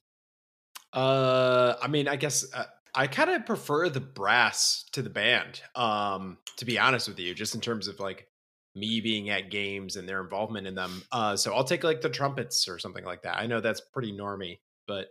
Uh, 0.91 1.75
I 1.81 1.87
mean, 1.87 2.07
I 2.07 2.15
guess 2.17 2.45
uh, 2.53 2.65
I 2.93 3.07
kind 3.07 3.29
of 3.29 3.45
prefer 3.45 3.89
the 3.89 4.01
brass 4.01 4.85
to 4.93 5.01
the 5.01 5.09
band. 5.09 5.61
Um, 5.75 6.39
to 6.57 6.65
be 6.65 6.77
honest 6.79 7.07
with 7.07 7.19
you, 7.19 7.33
just 7.33 7.55
in 7.55 7.61
terms 7.61 7.87
of 7.87 7.99
like 7.99 8.27
me 8.75 8.99
being 9.01 9.29
at 9.29 9.49
games 9.49 9.95
and 9.95 10.09
their 10.09 10.21
involvement 10.21 10.67
in 10.67 10.75
them. 10.75 11.03
Uh, 11.11 11.35
so 11.35 11.53
I'll 11.53 11.63
take 11.63 11.83
like 11.83 12.01
the 12.01 12.09
trumpets 12.09 12.67
or 12.67 12.79
something 12.79 13.05
like 13.05 13.21
that. 13.23 13.37
I 13.37 13.47
know 13.47 13.61
that's 13.61 13.81
pretty 13.93 14.11
normy, 14.11 14.59
but 14.87 15.07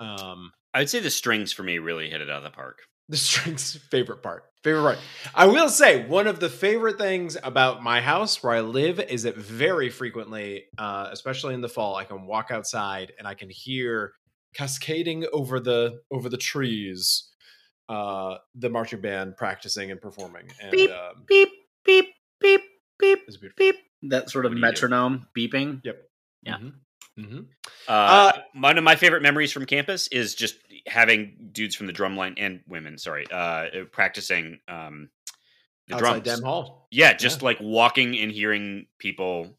um, 0.00 0.52
I 0.74 0.80
would 0.80 0.90
say 0.90 1.00
the 1.00 1.10
strings 1.10 1.52
for 1.52 1.62
me 1.62 1.78
really 1.78 2.10
hit 2.10 2.20
it 2.20 2.30
out 2.30 2.38
of 2.38 2.44
the 2.44 2.50
park. 2.50 2.80
the 3.08 3.16
strings 3.16 3.76
favorite 3.90 4.22
part 4.22 4.44
favorite 4.62 4.82
part 4.82 4.98
i 5.34 5.46
will 5.46 5.68
say 5.68 6.04
one 6.06 6.26
of 6.26 6.40
the 6.40 6.48
favorite 6.48 6.98
things 6.98 7.36
about 7.42 7.82
my 7.82 8.00
house 8.00 8.42
where 8.42 8.52
i 8.52 8.60
live 8.60 8.98
is 8.98 9.22
that 9.22 9.36
very 9.36 9.90
frequently 9.90 10.64
uh, 10.78 11.08
especially 11.12 11.54
in 11.54 11.60
the 11.60 11.68
fall 11.68 11.94
i 11.94 12.04
can 12.04 12.26
walk 12.26 12.50
outside 12.50 13.12
and 13.18 13.28
i 13.28 13.34
can 13.34 13.48
hear 13.48 14.12
cascading 14.54 15.24
over 15.32 15.60
the 15.60 16.00
over 16.10 16.28
the 16.28 16.36
trees 16.36 17.30
uh 17.88 18.36
the 18.56 18.68
marching 18.68 19.00
band 19.00 19.36
practicing 19.36 19.90
and 19.92 20.00
performing 20.00 20.48
and 20.60 20.72
Beep. 20.72 20.90
um 20.90 21.24
Beep 21.28 21.50
beep 21.84 22.06
beep 22.40 22.60
beep 22.98 23.20
it's 23.28 23.36
beep. 23.56 23.76
That 24.02 24.30
sort 24.30 24.46
of 24.46 24.50
What 24.52 24.56
do 24.56 24.60
metronome 24.60 25.26
beeping. 25.36 25.80
Yep. 25.84 25.96
Yeah. 26.42 26.58
Mhm. 26.58 26.72
Mhm. 27.18 27.46
Uh, 27.88 28.32
one 28.54 28.78
of 28.78 28.84
my 28.84 28.96
favorite 28.96 29.22
memories 29.22 29.52
from 29.52 29.66
campus 29.66 30.08
is 30.08 30.34
just 30.34 30.56
having 30.86 31.50
dudes 31.52 31.74
from 31.74 31.86
the 31.86 31.92
drum 31.92 32.16
line 32.16 32.34
and 32.36 32.60
women, 32.68 32.98
sorry, 32.98 33.26
uh, 33.30 33.84
practicing 33.90 34.60
um, 34.68 35.08
the 35.88 35.94
outside 35.94 36.22
drums. 36.22 36.24
Dem 36.24 36.42
hall 36.42 36.88
Yeah, 36.90 37.14
just 37.14 37.42
like 37.42 37.58
walking 37.60 38.18
and 38.18 38.30
hearing 38.30 38.86
people 38.98 39.58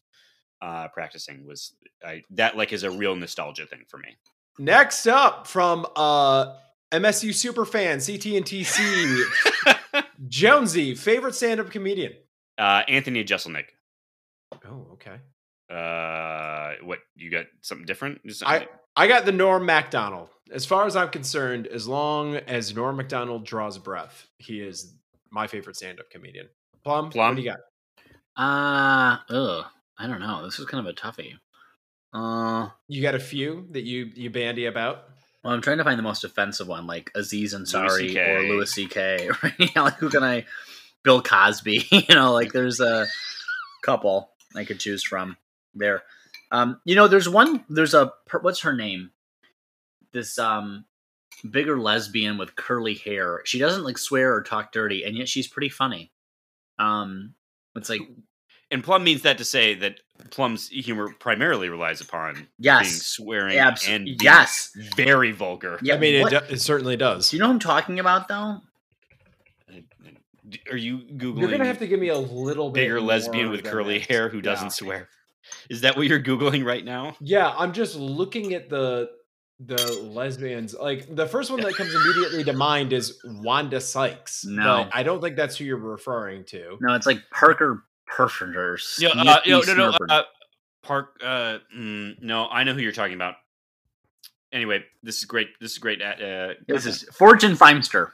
uh, 0.61 0.87
practicing 0.89 1.45
was 1.45 1.73
I, 2.05 2.23
that 2.31 2.55
like 2.57 2.73
is 2.73 2.83
a 2.83 2.91
real 2.91 3.15
nostalgia 3.15 3.65
thing 3.65 3.85
for 3.87 3.97
me. 3.97 4.15
next 4.59 5.07
up 5.07 5.47
from 5.47 5.85
uh 5.95 6.55
msu 6.91 7.29
superfan 7.29 7.97
ctntc 7.97 10.03
jonesy 10.27 10.95
favorite 10.95 11.35
stand-up 11.35 11.69
comedian 11.69 12.13
uh, 12.57 12.81
Anthony 12.87 13.23
Jeselnik. 13.23 13.65
oh 14.65 14.87
okay 14.93 15.17
Uh, 15.69 16.75
what 16.83 16.99
you 17.15 17.29
got? 17.29 17.45
Something 17.61 17.85
different? 17.85 18.25
Just 18.25 18.43
I 18.45 18.67
I 18.95 19.07
got 19.07 19.25
the 19.25 19.31
Norm 19.31 19.65
Macdonald. 19.65 20.29
As 20.51 20.65
far 20.65 20.85
as 20.85 20.95
I'm 20.95 21.09
concerned, 21.09 21.67
as 21.67 21.87
long 21.87 22.35
as 22.37 22.73
Norm 22.75 22.95
Macdonald 22.95 23.45
draws 23.45 23.77
breath, 23.77 24.27
he 24.37 24.61
is 24.61 24.93
my 25.29 25.45
favorite 25.47 25.75
stand-up 25.75 26.09
comedian. 26.09 26.47
Plum, 26.85 27.09
Plum? 27.09 27.31
what 27.31 27.35
do 27.35 27.41
you 27.41 27.49
got? 27.51 27.59
Uh 28.41 29.17
ugh. 29.29 29.65
I 29.97 30.07
don't 30.07 30.19
know. 30.21 30.45
This 30.45 30.59
is 30.59 30.65
kind 30.67 30.85
of 30.87 30.91
a 30.91 30.95
toughie. 30.95 31.33
Uh 32.13 32.69
You 32.87 33.01
got 33.01 33.15
a 33.15 33.19
few 33.19 33.67
that 33.71 33.83
you 33.83 34.09
you 34.15 34.29
bandy 34.29 34.65
about. 34.67 35.05
well, 35.43 35.53
I'm 35.53 35.61
trying 35.61 35.79
to 35.79 35.83
find 35.83 35.99
the 35.99 36.03
most 36.03 36.23
offensive 36.23 36.67
one, 36.67 36.87
like 36.87 37.11
Aziz 37.15 37.53
Ansari 37.53 38.11
CK. 38.13 38.17
or 38.17 38.41
Louis 38.43 38.71
C.K. 38.71 39.29
Right? 39.43 39.53
Yeah, 39.75 39.81
like 39.81 39.95
who 39.95 40.09
can 40.09 40.23
I? 40.23 40.45
Bill 41.03 41.21
Cosby. 41.21 41.87
You 42.09 42.15
know, 42.15 42.31
like 42.33 42.53
there's 42.53 42.79
a 42.79 43.05
couple 43.83 44.29
I 44.55 44.63
could 44.63 44.79
choose 44.79 45.03
from 45.03 45.35
there. 45.77 46.03
Um, 46.51 46.79
you 46.85 46.95
know, 46.95 47.07
there's 47.07 47.29
one. 47.29 47.63
There's 47.69 47.93
a 47.93 48.11
what's 48.41 48.61
her 48.61 48.73
name? 48.73 49.11
This 50.13 50.39
um 50.39 50.85
bigger 51.51 51.79
lesbian 51.79 52.37
with 52.37 52.55
curly 52.55 52.95
hair. 52.95 53.41
She 53.45 53.59
doesn't 53.59 53.83
like 53.83 53.97
swear 53.97 54.33
or 54.33 54.41
talk 54.41 54.71
dirty, 54.71 55.03
and 55.03 55.15
yet 55.17 55.27
she's 55.29 55.47
pretty 55.47 55.69
funny. 55.69 56.11
Um, 56.79 57.33
it's 57.75 57.89
like 57.89 58.01
and 58.69 58.83
Plum 58.83 59.03
means 59.03 59.21
that 59.21 59.37
to 59.37 59.45
say 59.45 59.75
that 59.75 60.01
Plum's 60.29 60.67
humor 60.67 61.13
primarily 61.19 61.69
relies 61.69 62.01
upon 62.01 62.33
being 62.33 62.47
yes, 62.59 63.01
swearing 63.01 63.57
abs- 63.57 63.87
and 63.87 64.05
being 64.05 64.17
yes. 64.21 64.71
very 64.95 65.31
vulgar. 65.31 65.79
Yeah, 65.81 65.95
I 65.95 65.97
mean, 65.97 66.15
it, 66.15 66.29
do- 66.29 66.53
it 66.53 66.59
certainly 66.59 66.97
does. 66.97 67.29
Do 67.29 67.37
you 67.37 67.41
know 67.41 67.47
who 67.47 67.53
I'm 67.53 67.59
talking 67.59 67.99
about 67.99 68.27
though? 68.27 68.61
Are 70.71 70.77
you 70.77 70.99
googling? 70.99 71.39
You're 71.39 71.51
gonna 71.51 71.65
have 71.65 71.79
to 71.79 71.87
give 71.87 71.99
me 71.99 72.09
a 72.09 72.17
little 72.17 72.69
bit 72.69 72.81
bigger 72.81 73.01
lesbian 73.01 73.49
with 73.49 73.63
curly 73.63 73.99
that. 73.99 74.09
hair 74.09 74.29
who 74.29 74.41
doesn't 74.41 74.65
Yeah. 74.67 74.69
swear. 74.69 75.09
Is 75.69 75.81
that 75.81 75.97
what 75.97 76.07
you're 76.07 76.21
googling 76.21 76.65
right 76.65 76.83
now? 76.83 77.15
Yeah, 77.19 77.53
I'm 77.57 77.73
just 77.73 77.95
looking 77.95 78.53
at 78.53 78.69
the 78.69 79.09
the 79.59 79.91
lesbians. 80.03 80.75
Like 80.75 81.13
the 81.13 81.25
first 81.25 81.49
one 81.49 81.61
that 81.61 81.75
comes 81.75 81.93
immediately 81.93 82.43
to 82.43 82.53
mind 82.53 82.93
is 82.93 83.19
Wanda 83.23 83.81
Sykes. 83.81 84.45
No. 84.45 84.83
but 84.83 84.95
I 84.95 85.03
don't 85.03 85.21
think 85.21 85.35
that's 85.35 85.57
who 85.57 85.65
you're 85.65 85.77
referring 85.77 86.43
to. 86.45 86.77
No, 86.79 86.93
it's 86.93 87.07
like 87.07 87.21
Parker 87.31 87.83
Perfenders. 88.05 88.97
Yeah, 88.99 89.09
uh, 89.09 89.39
yo, 89.45 89.61
no, 89.61 89.73
no, 89.73 89.97
uh, 90.09 90.23
Park. 90.83 91.19
Uh, 91.23 91.59
mm, 91.75 92.21
no, 92.21 92.47
I 92.47 92.63
know 92.63 92.73
who 92.73 92.79
you're 92.79 92.91
talking 92.91 93.15
about. 93.15 93.35
Anyway, 94.53 94.83
this 95.03 95.17
is 95.17 95.25
great. 95.25 95.49
This 95.59 95.73
is 95.73 95.77
great. 95.77 96.01
Uh, 96.01 96.53
this 96.67 96.85
is 96.85 97.03
Fortune 97.11 97.53
Feimster. 97.53 98.11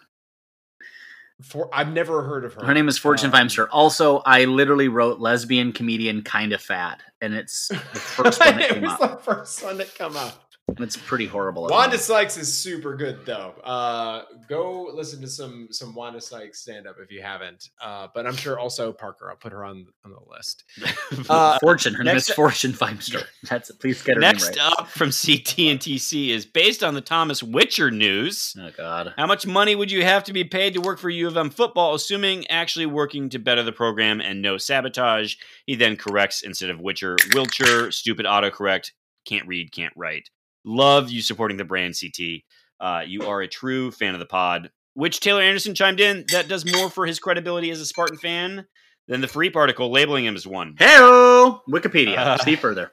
For 1.43 1.69
I've 1.73 1.91
never 1.91 2.23
heard 2.23 2.45
of 2.45 2.53
her. 2.55 2.65
Her 2.65 2.73
name 2.73 2.87
is 2.87 2.97
Fortune 2.97 3.31
Um, 3.33 3.47
Feimster. 3.47 3.67
Also, 3.71 4.19
I 4.25 4.45
literally 4.45 4.87
wrote 4.87 5.19
lesbian 5.19 5.73
comedian 5.73 6.21
kind 6.23 6.53
of 6.53 6.61
fat, 6.61 7.01
and 7.21 7.33
it's 7.33 7.67
the 7.67 7.75
first 7.77 8.39
one 8.39 8.55
that 8.57 8.61
it 8.61 8.73
came 8.75 8.81
was 8.83 8.91
up. 8.93 8.99
the 8.99 9.23
first 9.23 9.63
one 9.63 9.77
that 9.77 9.93
come 9.95 10.15
out. 10.17 10.33
It's 10.80 10.97
pretty 10.97 11.26
horrible. 11.26 11.68
Wanda 11.68 11.97
Sykes 11.97 12.38
is 12.38 12.51
super 12.51 12.95
good 12.95 13.26
though. 13.26 13.53
Uh, 13.64 14.24
go 14.47 14.89
listen 14.93 15.22
to 15.22 15.28
some 15.28 15.68
some 15.72 15.93
Wanda 15.93 16.22
Sykes 16.22 16.61
stand 16.61 16.88
up 16.88 16.95
if 17.03 17.11
you 17.11 17.22
haven't. 17.22 17.70
Uh, 17.82 18.07
but 18.16 18.26
I'm 18.26 18.36
sure 18.36 18.57
also 18.57 18.91
Parker. 18.91 19.30
I'll 19.30 19.36
put 19.36 19.51
her 19.51 19.64
on 19.66 19.86
on 20.05 20.11
the 20.11 20.20
list. 20.30 20.64
Uh, 21.30 21.59
Fortune. 21.59 21.93
Her 21.93 22.03
name 22.03 22.16
next- 22.16 22.30
is 22.30 22.36
Fortune 22.36 22.72
Feimster. 22.74 23.24
That's 23.49 23.72
please 23.74 24.01
get 24.01 24.16
her 24.16 24.22
Next 24.22 24.55
name 24.55 24.66
right. 24.66 24.80
up 24.80 24.88
from 24.88 25.09
CT 25.09 25.59
and 25.59 25.80
TC 25.80 26.30
is 26.30 26.45
based 26.45 26.84
on 26.84 26.95
the 26.95 27.01
Thomas 27.01 27.43
Witcher 27.43 27.91
news. 27.91 28.55
Oh 28.59 28.72
God. 28.76 29.14
How 29.16 29.28
much 29.28 29.45
money 29.45 29.76
would 29.76 29.91
you 29.91 30.03
have 30.03 30.24
to 30.26 30.34
be 30.34 30.43
paid 30.43 30.74
to 30.74 30.82
work 30.82 30.97
for 30.97 31.09
U 31.09 31.28
of 31.28 31.38
M 31.38 31.49
football, 31.51 31.93
assuming 31.93 32.47
actually 32.47 32.88
working 32.88 33.30
to 33.30 33.39
better 33.39 33.61
the 33.64 33.72
program 33.72 34.22
and 34.22 34.41
no 34.41 34.57
sabotage? 34.57 35.36
He 35.68 35.76
then 35.76 35.97
corrects 35.97 36.41
instead 36.41 36.70
of 36.72 36.80
Witcher, 36.82 37.16
Wilcher, 37.32 37.93
stupid 37.93 38.26
autocorrect, 38.26 38.91
can't 39.26 39.47
read, 39.47 39.72
can't 39.72 39.93
write. 39.95 40.30
Love 40.66 41.09
you 41.09 41.22
supporting 41.22 41.57
the 41.57 41.66
brand, 41.66 41.95
CT. 41.99 42.41
Uh, 42.80 43.01
you 43.05 43.24
are 43.28 43.41
a 43.41 43.47
true 43.47 43.91
fan 43.91 44.14
of 44.14 44.20
the 44.20 44.26
pod. 44.26 44.72
Which 44.95 45.20
Taylor 45.20 45.41
Anderson 45.41 45.74
chimed 45.74 45.99
in 45.99 46.26
that 46.32 46.47
does 46.47 46.72
more 46.72 46.89
for 46.89 47.05
his 47.05 47.20
credibility 47.20 47.72
as 47.72 47.82
a 47.82 47.86
Spartan 47.86 48.18
fan 48.18 48.66
than 49.07 49.22
the 49.22 49.28
Freep 49.28 49.55
article 49.55 49.89
labeling 49.91 50.26
him 50.26 50.36
as 50.36 50.45
one. 50.45 50.76
Hello, 50.78 51.61
Wikipedia. 51.68 52.18
Uh, 52.18 52.38
See 52.38 52.55
further. 52.55 52.91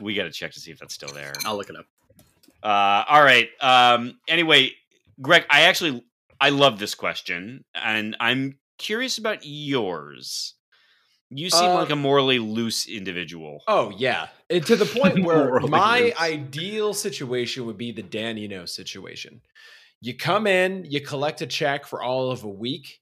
We 0.00 0.14
got 0.14 0.24
to 0.24 0.30
check 0.30 0.52
to 0.52 0.60
see 0.60 0.70
if 0.70 0.78
that's 0.78 0.94
still 0.94 1.12
there. 1.12 1.34
I'll 1.44 1.56
look 1.56 1.68
it 1.70 1.76
up. 1.76 1.86
Uh, 2.62 3.04
all 3.08 3.22
right. 3.22 3.48
Um, 3.60 4.18
anyway, 4.26 4.70
Greg, 5.20 5.44
I 5.50 5.62
actually 5.62 6.02
I 6.40 6.48
love 6.48 6.78
this 6.78 6.94
question, 6.94 7.64
and 7.74 8.16
I'm 8.18 8.58
curious 8.78 9.18
about 9.18 9.40
yours. 9.42 10.54
You 11.30 11.50
seem 11.50 11.70
Uh, 11.70 11.74
like 11.74 11.90
a 11.90 11.96
morally 11.96 12.38
loose 12.38 12.86
individual. 12.86 13.62
Oh 13.66 13.90
yeah, 13.96 14.28
and 14.50 14.64
to 14.66 14.76
the 14.76 14.86
point 14.86 15.24
where 15.24 15.58
my 15.60 16.00
loose. 16.00 16.20
ideal 16.20 16.94
situation 16.94 17.66
would 17.66 17.78
be 17.78 17.92
the 17.92 18.02
Dan 18.02 18.36
you 18.36 18.48
know 18.48 18.66
situation. 18.66 19.40
You 20.00 20.14
come 20.16 20.46
in, 20.46 20.84
you 20.84 21.00
collect 21.00 21.40
a 21.40 21.46
check 21.46 21.86
for 21.86 22.02
all 22.02 22.30
of 22.30 22.44
a 22.44 22.48
week, 22.48 23.00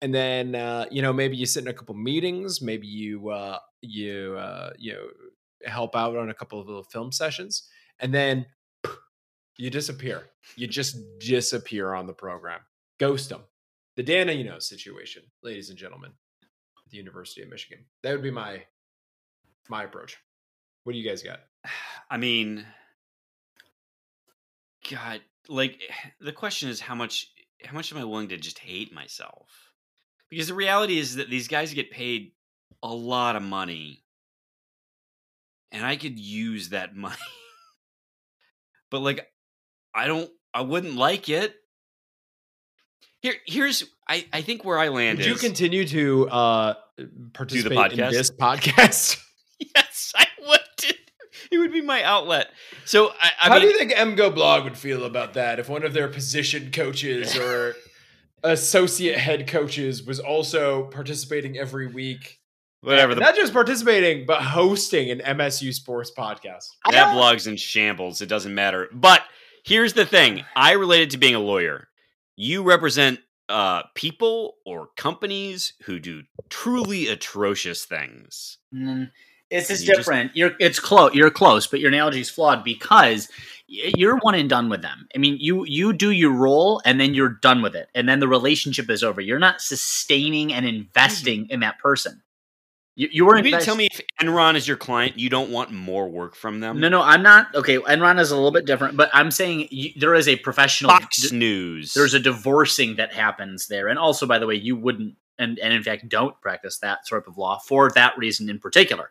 and 0.00 0.14
then 0.14 0.54
uh, 0.54 0.86
you 0.90 1.02
know 1.02 1.12
maybe 1.12 1.36
you 1.36 1.46
sit 1.46 1.62
in 1.64 1.68
a 1.68 1.74
couple 1.74 1.94
meetings, 1.94 2.62
maybe 2.62 2.86
you 2.86 3.28
uh, 3.30 3.58
you 3.82 4.36
uh, 4.38 4.70
you 4.78 4.92
know 4.92 5.06
help 5.66 5.96
out 5.96 6.16
on 6.16 6.30
a 6.30 6.34
couple 6.34 6.60
of 6.60 6.66
little 6.66 6.84
film 6.84 7.10
sessions, 7.12 7.68
and 7.98 8.14
then 8.14 8.46
you 9.58 9.68
disappear. 9.70 10.28
You 10.56 10.66
just 10.68 10.96
disappear 11.18 11.92
on 11.94 12.06
the 12.06 12.12
program. 12.12 12.60
Ghost 12.98 13.30
them. 13.30 13.42
The 13.96 14.02
Dan 14.02 14.28
you 14.28 14.44
know 14.44 14.58
situation, 14.60 15.24
ladies 15.42 15.70
and 15.70 15.78
gentlemen, 15.78 16.12
the 16.94 16.98
University 16.98 17.42
of 17.42 17.48
Michigan. 17.48 17.84
That 18.02 18.12
would 18.12 18.22
be 18.22 18.30
my 18.30 18.62
my 19.68 19.84
approach. 19.84 20.16
What 20.84 20.92
do 20.92 20.98
you 20.98 21.08
guys 21.08 21.22
got? 21.22 21.40
I 22.10 22.16
mean, 22.16 22.64
God, 24.90 25.20
like 25.48 25.80
the 26.20 26.32
question 26.32 26.68
is 26.68 26.80
how 26.80 26.94
much 26.94 27.30
how 27.64 27.74
much 27.74 27.92
am 27.92 27.98
I 27.98 28.04
willing 28.04 28.28
to 28.28 28.36
just 28.36 28.58
hate 28.58 28.94
myself? 28.94 29.48
Because 30.30 30.48
the 30.48 30.54
reality 30.54 30.98
is 30.98 31.16
that 31.16 31.30
these 31.30 31.48
guys 31.48 31.74
get 31.74 31.90
paid 31.90 32.32
a 32.82 32.92
lot 32.92 33.36
of 33.36 33.42
money, 33.42 34.04
and 35.72 35.84
I 35.84 35.96
could 35.96 36.18
use 36.18 36.70
that 36.70 36.94
money. 36.96 37.16
but 38.90 39.00
like, 39.00 39.28
I 39.92 40.06
don't. 40.06 40.30
I 40.52 40.60
wouldn't 40.60 40.94
like 40.94 41.28
it. 41.28 41.56
Here, 43.24 43.34
here's. 43.46 43.84
I 44.06 44.26
I 44.34 44.42
think 44.42 44.66
where 44.66 44.78
I 44.78 44.88
land 44.88 45.16
Would 45.16 45.26
is. 45.26 45.32
you 45.32 45.38
continue 45.38 45.86
to 45.86 46.28
uh, 46.28 46.74
participate 47.32 47.92
in 47.92 47.98
podcast? 47.98 48.10
this 48.10 48.30
podcast? 48.38 49.18
yes, 49.74 50.12
I 50.14 50.26
would. 50.46 50.60
It 51.50 51.56
would 51.56 51.72
be 51.72 51.80
my 51.80 52.02
outlet. 52.02 52.50
So 52.84 53.08
I, 53.08 53.30
I 53.40 53.48
How 53.48 53.54
mean, 53.54 53.62
do 53.62 53.68
you 53.68 53.78
think 53.78 53.92
MGoBlog 53.92 54.64
would 54.64 54.76
feel 54.76 55.04
about 55.04 55.32
that 55.34 55.58
if 55.58 55.70
one 55.70 55.84
of 55.84 55.94
their 55.94 56.08
position 56.08 56.70
coaches 56.70 57.34
or 57.34 57.76
associate 58.42 59.16
head 59.16 59.48
coaches 59.48 60.02
was 60.02 60.20
also 60.20 60.84
participating 60.88 61.56
every 61.56 61.86
week? 61.86 62.40
whatever 62.82 63.14
the 63.14 63.22
Not 63.22 63.36
just 63.36 63.54
participating, 63.54 64.26
but 64.26 64.42
hosting 64.42 65.10
an 65.10 65.20
MSU 65.20 65.72
sports 65.72 66.12
podcast. 66.14 66.66
I 66.84 66.92
that 66.92 67.14
blog's 67.14 67.46
in 67.46 67.56
shambles. 67.56 68.20
It 68.20 68.26
doesn't 68.26 68.54
matter. 68.54 68.90
But 68.92 69.22
here's 69.64 69.94
the 69.94 70.04
thing: 70.04 70.44
I 70.54 70.72
related 70.72 71.12
to 71.12 71.16
being 71.16 71.34
a 71.34 71.40
lawyer. 71.40 71.88
You 72.36 72.62
represent 72.62 73.20
uh, 73.48 73.82
people 73.94 74.54
or 74.64 74.88
companies 74.96 75.74
who 75.84 75.98
do 76.00 76.22
truly 76.48 77.08
atrocious 77.08 77.84
things. 77.84 78.58
Mm, 78.74 79.10
It's 79.50 79.68
And 79.70 79.76
just 79.76 79.86
you 79.86 79.94
just- 79.94 79.98
different. 80.08 80.34
You're 80.34 80.52
it's 80.58 80.80
close. 80.80 81.14
You're 81.14 81.30
close, 81.30 81.66
but 81.66 81.78
your 81.80 81.88
analogy 81.90 82.20
is 82.20 82.30
flawed 82.30 82.64
because 82.64 83.28
you're 83.66 84.16
one 84.18 84.34
and 84.34 84.48
done 84.48 84.68
with 84.68 84.82
them. 84.82 85.06
I 85.14 85.18
mean, 85.18 85.36
you 85.38 85.64
you 85.66 85.92
do 85.92 86.10
your 86.10 86.32
role 86.32 86.80
and 86.84 86.98
then 87.00 87.14
you're 87.14 87.28
done 87.42 87.60
with 87.62 87.74
it, 87.76 87.88
and 87.94 88.08
then 88.08 88.20
the 88.20 88.28
relationship 88.28 88.88
is 88.90 89.02
over. 89.04 89.20
You're 89.20 89.38
not 89.38 89.60
sustaining 89.60 90.52
and 90.52 90.66
investing 90.66 91.46
in 91.50 91.60
that 91.60 91.78
person. 91.78 92.22
You, 92.96 93.08
you 93.10 93.24
were 93.24 93.36
You 93.36 93.42
mean 93.42 93.58
to 93.58 93.60
tell 93.60 93.74
me 93.74 93.88
if 93.92 94.00
Enron 94.20 94.54
is 94.54 94.68
your 94.68 94.76
client, 94.76 95.18
you 95.18 95.28
don't 95.28 95.50
want 95.50 95.72
more 95.72 96.08
work 96.08 96.36
from 96.36 96.60
them? 96.60 96.78
No, 96.78 96.88
no, 96.88 97.02
I'm 97.02 97.22
not. 97.22 97.52
Okay, 97.54 97.78
Enron 97.78 98.20
is 98.20 98.30
a 98.30 98.36
little 98.36 98.52
bit 98.52 98.66
different, 98.66 98.96
but 98.96 99.10
I'm 99.12 99.32
saying 99.32 99.68
you, 99.70 99.90
there 99.96 100.14
is 100.14 100.28
a 100.28 100.36
professional. 100.36 100.92
Fox 100.92 101.32
News. 101.32 101.94
there's 101.94 102.14
a 102.14 102.20
divorcing 102.20 102.96
that 102.96 103.12
happens 103.12 103.66
there, 103.66 103.88
and 103.88 103.98
also, 103.98 104.26
by 104.26 104.38
the 104.38 104.46
way, 104.46 104.54
you 104.54 104.76
wouldn't, 104.76 105.16
and 105.38 105.58
and 105.58 105.74
in 105.74 105.82
fact, 105.82 106.08
don't 106.08 106.40
practice 106.40 106.78
that 106.78 107.06
sort 107.08 107.26
of 107.26 107.36
law 107.36 107.58
for 107.58 107.90
that 107.90 108.16
reason 108.16 108.48
in 108.48 108.60
particular. 108.60 109.10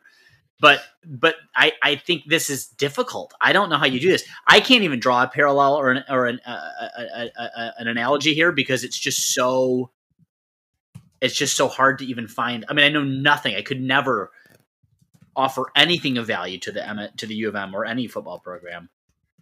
But 0.62 0.82
but 1.06 1.36
I 1.54 1.74
I 1.84 1.96
think 1.98 2.24
this 2.26 2.50
is 2.50 2.68
difficult. 2.68 3.34
I 3.42 3.52
don't 3.52 3.70
know 3.70 3.78
how 3.78 3.86
you 3.86 4.00
do 4.00 4.10
this. 4.10 4.24
I 4.48 4.62
can't 4.62 4.84
even 4.84 5.02
draw 5.02 5.24
a 5.24 5.28
parallel 5.28 5.74
or 5.74 5.92
an 5.92 6.06
or 6.10 6.26
an 6.26 6.40
uh, 6.46 6.70
a, 6.98 7.02
a, 7.02 7.32
a, 7.38 7.74
an 7.80 7.88
analogy 7.90 8.34
here 8.34 8.54
because 8.54 8.86
it's 8.86 8.98
just 8.98 9.34
so. 9.34 9.92
It's 11.24 11.36
just 11.36 11.56
so 11.58 11.68
hard 11.68 12.00
to 12.00 12.06
even 12.06 12.28
find. 12.28 12.66
I 12.70 12.74
mean, 12.74 12.86
I 12.86 12.90
know 12.90 13.04
nothing. 13.04 13.56
I 13.56 13.62
could 13.62 13.82
never 13.82 14.32
offer 15.36 15.66
anything 15.76 16.18
of 16.18 16.28
value 16.28 16.60
to 16.60 16.72
the 16.72 16.88
M- 16.88 17.10
to 17.18 17.26
the 17.26 17.34
U 17.36 17.48
of 17.50 17.56
M 17.56 17.74
or 17.74 17.86
any 17.86 18.08
football 18.08 18.40
program. 18.40 18.90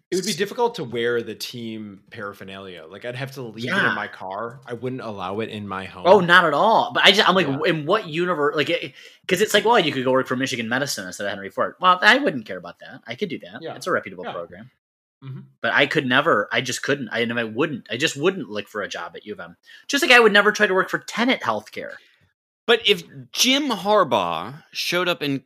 It 0.09 0.15
would 0.17 0.25
be 0.25 0.33
difficult 0.33 0.75
to 0.75 0.83
wear 0.83 1.21
the 1.21 1.35
team 1.35 2.03
paraphernalia. 2.11 2.85
Like 2.85 3.05
I'd 3.05 3.15
have 3.15 3.31
to 3.33 3.41
leave 3.43 3.65
it 3.71 3.77
in 3.77 3.95
my 3.95 4.07
car. 4.09 4.59
I 4.65 4.73
wouldn't 4.73 5.01
allow 5.01 5.39
it 5.39 5.47
in 5.49 5.65
my 5.65 5.85
home. 5.85 6.03
Oh, 6.05 6.19
not 6.19 6.43
at 6.45 6.53
all. 6.53 6.91
But 6.93 7.03
I 7.05 7.11
just, 7.11 7.27
I'm 7.29 7.33
like, 7.33 7.47
Yeah. 7.47 7.59
in 7.65 7.85
what 7.85 8.07
universe? 8.07 8.53
Like, 8.57 8.93
because 9.21 9.39
it's 9.41 9.53
like, 9.53 9.63
well, 9.63 9.79
you 9.79 9.93
could 9.93 10.03
go 10.03 10.11
work 10.11 10.27
for 10.27 10.35
Michigan 10.35 10.67
Medicine 10.67 11.07
instead 11.07 11.23
of 11.27 11.29
Henry 11.29 11.49
Ford. 11.49 11.75
Well, 11.79 11.97
I 12.01 12.17
wouldn't 12.17 12.45
care 12.45 12.57
about 12.57 12.79
that. 12.79 13.01
I 13.07 13.15
could 13.15 13.29
do 13.29 13.39
that. 13.39 13.59
Yeah. 13.61 13.75
It's 13.75 13.87
a 13.87 13.91
reputable 13.91 14.25
Yeah. 14.25 14.33
program. 14.33 14.69
Mhm. 15.23 15.45
But 15.61 15.73
I 15.73 15.85
could 15.85 16.05
never. 16.05 16.49
I 16.51 16.61
just 16.61 16.81
couldn't. 16.81 17.09
I 17.09 17.19
and 17.19 17.39
I 17.39 17.43
wouldn't. 17.43 17.87
I 17.91 17.97
just 17.97 18.15
wouldn't 18.17 18.49
look 18.49 18.67
for 18.67 18.81
a 18.81 18.87
job 18.87 19.15
at 19.15 19.25
U 19.25 19.33
of 19.33 19.39
M. 19.39 19.55
Just 19.87 20.01
like 20.03 20.11
I 20.11 20.19
would 20.19 20.33
never 20.33 20.51
try 20.51 20.65
to 20.67 20.73
work 20.73 20.89
for 20.89 20.99
Tenet 20.99 21.41
Healthcare. 21.41 21.93
But 22.65 22.87
if 22.87 23.03
Jim 23.31 23.69
Harbaugh 23.69 24.63
showed 24.71 25.07
up 25.07 25.21
in 25.21 25.43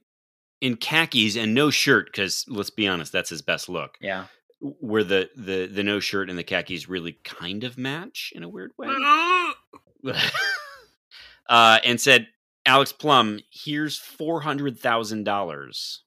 in 0.62 0.78
khakis 0.78 1.36
and 1.36 1.54
no 1.54 1.70
shirt, 1.70 2.06
because 2.08 2.46
let's 2.48 2.70
be 2.70 2.88
honest, 2.88 3.12
that's 3.12 3.30
his 3.30 3.42
best 3.42 3.68
look. 3.68 3.98
Yeah. 4.00 4.26
Where 4.62 5.04
the 5.04 5.30
the 5.36 5.68
the 5.68 5.84
no 5.84 6.00
shirt 6.00 6.30
and 6.30 6.40
the 6.40 6.44
khakis 6.44 6.88
really 6.88 7.14
kind 7.26 7.64
of 7.66 7.78
match 7.78 8.32
in 8.36 8.44
a 8.44 8.50
weird 8.50 8.72
way. 8.78 8.88
uh, 11.50 11.80
and 11.84 12.00
said, 12.00 12.28
Alex 12.66 12.92
Plum, 12.92 13.40
here's 13.52 13.98
four 13.98 14.42
hundred 14.42 14.80
thousand 14.80 15.24
dollars 15.26 16.04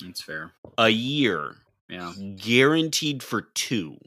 That's 0.00 0.22
fair. 0.22 0.52
a 0.78 0.88
year, 0.88 1.56
Yeah. 1.88 2.12
guaranteed 2.36 3.22
for 3.22 3.42
two. 3.42 3.98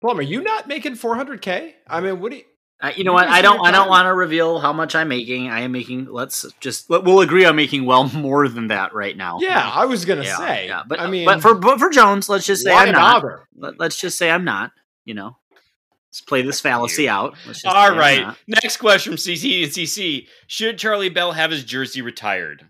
Plum, 0.00 0.18
are 0.18 0.22
you 0.22 0.40
not 0.42 0.68
making 0.68 0.92
400k? 0.94 1.72
I 1.88 2.00
mean, 2.00 2.20
what 2.20 2.30
do 2.30 2.38
you? 2.38 2.44
I, 2.80 2.92
you 2.92 3.02
know 3.02 3.12
what? 3.12 3.26
I 3.26 3.42
don't. 3.42 3.66
I 3.66 3.72
don't 3.72 3.88
want 3.88 4.06
to 4.06 4.14
reveal 4.14 4.60
how 4.60 4.72
much 4.72 4.94
I'm 4.94 5.08
making. 5.08 5.48
I 5.50 5.62
am 5.62 5.72
making. 5.72 6.04
Let's 6.04 6.46
just. 6.60 6.88
let- 6.88 7.02
We'll 7.02 7.20
agree. 7.20 7.44
I'm 7.44 7.56
making 7.56 7.84
well 7.84 8.04
more 8.14 8.46
than 8.48 8.68
that 8.68 8.94
right 8.94 9.16
now. 9.16 9.38
Yeah, 9.40 9.68
I 9.74 9.86
was 9.86 10.04
gonna 10.04 10.22
Yeah, 10.22 10.36
say. 10.36 10.66
yeah. 10.68 10.82
But 10.86 11.00
I 11.00 11.08
mean, 11.10 11.24
but 11.24 11.42
for 11.42 11.56
but 11.56 11.80
for 11.80 11.90
Jones, 11.90 12.28
let's 12.28 12.46
just 12.46 12.62
say 12.62 12.72
I'm 12.72 12.92
not. 12.92 13.22
bother? 13.22 13.48
Let, 13.56 13.80
us 13.80 13.96
just 14.00 14.16
say 14.16 14.30
I'm 14.30 14.44
not. 14.44 14.70
You 15.04 15.14
know, 15.14 15.36
let's 16.10 16.20
play 16.20 16.42
this 16.42 16.60
fallacy 16.60 17.08
out. 17.08 17.34
Let's 17.48 17.62
just 17.62 17.66
All 17.66 17.72
say 17.72 17.92
I'm 17.92 17.98
right. 17.98 18.20
not. 18.20 18.38
Next 18.46 18.76
question 18.76 19.10
from 19.14 19.16
CC 19.18 19.64
and 19.64 19.72
CC. 19.72 20.28
Should 20.46 20.78
Charlie 20.78 21.08
Bell 21.08 21.32
have 21.32 21.50
his 21.50 21.64
jersey 21.64 22.00
retired? 22.02 22.64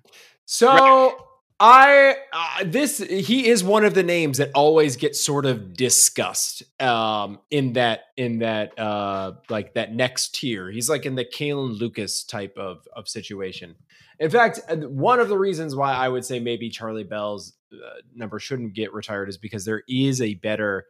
So 0.47 1.19
I 1.61 2.15
uh, 2.33 2.65
this 2.67 2.99
he 2.99 3.49
is 3.49 3.65
one 3.65 3.85
of 3.85 3.95
the 3.95 4.05
names 4.05 4.39
that 4.39 4.51
always 4.55 4.97
gets 4.97 5.21
sort 5.21 5.45
of 5.45 5.75
discussed 5.75 6.63
um 6.81 7.41
in 7.51 7.73
that 7.73 8.03
in 8.17 8.39
that 8.41 8.79
uh 8.79 9.33
like 9.49 9.75
that 9.75 9.93
next 9.93 10.37
tier. 10.37 10.71
He's 10.71 10.89
like 10.89 11.05
in 11.05 11.17
the 11.17 11.25
Kalin 11.25 11.79
Lucas 11.79 12.23
type 12.23 12.57
of 12.57 12.87
of 12.95 13.09
situation. 13.09 13.75
In 14.21 14.31
fact, 14.31 14.61
uh, 14.69 14.77
one 14.77 15.21
of 15.21 15.29
the 15.29 15.39
reasons 15.39 15.75
why 15.75 15.93
I 15.93 16.09
would 16.09 16.25
say 16.25 16.39
maybe 16.39 16.71
Charlie 16.71 17.05
Bell's 17.05 17.55
uh, 17.73 17.77
number 18.15 18.39
shouldn't 18.39 18.75
get 18.75 18.93
retired 18.93 19.29
is 19.29 19.37
because 19.37 19.65
there 19.65 19.83
is 19.89 20.21
a 20.21 20.35
better 20.35 20.87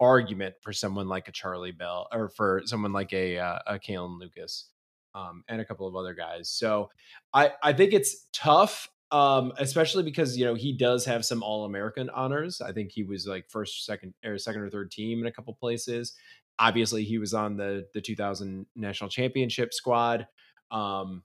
argument 0.00 0.54
for 0.62 0.72
someone 0.72 1.08
like 1.08 1.28
a 1.28 1.32
Charlie 1.32 1.72
Bell 1.72 2.08
or 2.12 2.28
for 2.28 2.62
someone 2.64 2.92
like 2.92 3.12
a 3.12 3.38
uh, 3.38 3.58
a 3.66 3.78
Kalin 3.78 4.20
Lucas 4.20 4.66
um, 5.14 5.44
and 5.48 5.60
a 5.60 5.64
couple 5.64 5.86
of 5.86 5.96
other 5.96 6.14
guys. 6.14 6.48
So 6.48 6.90
I 7.32 7.52
I 7.62 7.72
think 7.72 7.92
it's 7.92 8.26
tough, 8.32 8.88
um, 9.12 9.52
especially 9.58 10.02
because 10.02 10.36
you 10.38 10.44
know 10.44 10.54
he 10.54 10.72
does 10.72 11.04
have 11.04 11.24
some 11.24 11.42
All 11.42 11.66
American 11.66 12.10
honors. 12.10 12.60
I 12.60 12.72
think 12.72 12.90
he 12.90 13.04
was 13.04 13.26
like 13.26 13.48
first, 13.48 13.84
second, 13.84 14.14
or 14.24 14.38
second 14.38 14.62
or 14.62 14.70
third 14.70 14.90
team 14.90 15.20
in 15.20 15.26
a 15.26 15.32
couple 15.32 15.54
places. 15.54 16.14
Obviously, 16.58 17.04
he 17.04 17.18
was 17.18 17.34
on 17.34 17.56
the 17.56 17.86
the 17.94 18.00
2000 18.00 18.66
national 18.74 19.10
championship 19.10 19.74
squad. 19.74 20.26
Um, 20.70 21.22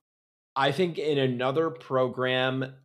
I 0.56 0.74
think 0.74 1.00
in 1.00 1.18
another 1.18 1.70
program 1.70 2.76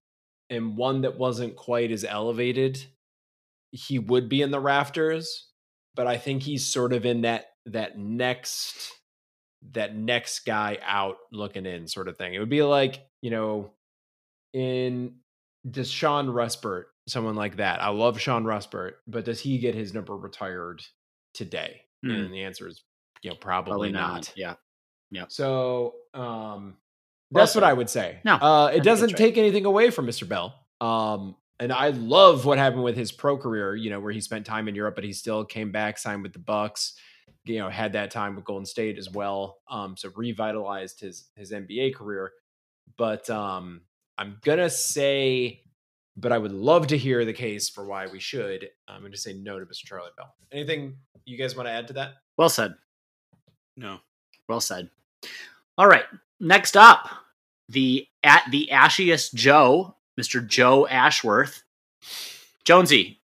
and 0.48 0.76
one 0.76 1.00
that 1.00 1.18
wasn't 1.18 1.56
quite 1.56 1.90
as 1.90 2.04
elevated, 2.04 2.84
he 3.72 3.98
would 3.98 4.28
be 4.28 4.40
in 4.40 4.52
the 4.52 4.60
rafters. 4.60 5.48
But 5.96 6.06
I 6.06 6.16
think 6.16 6.42
he's 6.42 6.64
sort 6.64 6.92
of 6.92 7.04
in 7.04 7.22
that 7.22 7.46
that 7.66 7.98
next 7.98 8.92
that 9.72 9.96
next 9.96 10.40
guy 10.40 10.78
out 10.82 11.16
looking 11.32 11.66
in 11.66 11.88
sort 11.88 12.06
of 12.06 12.16
thing. 12.16 12.34
It 12.34 12.38
would 12.38 12.48
be 12.48 12.62
like, 12.62 13.00
you 13.20 13.30
know, 13.30 13.72
in 14.52 15.16
does 15.68 15.90
Shawn 15.90 16.28
Respert, 16.28 16.84
someone 17.06 17.36
like 17.36 17.56
that. 17.56 17.82
I 17.82 17.88
love 17.90 18.20
Shawn 18.20 18.44
Respert, 18.44 18.92
but 19.06 19.24
does 19.24 19.40
he 19.40 19.58
get 19.58 19.74
his 19.74 19.94
number 19.94 20.16
retired 20.16 20.82
today? 21.34 21.82
Hmm. 22.04 22.10
And 22.10 22.32
the 22.34 22.42
answer 22.42 22.66
is, 22.66 22.82
you 23.22 23.30
know, 23.30 23.36
probably, 23.36 23.70
Probably 23.70 23.92
not. 23.92 24.12
not. 24.12 24.32
Yeah. 24.36 24.54
So, 25.28 25.94
um, 26.14 26.76
That's 27.30 27.54
Well 27.54 27.62
what. 27.62 27.70
I 27.70 27.72
would 27.72 27.90
say. 27.90 28.18
No, 28.24 28.34
uh, 28.36 28.72
it 28.74 28.82
doesn't 28.82 29.16
take 29.16 29.38
anything 29.38 29.66
away 29.66 29.90
from 29.90 30.06
Mr. 30.06 30.26
Bell. 30.28 30.54
Um, 30.80 31.36
and 31.60 31.72
I 31.72 31.90
love 31.90 32.44
what 32.44 32.58
happened 32.58 32.82
with 32.82 32.96
his 32.96 33.12
pro 33.12 33.36
career. 33.36 33.76
You 33.76 33.90
know, 33.90 34.00
where 34.00 34.12
he 34.12 34.20
spent 34.20 34.46
time 34.46 34.68
in 34.68 34.74
Europe, 34.74 34.94
but 34.94 35.04
he 35.04 35.12
still 35.12 35.44
came 35.44 35.70
back, 35.70 35.98
signed 35.98 36.22
with 36.22 36.32
the 36.32 36.38
Bucks. 36.38 36.94
You 37.44 37.58
know, 37.58 37.68
had 37.68 37.92
that 37.92 38.10
time 38.10 38.36
with 38.36 38.44
Golden 38.44 38.66
State 38.66 38.98
as 38.98 39.10
well. 39.10 39.58
Um, 39.70 39.96
so 39.96 40.10
revitalized 40.16 41.00
his 41.00 41.28
his 41.36 41.52
NBA 41.52 41.94
career. 41.94 42.32
But 42.96 43.28
um, 43.30 43.82
I'm 44.18 44.38
gonna 44.44 44.70
say, 44.70 45.62
but 46.16 46.32
I 46.32 46.38
would 46.38 46.52
love 46.52 46.88
to 46.88 46.98
hear 46.98 47.24
the 47.24 47.32
case 47.32 47.68
for 47.68 47.84
why 47.84 48.06
we 48.06 48.20
should. 48.20 48.68
I'm 48.88 49.10
to 49.10 49.16
say 49.16 49.32
no 49.32 49.58
to 49.58 49.66
Mr. 49.66 49.84
Charlie 49.84 50.10
Bell. 50.16 50.34
Anything 50.52 50.96
you 51.24 51.38
guys 51.38 51.56
want 51.56 51.68
to 51.68 51.72
add 51.72 51.88
to 51.88 51.94
that? 51.94 52.14
Well 52.36 52.48
said. 52.48 52.74
No. 53.76 53.98
Well 54.48 54.60
said. 54.60 54.90
All 55.78 55.86
right. 55.86 56.04
Next 56.40 56.76
up, 56.76 57.08
the 57.68 58.06
at 58.22 58.44
the 58.50 58.68
ashiest 58.72 59.34
Joe, 59.34 59.96
Mr. 60.20 60.46
Joe 60.46 60.86
Ashworth. 60.86 61.62
Jonesy. 62.64 63.20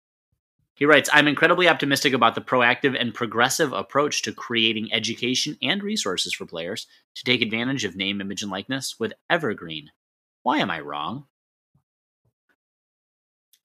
He 0.76 0.86
writes, 0.86 1.08
I'm 1.12 1.28
incredibly 1.28 1.68
optimistic 1.68 2.12
about 2.12 2.34
the 2.34 2.40
proactive 2.40 2.96
and 2.98 3.14
progressive 3.14 3.72
approach 3.72 4.22
to 4.22 4.32
creating 4.32 4.92
education 4.92 5.56
and 5.62 5.82
resources 5.82 6.34
for 6.34 6.46
players 6.46 6.88
to 7.14 7.24
take 7.24 7.42
advantage 7.42 7.84
of 7.84 7.94
name, 7.94 8.20
image, 8.20 8.42
and 8.42 8.50
likeness 8.50 8.96
with 8.98 9.12
Evergreen. 9.30 9.90
Why 10.44 10.58
am 10.58 10.70
I 10.70 10.78
wrong? 10.80 11.26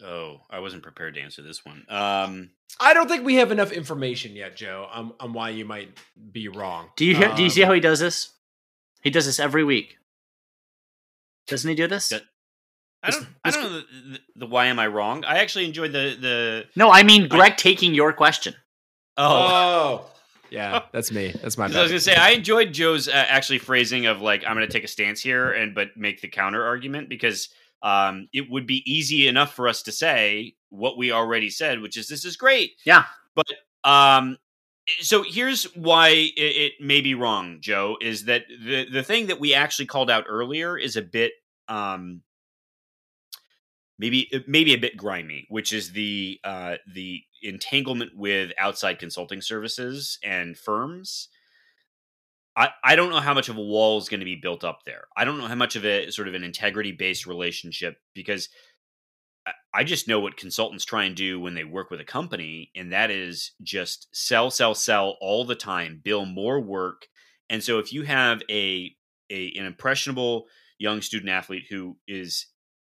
Oh, 0.03 0.41
I 0.49 0.59
wasn't 0.59 0.81
prepared 0.83 1.15
to 1.15 1.21
answer 1.21 1.41
this 1.41 1.65
one. 1.65 1.85
Um, 1.89 2.51
I 2.79 2.93
don't 2.93 3.09
think 3.09 3.25
we 3.25 3.35
have 3.35 3.51
enough 3.51 3.71
information 3.73 4.33
yet, 4.35 4.55
Joe, 4.55 4.87
on, 4.91 5.13
on 5.19 5.33
why 5.33 5.49
you 5.49 5.65
might 5.65 5.89
be 6.31 6.47
wrong. 6.47 6.89
Do 6.95 7.03
you 7.05 7.15
hear, 7.15 7.35
do 7.35 7.43
you 7.43 7.49
see 7.49 7.63
Um, 7.63 7.67
how 7.67 7.73
he 7.73 7.81
does 7.81 7.99
this? 7.99 8.29
He 9.01 9.09
does 9.09 9.25
this 9.25 9.39
every 9.39 9.63
week. 9.63 9.97
Doesn't 11.47 11.69
he 11.69 11.75
do 11.75 11.87
this? 11.87 12.09
That- 12.09 12.23
I 13.01 13.11
don't. 13.11 13.27
I 13.45 13.51
don't 13.51 13.63
know 13.63 13.69
the, 13.79 13.85
the, 14.11 14.19
the 14.35 14.45
why 14.45 14.65
am 14.65 14.77
I 14.77 14.87
wrong. 14.87 15.23
I 15.23 15.37
actually 15.37 15.63
enjoyed 15.63 15.93
the 15.93 16.17
the. 16.19 16.65
No, 16.75 16.91
I 16.91 17.03
mean 17.03 17.29
Greg 17.29 17.55
taking 17.55 17.93
your 17.93 18.11
question. 18.11 18.55
Oh, 19.15 19.25
Oh, 20.05 20.11
yeah, 20.49 20.83
that's 20.91 21.11
me. 21.11 21.33
That's 21.41 21.57
my 21.57 21.67
'Cause 21.67 21.75
I 21.75 21.81
was 21.83 21.91
gonna 21.91 21.99
say 21.99 22.15
I 22.15 22.31
enjoyed 22.31 22.73
Joe's 22.73 23.07
uh, 23.07 23.11
actually 23.13 23.59
phrasing 23.59 24.05
of 24.05 24.21
like 24.21 24.43
I'm 24.45 24.55
gonna 24.55 24.67
take 24.67 24.83
a 24.83 24.87
stance 24.87 25.21
here 25.21 25.51
and 25.51 25.73
but 25.75 25.95
make 25.95 26.21
the 26.21 26.27
counter 26.27 26.63
argument 26.63 27.09
because 27.09 27.49
um 27.81 28.27
it 28.33 28.49
would 28.49 28.67
be 28.67 28.83
easy 28.91 29.27
enough 29.27 29.53
for 29.53 29.67
us 29.67 29.83
to 29.83 29.91
say 29.91 30.55
what 30.69 30.97
we 30.97 31.11
already 31.11 31.49
said, 31.49 31.81
which 31.81 31.97
is 31.97 32.07
this 32.07 32.25
is 32.25 32.35
great. 32.37 32.71
Yeah. 32.85 33.05
But 33.35 33.47
um 33.83 34.37
so 35.01 35.23
here's 35.23 35.65
why 35.75 36.09
it, 36.09 36.33
it 36.35 36.73
may 36.79 37.01
be 37.01 37.13
wrong, 37.13 37.59
Joe, 37.61 37.97
is 38.01 38.25
that 38.25 38.45
the 38.49 38.85
the 38.91 39.03
thing 39.03 39.27
that 39.27 39.39
we 39.39 39.53
actually 39.53 39.85
called 39.85 40.09
out 40.09 40.25
earlier 40.27 40.77
is 40.77 40.95
a 40.95 41.01
bit 41.01 41.33
um 41.67 42.21
maybe 43.99 44.31
maybe 44.47 44.73
a 44.73 44.79
bit 44.79 44.97
grimy, 44.97 45.45
which 45.49 45.71
is 45.73 45.91
the 45.91 46.39
uh, 46.43 46.75
the 46.91 47.21
entanglement 47.43 48.11
with 48.15 48.51
outside 48.57 48.97
consulting 48.97 49.41
services 49.41 50.17
and 50.23 50.57
firms. 50.57 51.29
I, 52.55 52.69
I 52.83 52.95
don't 52.95 53.11
know 53.11 53.19
how 53.19 53.33
much 53.33 53.47
of 53.47 53.57
a 53.57 53.61
wall 53.61 53.99
is 53.99 54.09
going 54.09 54.19
to 54.19 54.25
be 54.25 54.35
built 54.35 54.63
up 54.63 54.79
there. 54.85 55.03
I 55.15 55.23
don't 55.23 55.37
know 55.37 55.47
how 55.47 55.55
much 55.55 55.75
of 55.75 55.85
a 55.85 56.09
sort 56.11 56.27
of 56.27 56.33
an 56.33 56.43
integrity 56.43 56.91
based 56.91 57.27
relationship 57.27 57.97
because 58.13 58.49
I, 59.73 59.83
just 59.83 60.07
know 60.07 60.19
what 60.19 60.35
consultants 60.35 60.83
try 60.83 61.05
and 61.05 61.15
do 61.15 61.39
when 61.39 61.53
they 61.53 61.63
work 61.63 61.89
with 61.89 62.01
a 62.01 62.05
company, 62.05 62.71
and 62.75 62.91
that 62.91 63.11
is 63.11 63.51
just 63.61 64.07
sell, 64.11 64.51
sell, 64.51 64.75
sell 64.75 65.17
all 65.21 65.45
the 65.45 65.55
time, 65.55 66.01
bill 66.03 66.25
more 66.25 66.59
work. 66.59 67.07
And 67.49 67.63
so 67.63 67.79
if 67.79 67.93
you 67.93 68.03
have 68.03 68.41
a, 68.49 68.95
a 69.29 69.53
an 69.57 69.65
impressionable 69.65 70.47
young 70.77 71.01
student 71.01 71.29
athlete 71.29 71.65
who 71.69 71.97
is 72.07 72.47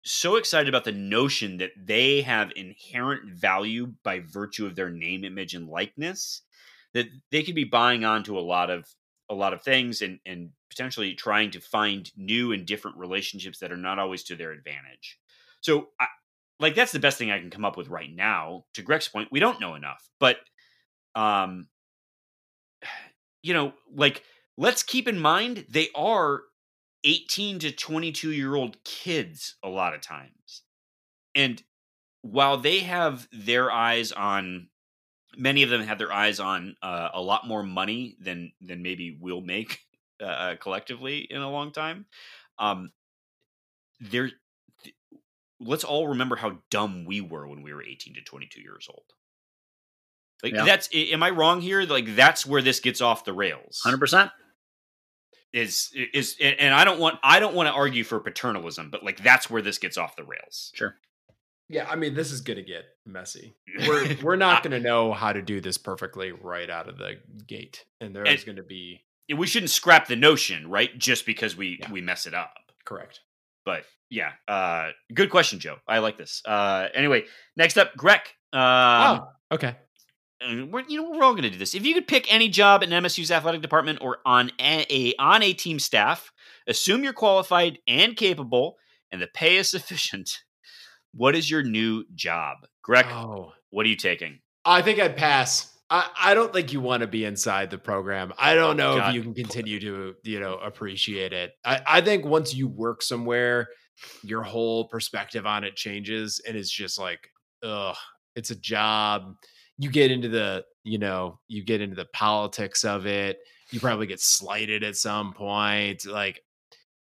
so 0.03 0.35
excited 0.35 0.67
about 0.67 0.83
the 0.83 0.91
notion 0.91 1.57
that 1.57 1.71
they 1.77 2.21
have 2.21 2.51
inherent 2.55 3.31
value 3.33 3.93
by 4.03 4.19
virtue 4.19 4.65
of 4.65 4.75
their 4.75 4.89
name, 4.89 5.23
image, 5.23 5.53
and 5.53 5.67
likeness 5.67 6.41
that 6.93 7.07
they 7.31 7.43
could 7.43 7.55
be 7.55 7.63
buying 7.63 8.05
onto 8.05 8.37
a 8.37 8.41
lot 8.41 8.69
of 8.69 8.87
a 9.29 9.33
lot 9.33 9.53
of 9.53 9.61
things 9.63 10.01
and 10.01 10.19
and 10.25 10.49
potentially 10.69 11.13
trying 11.13 11.51
to 11.51 11.59
find 11.59 12.11
new 12.17 12.51
and 12.51 12.65
different 12.65 12.97
relationships 12.97 13.59
that 13.59 13.71
are 13.71 13.77
not 13.77 13.99
always 13.99 14.23
to 14.23 14.35
their 14.35 14.51
advantage. 14.51 15.19
So, 15.61 15.89
I, 15.99 16.07
like 16.59 16.75
that's 16.75 16.91
the 16.91 16.99
best 16.99 17.17
thing 17.17 17.31
I 17.31 17.39
can 17.39 17.49
come 17.49 17.65
up 17.65 17.77
with 17.77 17.87
right 17.87 18.13
now. 18.13 18.65
To 18.73 18.81
Greg's 18.81 19.07
point, 19.07 19.29
we 19.31 19.39
don't 19.39 19.61
know 19.61 19.75
enough, 19.75 20.07
but 20.19 20.37
um, 21.15 21.67
you 23.41 23.53
know, 23.53 23.73
like 23.93 24.23
let's 24.57 24.83
keep 24.83 25.07
in 25.07 25.19
mind 25.19 25.65
they 25.69 25.89
are 25.95 26.41
18 27.03 27.59
to 27.59 27.71
22 27.71 28.31
year 28.31 28.55
old 28.55 28.83
kids 28.83 29.55
a 29.63 29.69
lot 29.69 29.93
of 29.93 30.01
times. 30.01 30.63
And 31.35 31.61
while 32.21 32.57
they 32.57 32.79
have 32.79 33.27
their 33.31 33.71
eyes 33.71 34.11
on 34.11 34.69
many 35.37 35.63
of 35.63 35.69
them 35.69 35.81
have 35.81 35.97
their 35.97 36.13
eyes 36.13 36.39
on 36.39 36.75
uh, 36.81 37.09
a 37.13 37.21
lot 37.21 37.47
more 37.47 37.63
money 37.63 38.15
than 38.19 38.51
than 38.61 38.83
maybe 38.83 39.17
we'll 39.19 39.41
make 39.41 39.79
uh, 40.21 40.25
uh, 40.25 40.55
collectively 40.57 41.19
in 41.29 41.41
a 41.41 41.49
long 41.49 41.71
time. 41.71 42.05
Um, 42.59 42.91
there, 43.99 44.29
th- 44.83 44.95
let's 45.59 45.83
all 45.83 46.09
remember 46.09 46.35
how 46.35 46.59
dumb 46.69 47.05
we 47.05 47.21
were 47.21 47.47
when 47.47 47.63
we 47.63 47.73
were 47.73 47.83
18 47.83 48.15
to 48.15 48.21
22 48.21 48.61
years 48.61 48.87
old. 48.89 49.05
Like 50.43 50.53
Yeah. 50.53 50.65
that's, 50.65 50.89
am 50.93 51.23
I 51.23 51.29
wrong 51.29 51.61
here? 51.61 51.83
Like 51.83 52.15
that's 52.15 52.45
where 52.45 52.61
this 52.61 52.79
gets 52.79 53.01
off 53.01 53.23
the 53.23 53.33
rails 53.33 53.81
Hundred 53.83 53.99
percent. 53.99 54.31
Is 55.53 55.91
is 56.13 56.35
and 56.41 56.59
and 56.59 56.73
I 56.73 56.83
don't 56.83 56.99
want 56.99 57.19
I 57.23 57.39
don't 57.39 57.53
want 57.55 57.67
to 57.67 57.73
argue 57.73 58.03
for 58.03 58.19
paternalism, 58.19 58.89
but 58.89 59.03
like 59.03 59.21
that's 59.23 59.49
where 59.49 59.61
this 59.61 59.77
gets 59.77 59.97
off 59.97 60.15
the 60.15 60.23
rails. 60.23 60.71
Sure. 60.75 60.95
Yeah, 61.69 61.87
I 61.89 61.95
mean, 61.95 62.13
this 62.13 62.31
is 62.31 62.41
going 62.41 62.57
to 62.57 62.63
get 62.63 62.83
messy. 63.05 63.55
We're 63.87 64.15
we're 64.21 64.35
not 64.35 64.63
going 64.63 64.71
to 64.71 64.79
know 64.79 65.13
how 65.13 65.31
to 65.33 65.41
do 65.41 65.61
this 65.61 65.77
perfectly 65.77 66.31
right 66.31 66.69
out 66.69 66.89
of 66.89 66.97
the 66.97 67.15
gate, 67.47 67.85
and 68.01 68.13
there 68.15 68.23
is 68.25 68.41
And- 68.41 68.45
going 68.47 68.55
to 68.57 68.63
be 68.63 69.01
we 69.35 69.47
shouldn't 69.47 69.69
scrap 69.71 70.07
the 70.07 70.15
notion, 70.17 70.69
right? 70.69 70.95
Just 70.99 71.25
because 71.25 71.55
we 71.55 71.77
Yeah. 71.79 71.91
we 71.91 72.01
mess 72.01 72.25
it 72.27 72.33
up. 72.33 72.53
correct. 72.85 73.21
But 73.65 73.85
yeah, 74.09 74.33
uh 74.47 74.89
good 75.13 75.29
question, 75.29 75.59
Joe. 75.59 75.77
I 75.87 75.99
like 75.99 76.17
this. 76.17 76.41
Uh 76.45 76.89
anyway, 76.93 77.23
next 77.55 77.77
up, 77.77 77.95
Greg. 77.95 78.19
Um 78.51 78.59
oh, 78.61 79.27
okay. 79.53 79.77
And 80.45 80.71
we're 80.71 80.83
you 80.87 81.01
know 81.01 81.09
we're 81.09 81.23
all 81.23 81.33
going 81.33 81.43
to 81.43 81.49
do 81.49 81.57
this. 81.57 81.75
If 81.75 81.85
you 81.85 81.93
could 81.93 82.07
pick 82.07 82.31
any 82.33 82.49
job 82.49 82.83
in 82.83 82.89
MSU's 82.89 83.31
athletic 83.31 83.61
department 83.61 83.99
or 84.01 84.19
on 84.25 84.51
a, 84.59 84.85
a 84.89 85.13
on 85.19 85.43
a 85.43 85.53
team 85.53 85.79
staff, 85.79 86.31
assume 86.67 87.03
you're 87.03 87.13
qualified 87.13 87.79
and 87.87 88.15
capable, 88.15 88.77
and 89.11 89.21
the 89.21 89.27
pay 89.27 89.57
is 89.57 89.69
sufficient. 89.71 90.39
What 91.13 91.35
is 91.35 91.49
your 91.49 91.63
new 91.63 92.05
job, 92.15 92.57
Greg? 92.81 93.05
Oh, 93.07 93.53
What 93.69 93.85
are 93.85 93.89
you 93.89 93.95
taking? 93.95 94.39
I 94.65 94.81
think 94.81 94.99
I'd 94.99 95.15
pass. 95.15 95.69
I, 95.89 96.09
I 96.19 96.33
don't 96.33 96.51
think 96.51 96.73
you 96.73 96.81
want 96.81 97.01
to 97.01 97.07
be 97.07 97.23
inside 97.23 97.69
the 97.69 97.77
program. 97.77 98.33
I 98.39 98.55
don't 98.55 98.77
know 98.77 98.97
God. 98.97 99.09
if 99.09 99.15
you 99.15 99.21
can 99.21 99.35
continue 99.35 99.79
to, 99.81 100.15
you 100.23 100.39
know, 100.39 100.55
appreciate 100.55 101.33
it. 101.33 101.51
I, 101.63 101.81
I 101.85 102.01
think 102.01 102.25
once 102.25 102.55
you 102.55 102.67
work 102.67 103.03
somewhere, 103.03 103.67
your 104.23 104.41
whole 104.41 104.87
perspective 104.87 105.45
on 105.45 105.63
it 105.63 105.75
changes 105.75 106.41
and 106.47 106.57
it's 106.57 106.71
just 106.71 106.97
like, 106.97 107.29
ugh, 107.61 107.95
it's 108.35 108.49
a 108.49 108.55
job. 108.55 109.35
You 109.77 109.89
get 109.89 110.11
into 110.11 110.29
the, 110.29 110.63
you 110.83 110.97
know, 110.99 111.39
you 111.47 111.63
get 111.63 111.81
into 111.81 111.95
the 111.95 112.05
politics 112.13 112.83
of 112.83 113.05
it. 113.05 113.39
You 113.71 113.79
probably 113.79 114.05
get 114.07 114.19
slighted 114.19 114.83
at 114.83 114.95
some 114.95 115.33
point. 115.33 116.05
Like 116.05 116.41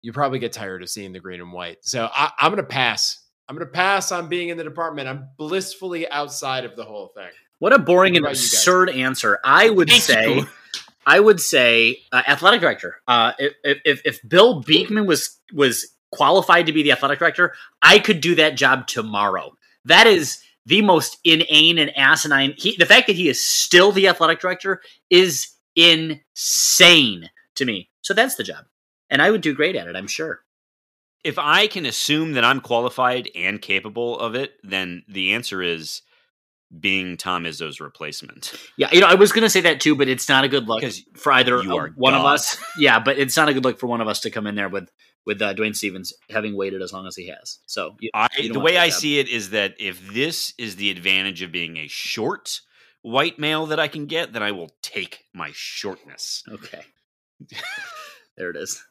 you 0.01 0.13
probably 0.13 0.39
get 0.39 0.53
tired 0.53 0.83
of 0.83 0.89
seeing 0.89 1.11
the 1.13 1.19
green 1.19 1.41
and 1.41 1.51
white. 1.51 1.77
So 1.81 2.09
I, 2.13 2.31
I'm 2.39 2.51
gonna 2.51 2.63
pass. 2.63 3.17
I'm 3.49 3.55
gonna 3.55 3.65
pass 3.69 4.11
on 4.11 4.29
being 4.29 4.49
in 4.49 4.57
the 4.57 4.63
department. 4.63 5.07
I'm 5.07 5.29
blissfully 5.37 6.09
outside 6.09 6.65
of 6.65 6.75
the 6.75 6.83
whole 6.85 7.07
thing. 7.15 7.29
What 7.59 7.73
a 7.73 7.79
boring 7.79 8.13
What 8.13 8.17
and 8.17 8.25
about 8.25 8.35
you 8.35 8.41
guys? 8.41 8.53
absurd 8.53 8.89
answer. 8.89 9.39
I 9.43 9.69
would 9.69 9.89
Thank 9.89 10.01
say. 10.03 10.35
you. 10.35 10.47
I 11.05 11.19
would 11.19 11.39
say 11.39 11.97
uh, 12.11 12.21
athletic 12.27 12.61
director. 12.61 12.97
Uh, 13.07 13.33
if, 13.39 13.53
if 13.63 14.01
if 14.05 14.29
Bill 14.29 14.61
Beekman 14.61 15.07
was 15.07 15.37
was 15.53 15.87
qualified 16.11 16.67
to 16.67 16.73
be 16.73 16.83
the 16.83 16.91
athletic 16.91 17.17
director, 17.19 17.53
I 17.81 17.97
could 17.99 18.21
do 18.21 18.35
that 18.35 18.55
job 18.55 18.85
tomorrow. 18.87 19.57
That 19.85 20.05
is 20.05 20.43
the 20.65 20.81
most 20.81 21.17
inane 21.23 21.77
and 21.77 21.95
asinine. 21.97 22.53
He, 22.57 22.75
the 22.77 22.85
fact 22.85 23.07
that 23.07 23.15
he 23.15 23.29
is 23.29 23.45
still 23.45 23.91
the 23.91 24.07
athletic 24.07 24.39
director 24.39 24.81
is 25.09 25.47
insane 25.75 27.29
to 27.55 27.65
me. 27.65 27.89
So 28.01 28.13
that's 28.13 28.35
the 28.35 28.43
job, 28.43 28.65
and 29.09 29.21
I 29.21 29.31
would 29.31 29.41
do 29.41 29.53
great 29.53 29.75
at 29.75 29.87
it. 29.87 29.95
I'm 29.95 30.07
sure. 30.07 30.41
If 31.23 31.37
I 31.37 31.67
can 31.67 31.85
assume 31.85 32.33
that 32.33 32.43
I'm 32.43 32.61
qualified 32.61 33.29
and 33.35 33.61
capable 33.61 34.19
of 34.19 34.33
it, 34.33 34.53
then 34.63 35.03
the 35.07 35.33
answer 35.33 35.61
is 35.61 36.01
being 36.79 37.17
Tom 37.17 37.43
Izzo's 37.43 37.79
replacement. 37.79 38.53
Yeah, 38.77 38.89
you 38.91 39.01
know, 39.01 39.07
I 39.07 39.15
was 39.15 39.31
going 39.31 39.43
to 39.43 39.49
say 39.49 39.61
that 39.61 39.81
too, 39.81 39.95
but 39.95 40.07
it's 40.07 40.29
not 40.29 40.45
a 40.45 40.47
good 40.47 40.67
look 40.67 40.83
for 41.15 41.31
either 41.33 41.61
one 41.95 42.13
of 42.13 42.25
us. 42.25 42.57
Yeah, 42.77 42.99
but 42.99 43.19
it's 43.19 43.37
not 43.37 43.49
a 43.49 43.53
good 43.53 43.63
look 43.63 43.77
for 43.77 43.87
one 43.87 44.01
of 44.01 44.07
us 44.07 44.21
to 44.21 44.31
come 44.31 44.47
in 44.47 44.55
there 44.55 44.69
with 44.69 44.89
with 45.25 45.41
uh, 45.41 45.53
Dwayne 45.53 45.75
Stevens 45.75 46.13
having 46.29 46.55
waited 46.55 46.81
as 46.81 46.91
long 46.93 47.07
as 47.07 47.15
he 47.15 47.27
has. 47.27 47.59
So 47.65 47.95
you- 47.99 48.09
I, 48.13 48.27
you 48.39 48.53
the 48.53 48.59
way 48.59 48.77
I 48.77 48.89
see 48.89 49.19
it 49.19 49.29
is 49.29 49.51
that 49.51 49.75
if 49.79 50.13
this 50.13 50.53
is 50.57 50.75
the 50.75 50.89
advantage 50.91 51.41
of 51.41 51.51
being 51.51 51.77
a 51.77 51.87
short 51.87 52.61
white 53.01 53.39
male 53.39 53.65
that 53.67 53.79
I 53.79 53.87
can 53.87 54.05
get, 54.05 54.33
then 54.33 54.43
I 54.43 54.51
will 54.51 54.71
take 54.81 55.25
my 55.33 55.51
shortness. 55.53 56.43
Okay. 56.49 56.81
there 58.37 58.49
it 58.49 58.55
is. 58.55 58.83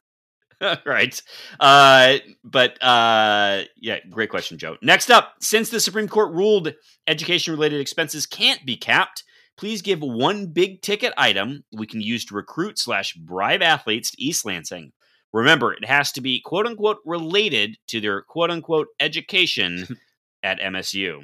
right. 0.84 1.20
Uh, 1.58 2.16
but 2.44 2.82
uh, 2.82 3.62
yeah, 3.76 3.98
great 4.10 4.30
question, 4.30 4.58
Joe. 4.58 4.76
Next 4.82 5.10
up, 5.10 5.34
since 5.40 5.70
the 5.70 5.80
Supreme 5.80 6.08
Court 6.08 6.32
ruled 6.34 6.74
education 7.06 7.54
related 7.54 7.80
expenses 7.80 8.26
can't 8.26 8.64
be 8.66 8.76
capped, 8.76 9.24
please 9.56 9.80
give 9.82 10.00
one 10.00 10.46
big 10.48 10.82
ticket 10.82 11.14
item 11.16 11.64
we 11.72 11.86
can 11.86 12.00
use 12.00 12.24
to 12.26 12.34
recruit 12.34 12.78
slash 12.78 13.14
bribe 13.14 13.62
athletes 13.62 14.10
to 14.10 14.22
East 14.22 14.44
Lansing. 14.44 14.92
Remember, 15.32 15.72
it 15.72 15.84
has 15.84 16.12
to 16.12 16.20
be 16.20 16.40
quote 16.40 16.66
unquote 16.66 16.98
related 17.04 17.76
to 17.88 18.00
their 18.00 18.22
quote 18.22 18.50
unquote 18.50 18.88
education 18.98 19.98
at 20.42 20.60
MSU. 20.60 21.20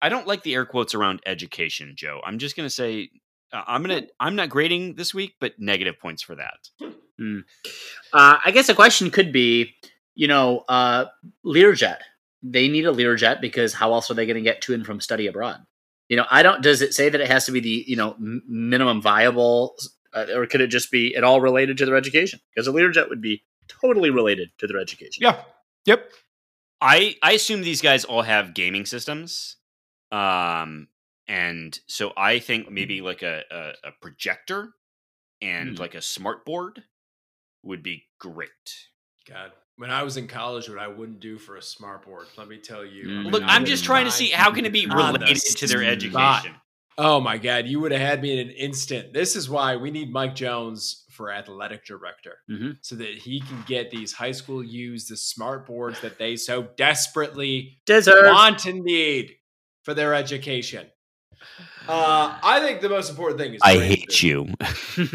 I 0.00 0.08
don't 0.08 0.26
like 0.26 0.42
the 0.42 0.54
air 0.54 0.66
quotes 0.66 0.94
around 0.94 1.20
education, 1.26 1.94
Joe. 1.96 2.20
I'm 2.24 2.38
just 2.38 2.56
going 2.56 2.66
to 2.66 2.74
say 2.74 3.10
uh, 3.52 3.62
I'm 3.66 3.82
going 3.82 4.02
to 4.02 4.08
I'm 4.18 4.36
not 4.36 4.48
grading 4.48 4.94
this 4.96 5.14
week, 5.14 5.34
but 5.40 5.52
negative 5.58 5.98
points 6.00 6.22
for 6.22 6.34
that. 6.36 6.68
Hmm. 7.18 7.40
Uh, 8.12 8.38
I 8.44 8.50
guess 8.50 8.68
a 8.68 8.74
question 8.74 9.10
could 9.10 9.32
be, 9.32 9.74
you 10.14 10.26
know, 10.26 10.64
uh, 10.68 11.06
Learjet. 11.44 11.98
They 12.42 12.68
need 12.68 12.86
a 12.86 12.92
Learjet 12.92 13.40
because 13.40 13.74
how 13.74 13.92
else 13.92 14.10
are 14.10 14.14
they 14.14 14.26
going 14.26 14.36
to 14.36 14.42
get 14.42 14.62
to 14.62 14.74
and 14.74 14.84
from 14.84 15.00
study 15.00 15.26
abroad? 15.26 15.58
You 16.08 16.16
know, 16.16 16.26
I 16.30 16.42
don't. 16.42 16.62
Does 16.62 16.82
it 16.82 16.94
say 16.94 17.08
that 17.08 17.20
it 17.20 17.28
has 17.28 17.46
to 17.46 17.52
be 17.52 17.60
the 17.60 17.84
you 17.86 17.96
know 17.96 18.12
m- 18.14 18.42
minimum 18.48 19.00
viable, 19.00 19.76
uh, 20.14 20.26
or 20.34 20.46
could 20.46 20.60
it 20.60 20.68
just 20.68 20.90
be 20.90 21.14
at 21.16 21.24
all 21.24 21.40
related 21.40 21.78
to 21.78 21.86
their 21.86 21.96
education? 21.96 22.40
Because 22.54 22.66
a 22.68 22.72
Learjet 22.72 23.08
would 23.08 23.20
be 23.22 23.42
totally 23.68 24.10
related 24.10 24.50
to 24.58 24.66
their 24.66 24.78
education. 24.78 25.22
Yeah. 25.22 25.42
Yep. 25.86 26.10
I 26.80 27.16
I 27.22 27.32
assume 27.32 27.62
these 27.62 27.80
guys 27.80 28.04
all 28.04 28.22
have 28.22 28.54
gaming 28.54 28.86
systems, 28.86 29.56
um, 30.10 30.88
and 31.28 31.78
so 31.86 32.12
I 32.16 32.38
think 32.40 32.70
maybe 32.70 33.00
like 33.00 33.22
a 33.22 33.42
a, 33.50 33.88
a 33.88 33.92
projector 34.00 34.70
and 35.40 35.70
Hmm. 35.70 35.80
like 35.82 35.94
a 35.94 36.02
smart 36.02 36.44
board 36.44 36.82
would 37.62 37.82
be 37.82 38.04
great. 38.18 38.88
God, 39.28 39.52
when 39.76 39.90
I 39.90 40.02
was 40.02 40.16
in 40.16 40.26
college, 40.26 40.68
what 40.68 40.78
I 40.78 40.88
wouldn't 40.88 41.20
do 41.20 41.38
for 41.38 41.56
a 41.56 41.62
smart 41.62 42.04
board, 42.04 42.26
let 42.36 42.48
me 42.48 42.58
tell 42.58 42.84
you. 42.84 43.04
Mm. 43.06 43.30
Look, 43.32 43.42
I'm 43.46 43.64
just 43.64 43.84
trying 43.84 44.04
to 44.04 44.10
see 44.10 44.28
how 44.30 44.50
can 44.52 44.64
it 44.64 44.72
be 44.72 44.86
related 44.86 45.36
to 45.36 45.66
their 45.68 45.84
education. 45.96 46.54
Oh 46.98 47.20
my 47.20 47.38
God, 47.38 47.66
you 47.66 47.80
would 47.80 47.92
have 47.92 48.00
had 48.00 48.22
me 48.22 48.32
in 48.38 48.48
an 48.48 48.54
instant. 48.54 49.12
This 49.12 49.34
is 49.36 49.48
why 49.48 49.76
we 49.76 49.90
need 49.90 50.12
Mike 50.12 50.34
Jones 50.34 51.04
for 51.10 51.32
athletic 51.32 51.84
director 51.86 52.38
Mhm. 52.50 52.76
so 52.80 52.96
that 52.96 53.08
he 53.08 53.40
can 53.40 53.62
get 53.66 53.90
these 53.90 54.12
high 54.12 54.32
school 54.32 54.62
use 54.62 55.06
the 55.06 55.16
smart 55.16 55.66
boards 55.66 56.00
that 56.00 56.18
they 56.18 56.36
so 56.36 56.68
desperately 56.76 57.80
Deserve. 57.86 58.26
want 58.26 58.64
and 58.66 58.80
need 58.82 59.32
for 59.82 59.94
their 59.94 60.14
education. 60.14 60.86
Uh, 61.88 62.38
I 62.42 62.60
think 62.60 62.80
the 62.80 62.88
most 62.88 63.10
important 63.10 63.40
thing 63.40 63.54
is 63.54 63.60
I 63.64 63.76
hate 63.78 64.12
food. 64.12 64.22
you. 64.22 64.54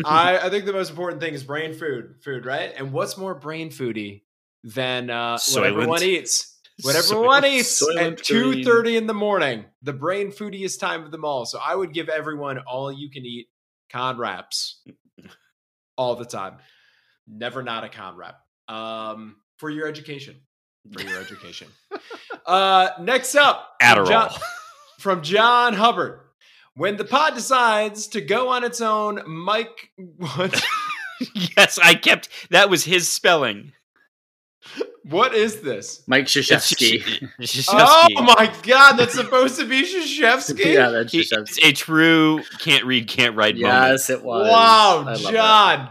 I, 0.06 0.38
I 0.44 0.50
think 0.50 0.66
the 0.66 0.74
most 0.74 0.90
important 0.90 1.22
thing 1.22 1.34
is 1.34 1.44
brain 1.44 1.74
food, 1.74 2.16
food, 2.24 2.46
right? 2.46 2.74
And 2.76 2.92
what's 2.92 3.18
more 3.18 3.34
brain 3.34 3.70
foody 3.70 4.24
than 4.64 5.10
uh, 5.10 5.38
what 5.54 5.64
everyone 5.64 6.04
eats? 6.04 6.57
What 6.82 6.96
Soylent- 6.96 7.12
everyone 7.12 7.46
eats 7.46 7.98
at 7.98 8.24
two 8.24 8.64
thirty 8.64 8.98
in 8.98 9.08
the 9.08 9.14
morning, 9.14 9.66
the 9.82 9.94
brain 9.94 10.32
foodiest 10.32 10.80
time 10.80 11.04
of 11.04 11.12
them 11.12 11.26
all. 11.26 11.46
So 11.46 11.60
I 11.64 11.76
would 11.76 11.94
give 11.94 12.08
everyone 12.10 12.60
all 12.60 12.92
you 12.92 13.10
can 13.10 13.26
eat 13.26 13.48
con 13.92 14.18
wraps 14.18 14.84
all 15.98 16.16
the 16.16 16.26
time. 16.26 16.58
Never 17.28 17.64
not 17.64 17.84
a 17.84 17.90
con 17.90 18.16
wrap. 18.16 18.38
Um, 18.68 19.38
for 19.58 19.70
your 19.70 19.88
education. 19.88 20.36
For 20.94 21.02
your 21.02 21.20
education. 21.20 21.68
uh, 22.46 22.90
next 23.02 23.36
up, 23.36 23.72
from 23.82 23.90
Adderall. 23.98 24.08
John, 24.08 24.30
from 25.00 25.22
John 25.24 25.74
Hubbard. 25.74 26.20
When 26.76 26.96
the 26.98 27.06
pod 27.06 27.34
decides 27.34 28.08
to 28.10 28.22
go 28.22 28.50
on 28.50 28.64
its 28.64 28.82
own, 28.82 29.22
Mike. 29.26 29.92
What? 30.18 30.64
yes, 31.58 31.80
I 31.82 31.96
kept 31.96 32.30
that 32.52 32.70
was 32.70 32.84
his 32.84 33.10
spelling. 33.10 33.74
What 35.10 35.34
is 35.36 35.62
this? 35.62 36.04
Mike 36.08 36.24
It's 36.26 36.36
Krzyzewski. 36.36 37.30
Krzyzewski. 37.40 38.14
Oh 38.18 38.22
my 38.24 38.54
god, 38.64 38.94
that's 38.98 39.14
supposed 39.14 39.60
to 39.60 39.66
be 39.66 39.84
Shashevsky? 39.84 40.66
yeah, 40.74 40.90
that's 40.90 41.12
He- 41.12 41.22
Krzyzewski. 41.22 41.42
It's 41.58 41.66
a 41.66 41.72
true 41.74 42.42
can't 42.60 42.86
read, 42.86 43.08
can't 43.08 43.36
write 43.36 43.56
moment. 43.56 43.74
Yes, 43.92 44.10
it 44.10 44.24
was. 44.24 44.50
Wow, 44.50 45.04
I 45.08 45.14
love. 45.16 45.32
John. 45.32 45.90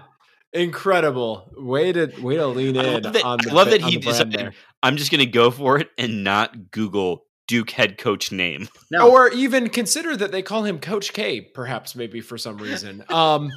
Incredible. 0.53 1.51
Way 1.57 1.93
to 1.93 2.07
way 2.23 2.37
to 2.37 2.47
lean 2.47 2.77
I 2.79 2.85
in 2.85 3.03
love 3.03 3.13
that, 3.13 3.25
on 3.25 3.39
the 3.43 3.51
I 3.51 3.53
love 3.53 3.71
that 3.71 3.83
on 3.83 3.91
he 3.91 3.97
the 3.97 4.03
brand 4.03 4.31
decided, 4.31 4.33
there. 4.41 4.53
I'm 4.83 4.97
just 4.97 5.11
gonna 5.11 5.27
go 5.27 5.51
for 5.51 5.79
it 5.79 5.91
and 5.99 6.25
not 6.25 6.71
Google 6.71 7.27
Duke 7.47 7.71
head 7.71 7.99
coach 7.99 8.33
name. 8.33 8.69
No, 8.91 9.11
Or 9.11 9.29
even 9.33 9.69
consider 9.69 10.17
that 10.17 10.33
they 10.33 10.43
call 10.43 10.65
him 10.65 10.79
Coach 10.81 11.13
K, 11.13 11.41
perhaps 11.43 11.95
maybe 11.95 12.21
for 12.21 12.39
some 12.39 12.57
reason. 12.57 13.05
Um 13.11 13.51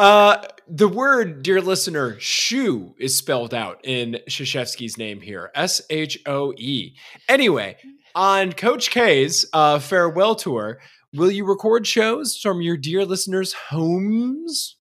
Uh, 0.00 0.42
the 0.66 0.88
word, 0.88 1.42
dear 1.42 1.60
listener, 1.60 2.18
shoe 2.18 2.94
is 2.98 3.14
spelled 3.14 3.52
out 3.52 3.78
in 3.84 4.18
Shashevsky's 4.30 4.96
name 4.96 5.20
here. 5.20 5.50
S 5.54 5.82
H 5.90 6.18
O 6.24 6.54
E. 6.56 6.94
Anyway, 7.28 7.76
on 8.14 8.54
Coach 8.54 8.90
K's 8.90 9.44
uh, 9.52 9.78
farewell 9.78 10.36
tour, 10.36 10.80
will 11.12 11.30
you 11.30 11.44
record 11.44 11.86
shows 11.86 12.38
from 12.38 12.62
your 12.62 12.78
dear 12.78 13.04
listeners' 13.04 13.52
homes? 13.52 14.76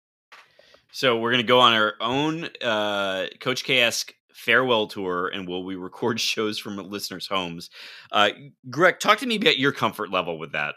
So 0.91 1.17
we're 1.17 1.31
gonna 1.31 1.41
go 1.41 1.61
on 1.61 1.73
our 1.73 1.95
own 1.99 2.49
uh, 2.61 3.25
Coach 3.39 3.63
K 3.63 3.79
esque 3.79 4.13
farewell 4.35 4.85
tour, 4.85 5.31
and 5.33 5.47
will 5.47 5.63
we 5.63 5.75
record 5.75 6.19
shows 6.21 6.59
from 6.59 6.77
listeners' 6.91 7.25
homes? 7.25 7.71
Uh, 8.11 8.29
Greg, 8.69 8.99
talk 8.99 9.17
to 9.17 9.25
me 9.25 9.37
about 9.37 9.57
your 9.57 9.71
comfort 9.71 10.11
level 10.11 10.37
with 10.37 10.51
that. 10.51 10.75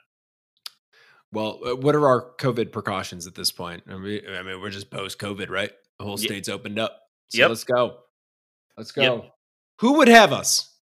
Well, 1.32 1.60
uh, 1.64 1.76
what 1.76 1.94
are 1.94 2.06
our 2.08 2.32
COVID 2.38 2.72
precautions 2.72 3.26
at 3.26 3.34
this 3.34 3.52
point? 3.52 3.82
I 3.88 3.96
mean, 3.96 4.20
I 4.36 4.42
mean 4.42 4.60
we're 4.60 4.70
just 4.70 4.90
post 4.90 5.18
COVID, 5.18 5.48
right? 5.50 5.70
The 5.98 6.04
whole 6.04 6.16
state's 6.16 6.48
opened 6.48 6.78
up. 6.78 7.00
So 7.28 7.38
Yep. 7.38 7.48
let's 7.50 7.64
go. 7.64 7.98
Let's 8.76 8.92
go. 8.92 9.02
Yep. 9.02 9.34
Who 9.80 9.98
would 9.98 10.08
have 10.08 10.32
us? 10.32 10.74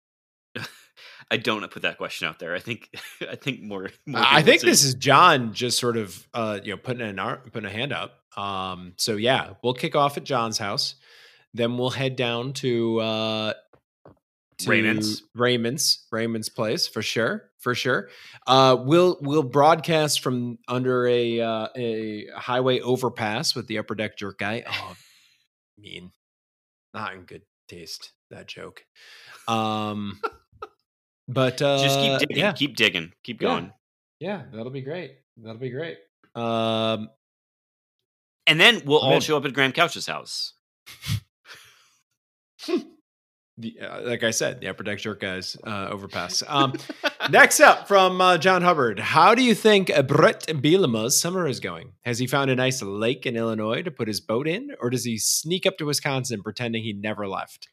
I 1.32 1.38
don't 1.38 1.70
put 1.70 1.82
that 1.82 1.98
question 1.98 2.28
out 2.28 2.40
there. 2.40 2.56
I 2.56 2.60
think 2.60 2.90
I 3.30 3.36
think 3.36 3.62
more. 3.62 3.90
more 4.06 4.22
I 4.24 4.42
think 4.42 4.62
this 4.62 4.84
is 4.84 4.94
John 4.96 5.54
just 5.54 5.78
sort 5.80 5.98
of 5.98 6.28
uh, 6.34 6.60
you 6.64 6.72
know 6.72 6.78
putting 6.78 7.02
an 7.06 7.20
ar- 7.20 7.42
putting 7.52 7.70
a 7.70 7.74
hand 7.74 7.92
up. 7.92 8.14
Um, 8.38 8.94
so 8.98 9.16
yeah, 9.18 9.54
we'll 9.64 9.74
kick 9.74 9.96
off 9.96 10.16
at 10.18 10.24
John's 10.24 10.58
house, 10.58 10.96
then 11.54 11.78
we'll 11.78 11.90
head 11.90 12.16
down 12.16 12.54
to 12.54 13.00
uh, 13.00 13.54
to 13.54 13.58
Raymond's. 14.66 15.24
Raymond's 15.36 16.06
Raymond's 16.12 16.50
place 16.50 16.88
for 16.88 17.02
sure, 17.02 17.52
for 17.60 17.76
sure. 17.76 18.10
Uh, 18.48 18.76
we'll 18.80 19.18
we'll 19.22 19.44
broadcast 19.44 20.22
from 20.22 20.58
under 20.68 21.06
a 21.08 21.40
uh, 21.42 21.68
a 21.76 22.26
highway 22.36 22.80
overpass 22.80 23.54
with 23.56 23.68
the 23.68 23.78
upper 23.78 23.94
deck 23.96 24.18
jerk 24.18 24.40
guy. 24.40 24.64
Oh, 24.72 24.96
mean, 25.80 26.12
not 26.94 27.14
in 27.14 27.22
good 27.22 27.44
taste 27.68 28.14
that 28.32 28.48
joke. 28.48 28.84
Um, 29.48 30.20
but 31.28 31.62
uh, 31.62 31.84
just 31.84 32.00
keep 32.00 32.18
digging, 32.20 32.38
yeah. 32.38 32.52
keep 32.54 32.76
digging, 32.76 33.14
keep 33.24 33.42
Yeah. 33.42 33.48
going. 33.50 33.74
Yeah, 34.20 34.42
that'll 34.52 34.72
be 34.72 34.82
great. 34.82 35.18
That'll 35.38 35.60
be 35.62 35.70
great. 35.70 36.00
Um, 36.34 37.10
And 38.48 38.60
then 38.60 38.82
we'll 38.86 39.02
I'm 39.02 39.10
all 39.10 39.14
in. 39.16 39.22
show 39.22 39.38
up 39.38 39.46
at 39.46 39.54
Graham 39.54 39.72
Couch's 39.72 40.08
house. 40.08 40.54
the, 43.58 43.80
uh, 43.80 44.02
like 44.04 44.24
I 44.24 44.32
said, 44.32 44.62
the 44.62 44.68
upper 44.68 44.84
deck 44.84 45.00
jerk 45.00 45.20
guys 45.20 45.58
uh, 45.66 45.88
overpass. 45.90 46.44
Um, 46.48 46.74
next 47.30 47.60
up 47.60 47.88
from 47.88 48.22
uh, 48.22 48.38
John 48.38 48.62
Hubbard, 48.62 49.00
how 49.00 49.34
do 49.34 49.44
you 49.44 49.56
think 49.56 49.90
uh, 49.90 50.04
Brett 50.04 50.46
Bielema's 50.48 51.20
summer 51.20 51.48
is 51.48 51.60
going? 51.60 51.94
Has 52.04 52.20
he 52.20 52.28
found 52.28 52.52
a 52.52 52.56
nice 52.56 52.82
lake 52.82 53.26
in 53.26 53.36
Illinois 53.36 53.82
to 53.82 53.92
put 53.92 54.08
his 54.08 54.22
boat 54.22 54.48
in, 54.48 54.72
or 54.80 54.90
does 54.90 55.04
he 55.04 55.18
sneak 55.18 55.66
up 55.66 55.78
to 55.78 55.86
Wisconsin 55.86 56.44
pretending 56.44 56.84
he 56.84 56.94
never 56.94 57.28
left? 57.28 57.68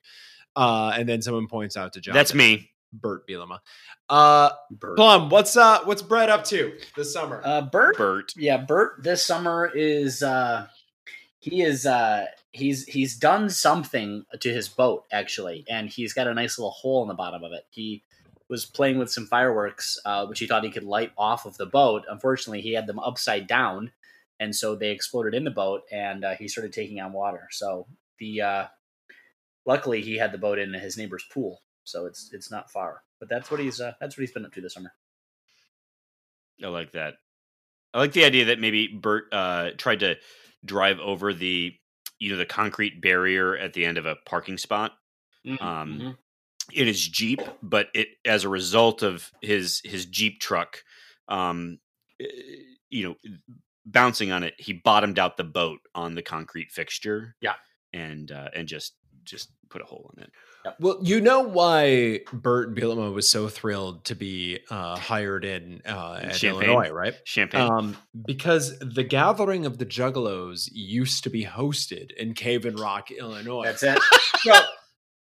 Uh, 0.57 0.93
and 0.95 1.09
then 1.09 1.20
someone 1.20 1.49
points 1.49 1.76
out 1.76 1.93
to 1.95 2.01
John. 2.01 2.14
That's 2.14 2.35
me. 2.35 2.70
Bert 2.93 3.26
Bielema. 3.28 3.59
Uh, 4.09 4.51
Bert. 4.70 4.97
Plum, 4.97 5.28
what's 5.28 5.57
uh, 5.57 5.80
what's 5.85 6.03
Brett 6.03 6.28
up 6.28 6.45
to 6.45 6.78
this 6.97 7.12
summer? 7.12 7.43
Uh, 7.45 7.62
Bert. 7.62 7.97
Bert. 7.97 8.32
Yeah, 8.37 8.59
Bert. 8.59 9.03
This 9.03 9.24
summer 9.24 9.70
is 9.74 10.22
uh, 10.22 10.68
he 11.41 11.62
is 11.62 11.87
uh, 11.87 12.26
he's 12.55 12.85
he's 12.87 13.17
done 13.17 13.51
something 13.51 14.25
to 14.41 14.49
his 14.49 14.69
boat 14.69 15.05
actually, 15.13 15.65
and 15.69 15.91
he's 15.91 16.13
got 16.15 16.29
a 16.29 16.35
nice 16.35 16.59
little 16.59 16.71
hole 16.71 17.03
in 17.03 17.09
the 17.09 17.15
bottom 17.15 17.43
of 17.43 17.53
it. 17.53 17.67
He 17.71 18.03
was 18.49 18.65
playing 18.65 18.99
with 18.99 19.11
some 19.11 19.27
fireworks, 19.27 19.99
uh, 20.05 20.27
which 20.27 20.39
he 20.39 20.47
thought 20.47 20.65
he 20.65 20.71
could 20.71 20.85
light 20.85 21.13
off 21.19 21.47
of 21.47 21.57
the 21.57 21.67
boat. 21.67 22.05
Unfortunately, 22.09 22.61
he 22.61 22.73
had 22.73 22.87
them 22.87 23.01
upside 23.01 23.49
down, 23.49 23.91
and 24.39 24.55
so 24.55 24.77
they 24.77 24.91
exploded 24.91 25.35
in 25.35 25.45
the 25.45 25.51
boat, 25.51 25.83
and 25.91 26.25
uh, 26.25 26.35
he 26.37 26.47
started 26.47 26.73
taking 26.73 27.01
on 27.01 27.13
water. 27.13 27.49
So 27.51 27.87
the 28.19 28.41
uh, 28.41 28.65
luckily 29.67 30.01
he 30.01 30.17
had 30.17 30.33
the 30.33 30.39
boat 30.39 30.59
in 30.59 30.73
his 30.75 30.97
neighbor's 30.97 31.25
pool, 31.25 31.61
so 31.83 32.07
it's 32.07 32.31
it's 32.33 32.51
not 32.51 32.71
far. 32.71 33.03
But 33.19 33.29
that's 33.29 33.51
what 33.51 33.59
he's 33.59 33.81
uh, 33.81 33.95
that's 34.01 34.17
what 34.17 34.23
he's 34.23 34.33
been 34.33 34.47
up 34.47 34.53
to 34.53 34.61
this 34.61 34.75
summer. 34.75 34.93
I 36.63 36.69
like 36.69 36.93
that. 36.93 37.15
I 37.93 37.99
like 37.99 38.13
the 38.13 38.25
idea 38.25 38.47
that 38.47 38.61
maybe 38.61 38.87
Bert 38.89 39.25
uh, 39.33 39.71
tried 39.77 40.01
to 40.01 40.17
drive 40.65 40.99
over 41.01 41.35
the 41.35 41.77
you 42.19 42.31
know 42.31 42.37
the 42.39 42.47
concrete 42.47 43.01
barrier 43.03 43.57
at 43.57 43.73
the 43.75 43.85
end 43.85 43.99
of 43.99 44.07
a 44.07 44.17
parking 44.27 44.59
spot 44.59 44.99
Um, 45.61 45.99
Mhm. 46.01 46.19
in 46.73 46.87
his 46.87 47.07
Jeep, 47.09 47.49
but 47.62 47.89
it 47.95 48.09
as 48.25 48.45
a 48.45 48.49
result 48.49 49.03
of 49.03 49.33
his 49.43 49.81
his 49.85 50.07
Jeep 50.07 50.41
truck, 50.41 50.85
um, 51.29 51.81
eh, 52.21 52.27
you 52.91 53.05
know, 53.09 53.17
bouncing 53.87 54.33
on 54.33 54.43
it, 54.45 54.55
he 54.59 54.73
bottomed 54.75 55.19
out 55.19 55.37
the 55.37 55.45
boat 55.45 55.81
on 55.95 56.15
the 56.15 56.23
concrete 56.23 56.73
fixture. 56.73 57.37
Yeah. 57.41 57.57
and 57.93 58.33
uh, 58.33 58.51
and 58.55 58.67
just 58.69 58.97
just 59.25 59.51
put 59.70 59.83
a 59.83 59.85
hole 59.85 60.11
in 60.16 60.22
it. 60.25 60.31
Well, 60.81 60.99
you 61.03 61.20
know 61.20 61.41
why 61.41 62.20
Bert 62.33 62.75
Bielema 62.75 63.12
was 63.12 63.29
so 63.29 63.49
thrilled 63.49 64.05
to 64.07 64.14
be 64.14 64.61
uh, 64.70 64.97
hired 64.97 65.45
in 65.45 65.83
uh, 65.87 66.20
at 66.22 66.35
Champaign. 66.37 66.70
Illinois, 66.70 66.91
right? 66.91 67.14
Champagne. 67.25 67.70
Um, 67.70 67.97
because 68.25 68.79
the 68.79 69.05
gathering 69.05 69.66
of 69.66 69.77
the 69.79 69.85
Juggalos 69.85 70.70
used 70.72 71.22
to 71.25 71.31
be 71.31 71.45
hosted 71.45 72.12
in 72.12 72.33
Cave-In-Rock, 72.35 73.11
Illinois. 73.11 73.64
That's 73.64 73.83
it. 73.83 73.99
So 74.43 74.59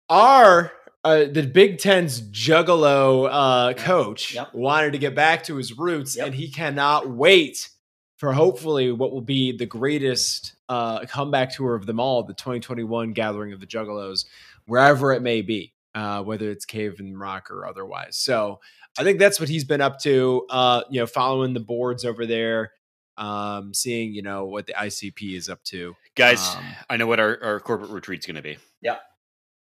our 0.09 0.71
uh, 1.03 1.25
the 1.31 1.43
Big 1.43 1.77
Ten's 1.79 2.21
Juggalo 2.21 3.29
uh, 3.31 3.69
Yep. 3.69 3.77
coach 3.77 4.33
Yep. 4.35 4.53
wanted 4.53 4.91
to 4.93 4.97
get 4.97 5.15
back 5.15 5.43
to 5.45 5.55
his 5.55 5.77
roots, 5.77 6.15
Yep. 6.17 6.25
and 6.27 6.35
he 6.35 6.51
cannot 6.51 7.09
wait 7.09 7.69
for 8.18 8.34
hopefully 8.34 8.91
what 8.91 9.11
will 9.11 9.22
be 9.22 9.55
the 9.55 9.65
greatest 9.65 10.55
uh, 10.70 11.05
comeback 11.05 11.55
tour 11.55 11.76
of 11.76 11.86
them 11.86 11.99
all, 11.99 12.24
the 12.24 12.34
2021 12.34 13.13
Gathering 13.13 13.53
of 13.53 13.59
the 13.59 13.68
Juggalos, 13.68 14.26
wherever 14.65 15.13
it 15.13 15.22
may 15.22 15.41
be, 15.41 15.74
uh, 15.95 16.24
whether 16.24 16.49
it's 16.49 16.65
Cave-In-Rock 16.65 17.49
or 17.51 17.65
otherwise. 17.68 18.18
So 18.18 18.59
I 18.97 19.03
think 19.03 19.20
that's 19.20 19.39
what 19.39 19.49
he's 19.49 19.63
been 19.63 19.82
up 19.82 19.99
to. 19.99 20.45
Uh, 20.49 20.82
you 20.89 20.99
know, 20.99 21.05
following 21.07 21.53
the 21.53 21.59
boards 21.59 22.03
over 22.05 22.26
there, 22.26 22.72
um, 23.18 23.74
seeing 23.74 24.13
you 24.13 24.24
know 24.24 24.45
what 24.45 24.65
the 24.68 24.74
ICP 24.74 25.36
is 25.38 25.49
up 25.49 25.63
to. 25.65 25.95
Guys, 26.15 26.55
um, 26.55 26.63
I 26.89 26.97
know 26.97 27.07
what 27.07 27.20
our, 27.20 27.38
our 27.43 27.59
corporate 27.59 27.91
retreat's 27.91 28.26
going 28.26 28.36
to 28.36 28.41
be. 28.41 28.57
Yeah. 28.82 28.97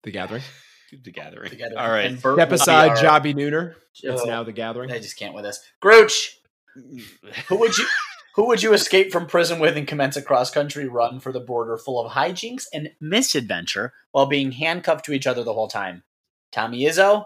The 0.02 0.10
Gathering. 0.10 0.42
The 1.04 1.10
gathering. 1.10 1.48
Together. 1.48 1.78
All 1.78 1.88
right. 1.88 2.04
And 2.04 2.20
Bert 2.20 2.36
Step 2.36 2.52
aside, 2.52 2.90
our- 2.90 2.96
Jobby 2.96 3.34
Nooner. 3.34 3.76
It's 4.02 4.22
Oh, 4.22 4.26
now 4.26 4.42
the 4.42 4.52
Gathering. 4.52 4.90
I 4.92 4.98
just 4.98 5.18
can't 5.18 5.34
with 5.34 5.44
this. 5.44 5.60
Grooch, 5.82 6.34
who 7.48 7.56
would 7.56 7.76
you 7.78 7.86
who 8.34 8.46
would 8.46 8.62
you 8.62 8.72
escape 8.72 9.12
from 9.12 9.26
prison 9.26 9.58
with 9.58 9.76
and 9.76 9.86
commence 9.86 10.16
a 10.16 10.22
cross 10.22 10.50
country 10.50 10.88
run 10.88 11.20
for 11.20 11.32
the 11.32 11.40
border 11.40 11.76
full 11.76 12.04
of 12.04 12.12
hijinks 12.12 12.64
and 12.72 12.90
misadventure 13.00 13.92
while 14.12 14.26
being 14.26 14.52
handcuffed 14.52 15.04
to 15.06 15.12
each 15.12 15.26
other 15.26 15.44
the 15.44 15.54
whole 15.54 15.68
time? 15.68 16.02
Tommy 16.50 16.82
Izzo 16.82 17.24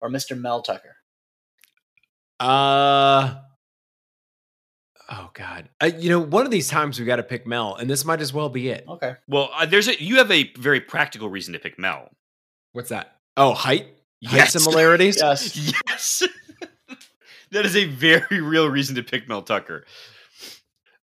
or 0.00 0.10
Mr. 0.10 0.38
Mel 0.38 0.62
Tucker? 0.62 0.96
Uh 2.40 3.36
oh 5.10 5.30
god. 5.34 5.68
Uh, 5.80 5.90
you 5.96 6.08
know, 6.08 6.20
one 6.20 6.44
of 6.44 6.50
these 6.50 6.68
times 6.68 6.98
we 6.98 7.06
got 7.06 7.16
to 7.16 7.22
pick 7.22 7.46
Mel, 7.46 7.76
and 7.76 7.88
this 7.88 8.04
might 8.04 8.20
as 8.20 8.32
well 8.32 8.48
be 8.48 8.68
it. 8.68 8.84
Okay. 8.88 9.14
Well, 9.28 9.50
uh, 9.54 9.66
there's 9.66 9.88
a 9.88 10.02
you 10.02 10.16
have 10.16 10.30
a 10.30 10.52
very 10.58 10.80
practical 10.80 11.28
reason 11.28 11.52
to 11.52 11.58
pick 11.60 11.78
Mel. 11.78 12.10
What's 12.72 12.88
that? 12.88 13.16
Oh, 13.36 13.54
height. 13.54 13.88
Height 14.24 14.48
similarities. 14.48 15.16
Yes. 15.22 15.72
Yes. 15.88 16.22
that 17.50 17.64
is 17.64 17.76
a 17.76 17.84
very 17.86 18.40
real 18.40 18.68
reason 18.68 18.96
to 18.96 19.02
pick 19.02 19.28
Mel 19.28 19.42
Tucker. 19.42 19.84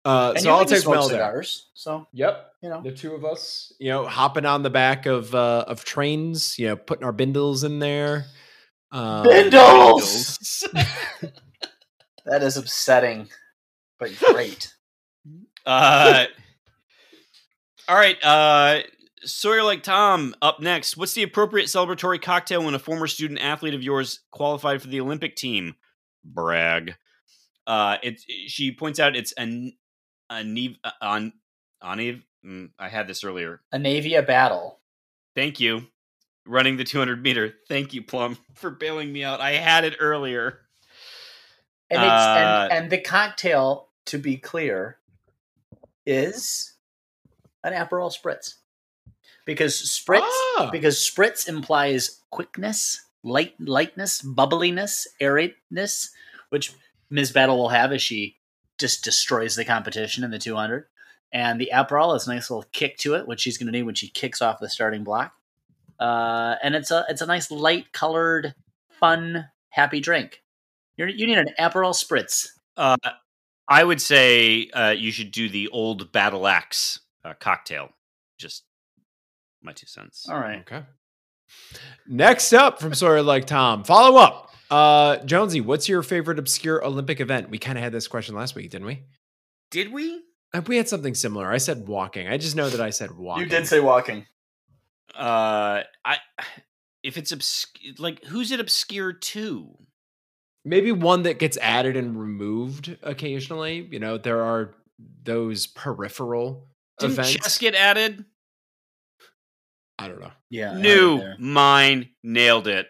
Uh, 0.05 0.33
And 0.35 0.43
so 0.43 0.49
you 0.49 0.55
I'll 0.55 0.65
take 0.65 0.79
smoke 0.83 0.95
Mel 0.95 1.07
there. 1.09 1.17
cigars, 1.17 1.67
so 1.73 2.07
Yep. 2.13 2.51
you 2.61 2.69
know. 2.69 2.81
The 2.83 2.91
two 2.91 3.13
of 3.15 3.25
us, 3.25 3.73
you 3.79 3.89
know, 3.89 4.05
hopping 4.05 4.45
on 4.45 4.61
the 4.63 4.69
back 4.69 5.05
of 5.07 5.33
uh, 5.33 5.65
of 5.67 5.83
trains, 5.83 6.57
you 6.59 6.67
know, 6.67 6.75
putting 6.75 7.03
our 7.03 7.11
bindles 7.11 7.63
in 7.63 7.79
there. 7.79 8.25
Um, 8.91 9.23
Bindles! 9.23 10.63
That 12.25 12.41
is 12.41 12.57
upsetting, 12.57 13.29
but 13.99 14.17
great. 14.19 14.73
Uh, 15.67 16.25
all 17.89 17.95
right. 17.95 18.23
Uh, 18.23 18.81
Sawyer 19.23 19.63
like 19.63 19.81
Tom 19.81 20.35
up 20.39 20.59
next. 20.59 20.95
What's 20.95 21.13
the 21.15 21.23
appropriate 21.23 21.65
celebratory 21.65 22.21
cocktail 22.21 22.63
when 22.63 22.75
a 22.75 22.79
former 22.79 23.07
student 23.07 23.39
athlete 23.39 23.73
of 23.73 23.81
yours 23.81 24.19
qualified 24.29 24.83
for 24.83 24.87
the 24.89 25.01
Olympic 25.01 25.35
team? 25.35 25.73
Brag. 26.23 26.93
Uh, 27.65 27.97
it. 28.03 28.21
She 28.45 28.71
points 28.71 28.99
out 28.99 29.15
it's 29.15 29.31
an 29.33 29.73
an 30.29 30.77
on 31.01 31.33
on 31.81 31.97
mm, 32.45 32.69
I 32.79 32.89
had 32.89 33.07
this 33.07 33.23
earlier. 33.23 33.61
Anavia 33.73 34.25
Battle. 34.25 34.79
Thank 35.35 35.59
you. 35.59 35.87
Running 36.47 36.77
the 36.77 36.83
200 36.83 37.21
meter. 37.21 37.55
Thank 37.67 37.93
you, 37.93 38.03
Plum, 38.03 38.37
for 38.53 38.69
bailing 38.69 39.11
me 39.11 39.23
out. 39.23 39.41
I 39.41 39.53
had 39.53 39.83
it 39.83 39.95
earlier. 39.99 40.59
And 41.89 42.01
it's 42.01 42.11
Uh, 42.11 42.67
and, 42.71 42.83
and 42.83 42.91
the 42.91 42.99
cocktail, 42.99 43.89
to 44.07 44.17
be 44.17 44.37
clear, 44.37 44.97
is 46.05 46.73
an 47.63 47.73
Aperol 47.73 48.13
spritz. 48.15 48.55
Because 49.45 49.75
spritz 49.75 50.21
Ah. 50.57 50.69
because 50.71 50.97
spritz 50.97 51.47
implies 51.47 52.21
quickness, 52.31 53.05
light 53.23 53.53
lightness, 53.59 54.21
bubbliness, 54.23 55.05
aerateness, 55.19 56.09
which 56.49 56.73
Ms. 57.11 57.31
Battle 57.31 57.57
will 57.57 57.69
have 57.69 57.91
as 57.91 58.01
she 58.01 58.37
just 58.79 59.03
destroys 59.03 59.55
the 59.55 59.65
competition 59.65 60.23
in 60.23 60.31
the 60.31 60.39
200. 60.39 60.85
And 61.31 61.59
the 61.59 61.71
Aperol 61.73 62.13
has 62.13 62.27
a 62.27 62.33
nice 62.33 62.49
little 62.49 62.65
kick 62.71 62.97
to 62.99 63.15
it, 63.15 63.27
which 63.27 63.41
she's 63.41 63.57
going 63.57 63.67
to 63.67 63.71
need 63.71 63.83
when 63.83 63.95
she 63.95 64.07
kicks 64.07 64.41
off 64.41 64.59
the 64.59 64.69
starting 64.69 65.03
block. 65.03 65.33
Uh, 65.99 66.55
and 66.61 66.75
it's 66.75 66.91
a 66.91 67.05
it's 67.09 67.21
a 67.21 67.25
nice 67.25 67.49
light 67.51 67.91
colored, 67.93 68.53
fun, 68.89 69.49
happy 69.69 69.99
drink. 69.99 70.41
You're, 70.97 71.07
you 71.07 71.27
need 71.27 71.37
an 71.37 71.49
Aperol 71.59 71.93
spritz. 71.93 72.47
Uh, 72.77 72.97
I 73.67 73.83
would 73.83 74.01
say 74.01 74.69
uh, 74.73 74.91
you 74.91 75.11
should 75.11 75.31
do 75.31 75.49
the 75.49 75.67
old 75.69 76.11
Battle 76.11 76.47
Axe 76.47 76.99
uh, 77.23 77.33
cocktail. 77.39 77.89
Just 78.37 78.63
my 79.61 79.73
two 79.73 79.87
cents. 79.87 80.27
All 80.29 80.39
right. 80.39 80.59
Okay. 80.59 80.83
Next 82.07 82.53
up 82.53 82.79
from 82.79 82.93
Sawyer 82.93 83.21
Like 83.21 83.45
Tom, 83.45 83.83
follow 83.83 84.19
up. 84.19 84.54
Uh, 84.69 85.17
Jonesy, 85.25 85.61
what's 85.61 85.87
your 85.87 86.01
favorite 86.03 86.39
obscure 86.39 86.83
Olympic 86.85 87.19
event? 87.19 87.49
We 87.49 87.57
kind 87.57 87.77
of 87.77 87.83
had 87.83 87.91
this 87.93 88.07
question 88.07 88.35
last 88.35 88.55
week, 88.55 88.71
didn't 88.71 88.87
we? 88.87 89.03
Did 89.71 89.91
we? 89.91 90.21
Uh, 90.53 90.61
We 90.65 90.77
had 90.77 90.89
something 90.89 91.13
similar. 91.13 91.51
I 91.51 91.57
said 91.57 91.87
walking. 91.87 92.27
I 92.27 92.37
just 92.37 92.55
know 92.55 92.69
that 92.69 92.81
I 92.81 92.89
said 92.89 93.11
walking. 93.11 93.43
You 93.43 93.49
did 93.49 93.67
say 93.67 93.79
walking. 93.79 94.25
Uh, 95.15 95.83
I 96.03 96.17
if 97.03 97.17
it's 97.17 97.31
obscure, 97.31 97.93
like 97.99 98.23
who's 98.25 98.51
it 98.51 98.59
obscure 98.59 99.13
to? 99.13 99.77
maybe 100.67 100.91
one 100.91 101.21
that 101.21 101.37
gets 101.37 101.57
added 101.57 101.95
and 101.95 102.19
removed 102.19 102.97
occasionally. 103.03 103.87
You 103.91 103.99
know, 103.99 104.17
there 104.17 104.41
are 104.41 104.73
those 105.23 105.67
peripheral 105.67 106.67
Didn't 106.97 107.13
events. 107.13 107.33
chess 107.33 107.57
get 107.59 107.75
added? 107.75 108.25
I 109.99 110.07
don't 110.07 110.19
know. 110.19 110.31
Yeah. 110.49 110.73
New, 110.75 111.21
mine, 111.37 112.09
nailed 112.23 112.67
it. 112.67 112.87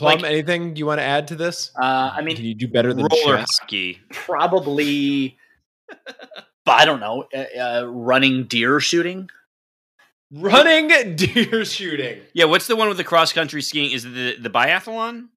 Okay. 0.00 0.04
Plum, 0.16 0.20
Like- 0.20 0.30
anything 0.30 0.76
you 0.76 0.86
want 0.86 0.98
to 1.00 1.04
add 1.04 1.28
to 1.28 1.34
this? 1.36 1.72
Uh, 1.76 2.10
I 2.12 2.16
Can 2.16 2.24
mean, 2.26 2.36
you 2.36 2.54
do 2.54 2.68
better 2.68 2.94
than 2.94 3.06
Roller 3.10 3.38
chess? 3.38 3.58
hockey. 3.60 3.98
probably. 4.10 5.36
but 6.64 6.72
I 6.72 6.84
don't 6.84 7.00
know. 7.00 7.24
Uh, 7.34 7.58
uh, 7.60 7.84
running 7.86 8.44
deer 8.44 8.78
shooting. 8.78 9.28
Running 10.30 10.88
deer 11.16 11.64
shooting. 11.64 12.20
Yeah, 12.34 12.44
what's 12.44 12.66
the 12.68 12.76
one 12.76 12.88
with 12.88 12.96
the 12.98 13.04
cross 13.04 13.32
country 13.32 13.60
skiing? 13.62 13.90
Is 13.90 14.04
it 14.04 14.10
the 14.10 14.36
the 14.40 14.50
biathlon? 14.50 15.28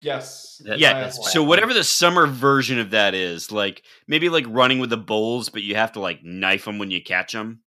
Yes. 0.00 0.60
That- 0.64 0.78
yeah. 0.78 1.00
that's 1.00 1.32
So 1.32 1.42
whatever 1.44 1.72
the 1.74 1.84
summer 1.84 2.26
version 2.26 2.78
of 2.78 2.90
that 2.90 3.14
is, 3.14 3.52
like 3.52 3.82
maybe 4.08 4.28
like 4.28 4.46
running 4.48 4.78
with 4.80 4.90
the 4.90 4.96
bulls, 4.96 5.48
but 5.48 5.62
you 5.62 5.74
have 5.76 5.92
to 5.92 6.00
like 6.00 6.24
knife 6.24 6.64
them 6.64 6.78
when 6.78 6.90
you 6.90 7.02
catch 7.02 7.32
them. 7.32 7.60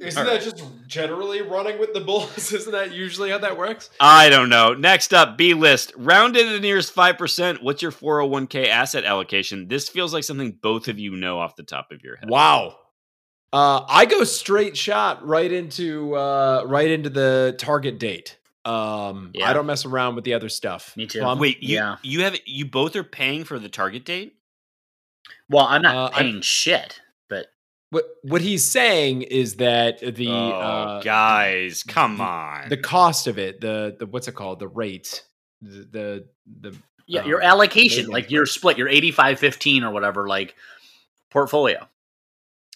Isn't 0.00 0.20
All 0.20 0.28
right. 0.28 0.40
that 0.40 0.56
just 0.56 0.64
generally 0.88 1.40
running 1.42 1.78
with 1.78 1.94
the 1.94 2.00
bulls? 2.00 2.52
Isn't 2.52 2.72
that 2.72 2.92
usually 2.92 3.30
how 3.30 3.38
that 3.38 3.56
works? 3.56 3.90
I 4.00 4.28
don't 4.28 4.48
know. 4.48 4.74
Next 4.74 5.14
up, 5.14 5.38
B 5.38 5.54
list. 5.54 5.92
Round 5.96 6.34
to 6.34 6.42
the 6.44 6.58
nearest 6.60 6.94
5%. 6.94 7.62
What's 7.62 7.80
your 7.80 7.92
401k 7.92 8.66
asset 8.68 9.04
allocation? 9.04 9.68
This 9.68 9.88
feels 9.88 10.12
like 10.12 10.24
something 10.24 10.58
both 10.60 10.88
of 10.88 10.98
you 10.98 11.12
know 11.16 11.38
off 11.38 11.54
the 11.56 11.62
top 11.62 11.92
of 11.92 12.02
your 12.02 12.16
head. 12.16 12.28
Wow. 12.28 12.76
Uh, 13.52 13.84
I 13.88 14.04
go 14.06 14.24
straight 14.24 14.76
shot 14.76 15.24
right 15.24 15.50
into 15.52 16.16
uh, 16.16 16.64
right 16.66 16.90
into 16.90 17.08
the 17.08 17.54
target 17.56 18.00
date. 18.00 18.36
Um, 18.64 19.30
Yeah. 19.32 19.48
I 19.48 19.52
don't 19.52 19.66
mess 19.66 19.84
around 19.84 20.16
with 20.16 20.24
the 20.24 20.34
other 20.34 20.48
stuff. 20.48 20.96
Me 20.96 21.06
too. 21.06 21.20
Plum? 21.20 21.38
Wait, 21.38 21.62
you, 21.62 21.76
Yeah. 21.76 21.96
you 22.02 22.22
have 22.22 22.36
you 22.46 22.64
both 22.66 22.96
are 22.96 23.04
paying 23.04 23.44
for 23.44 23.60
the 23.60 23.68
target 23.68 24.04
date? 24.04 24.34
Well, 25.48 25.66
I'm 25.66 25.82
not 25.82 25.94
Uh, 25.94 26.04
I'm- 26.06 26.12
paying 26.14 26.40
shit, 26.40 26.98
but 26.98 27.03
What 27.94 28.04
what 28.22 28.40
he's 28.40 28.64
saying 28.64 29.22
is 29.22 29.56
that 29.56 30.00
the 30.00 30.28
oh, 30.28 30.50
uh, 30.50 31.02
guys, 31.02 31.84
come 31.84 32.16
the- 32.18 32.24
on. 32.24 32.68
the 32.68 32.76
cost 32.76 33.26
of 33.28 33.38
it, 33.38 33.60
the 33.60 33.94
the 33.98 34.06
what's 34.06 34.26
it 34.26 34.32
called, 34.34 34.58
the 34.58 34.66
rate, 34.68 35.22
the 35.62 35.86
the, 35.92 36.26
the 36.60 36.76
yeah, 37.06 37.24
your 37.24 37.40
Um, 37.42 37.48
allocation, 37.50 38.06
like 38.08 38.30
your 38.32 38.46
split, 38.46 38.78
your 38.78 38.88
85 38.88 39.38
15 39.38 39.84
or 39.84 39.90
whatever, 39.92 40.26
like 40.26 40.56
portfolio. 41.30 41.86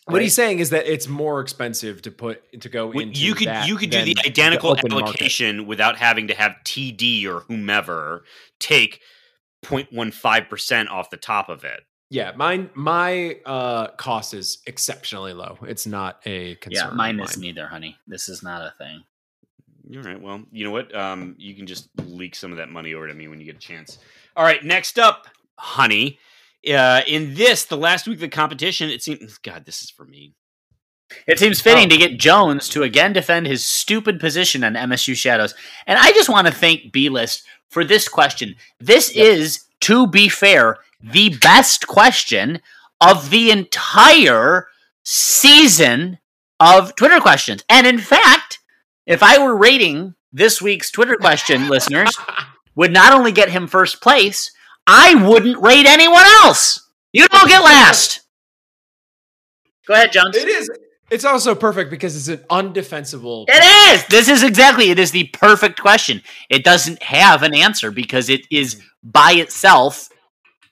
what 0.05 0.15
right? 0.15 0.23
he's 0.23 0.35
saying 0.35 0.61
is 0.61 0.71
that 0.71 0.87
it's 0.87 1.09
more 1.09 1.41
expensive 1.41 2.01
to 2.03 2.11
put 2.13 2.43
to 2.61 2.69
go 2.69 2.87
Wait, 2.87 3.09
into 3.09 3.21
you 3.21 3.35
could 3.35 3.49
that 3.49 3.67
you 3.67 3.77
could 3.77 3.91
do 3.91 4.05
the 4.05 4.17
identical 4.25 4.71
open 4.71 4.91
market. 4.93 5.07
allocation 5.09 5.67
without 5.67 5.97
having 5.97 6.29
to 6.29 6.35
have 6.35 6.53
TD 6.65 7.25
or 7.27 7.41
whomever 7.41 8.23
take 8.61 9.01
0.15% 9.65 10.89
off 10.91 11.11
the 11.11 11.17
top 11.17 11.49
of 11.49 11.65
it. 11.65 11.81
Yeah, 12.11 12.33
mine 12.37 12.71
my 12.75 13.39
uh 13.45 13.89
cost 13.99 14.33
is 14.35 14.59
exceptionally 14.67 15.33
low. 15.35 15.59
It's 15.63 15.87
not 15.87 16.21
a 16.25 16.55
concern. 16.57 16.83
Yeah, 16.85 16.89
of 16.89 16.95
mine 16.95 17.21
is 17.21 17.37
neither, 17.37 17.67
honey. 17.67 17.97
This 18.07 18.29
is 18.29 18.43
not 18.43 18.63
a 18.63 18.73
thing. 18.79 19.05
All 19.95 20.03
right. 20.03 20.21
Well, 20.21 20.43
you 20.53 20.65
know 20.65 20.71
what? 20.71 20.95
Um, 20.95 21.35
you 21.39 21.55
can 21.55 21.67
just 21.67 21.89
leak 22.07 22.35
some 22.35 22.51
of 22.51 22.59
that 22.59 22.69
money 22.71 22.95
over 22.95 23.09
to 23.09 23.15
me 23.15 23.29
when 23.29 23.41
you 23.41 23.47
get 23.47 23.57
a 23.57 23.59
chance. 23.59 23.99
All 24.37 24.45
right. 24.45 24.63
Next 24.65 24.99
up, 24.99 25.27
honey. 25.57 26.19
Uh, 26.69 27.03
in 27.07 27.35
this, 27.35 27.65
the 27.65 27.77
last 27.77 28.07
week 28.07 28.17
of 28.17 28.21
the 28.21 28.29
competition, 28.29 28.91
it 28.91 29.03
seems. 29.03 29.39
God, 29.39 29.65
this 29.65 29.83
is 29.83 29.91
for 29.91 30.05
me. 30.05 30.35
It 31.27 31.39
seems 31.39 31.61
fitting 31.61 31.87
Oh. 31.87 31.89
to 31.91 31.97
get 31.97 32.19
Jones 32.19 32.69
to 32.71 32.83
again 32.83 33.13
defend 33.15 33.47
his 33.47 33.65
stupid 33.65 34.21
position 34.21 34.63
on 34.65 34.75
MSU 34.75 35.15
Shadows. 35.15 35.55
And 35.87 35.99
I 35.99 36.13
just 36.13 36.29
want 36.29 36.47
to 36.47 36.53
thank 36.53 36.93
B 36.93 37.09
List 37.09 37.45
for 37.71 37.83
this 37.85 38.09
question. 38.09 38.57
This 38.79 39.09
is, 39.11 39.65
to 39.81 40.07
be 40.07 40.29
fair, 40.29 40.79
the 41.01 41.37
best 41.41 41.87
question 41.87 42.61
of 43.01 43.31
the 43.31 43.51
entire 43.51 44.69
season 45.05 46.19
of 46.61 46.95
Twitter 46.97 47.21
questions. 47.21 47.65
And 47.69 47.87
in 47.87 47.99
fact, 47.99 48.59
if 49.07 49.23
I 49.23 49.39
were 49.39 49.57
rating 49.57 50.15
this 50.33 50.61
week's 50.61 50.91
Twitter 50.91 51.17
question, 51.17 51.69
listeners, 51.71 52.17
would 52.75 52.93
not 52.93 53.13
only 53.13 53.33
get 53.33 53.51
him 53.51 53.67
first 53.67 54.03
place, 54.03 54.51
I 54.87 55.15
wouldn't 55.15 55.63
rate 55.63 55.87
anyone 55.87 56.25
else. 56.43 56.89
You 57.13 57.27
don't 57.29 57.49
get 57.49 57.63
last. 57.63 58.21
Go 59.87 59.95
ahead, 59.95 60.13
Jones. 60.13 60.37
It 60.37 60.49
is. 60.49 60.71
It's 61.11 61.25
also 61.25 61.55
perfect 61.55 61.91
because 61.91 62.15
it's 62.17 62.29
an 62.29 62.47
undefensible. 62.49 63.47
It 63.49 63.95
is. 63.95 64.05
This 64.09 64.29
is 64.29 64.43
exactly. 64.43 64.91
It 64.91 64.99
is 64.99 65.11
the 65.11 65.25
perfect 65.29 65.81
question. 65.81 66.23
It 66.51 66.65
doesn't 66.65 67.03
have 67.03 67.43
an 67.43 67.55
answer 67.55 67.91
because 67.91 68.29
it 68.29 68.43
is 68.51 68.83
by 69.03 69.33
itself 69.33 70.11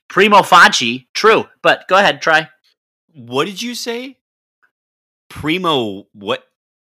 primo 0.09 0.43
facie 0.43 1.09
true. 1.15 1.47
But 1.63 1.87
go 1.89 1.97
ahead, 1.97 2.21
try 2.23 2.49
What 3.13 3.47
did 3.47 3.61
you 3.63 3.75
say? 3.75 4.19
Primo 5.29 6.07
what? 6.13 6.45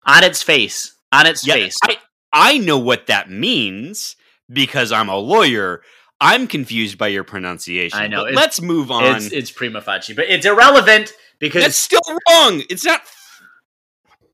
on 0.05 0.25
its 0.25 0.43
face. 0.43 0.95
On 1.13 1.27
its 1.27 1.47
Yeah, 1.47 1.55
face. 1.55 1.77
I, 1.85 1.99
I 2.33 2.59
know 2.59 2.79
what 2.79 3.07
that 3.09 3.31
means 3.31 4.17
because 4.51 4.91
I'm 4.93 5.09
a 5.09 5.17
lawyer. 5.17 5.83
I'm 6.21 6.47
confused 6.47 6.99
by 6.99 7.09
your 7.09 7.25
pronunciation. 7.25 7.99
I 7.99 8.07
know, 8.07 8.25
But 8.25 8.35
let's 8.35 8.61
move 8.61 8.91
on. 8.91 9.17
It's 9.17 9.33
it's 9.33 9.51
prima 9.51 9.81
facie, 9.83 10.15
but 10.15 10.27
it's 10.29 10.47
irrelevant 10.47 11.13
because 11.39 11.63
That's 11.63 11.77
still 11.77 12.01
wrong. 12.09 12.63
It's 12.71 12.85
not 12.85 13.03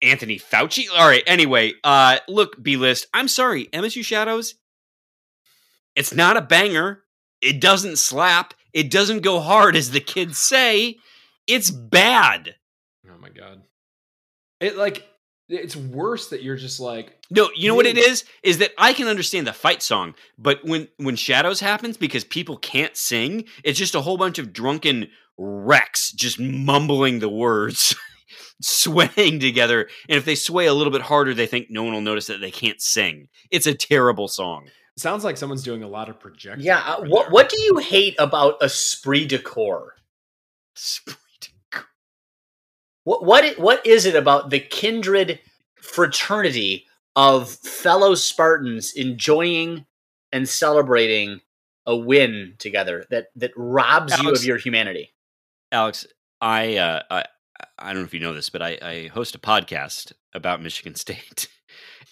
Anthony 0.03 0.39
Fauci. 0.39 0.87
All 0.95 1.09
right. 1.09 1.23
Anyway, 1.27 1.73
uh, 1.83 2.19
look, 2.29 2.63
B 2.63 2.77
list. 2.77 3.07
I'm 3.13 3.27
sorry, 3.29 3.67
MSU 3.73 4.05
Shadows. 4.05 4.55
It's 5.97 6.15
not 6.15 6.37
a 6.37 6.41
banger. 6.43 7.03
It 7.41 7.61
doesn't 7.61 7.97
slap. 7.99 8.55
It 8.73 8.91
doesn't 8.91 9.21
go 9.21 9.41
hard, 9.41 9.77
as 9.77 9.91
the 9.91 10.01
kids 10.01 10.39
say. 10.39 10.97
It's 11.47 11.71
bad. 11.71 12.57
Oh 13.09 13.19
my 13.19 13.31
god! 13.31 13.63
It 14.61 14.77
like 14.77 15.09
it's 15.49 15.77
worse 15.77 16.29
that 16.29 16.43
you're 16.43 16.57
just 16.57 16.79
like 16.79 17.17
No, 17.31 17.49
you 17.57 17.69
know 17.69 17.75
what 17.75 17.87
it 17.87 17.97
is 17.97 18.25
is? 18.43 18.59
That 18.59 18.73
I 18.77 18.93
can 18.93 19.09
understand 19.09 19.47
the 19.47 19.53
fight 19.53 19.83
song, 19.83 20.15
but 20.37 20.65
when 20.65 20.89
when 20.99 21.17
Shadows 21.17 21.61
happens 21.61 21.97
because 21.97 22.25
people 22.25 22.59
can't 22.59 22.97
sing, 22.97 23.45
it's 23.65 23.79
just 23.79 23.95
a 23.95 24.03
whole 24.03 24.19
bunch 24.19 24.39
of 24.39 24.53
drunken 24.53 25.09
wrecks 25.39 26.13
just 26.13 26.39
mumbling 26.39 27.21
the 27.21 27.29
words, 27.29 27.97
swaying 28.61 29.41
together. 29.41 29.89
And 30.09 30.19
if 30.19 30.25
they 30.25 30.35
sway 30.35 30.67
a 30.67 30.75
little 30.75 30.93
bit 30.93 31.03
harder, 31.03 31.33
they 31.33 31.47
think 31.47 31.69
no 31.71 31.83
one 31.83 31.95
will 31.95 32.01
notice 32.01 32.27
that 32.27 32.41
they 32.41 32.51
can't 32.51 32.81
sing. 32.81 33.29
It's 33.51 33.67
a 33.67 33.75
terrible 33.75 34.29
song. 34.29 34.69
It 34.99 35.01
sounds 35.01 35.23
like 35.23 35.37
someone's 35.37 35.63
doing 35.63 35.85
a 35.85 35.89
lot 35.89 36.09
of 36.09 36.19
projecting. 36.19 36.67
yeah. 36.67 36.81
uh, 36.81 37.03
what 37.03 37.27
there. 37.27 37.31
what 37.31 37.49
do 37.49 37.61
you 37.61 37.79
hate 37.79 38.17
about 38.19 38.61
esprit 38.61 39.27
de 39.27 39.39
corps? 39.39 39.95
What 43.05 43.25
what 43.25 43.59
what 43.61 43.87
is 43.87 44.07
it 44.07 44.17
about 44.17 44.51
the 44.51 44.59
kindred 44.59 45.39
fraternity 45.77 46.87
of 47.15 47.49
fellow 47.49 48.17
Spartans 48.17 48.93
enjoying 48.93 49.87
and 50.33 50.49
celebrating 50.49 51.43
a 51.87 51.97
win 51.97 52.55
together 52.59 53.05
that 53.11 53.29
that 53.37 53.53
robs 53.57 54.21
you 54.21 54.33
of 54.33 54.43
your 54.43 54.59
humanity? 54.59 55.15
Alex, 55.71 56.09
I 56.41 56.77
uh, 56.77 57.03
I 57.09 57.25
I 57.79 57.93
don't 57.93 58.03
know 58.03 58.07
if 58.07 58.15
you 58.15 58.21
know 58.21 58.35
this, 58.35 58.51
but 58.51 58.63
I, 58.63 58.79
I 58.83 59.07
host 59.15 59.37
a 59.37 59.39
podcast 59.39 60.13
about 60.35 60.61
Michigan 60.61 60.97
State. 60.97 61.47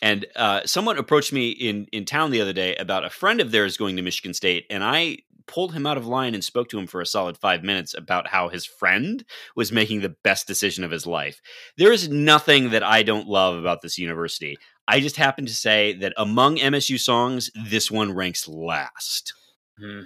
And 0.02 0.26
uh, 0.36 0.66
someone 0.66 0.98
approached 0.98 1.32
me 1.32 1.50
in, 1.50 1.86
in 1.92 2.04
town 2.04 2.30
the 2.30 2.40
other 2.40 2.52
day 2.52 2.76
about 2.76 3.04
a 3.04 3.10
friend 3.10 3.40
of 3.40 3.50
theirs 3.50 3.76
going 3.76 3.96
to 3.96 4.02
Michigan 4.02 4.34
State, 4.34 4.66
and 4.70 4.84
I 4.84 5.18
pulled 5.46 5.72
him 5.72 5.86
out 5.86 5.96
of 5.96 6.06
line 6.06 6.34
and 6.34 6.44
spoke 6.44 6.68
to 6.68 6.78
him 6.78 6.86
for 6.86 7.00
a 7.00 7.06
solid 7.06 7.38
five 7.38 7.62
minutes 7.62 7.94
about 7.94 8.28
how 8.28 8.48
his 8.48 8.66
friend 8.66 9.24
was 9.54 9.72
making 9.72 10.00
the 10.00 10.14
best 10.24 10.46
decision 10.46 10.84
of 10.84 10.90
his 10.90 11.06
life. 11.06 11.40
There 11.78 11.92
is 11.92 12.08
nothing 12.08 12.70
that 12.70 12.82
I 12.82 13.02
don't 13.02 13.28
love 13.28 13.56
about 13.56 13.80
this 13.80 13.98
university. 13.98 14.58
I 14.88 15.00
just 15.00 15.16
happen 15.16 15.46
to 15.46 15.54
say 15.54 15.94
that 15.94 16.12
among 16.16 16.56
MSU 16.56 16.98
songs, 16.98 17.50
this 17.54 17.90
one 17.90 18.12
ranks 18.12 18.48
last. 18.48 19.32
Hmm. 19.78 20.02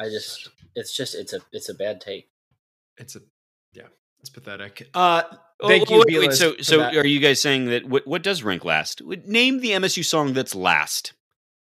I 0.00 0.08
just 0.08 0.48
it's 0.74 0.94
just 0.96 1.14
it's 1.14 1.32
a 1.32 1.40
it's 1.52 1.68
a 1.68 1.74
bad 1.74 2.00
take. 2.00 2.28
It's 2.96 3.16
a 3.16 3.20
yeah, 3.72 3.88
it's 4.20 4.30
pathetic. 4.30 4.88
Uh, 4.94 5.22
thank 5.62 5.90
oh, 5.90 5.96
you. 5.96 6.04
wait, 6.06 6.28
wait, 6.28 6.32
so, 6.32 6.56
so 6.60 6.78
that. 6.78 6.96
are 6.96 7.06
you 7.06 7.20
guys 7.20 7.40
saying 7.40 7.66
that 7.66 7.88
what, 7.88 8.06
what 8.06 8.22
does 8.22 8.42
rank 8.42 8.64
last? 8.64 9.02
Name 9.26 9.60
the 9.60 9.70
MSU 9.70 10.04
song 10.04 10.32
that's 10.32 10.54
last. 10.54 11.12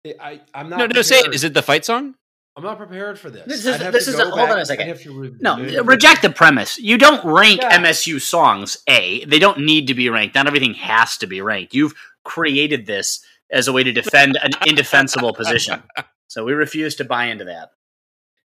I, 0.07 0.41
I'm 0.55 0.71
not. 0.71 0.79
No, 0.79 0.87
no, 0.87 1.03
say 1.03 1.19
it. 1.19 1.35
Is 1.35 1.45
it 1.45 1.55
the 1.55 1.63
fight 1.63 1.85
song? 1.85 2.15
I'm 2.57 2.65
not 2.65 2.79
prepared 2.79 3.19
for 3.19 3.31
this. 3.31 3.47
This 3.47 3.65
is- 3.65 3.79
this 3.93 4.09
is 4.09 4.19
a- 4.19 4.29
hold 4.29 4.51
on 4.51 4.59
a 4.59 4.67
second. 4.67 4.85
I'd 4.85 4.89
have 4.89 5.03
to 5.03 5.37
No, 5.41 5.55
uh, 5.55 5.85
reject 5.85 6.23
the 6.23 6.31
premise. 6.31 6.79
You 6.79 6.99
don't 6.99 7.25
rank 7.25 7.61
Yeah. 7.63 7.79
MSU 7.79 8.21
songs. 8.21 8.79
A, 8.89 9.25
they 9.25 9.39
don't 9.39 9.61
need 9.61 9.87
to 9.87 9.95
be 9.95 10.09
ranked. 10.09 10.35
Not 10.35 10.47
everything 10.47 10.75
has 10.75 11.17
to 11.19 11.27
be 11.27 11.41
ranked. 11.41 11.75
You've 11.75 11.95
created 12.25 12.87
this 12.87 13.25
as 13.51 13.69
a 13.69 13.73
way 13.73 13.83
to 13.85 13.93
defend 13.93 14.37
an 14.43 14.53
indefensible 14.67 15.35
position. 15.35 15.83
So 16.29 16.45
we 16.45 16.53
refuse 16.53 16.95
to 16.95 17.05
buy 17.05 17.25
into 17.25 17.47
that. 17.47 17.71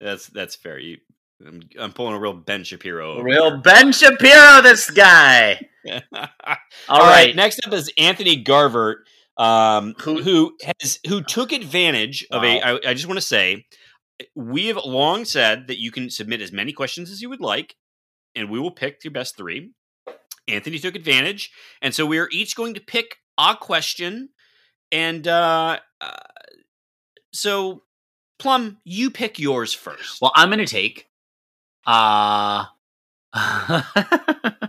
That's 0.01 0.29
that's 0.29 0.55
fair. 0.55 0.79
You, 0.79 0.97
I'm, 1.45 1.63
I'm 1.79 1.93
pulling 1.93 2.15
a 2.15 2.21
real 2.21 2.33
Ben 2.33 2.65
Shapiro. 2.65 3.21
Real 3.21 3.59
Ben 3.59 3.93
Shapiro, 3.93 4.63
this 4.63 4.91
guy. 4.91 5.61
here. 5.85 6.03
All 6.89 7.01
right. 7.01 7.35
Next 7.35 7.61
up 7.67 7.73
is 7.73 7.91
Anthony 7.99 8.37
Garvert, 8.37 9.07
um, 9.37 9.95
Who- 10.01 10.23
who 10.23 10.57
has 10.81 10.99
who 11.07 11.23
took 11.23 11.53
advantage 11.53 12.27
of 12.31 12.43
a. 12.43 12.57
Wow. 12.61 12.79
I, 12.85 12.91
I 12.91 12.95
just 12.95 13.07
want 13.07 13.19
to 13.19 13.27
say, 13.27 13.67
we 14.35 14.67
have 14.67 14.77
long 14.79 15.25
said 15.25 15.67
that 15.69 15.79
you 15.79 15.91
can 15.91 16.09
submit 16.11 16.41
as 16.41 16.53
many 16.53 16.73
questions 16.73 17.11
as 17.11 17.21
you 17.21 17.29
would 17.29 17.41
like, 17.43 17.77
and 18.35 18.49
we 18.51 18.59
will 18.59 18.71
pick 18.71 19.05
your 19.05 19.13
best 19.13 19.37
three. 19.37 19.73
Anthony 20.49 20.79
took 20.79 20.95
advantage, 20.95 21.51
and 21.83 21.95
so 21.95 22.07
we 22.07 22.19
are 22.19 22.29
each 22.33 22.55
going 22.57 22.75
to 22.75 22.81
pick 22.81 23.17
a 23.37 23.57
question, 23.61 24.31
and 24.93 25.27
uh, 25.29 25.79
uh, 26.01 26.11
so 27.33 27.83
Plum, 28.39 28.79
you 28.85 29.11
pick 29.11 29.39
yours 29.39 29.73
first. 29.73 30.21
Well, 30.21 30.33
I'm 30.35 30.49
going 30.49 30.59
to 30.59 30.67
take. 30.67 31.06
Uh, 31.87 32.65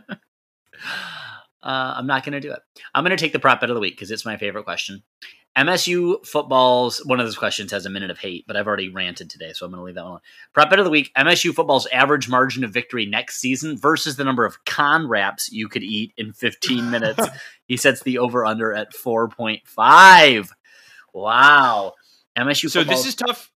Uh, 1.68 1.96
I'm 1.98 2.08
not 2.08 2.24
going 2.24 2.32
to 2.32 2.40
do 2.40 2.54
it. 2.54 2.60
I'm 2.96 3.04
going 3.04 3.16
to 3.16 3.22
take 3.22 3.34
the 3.34 3.40
prop 3.40 3.60
bet 3.60 3.70
of 3.70 3.74
the 3.76 3.82
week 3.82 3.96
because 3.96 4.10
it's 4.10 4.26
my 4.26 4.38
favorite 4.38 4.64
question. 4.64 5.04
MSU 5.58 6.26
football's 6.26 7.00
one 7.06 7.20
of 7.20 7.26
those 7.26 7.38
questions 7.38 7.72
has 7.72 7.86
a 7.86 7.90
minute 7.90 8.10
of 8.10 8.20
hate, 8.20 8.46
but 8.48 8.56
I've 8.56 8.68
already 8.68 8.88
ranted 8.88 9.30
today, 9.30 9.52
so 9.52 9.66
I'm 9.66 9.72
going 9.74 9.82
to 9.82 9.84
leave 9.86 9.96
that 9.96 10.02
one. 10.04 10.12
alone. 10.12 10.20
Prop 10.54 10.70
bet 10.70 10.80
of 10.80 10.86
the 10.86 10.92
week: 10.92 11.12
MSU 11.18 11.54
football's 11.54 11.86
average 11.88 12.30
margin 12.30 12.64
of 12.64 12.72
victory 12.72 13.06
next 13.06 13.42
season 13.42 13.76
versus 13.78 14.16
the 14.16 14.24
number 14.24 14.46
of 14.46 14.64
con 14.64 15.10
wraps 15.10 15.52
you 15.52 15.68
could 15.68 15.84
eat 15.84 16.14
in 16.16 16.32
15 16.32 16.90
minutes. 16.92 17.28
he 17.68 17.76
sets 17.76 18.02
the 18.02 18.20
over 18.20 18.46
under 18.46 18.72
at 18.72 18.94
4.5. 18.94 20.50
Wow, 21.14 21.94
MSU. 22.38 22.70
so 22.70 22.86
this 22.86 23.06
is 23.06 23.16
tough. 23.16 23.52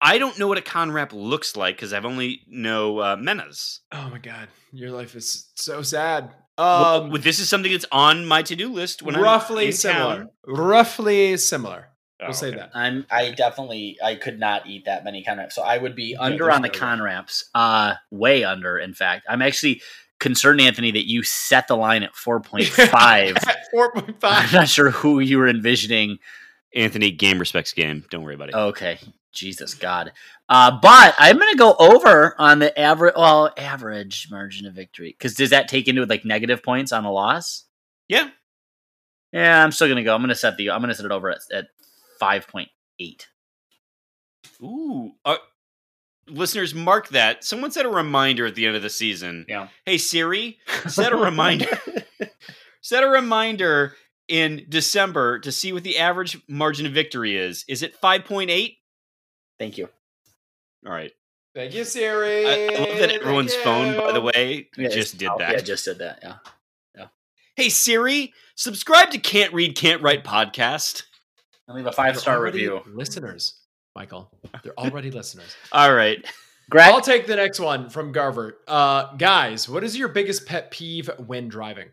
I 0.00 0.18
don't 0.18 0.38
know 0.38 0.48
what 0.48 0.58
a 0.58 0.62
con 0.62 0.90
wrap 0.92 1.12
looks 1.12 1.56
like 1.56 1.76
because 1.76 1.92
I've 1.92 2.04
only 2.04 2.42
know 2.48 2.98
uh, 2.98 3.16
Menna's. 3.16 3.80
Oh 3.92 4.08
my 4.10 4.18
god, 4.18 4.48
your 4.72 4.90
life 4.90 5.14
is 5.14 5.50
so 5.54 5.82
sad. 5.82 6.24
Um, 6.58 7.10
well, 7.10 7.20
this 7.22 7.38
is 7.38 7.48
something 7.48 7.72
that's 7.72 7.86
on 7.90 8.26
my 8.26 8.42
to 8.42 8.54
do 8.56 8.70
list 8.72 9.02
when 9.02 9.16
I'm 9.16 9.22
roughly 9.22 9.66
in 9.66 9.72
similar. 9.72 10.16
town. 10.16 10.28
Roughly 10.46 11.36
similar. 11.38 11.88
Oh, 12.20 12.26
We'll 12.26 12.32
say 12.34 12.48
okay. 12.48 12.56
that. 12.58 12.70
I'm 12.74 13.06
I 13.10 13.30
definitely 13.30 13.96
I 14.04 14.14
could 14.16 14.38
not 14.38 14.66
eat 14.66 14.84
that 14.84 15.04
many 15.04 15.24
con 15.24 15.38
wraps. 15.38 15.54
So 15.54 15.62
I 15.62 15.78
would 15.78 15.96
be 15.96 16.10
Yeah, 16.12 16.20
under 16.20 16.50
on 16.50 16.60
the 16.60 16.68
no 16.68 16.72
way. 16.72 16.78
con 16.78 17.00
wraps. 17.02 17.48
Uh 17.54 17.94
way 18.10 18.44
under, 18.44 18.78
in 18.78 18.92
fact. 18.92 19.24
I'm 19.26 19.40
actually 19.40 19.80
concerned, 20.18 20.60
Anthony, 20.60 20.90
that 20.90 21.08
you 21.08 21.22
set 21.22 21.66
the 21.66 21.76
line 21.76 22.02
at 22.02 22.14
four 22.14 22.40
point 22.40 22.66
five. 22.68 23.38
four 23.70 23.90
point 23.92 24.20
five. 24.20 24.48
I'm 24.48 24.52
not 24.54 24.68
sure 24.68 24.90
who 24.90 25.20
you 25.20 25.38
were 25.38 25.48
envisioning. 25.48 26.18
Anthony, 26.74 27.10
game 27.10 27.38
respects 27.38 27.72
game. 27.72 28.04
Don't 28.10 28.22
worry 28.22 28.34
about 28.34 28.50
it. 28.50 28.54
Okay. 28.54 28.98
Jesus 29.32 29.74
God. 29.74 30.12
Uh, 30.48 30.78
but 30.80 31.14
I'm 31.18 31.38
gonna 31.38 31.56
go 31.56 31.74
over 31.78 32.34
on 32.38 32.58
the 32.58 32.78
average 32.78 33.14
well, 33.16 33.52
average 33.56 34.28
margin 34.30 34.66
of 34.66 34.74
victory. 34.74 35.14
Because 35.16 35.34
does 35.34 35.50
that 35.50 35.68
take 35.68 35.88
into 35.88 36.04
like 36.06 36.24
negative 36.24 36.62
points 36.62 36.92
on 36.92 37.04
a 37.04 37.12
loss? 37.12 37.64
Yeah. 38.08 38.30
Yeah, 39.32 39.62
I'm 39.62 39.72
still 39.72 39.88
gonna 39.88 40.02
go. 40.02 40.14
I'm 40.14 40.22
gonna 40.22 40.34
set 40.34 40.56
the 40.56 40.70
I'm 40.70 40.80
gonna 40.80 40.94
set 40.94 41.06
it 41.06 41.12
over 41.12 41.30
at, 41.30 41.38
at 41.52 41.68
five 42.18 42.48
point 42.48 42.68
eight. 42.98 43.28
Ooh. 44.62 45.12
Uh, 45.24 45.36
listeners, 46.28 46.74
mark 46.74 47.08
that. 47.10 47.44
Someone 47.44 47.70
set 47.70 47.86
a 47.86 47.90
reminder 47.90 48.46
at 48.46 48.54
the 48.54 48.66
end 48.66 48.76
of 48.76 48.82
the 48.82 48.90
season. 48.90 49.46
Yeah. 49.48 49.68
Hey 49.86 49.98
Siri, 49.98 50.58
set 50.88 51.12
a 51.12 51.16
reminder. 51.16 51.78
set 52.80 53.04
a 53.04 53.08
reminder 53.08 53.94
in 54.30 54.64
December 54.68 55.40
to 55.40 55.50
see 55.52 55.72
what 55.72 55.82
the 55.82 55.98
average 55.98 56.40
margin 56.48 56.86
of 56.86 56.92
victory 56.92 57.36
is. 57.36 57.64
Is 57.68 57.82
it 57.82 58.00
5.8? 58.00 58.76
Thank 59.60 59.76
you. 59.76 59.90
All 60.86 60.92
right. 60.92 61.12
Thank 61.54 61.74
you, 61.74 61.84
Siri. 61.84 62.46
I, 62.46 62.74
I 62.74 62.78
love 62.78 62.98
that 62.98 63.10
everyone's 63.10 63.54
phone, 63.56 63.94
by 63.94 64.12
the 64.12 64.20
way, 64.22 64.68
Yeah, 64.78 64.88
just 64.88 65.18
did 65.18 65.28
oh, 65.28 65.36
that. 65.38 65.52
Yeah, 65.52 65.60
just 65.60 65.84
did 65.84 65.98
that. 65.98 66.20
Yeah. 66.22 66.36
Yeah. 66.96 67.06
Hey 67.56 67.68
Siri, 67.68 68.32
subscribe 68.54 69.10
to 69.10 69.18
Can't 69.18 69.52
Read, 69.52 69.76
Can't 69.76 70.00
Write 70.00 70.24
podcast. 70.24 71.02
And 71.68 71.76
leave 71.76 71.84
a 71.84 71.92
five 71.92 72.18
star 72.18 72.40
review. 72.42 72.80
Listeners, 72.86 73.60
Michael. 73.94 74.32
They're 74.62 74.78
already 74.78 75.10
listeners. 75.10 75.54
All 75.72 75.92
right. 75.92 76.24
Greg, 76.70 76.90
I'll 76.90 77.02
take 77.02 77.26
the 77.26 77.36
next 77.36 77.60
one 77.60 77.90
from 77.90 78.12
Garvert. 78.12 78.60
Uh, 78.66 79.14
guys, 79.16 79.68
what 79.68 79.84
is 79.84 79.94
your 79.94 80.08
biggest 80.08 80.46
pet 80.46 80.70
peeve 80.70 81.10
when 81.26 81.48
driving? 81.48 81.88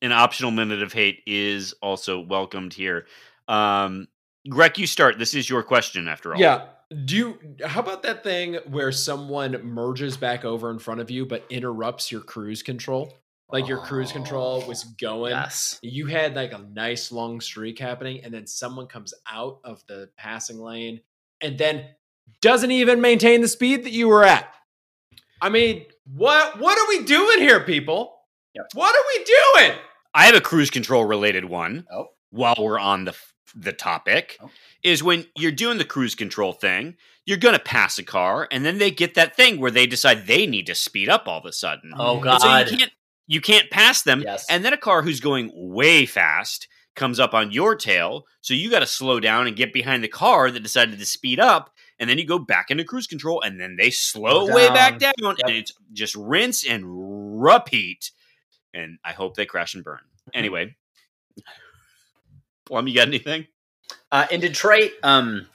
An 0.00 0.12
optional 0.12 0.52
minute 0.52 0.82
of 0.82 0.94
hate 0.94 1.22
is 1.26 1.74
also 1.82 2.18
welcomed 2.20 2.72
here. 2.72 3.06
Um, 3.46 4.08
Greg, 4.48 4.78
you 4.78 4.86
start. 4.86 5.18
This 5.18 5.34
is 5.34 5.48
your 5.48 5.62
question 5.62 6.08
after 6.08 6.34
all. 6.34 6.40
Yeah. 6.40 6.66
Do 7.04 7.16
you, 7.16 7.38
how 7.64 7.80
about 7.80 8.02
that 8.02 8.24
thing 8.24 8.54
where 8.68 8.90
someone 8.90 9.52
merges 9.62 10.16
back 10.16 10.44
over 10.44 10.70
in 10.70 10.78
front 10.78 11.00
of 11.00 11.10
you 11.10 11.24
but 11.24 11.44
interrupts 11.50 12.10
your 12.10 12.20
cruise 12.20 12.62
control? 12.62 13.16
Like 13.52 13.66
your 13.66 13.78
cruise 13.78 14.10
oh, 14.10 14.14
control 14.14 14.64
was 14.66 14.84
going. 14.84 15.32
yes. 15.32 15.78
You 15.82 16.06
had 16.06 16.36
like 16.36 16.52
a 16.52 16.58
nice 16.72 17.10
long 17.10 17.40
streak 17.40 17.78
happening, 17.80 18.22
and 18.22 18.32
then 18.32 18.46
someone 18.46 18.86
comes 18.86 19.12
out 19.30 19.58
of 19.64 19.84
the 19.88 20.08
passing 20.16 20.58
lane 20.58 21.00
and 21.40 21.58
then 21.58 21.86
doesn't 22.40 22.70
even 22.70 23.00
maintain 23.00 23.40
the 23.40 23.48
speed 23.48 23.84
that 23.84 23.90
you 23.90 24.06
were 24.08 24.24
at. 24.24 24.52
I 25.42 25.48
mean, 25.48 25.84
what 26.04 26.60
what 26.60 26.78
are 26.78 26.88
we 26.88 27.04
doing 27.04 27.40
here, 27.40 27.60
people? 27.60 28.14
Yep. 28.54 28.66
What 28.74 28.94
are 28.94 29.04
we 29.18 29.24
doing? 29.24 29.78
I 30.14 30.26
have 30.26 30.34
a 30.34 30.40
cruise 30.40 30.70
control 30.70 31.04
related 31.04 31.44
one. 31.44 31.86
Oh. 31.92 32.08
While 32.30 32.56
we're 32.58 32.78
on 32.78 33.04
the 33.04 33.16
the 33.54 33.72
topic, 33.72 34.38
Oh. 34.40 34.50
is 34.82 35.02
when 35.02 35.26
you're 35.36 35.52
doing 35.52 35.78
the 35.78 35.84
cruise 35.84 36.14
control 36.14 36.52
thing, 36.52 36.96
you're 37.26 37.36
gonna 37.38 37.58
pass 37.58 37.98
a 37.98 38.02
car, 38.02 38.48
and 38.50 38.64
then 38.64 38.78
they 38.78 38.90
get 38.90 39.14
that 39.14 39.36
thing 39.36 39.60
where 39.60 39.70
they 39.70 39.86
decide 39.86 40.26
they 40.26 40.46
need 40.46 40.66
to 40.66 40.74
speed 40.74 41.08
up 41.08 41.28
all 41.28 41.38
of 41.38 41.44
a 41.46 41.52
sudden. 41.52 41.92
Oh 41.96 42.18
God. 42.20 42.38
so 42.40 42.48
you 42.72 42.78
can't 42.78 42.92
you 43.26 43.40
can't 43.40 43.70
pass 43.70 44.02
them, 44.02 44.22
Yes. 44.22 44.44
and 44.50 44.64
then 44.64 44.72
a 44.72 44.76
car 44.76 45.02
who's 45.02 45.20
going 45.20 45.50
way 45.54 46.04
fast 46.06 46.66
comes 46.96 47.20
up 47.20 47.32
on 47.32 47.52
your 47.52 47.76
tail, 47.76 48.26
so 48.40 48.52
you 48.54 48.68
got 48.68 48.80
to 48.80 48.86
slow 48.86 49.20
down 49.20 49.46
and 49.46 49.54
get 49.56 49.72
behind 49.72 50.02
the 50.02 50.08
car 50.08 50.50
that 50.50 50.60
decided 50.64 50.98
to 50.98 51.06
speed 51.06 51.38
up, 51.38 51.72
and 52.00 52.10
then 52.10 52.18
you 52.18 52.26
go 52.26 52.38
back 52.40 52.70
into 52.72 52.82
cruise 52.82 53.06
control, 53.06 53.40
and 53.42 53.60
then 53.60 53.76
they 53.76 53.90
slow 53.90 54.48
Go 54.48 54.54
way 54.54 54.68
back 54.70 54.98
down. 54.98 55.12
down, 55.22 55.36
and 55.44 55.52
it's 55.54 55.72
just 55.92 56.16
rinse 56.16 56.66
and 56.66 56.82
repeat. 57.40 58.10
And 58.74 58.98
I 59.04 59.12
hope 59.12 59.36
they 59.36 59.46
crash 59.46 59.74
and 59.74 59.84
burn. 59.84 60.00
Mm. 60.28 60.30
Anyway, 60.34 60.76
Plum, 62.70 62.86
you 62.86 62.94
got 62.94 63.08
anything? 63.08 63.46
Uh, 64.12 64.26
in 64.30 64.40
Detroit, 64.40 64.92
um, 65.02 65.48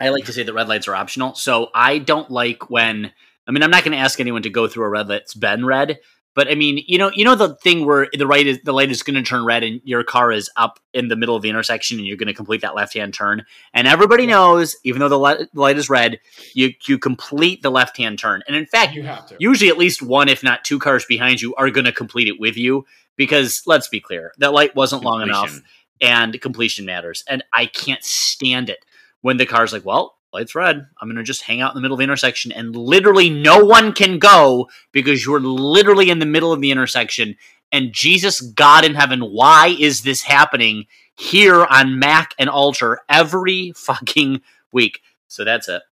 I 0.00 0.08
like 0.08 0.24
to 0.24 0.32
say 0.32 0.42
that 0.42 0.52
red 0.54 0.66
lights 0.66 0.88
are 0.88 0.94
optional. 0.94 1.34
So 1.34 1.68
I 1.74 1.98
don't 1.98 2.30
like 2.30 2.70
when. 2.70 3.12
I 3.46 3.50
mean, 3.52 3.62
I'm 3.62 3.70
not 3.70 3.84
going 3.84 3.92
to 3.92 3.98
ask 3.98 4.18
anyone 4.18 4.42
to 4.42 4.50
go 4.50 4.66
through 4.66 4.84
a 4.86 4.88
red 4.88 5.08
that's 5.08 5.34
been 5.34 5.66
red, 5.66 5.98
but 6.34 6.48
I 6.50 6.54
mean, 6.54 6.82
you 6.86 6.96
know, 6.96 7.10
you 7.14 7.22
know 7.26 7.34
the 7.34 7.54
thing 7.56 7.84
where 7.84 8.08
the 8.14 8.26
right 8.26 8.46
is 8.46 8.60
the 8.64 8.72
light 8.72 8.90
is 8.90 9.02
going 9.02 9.16
to 9.16 9.22
turn 9.22 9.44
red 9.44 9.62
and 9.62 9.82
your 9.84 10.02
car 10.02 10.32
is 10.32 10.50
up 10.56 10.80
in 10.94 11.08
the 11.08 11.16
middle 11.16 11.36
of 11.36 11.42
the 11.42 11.50
intersection 11.50 11.98
and 11.98 12.06
you're 12.06 12.16
going 12.16 12.28
to 12.28 12.32
complete 12.34 12.62
that 12.62 12.74
left 12.74 12.94
hand 12.94 13.12
turn, 13.12 13.44
and 13.74 13.86
everybody 13.86 14.24
knows, 14.26 14.76
even 14.82 15.00
though 15.00 15.10
the 15.10 15.18
light, 15.18 15.38
the 15.52 15.60
light 15.60 15.76
is 15.76 15.90
red, 15.90 16.18
you 16.54 16.72
you 16.86 16.98
complete 16.98 17.62
the 17.62 17.70
left 17.70 17.98
hand 17.98 18.18
turn, 18.18 18.42
and 18.46 18.56
in 18.56 18.64
fact, 18.64 18.94
You 18.94 19.02
have 19.02 19.26
to. 19.26 19.36
usually 19.38 19.68
at 19.70 19.76
least 19.76 20.00
one, 20.00 20.30
if 20.30 20.42
not 20.42 20.64
two 20.64 20.78
cars 20.78 21.04
behind 21.04 21.42
you, 21.42 21.54
are 21.56 21.68
going 21.68 21.84
to 21.84 21.92
complete 21.92 22.28
it 22.28 22.40
with 22.40 22.56
you 22.56 22.86
because 23.16 23.62
let's 23.66 23.88
be 23.88 24.00
clear, 24.00 24.32
that 24.38 24.54
light 24.54 24.74
wasn't 24.74 25.04
long 25.04 25.20
enough. 25.22 25.60
And 26.00 26.40
completion 26.40 26.84
matters. 26.84 27.24
And 27.28 27.44
I 27.52 27.66
can't 27.66 28.04
stand 28.04 28.68
it 28.68 28.84
when 29.20 29.36
the 29.36 29.46
car's 29.46 29.72
like, 29.72 29.84
well, 29.84 30.16
light's 30.34 30.54
red. 30.54 30.86
I'm 31.00 31.08
going 31.08 31.16
to 31.16 31.22
just 31.22 31.42
hang 31.42 31.60
out 31.60 31.72
in 31.72 31.76
the 31.76 31.80
middle 31.80 31.94
of 31.94 31.98
the 31.98 32.04
intersection 32.04 32.52
and 32.52 32.74
literally 32.76 33.30
no 33.30 33.64
one 33.64 33.92
can 33.92 34.18
go 34.18 34.68
because 34.92 35.24
you're 35.24 35.40
literally 35.40 36.10
in 36.10 36.18
the 36.18 36.26
middle 36.26 36.52
of 36.52 36.60
the 36.60 36.70
intersection. 36.70 37.36
And 37.72 37.92
Jesus, 37.92 38.40
God 38.40 38.84
in 38.84 38.94
heaven, 38.94 39.20
why 39.20 39.74
is 39.78 40.02
this 40.02 40.22
happening 40.22 40.86
here 41.16 41.64
on 41.64 41.98
Mack 41.98 42.34
and 42.38 42.50
Alter 42.50 43.00
every 43.08 43.72
fucking 43.72 44.42
week? 44.72 45.00
So 45.28 45.44
that's 45.44 45.68
it. 45.68 45.82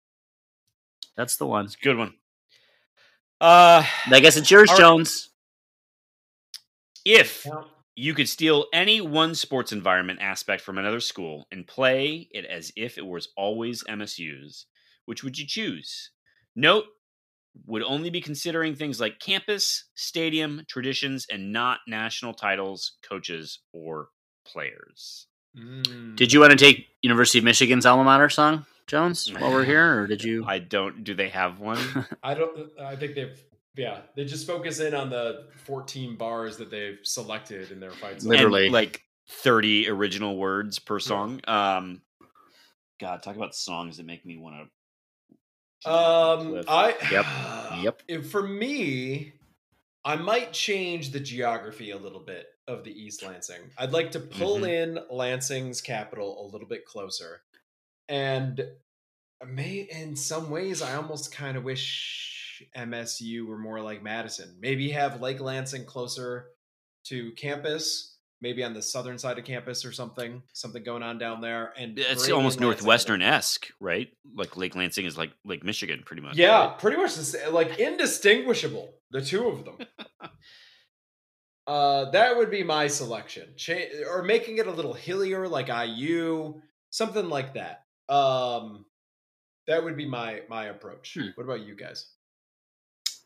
That's 1.16 1.36
the 1.36 1.46
one. 1.46 1.66
It's 1.66 1.76
a 1.76 1.84
good 1.84 1.96
one. 1.96 2.14
Uh, 3.40 3.84
I 4.06 4.20
guess 4.20 4.36
it's 4.36 4.50
yours, 4.50 4.70
All 4.70 4.76
right. 4.76 4.80
Jones. 4.80 5.30
if 7.04 7.44
Yeah. 7.44 7.62
You 7.94 8.14
could 8.14 8.28
steal 8.28 8.66
any 8.72 9.00
one 9.00 9.34
sports 9.34 9.72
environment 9.72 10.20
aspect 10.22 10.62
from 10.62 10.78
another 10.78 11.00
school 11.00 11.46
and 11.52 11.66
play 11.66 12.28
it 12.30 12.44
as 12.44 12.72
if 12.76 12.96
it 12.96 13.06
was 13.06 13.28
always 13.36 13.84
MSU's, 13.84 14.66
which 15.04 15.22
would 15.22 15.38
you 15.38 15.46
choose? 15.46 16.10
Note, 16.56 16.84
would 17.66 17.82
only 17.82 18.10
be 18.10 18.20
considering 18.20 18.74
things 18.74 19.00
like 19.00 19.20
campus, 19.20 19.84
stadium, 19.94 20.62
traditions, 20.68 21.26
and 21.30 21.52
not 21.52 21.80
national 21.86 22.34
titles, 22.34 22.92
coaches, 23.06 23.60
or 23.72 24.08
players. 24.46 25.26
Mm. 25.56 26.16
Did 26.16 26.32
you 26.32 26.40
want 26.40 26.52
to 26.52 26.56
take 26.56 26.86
University 27.02 27.38
of 27.38 27.44
Michigan's 27.44 27.84
alma 27.84 28.04
mater 28.04 28.30
song, 28.30 28.64
Jones, 28.86 29.30
while 29.38 29.52
we're 29.52 29.64
here, 29.66 30.00
or 30.00 30.06
did 30.06 30.24
you? 30.24 30.44
I 30.46 30.58
don't. 30.58 31.04
Do 31.04 31.14
they 31.14 31.28
have 31.28 31.60
one? 31.60 31.78
I 32.22 32.34
don't. 32.34 32.70
I 32.80 32.96
think 32.96 33.14
they've. 33.14 33.38
Yeah, 33.76 34.00
they 34.16 34.24
just 34.24 34.46
focus 34.46 34.80
in 34.80 34.94
on 34.94 35.08
the 35.08 35.48
14 35.64 36.16
bars 36.16 36.56
that 36.58 36.70
they've 36.70 36.98
selected 37.04 37.70
in 37.70 37.80
their 37.80 37.90
fights. 37.92 38.24
Literally. 38.24 38.64
And, 38.66 38.72
like 38.72 39.02
thirty 39.28 39.88
original 39.88 40.36
words 40.36 40.78
per 40.78 40.98
song. 40.98 41.40
Um, 41.48 42.02
God, 43.00 43.22
talk 43.22 43.36
about 43.36 43.54
songs 43.54 43.96
that 43.96 44.04
make 44.06 44.26
me 44.26 44.36
want 44.36 44.68
to. 45.84 45.90
Um, 45.90 46.62
I 46.68 46.94
Yep. 47.10 47.82
Yep. 47.84 48.02
if- 48.08 48.30
For 48.30 48.46
me, 48.46 49.32
I 50.04 50.16
might 50.16 50.52
change 50.52 51.10
the 51.10 51.20
geography 51.20 51.92
a 51.92 51.96
little 51.96 52.20
bit 52.20 52.46
of 52.68 52.84
the 52.84 52.92
East 52.92 53.22
Lansing. 53.24 53.70
I'd 53.78 53.92
like 53.92 54.10
to 54.12 54.20
pull 54.20 54.58
Mhm. 54.58 54.68
in 54.68 54.98
Lansing's 55.10 55.80
capital 55.80 56.44
a 56.44 56.46
little 56.52 56.68
bit 56.68 56.84
closer, 56.84 57.42
and 58.08 58.64
may 59.46 59.88
in 59.90 60.14
some 60.14 60.50
ways, 60.50 60.82
I 60.82 60.94
almost 60.94 61.32
kind 61.34 61.56
of 61.56 61.64
wish 61.64 62.41
MSU 62.76 63.46
were 63.46 63.58
more 63.58 63.80
like 63.80 64.02
Madison. 64.02 64.56
Maybe 64.60 64.90
have 64.90 65.20
Lake 65.20 65.40
Lansing 65.40 65.84
closer 65.84 66.46
to 67.06 67.32
campus. 67.32 68.16
Maybe 68.40 68.64
on 68.64 68.74
the 68.74 68.82
southern 68.82 69.18
side 69.18 69.38
of 69.38 69.44
campus 69.44 69.84
or 69.84 69.92
something, 69.92 70.42
something 70.52 70.82
going 70.82 71.04
on 71.04 71.16
down 71.16 71.40
there, 71.40 71.72
and 71.78 71.96
It's 71.96 72.28
almost 72.28 72.58
northwestern 72.58 73.22
esque, 73.22 73.68
right? 73.78 74.08
Like 74.34 74.56
Lake 74.56 74.74
Lansing 74.74 75.04
is 75.04 75.16
like 75.16 75.30
Lake 75.44 75.62
Michigan, 75.62 76.02
pretty 76.04 76.22
much. 76.22 76.36
Yeah, 76.36 76.66
right? 76.66 76.78
pretty 76.78 76.96
much 76.96 77.14
the 77.14 77.22
same, 77.22 77.52
like 77.54 77.78
indistinguishable. 77.78 78.92
The 79.12 79.20
two 79.20 79.46
of 79.46 79.64
them. 79.64 79.78
uh, 81.68 82.10
that 82.10 82.36
would 82.36 82.50
be 82.50 82.64
my 82.64 82.88
selection. 82.88 83.50
Cha- 83.56 84.08
or 84.10 84.24
making 84.24 84.58
it 84.58 84.66
a 84.66 84.72
little 84.72 84.94
hillier, 84.94 85.46
like 85.46 85.68
IU, 85.68 86.60
something 86.90 87.28
like 87.28 87.54
that. 87.54 87.84
Um, 88.12 88.86
that 89.66 89.84
would 89.84 89.96
be 89.96 90.06
my 90.06 90.42
my 90.48 90.66
approach. 90.66 91.16
Hmm. 91.18 91.28
What 91.34 91.44
about 91.44 91.60
you 91.60 91.74
guys? 91.74 92.06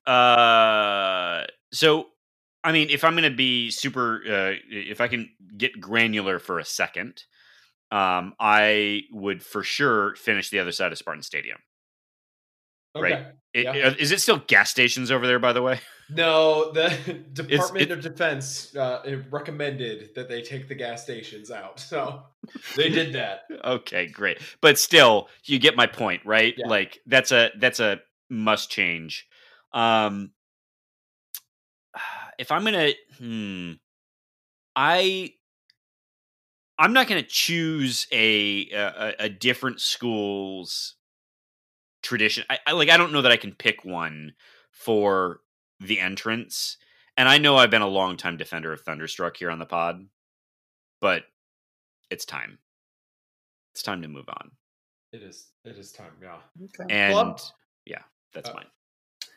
Uh, 0.06 1.44
so 1.72 2.06
I 2.64 2.72
mean, 2.72 2.90
if 2.90 3.04
I'm 3.04 3.12
going 3.14 3.30
to 3.30 3.36
be 3.36 3.70
super, 3.70 4.16
uh, 4.28 4.54
if 4.70 5.00
I 5.00 5.06
can 5.08 5.30
get 5.56 5.80
granular 5.80 6.38
for 6.40 6.58
a 6.58 6.64
second, 6.64 7.22
um, 7.92 8.34
I 8.40 9.02
would 9.12 9.42
for 9.42 9.62
sure 9.62 10.16
finish 10.16 10.50
the 10.50 10.58
other 10.58 10.72
side 10.72 10.90
of 10.90 10.98
Spartan 10.98 11.22
Stadium. 11.22 11.58
Right. 12.96 13.26
It- 13.52 13.64
Yeah. 13.64 13.70
uh, 13.88 13.94
Is 13.98 14.10
it 14.10 14.20
still 14.20 14.38
gas 14.38 14.70
stations 14.70 15.10
over 15.10 15.26
there? 15.26 15.38
By 15.38 15.52
the 15.52 15.62
way, 15.62 15.80
No, 16.10 16.72
the 16.72 16.88
Department 17.32 17.82
it- 17.82 17.90
of 17.90 18.00
Defense 18.00 18.74
uh, 18.74 19.18
recommended 19.30 20.14
that 20.14 20.28
they 20.28 20.40
take 20.42 20.66
the 20.66 20.74
gas 20.74 21.02
stations 21.04 21.50
out, 21.50 21.78
so 21.92 22.22
they 22.74 22.88
did 22.88 23.12
that. 23.12 23.42
okay, 23.64 24.06
great. 24.08 24.38
But 24.60 24.78
still, 24.78 25.28
you 25.44 25.58
get 25.58 25.76
my 25.76 25.86
point, 25.86 26.22
right? 26.24 26.54
Yeah. 26.56 26.68
Like 26.68 26.98
that's 27.06 27.32
a 27.32 27.50
that's 27.58 27.80
a 27.80 28.00
must 28.30 28.70
change. 28.70 29.26
Um 29.76 30.32
if 32.38 32.50
I'm 32.50 32.64
gonna 32.64 32.92
hmm 33.18 33.72
I 34.74 35.34
I'm 36.78 36.92
not 36.92 37.08
gonna 37.08 37.22
choose 37.22 38.06
a 38.12 38.68
a, 38.70 39.14
a 39.20 39.28
different 39.28 39.80
school's 39.80 40.96
tradition. 42.02 42.44
I, 42.50 42.58
I 42.66 42.72
like 42.72 42.88
I 42.88 42.96
don't 42.96 43.12
know 43.12 43.22
that 43.22 43.32
I 43.32 43.36
can 43.36 43.54
pick 43.54 43.84
one 43.84 44.32
for 44.70 45.40
the 45.80 46.00
entrance. 46.00 46.76
And 47.18 47.28
I 47.28 47.38
know 47.38 47.56
I've 47.56 47.70
been 47.70 47.82
a 47.82 47.88
long 47.88 48.16
time 48.16 48.36
defender 48.36 48.72
of 48.72 48.82
Thunderstruck 48.82 49.36
here 49.38 49.50
on 49.50 49.58
the 49.58 49.64
pod, 49.66 50.06
but 51.00 51.24
it's 52.10 52.26
time. 52.26 52.58
It's 53.72 53.82
time 53.82 54.02
to 54.02 54.08
move 54.08 54.28
on. 54.28 54.50
It 55.12 55.22
is. 55.22 55.46
It 55.64 55.78
is 55.78 55.92
time. 55.92 56.12
Yeah. 56.22 56.36
And 56.90 57.12
Plum? 57.12 57.36
yeah, 57.86 58.02
that's 58.34 58.50
Uh, 58.50 58.54
mine. 58.54 58.66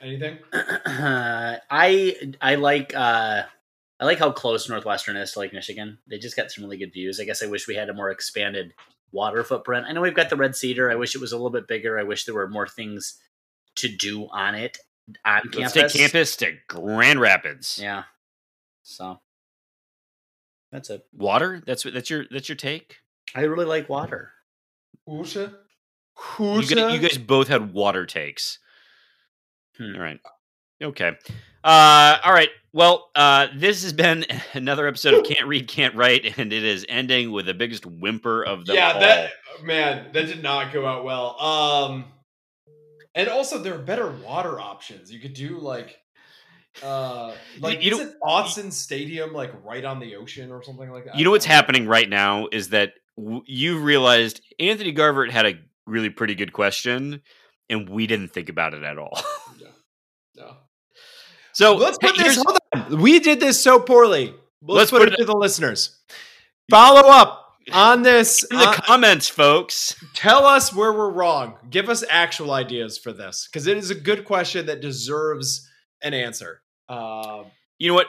Anything? 0.02 0.38
I 0.54 2.16
I 2.42 2.56
like 2.56 2.96
uh 2.96 3.44
I 4.00 4.06
like 4.06 4.20
how 4.20 4.32
close 4.32 4.70
Northwestern 4.70 5.18
is 5.18 5.34
to 5.34 5.40
Lake 5.40 5.54
Michigan. 5.54 5.98
They 6.08 6.18
just 6.20 6.36
got 6.38 6.52
some 6.52 6.64
really 6.64 6.78
good 6.78 6.94
views. 6.94 7.20
I 7.20 7.26
guess 7.26 7.44
I 7.44 7.48
wish 7.48 7.68
we 7.68 7.76
had 7.76 7.90
a 7.90 7.94
more 7.94 8.10
expanded 8.10 8.74
water 9.12 9.44
footprint. 9.44 9.86
I 9.88 9.92
know 9.92 10.02
we've 10.02 10.14
got 10.16 10.30
the 10.30 10.38
Red 10.38 10.56
Cedar. 10.56 10.90
I 10.90 10.96
wish 10.96 11.16
it 11.16 11.22
was 11.22 11.32
a 11.34 11.36
little 11.36 11.50
bit 11.50 11.68
bigger. 11.68 12.00
I 12.00 12.04
wish 12.04 12.26
there 12.26 12.36
were 12.36 12.48
more 12.48 12.68
things 12.68 13.20
to 13.76 13.90
do 13.90 14.28
on 14.32 14.56
it 14.56 14.78
on 15.26 15.42
Let's 15.54 15.74
campus. 15.74 15.94
take 15.94 16.02
campus 16.02 16.36
to 16.38 16.54
Grand 16.68 17.20
Rapids. 17.20 17.80
Yeah. 17.82 18.04
So 18.84 19.20
That's 20.72 20.90
it. 20.90 21.06
Water? 21.14 21.62
That's 21.66 21.84
that's 21.84 22.10
your 22.10 22.26
that's 22.32 22.48
your 22.48 22.56
take? 22.56 22.98
I 23.36 23.42
really 23.42 23.66
like 23.66 23.90
water. 23.90 24.32
Usha? 25.08 25.54
You 26.40 26.62
guys, 26.62 26.94
you 26.94 27.00
guys 27.00 27.18
both 27.18 27.48
had 27.48 27.74
water 27.74 28.06
takes. 28.06 28.60
Hmm. 29.80 29.96
All 29.96 30.02
right. 30.02 30.20
Okay. 30.82 31.12
Uh, 31.64 32.18
all 32.24 32.32
right. 32.34 32.50
Well, 32.72 33.10
uh, 33.16 33.48
this 33.56 33.82
has 33.84 33.94
been 33.94 34.26
another 34.54 34.88
episode 34.88 35.16
of 35.16 35.26
Can't 35.26 35.48
Read, 35.48 35.68
Can't 35.68 35.96
Write, 35.96 36.38
and 36.38 36.54
it 36.54 36.64
is 36.64 36.86
ending 36.88 37.32
with 37.32 37.48
the 37.48 37.54
biggest 37.54 37.86
whimper 37.86 38.44
of 38.44 38.66
them 38.66 38.76
yeah, 38.76 38.92
all. 38.94 39.00
that 39.00 39.32
man, 39.64 40.08
that 40.14 40.28
did 40.28 40.44
not 40.44 40.72
go 40.72 40.86
out 40.86 41.04
well. 41.04 41.40
Um, 41.42 42.06
and 43.16 43.28
also 43.28 43.58
there 43.60 43.74
are 43.76 43.80
better 43.80 44.10
water 44.12 44.60
options. 44.60 45.12
You 45.12 45.20
could 45.20 45.34
do 45.34 45.58
like, 45.60 45.98
uh, 46.84 47.34
like 47.60 47.84
You 47.84 47.92
is 47.94 47.98
know- 47.98 48.04
it 48.06 48.16
Autzen 48.24 48.72
Stadium, 48.72 49.34
like 49.34 49.52
right 49.66 49.84
on 49.84 50.00
the 50.00 50.16
ocean 50.16 50.52
or 50.52 50.64
something 50.64 50.90
like 50.90 51.06
that. 51.06 51.18
You 51.18 51.26
know 51.26 51.32
what's 51.32 51.46
happening 51.46 51.88
right 51.88 52.08
now 52.08 52.48
is 52.52 52.70
that 52.70 52.94
w- 53.18 53.44
you 53.48 53.80
realized 53.80 54.42
Anthony 54.60 54.92
Garvert 54.92 55.32
had 55.32 55.46
a 55.46 55.54
really 55.88 56.10
pretty 56.12 56.36
good 56.36 56.54
question, 56.54 57.22
and 57.70 57.90
we 57.90 58.06
didn't 58.08 58.30
think 58.30 58.48
about 58.48 58.74
it 58.76 58.84
at 58.84 58.98
all. 58.98 59.20
No. 60.40 60.56
So 61.53 61.76
let's 61.76 61.98
put 61.98 62.16
hey, 62.18 62.24
this. 62.24 62.38
Hold 62.38 62.57
on, 62.74 63.02
we 63.02 63.20
did 63.20 63.40
this 63.40 63.61
so 63.61 63.80
poorly. 63.80 64.34
Let's 64.61 64.91
Let's, 64.91 64.91
put, 64.91 64.99
put 65.03 65.14
it 65.14 65.18
to 65.18 65.26
the 65.26 65.36
listeners. 65.36 65.98
Follow 66.70 67.10
up 67.10 67.57
on 67.72 68.02
this. 68.03 68.44
in 68.52 68.57
the 68.57 68.70
uh, 68.70 68.74
comments, 68.74 69.28
folks. 69.28 69.95
tell 70.14 70.45
us 70.45 70.74
where 70.74 70.91
we're 70.94 71.11
wrong. 71.11 71.56
Give 71.70 71.90
us 71.90 72.03
actual 72.10 72.52
ideas 72.52 72.98
for 72.98 73.11
this 73.14 73.48
because 73.52 73.68
it 73.68 73.78
is 73.78 73.90
a 73.90 73.95
good 73.95 74.26
question 74.26 74.66
that 74.68 74.82
deserves 74.82 75.68
an 76.02 76.14
answer. 76.14 76.61
Um, 76.88 77.45
You 77.78 77.90
know 77.90 77.95
what? 77.95 78.07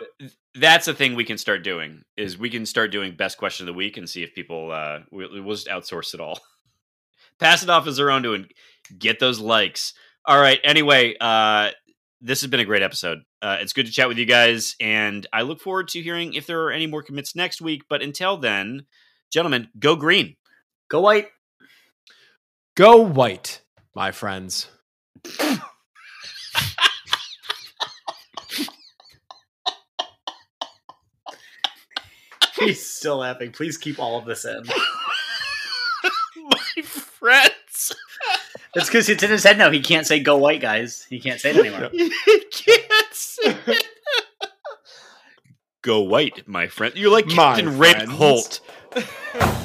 That's 0.55 0.87
the 0.87 0.95
thing 0.95 1.15
we 1.15 1.25
can 1.25 1.39
start 1.39 1.63
doing 1.63 2.03
is 2.17 2.37
we 2.37 2.51
can 2.51 2.67
start 2.67 2.91
doing 2.91 3.15
best 3.15 3.39
question 3.39 3.69
of 3.69 3.75
the 3.75 3.77
week 3.79 3.97
and 3.97 4.09
see 4.09 4.23
if 4.23 4.35
people 4.35 4.73
uh 4.73 5.01
we'll, 5.11 5.43
we'll 5.45 5.55
just 5.55 5.69
outsource 5.69 6.15
it 6.15 6.21
all. 6.21 6.41
Pass 7.39 7.63
it 7.63 7.71
off 7.71 7.87
as 7.87 7.97
their 7.97 8.11
own 8.11 8.23
to 8.25 8.35
and 8.35 8.51
get 8.99 9.19
those 9.21 9.39
likes. 9.39 9.95
All 10.27 10.41
right. 10.41 10.59
Anyway, 10.65 11.15
uh 11.21 11.71
this 12.21 12.43
has 12.43 12.51
been 12.51 12.61
a 12.61 12.65
great 12.65 12.83
episode. 12.83 13.23
Uh, 13.41 13.59
it's 13.61 13.73
good 13.73 13.87
to 13.87 13.93
chat 13.93 14.09
with 14.09 14.19
you 14.19 14.27
guys, 14.27 14.77
and 14.81 15.27
I 15.33 15.43
look 15.43 15.61
forward 15.61 15.89
to 15.89 16.03
hearing 16.03 16.35
if 16.35 16.47
there 16.47 16.63
are 16.63 16.73
any 16.73 16.87
more 16.87 17.03
commits 17.03 17.35
next 17.35 17.61
week. 17.61 17.85
But 17.89 18.03
until 18.03 18.37
then, 18.37 18.87
gentlemen, 19.33 19.69
go 19.79 19.97
green. 19.97 20.37
Go 20.89 21.01
white. 21.01 21.29
go 22.75 22.97
white, 22.99 23.63
my 23.95 24.13
friends. 24.13 24.69
He's 32.59 32.87
still 32.87 33.19
laughing. 33.19 33.53
Please 33.53 33.79
keep 33.79 33.99
all 33.99 34.19
of 34.19 34.27
this 34.27 34.45
in. 34.45 34.63
My 36.37 36.83
friends. 36.83 37.50
It's 38.75 38.87
because 38.87 39.09
it's 39.09 39.23
in 39.23 39.31
his 39.31 39.45
head 39.45 39.59
now. 39.59 39.71
He 39.71 39.81
can't 39.81 40.07
say 40.07 40.21
"go 40.21 40.37
white," 40.37 40.61
guys. 40.61 41.07
He 41.09 41.21
can't 41.21 41.41
say 41.41 41.51
it 41.51 41.57
anymore. 41.57 41.91
You 41.93 42.11
can't 42.53 43.15
say 43.15 43.57
it. 43.67 43.85
Go 45.83 46.01
white, 46.01 46.47
my 46.47 46.69
friend. 46.69 46.95
You're 46.95 47.11
like 47.11 47.27
My 47.27 47.35
Captain 47.35 47.79
Red 47.79 47.97
friends. 47.97 48.13
Holt. 48.13 48.61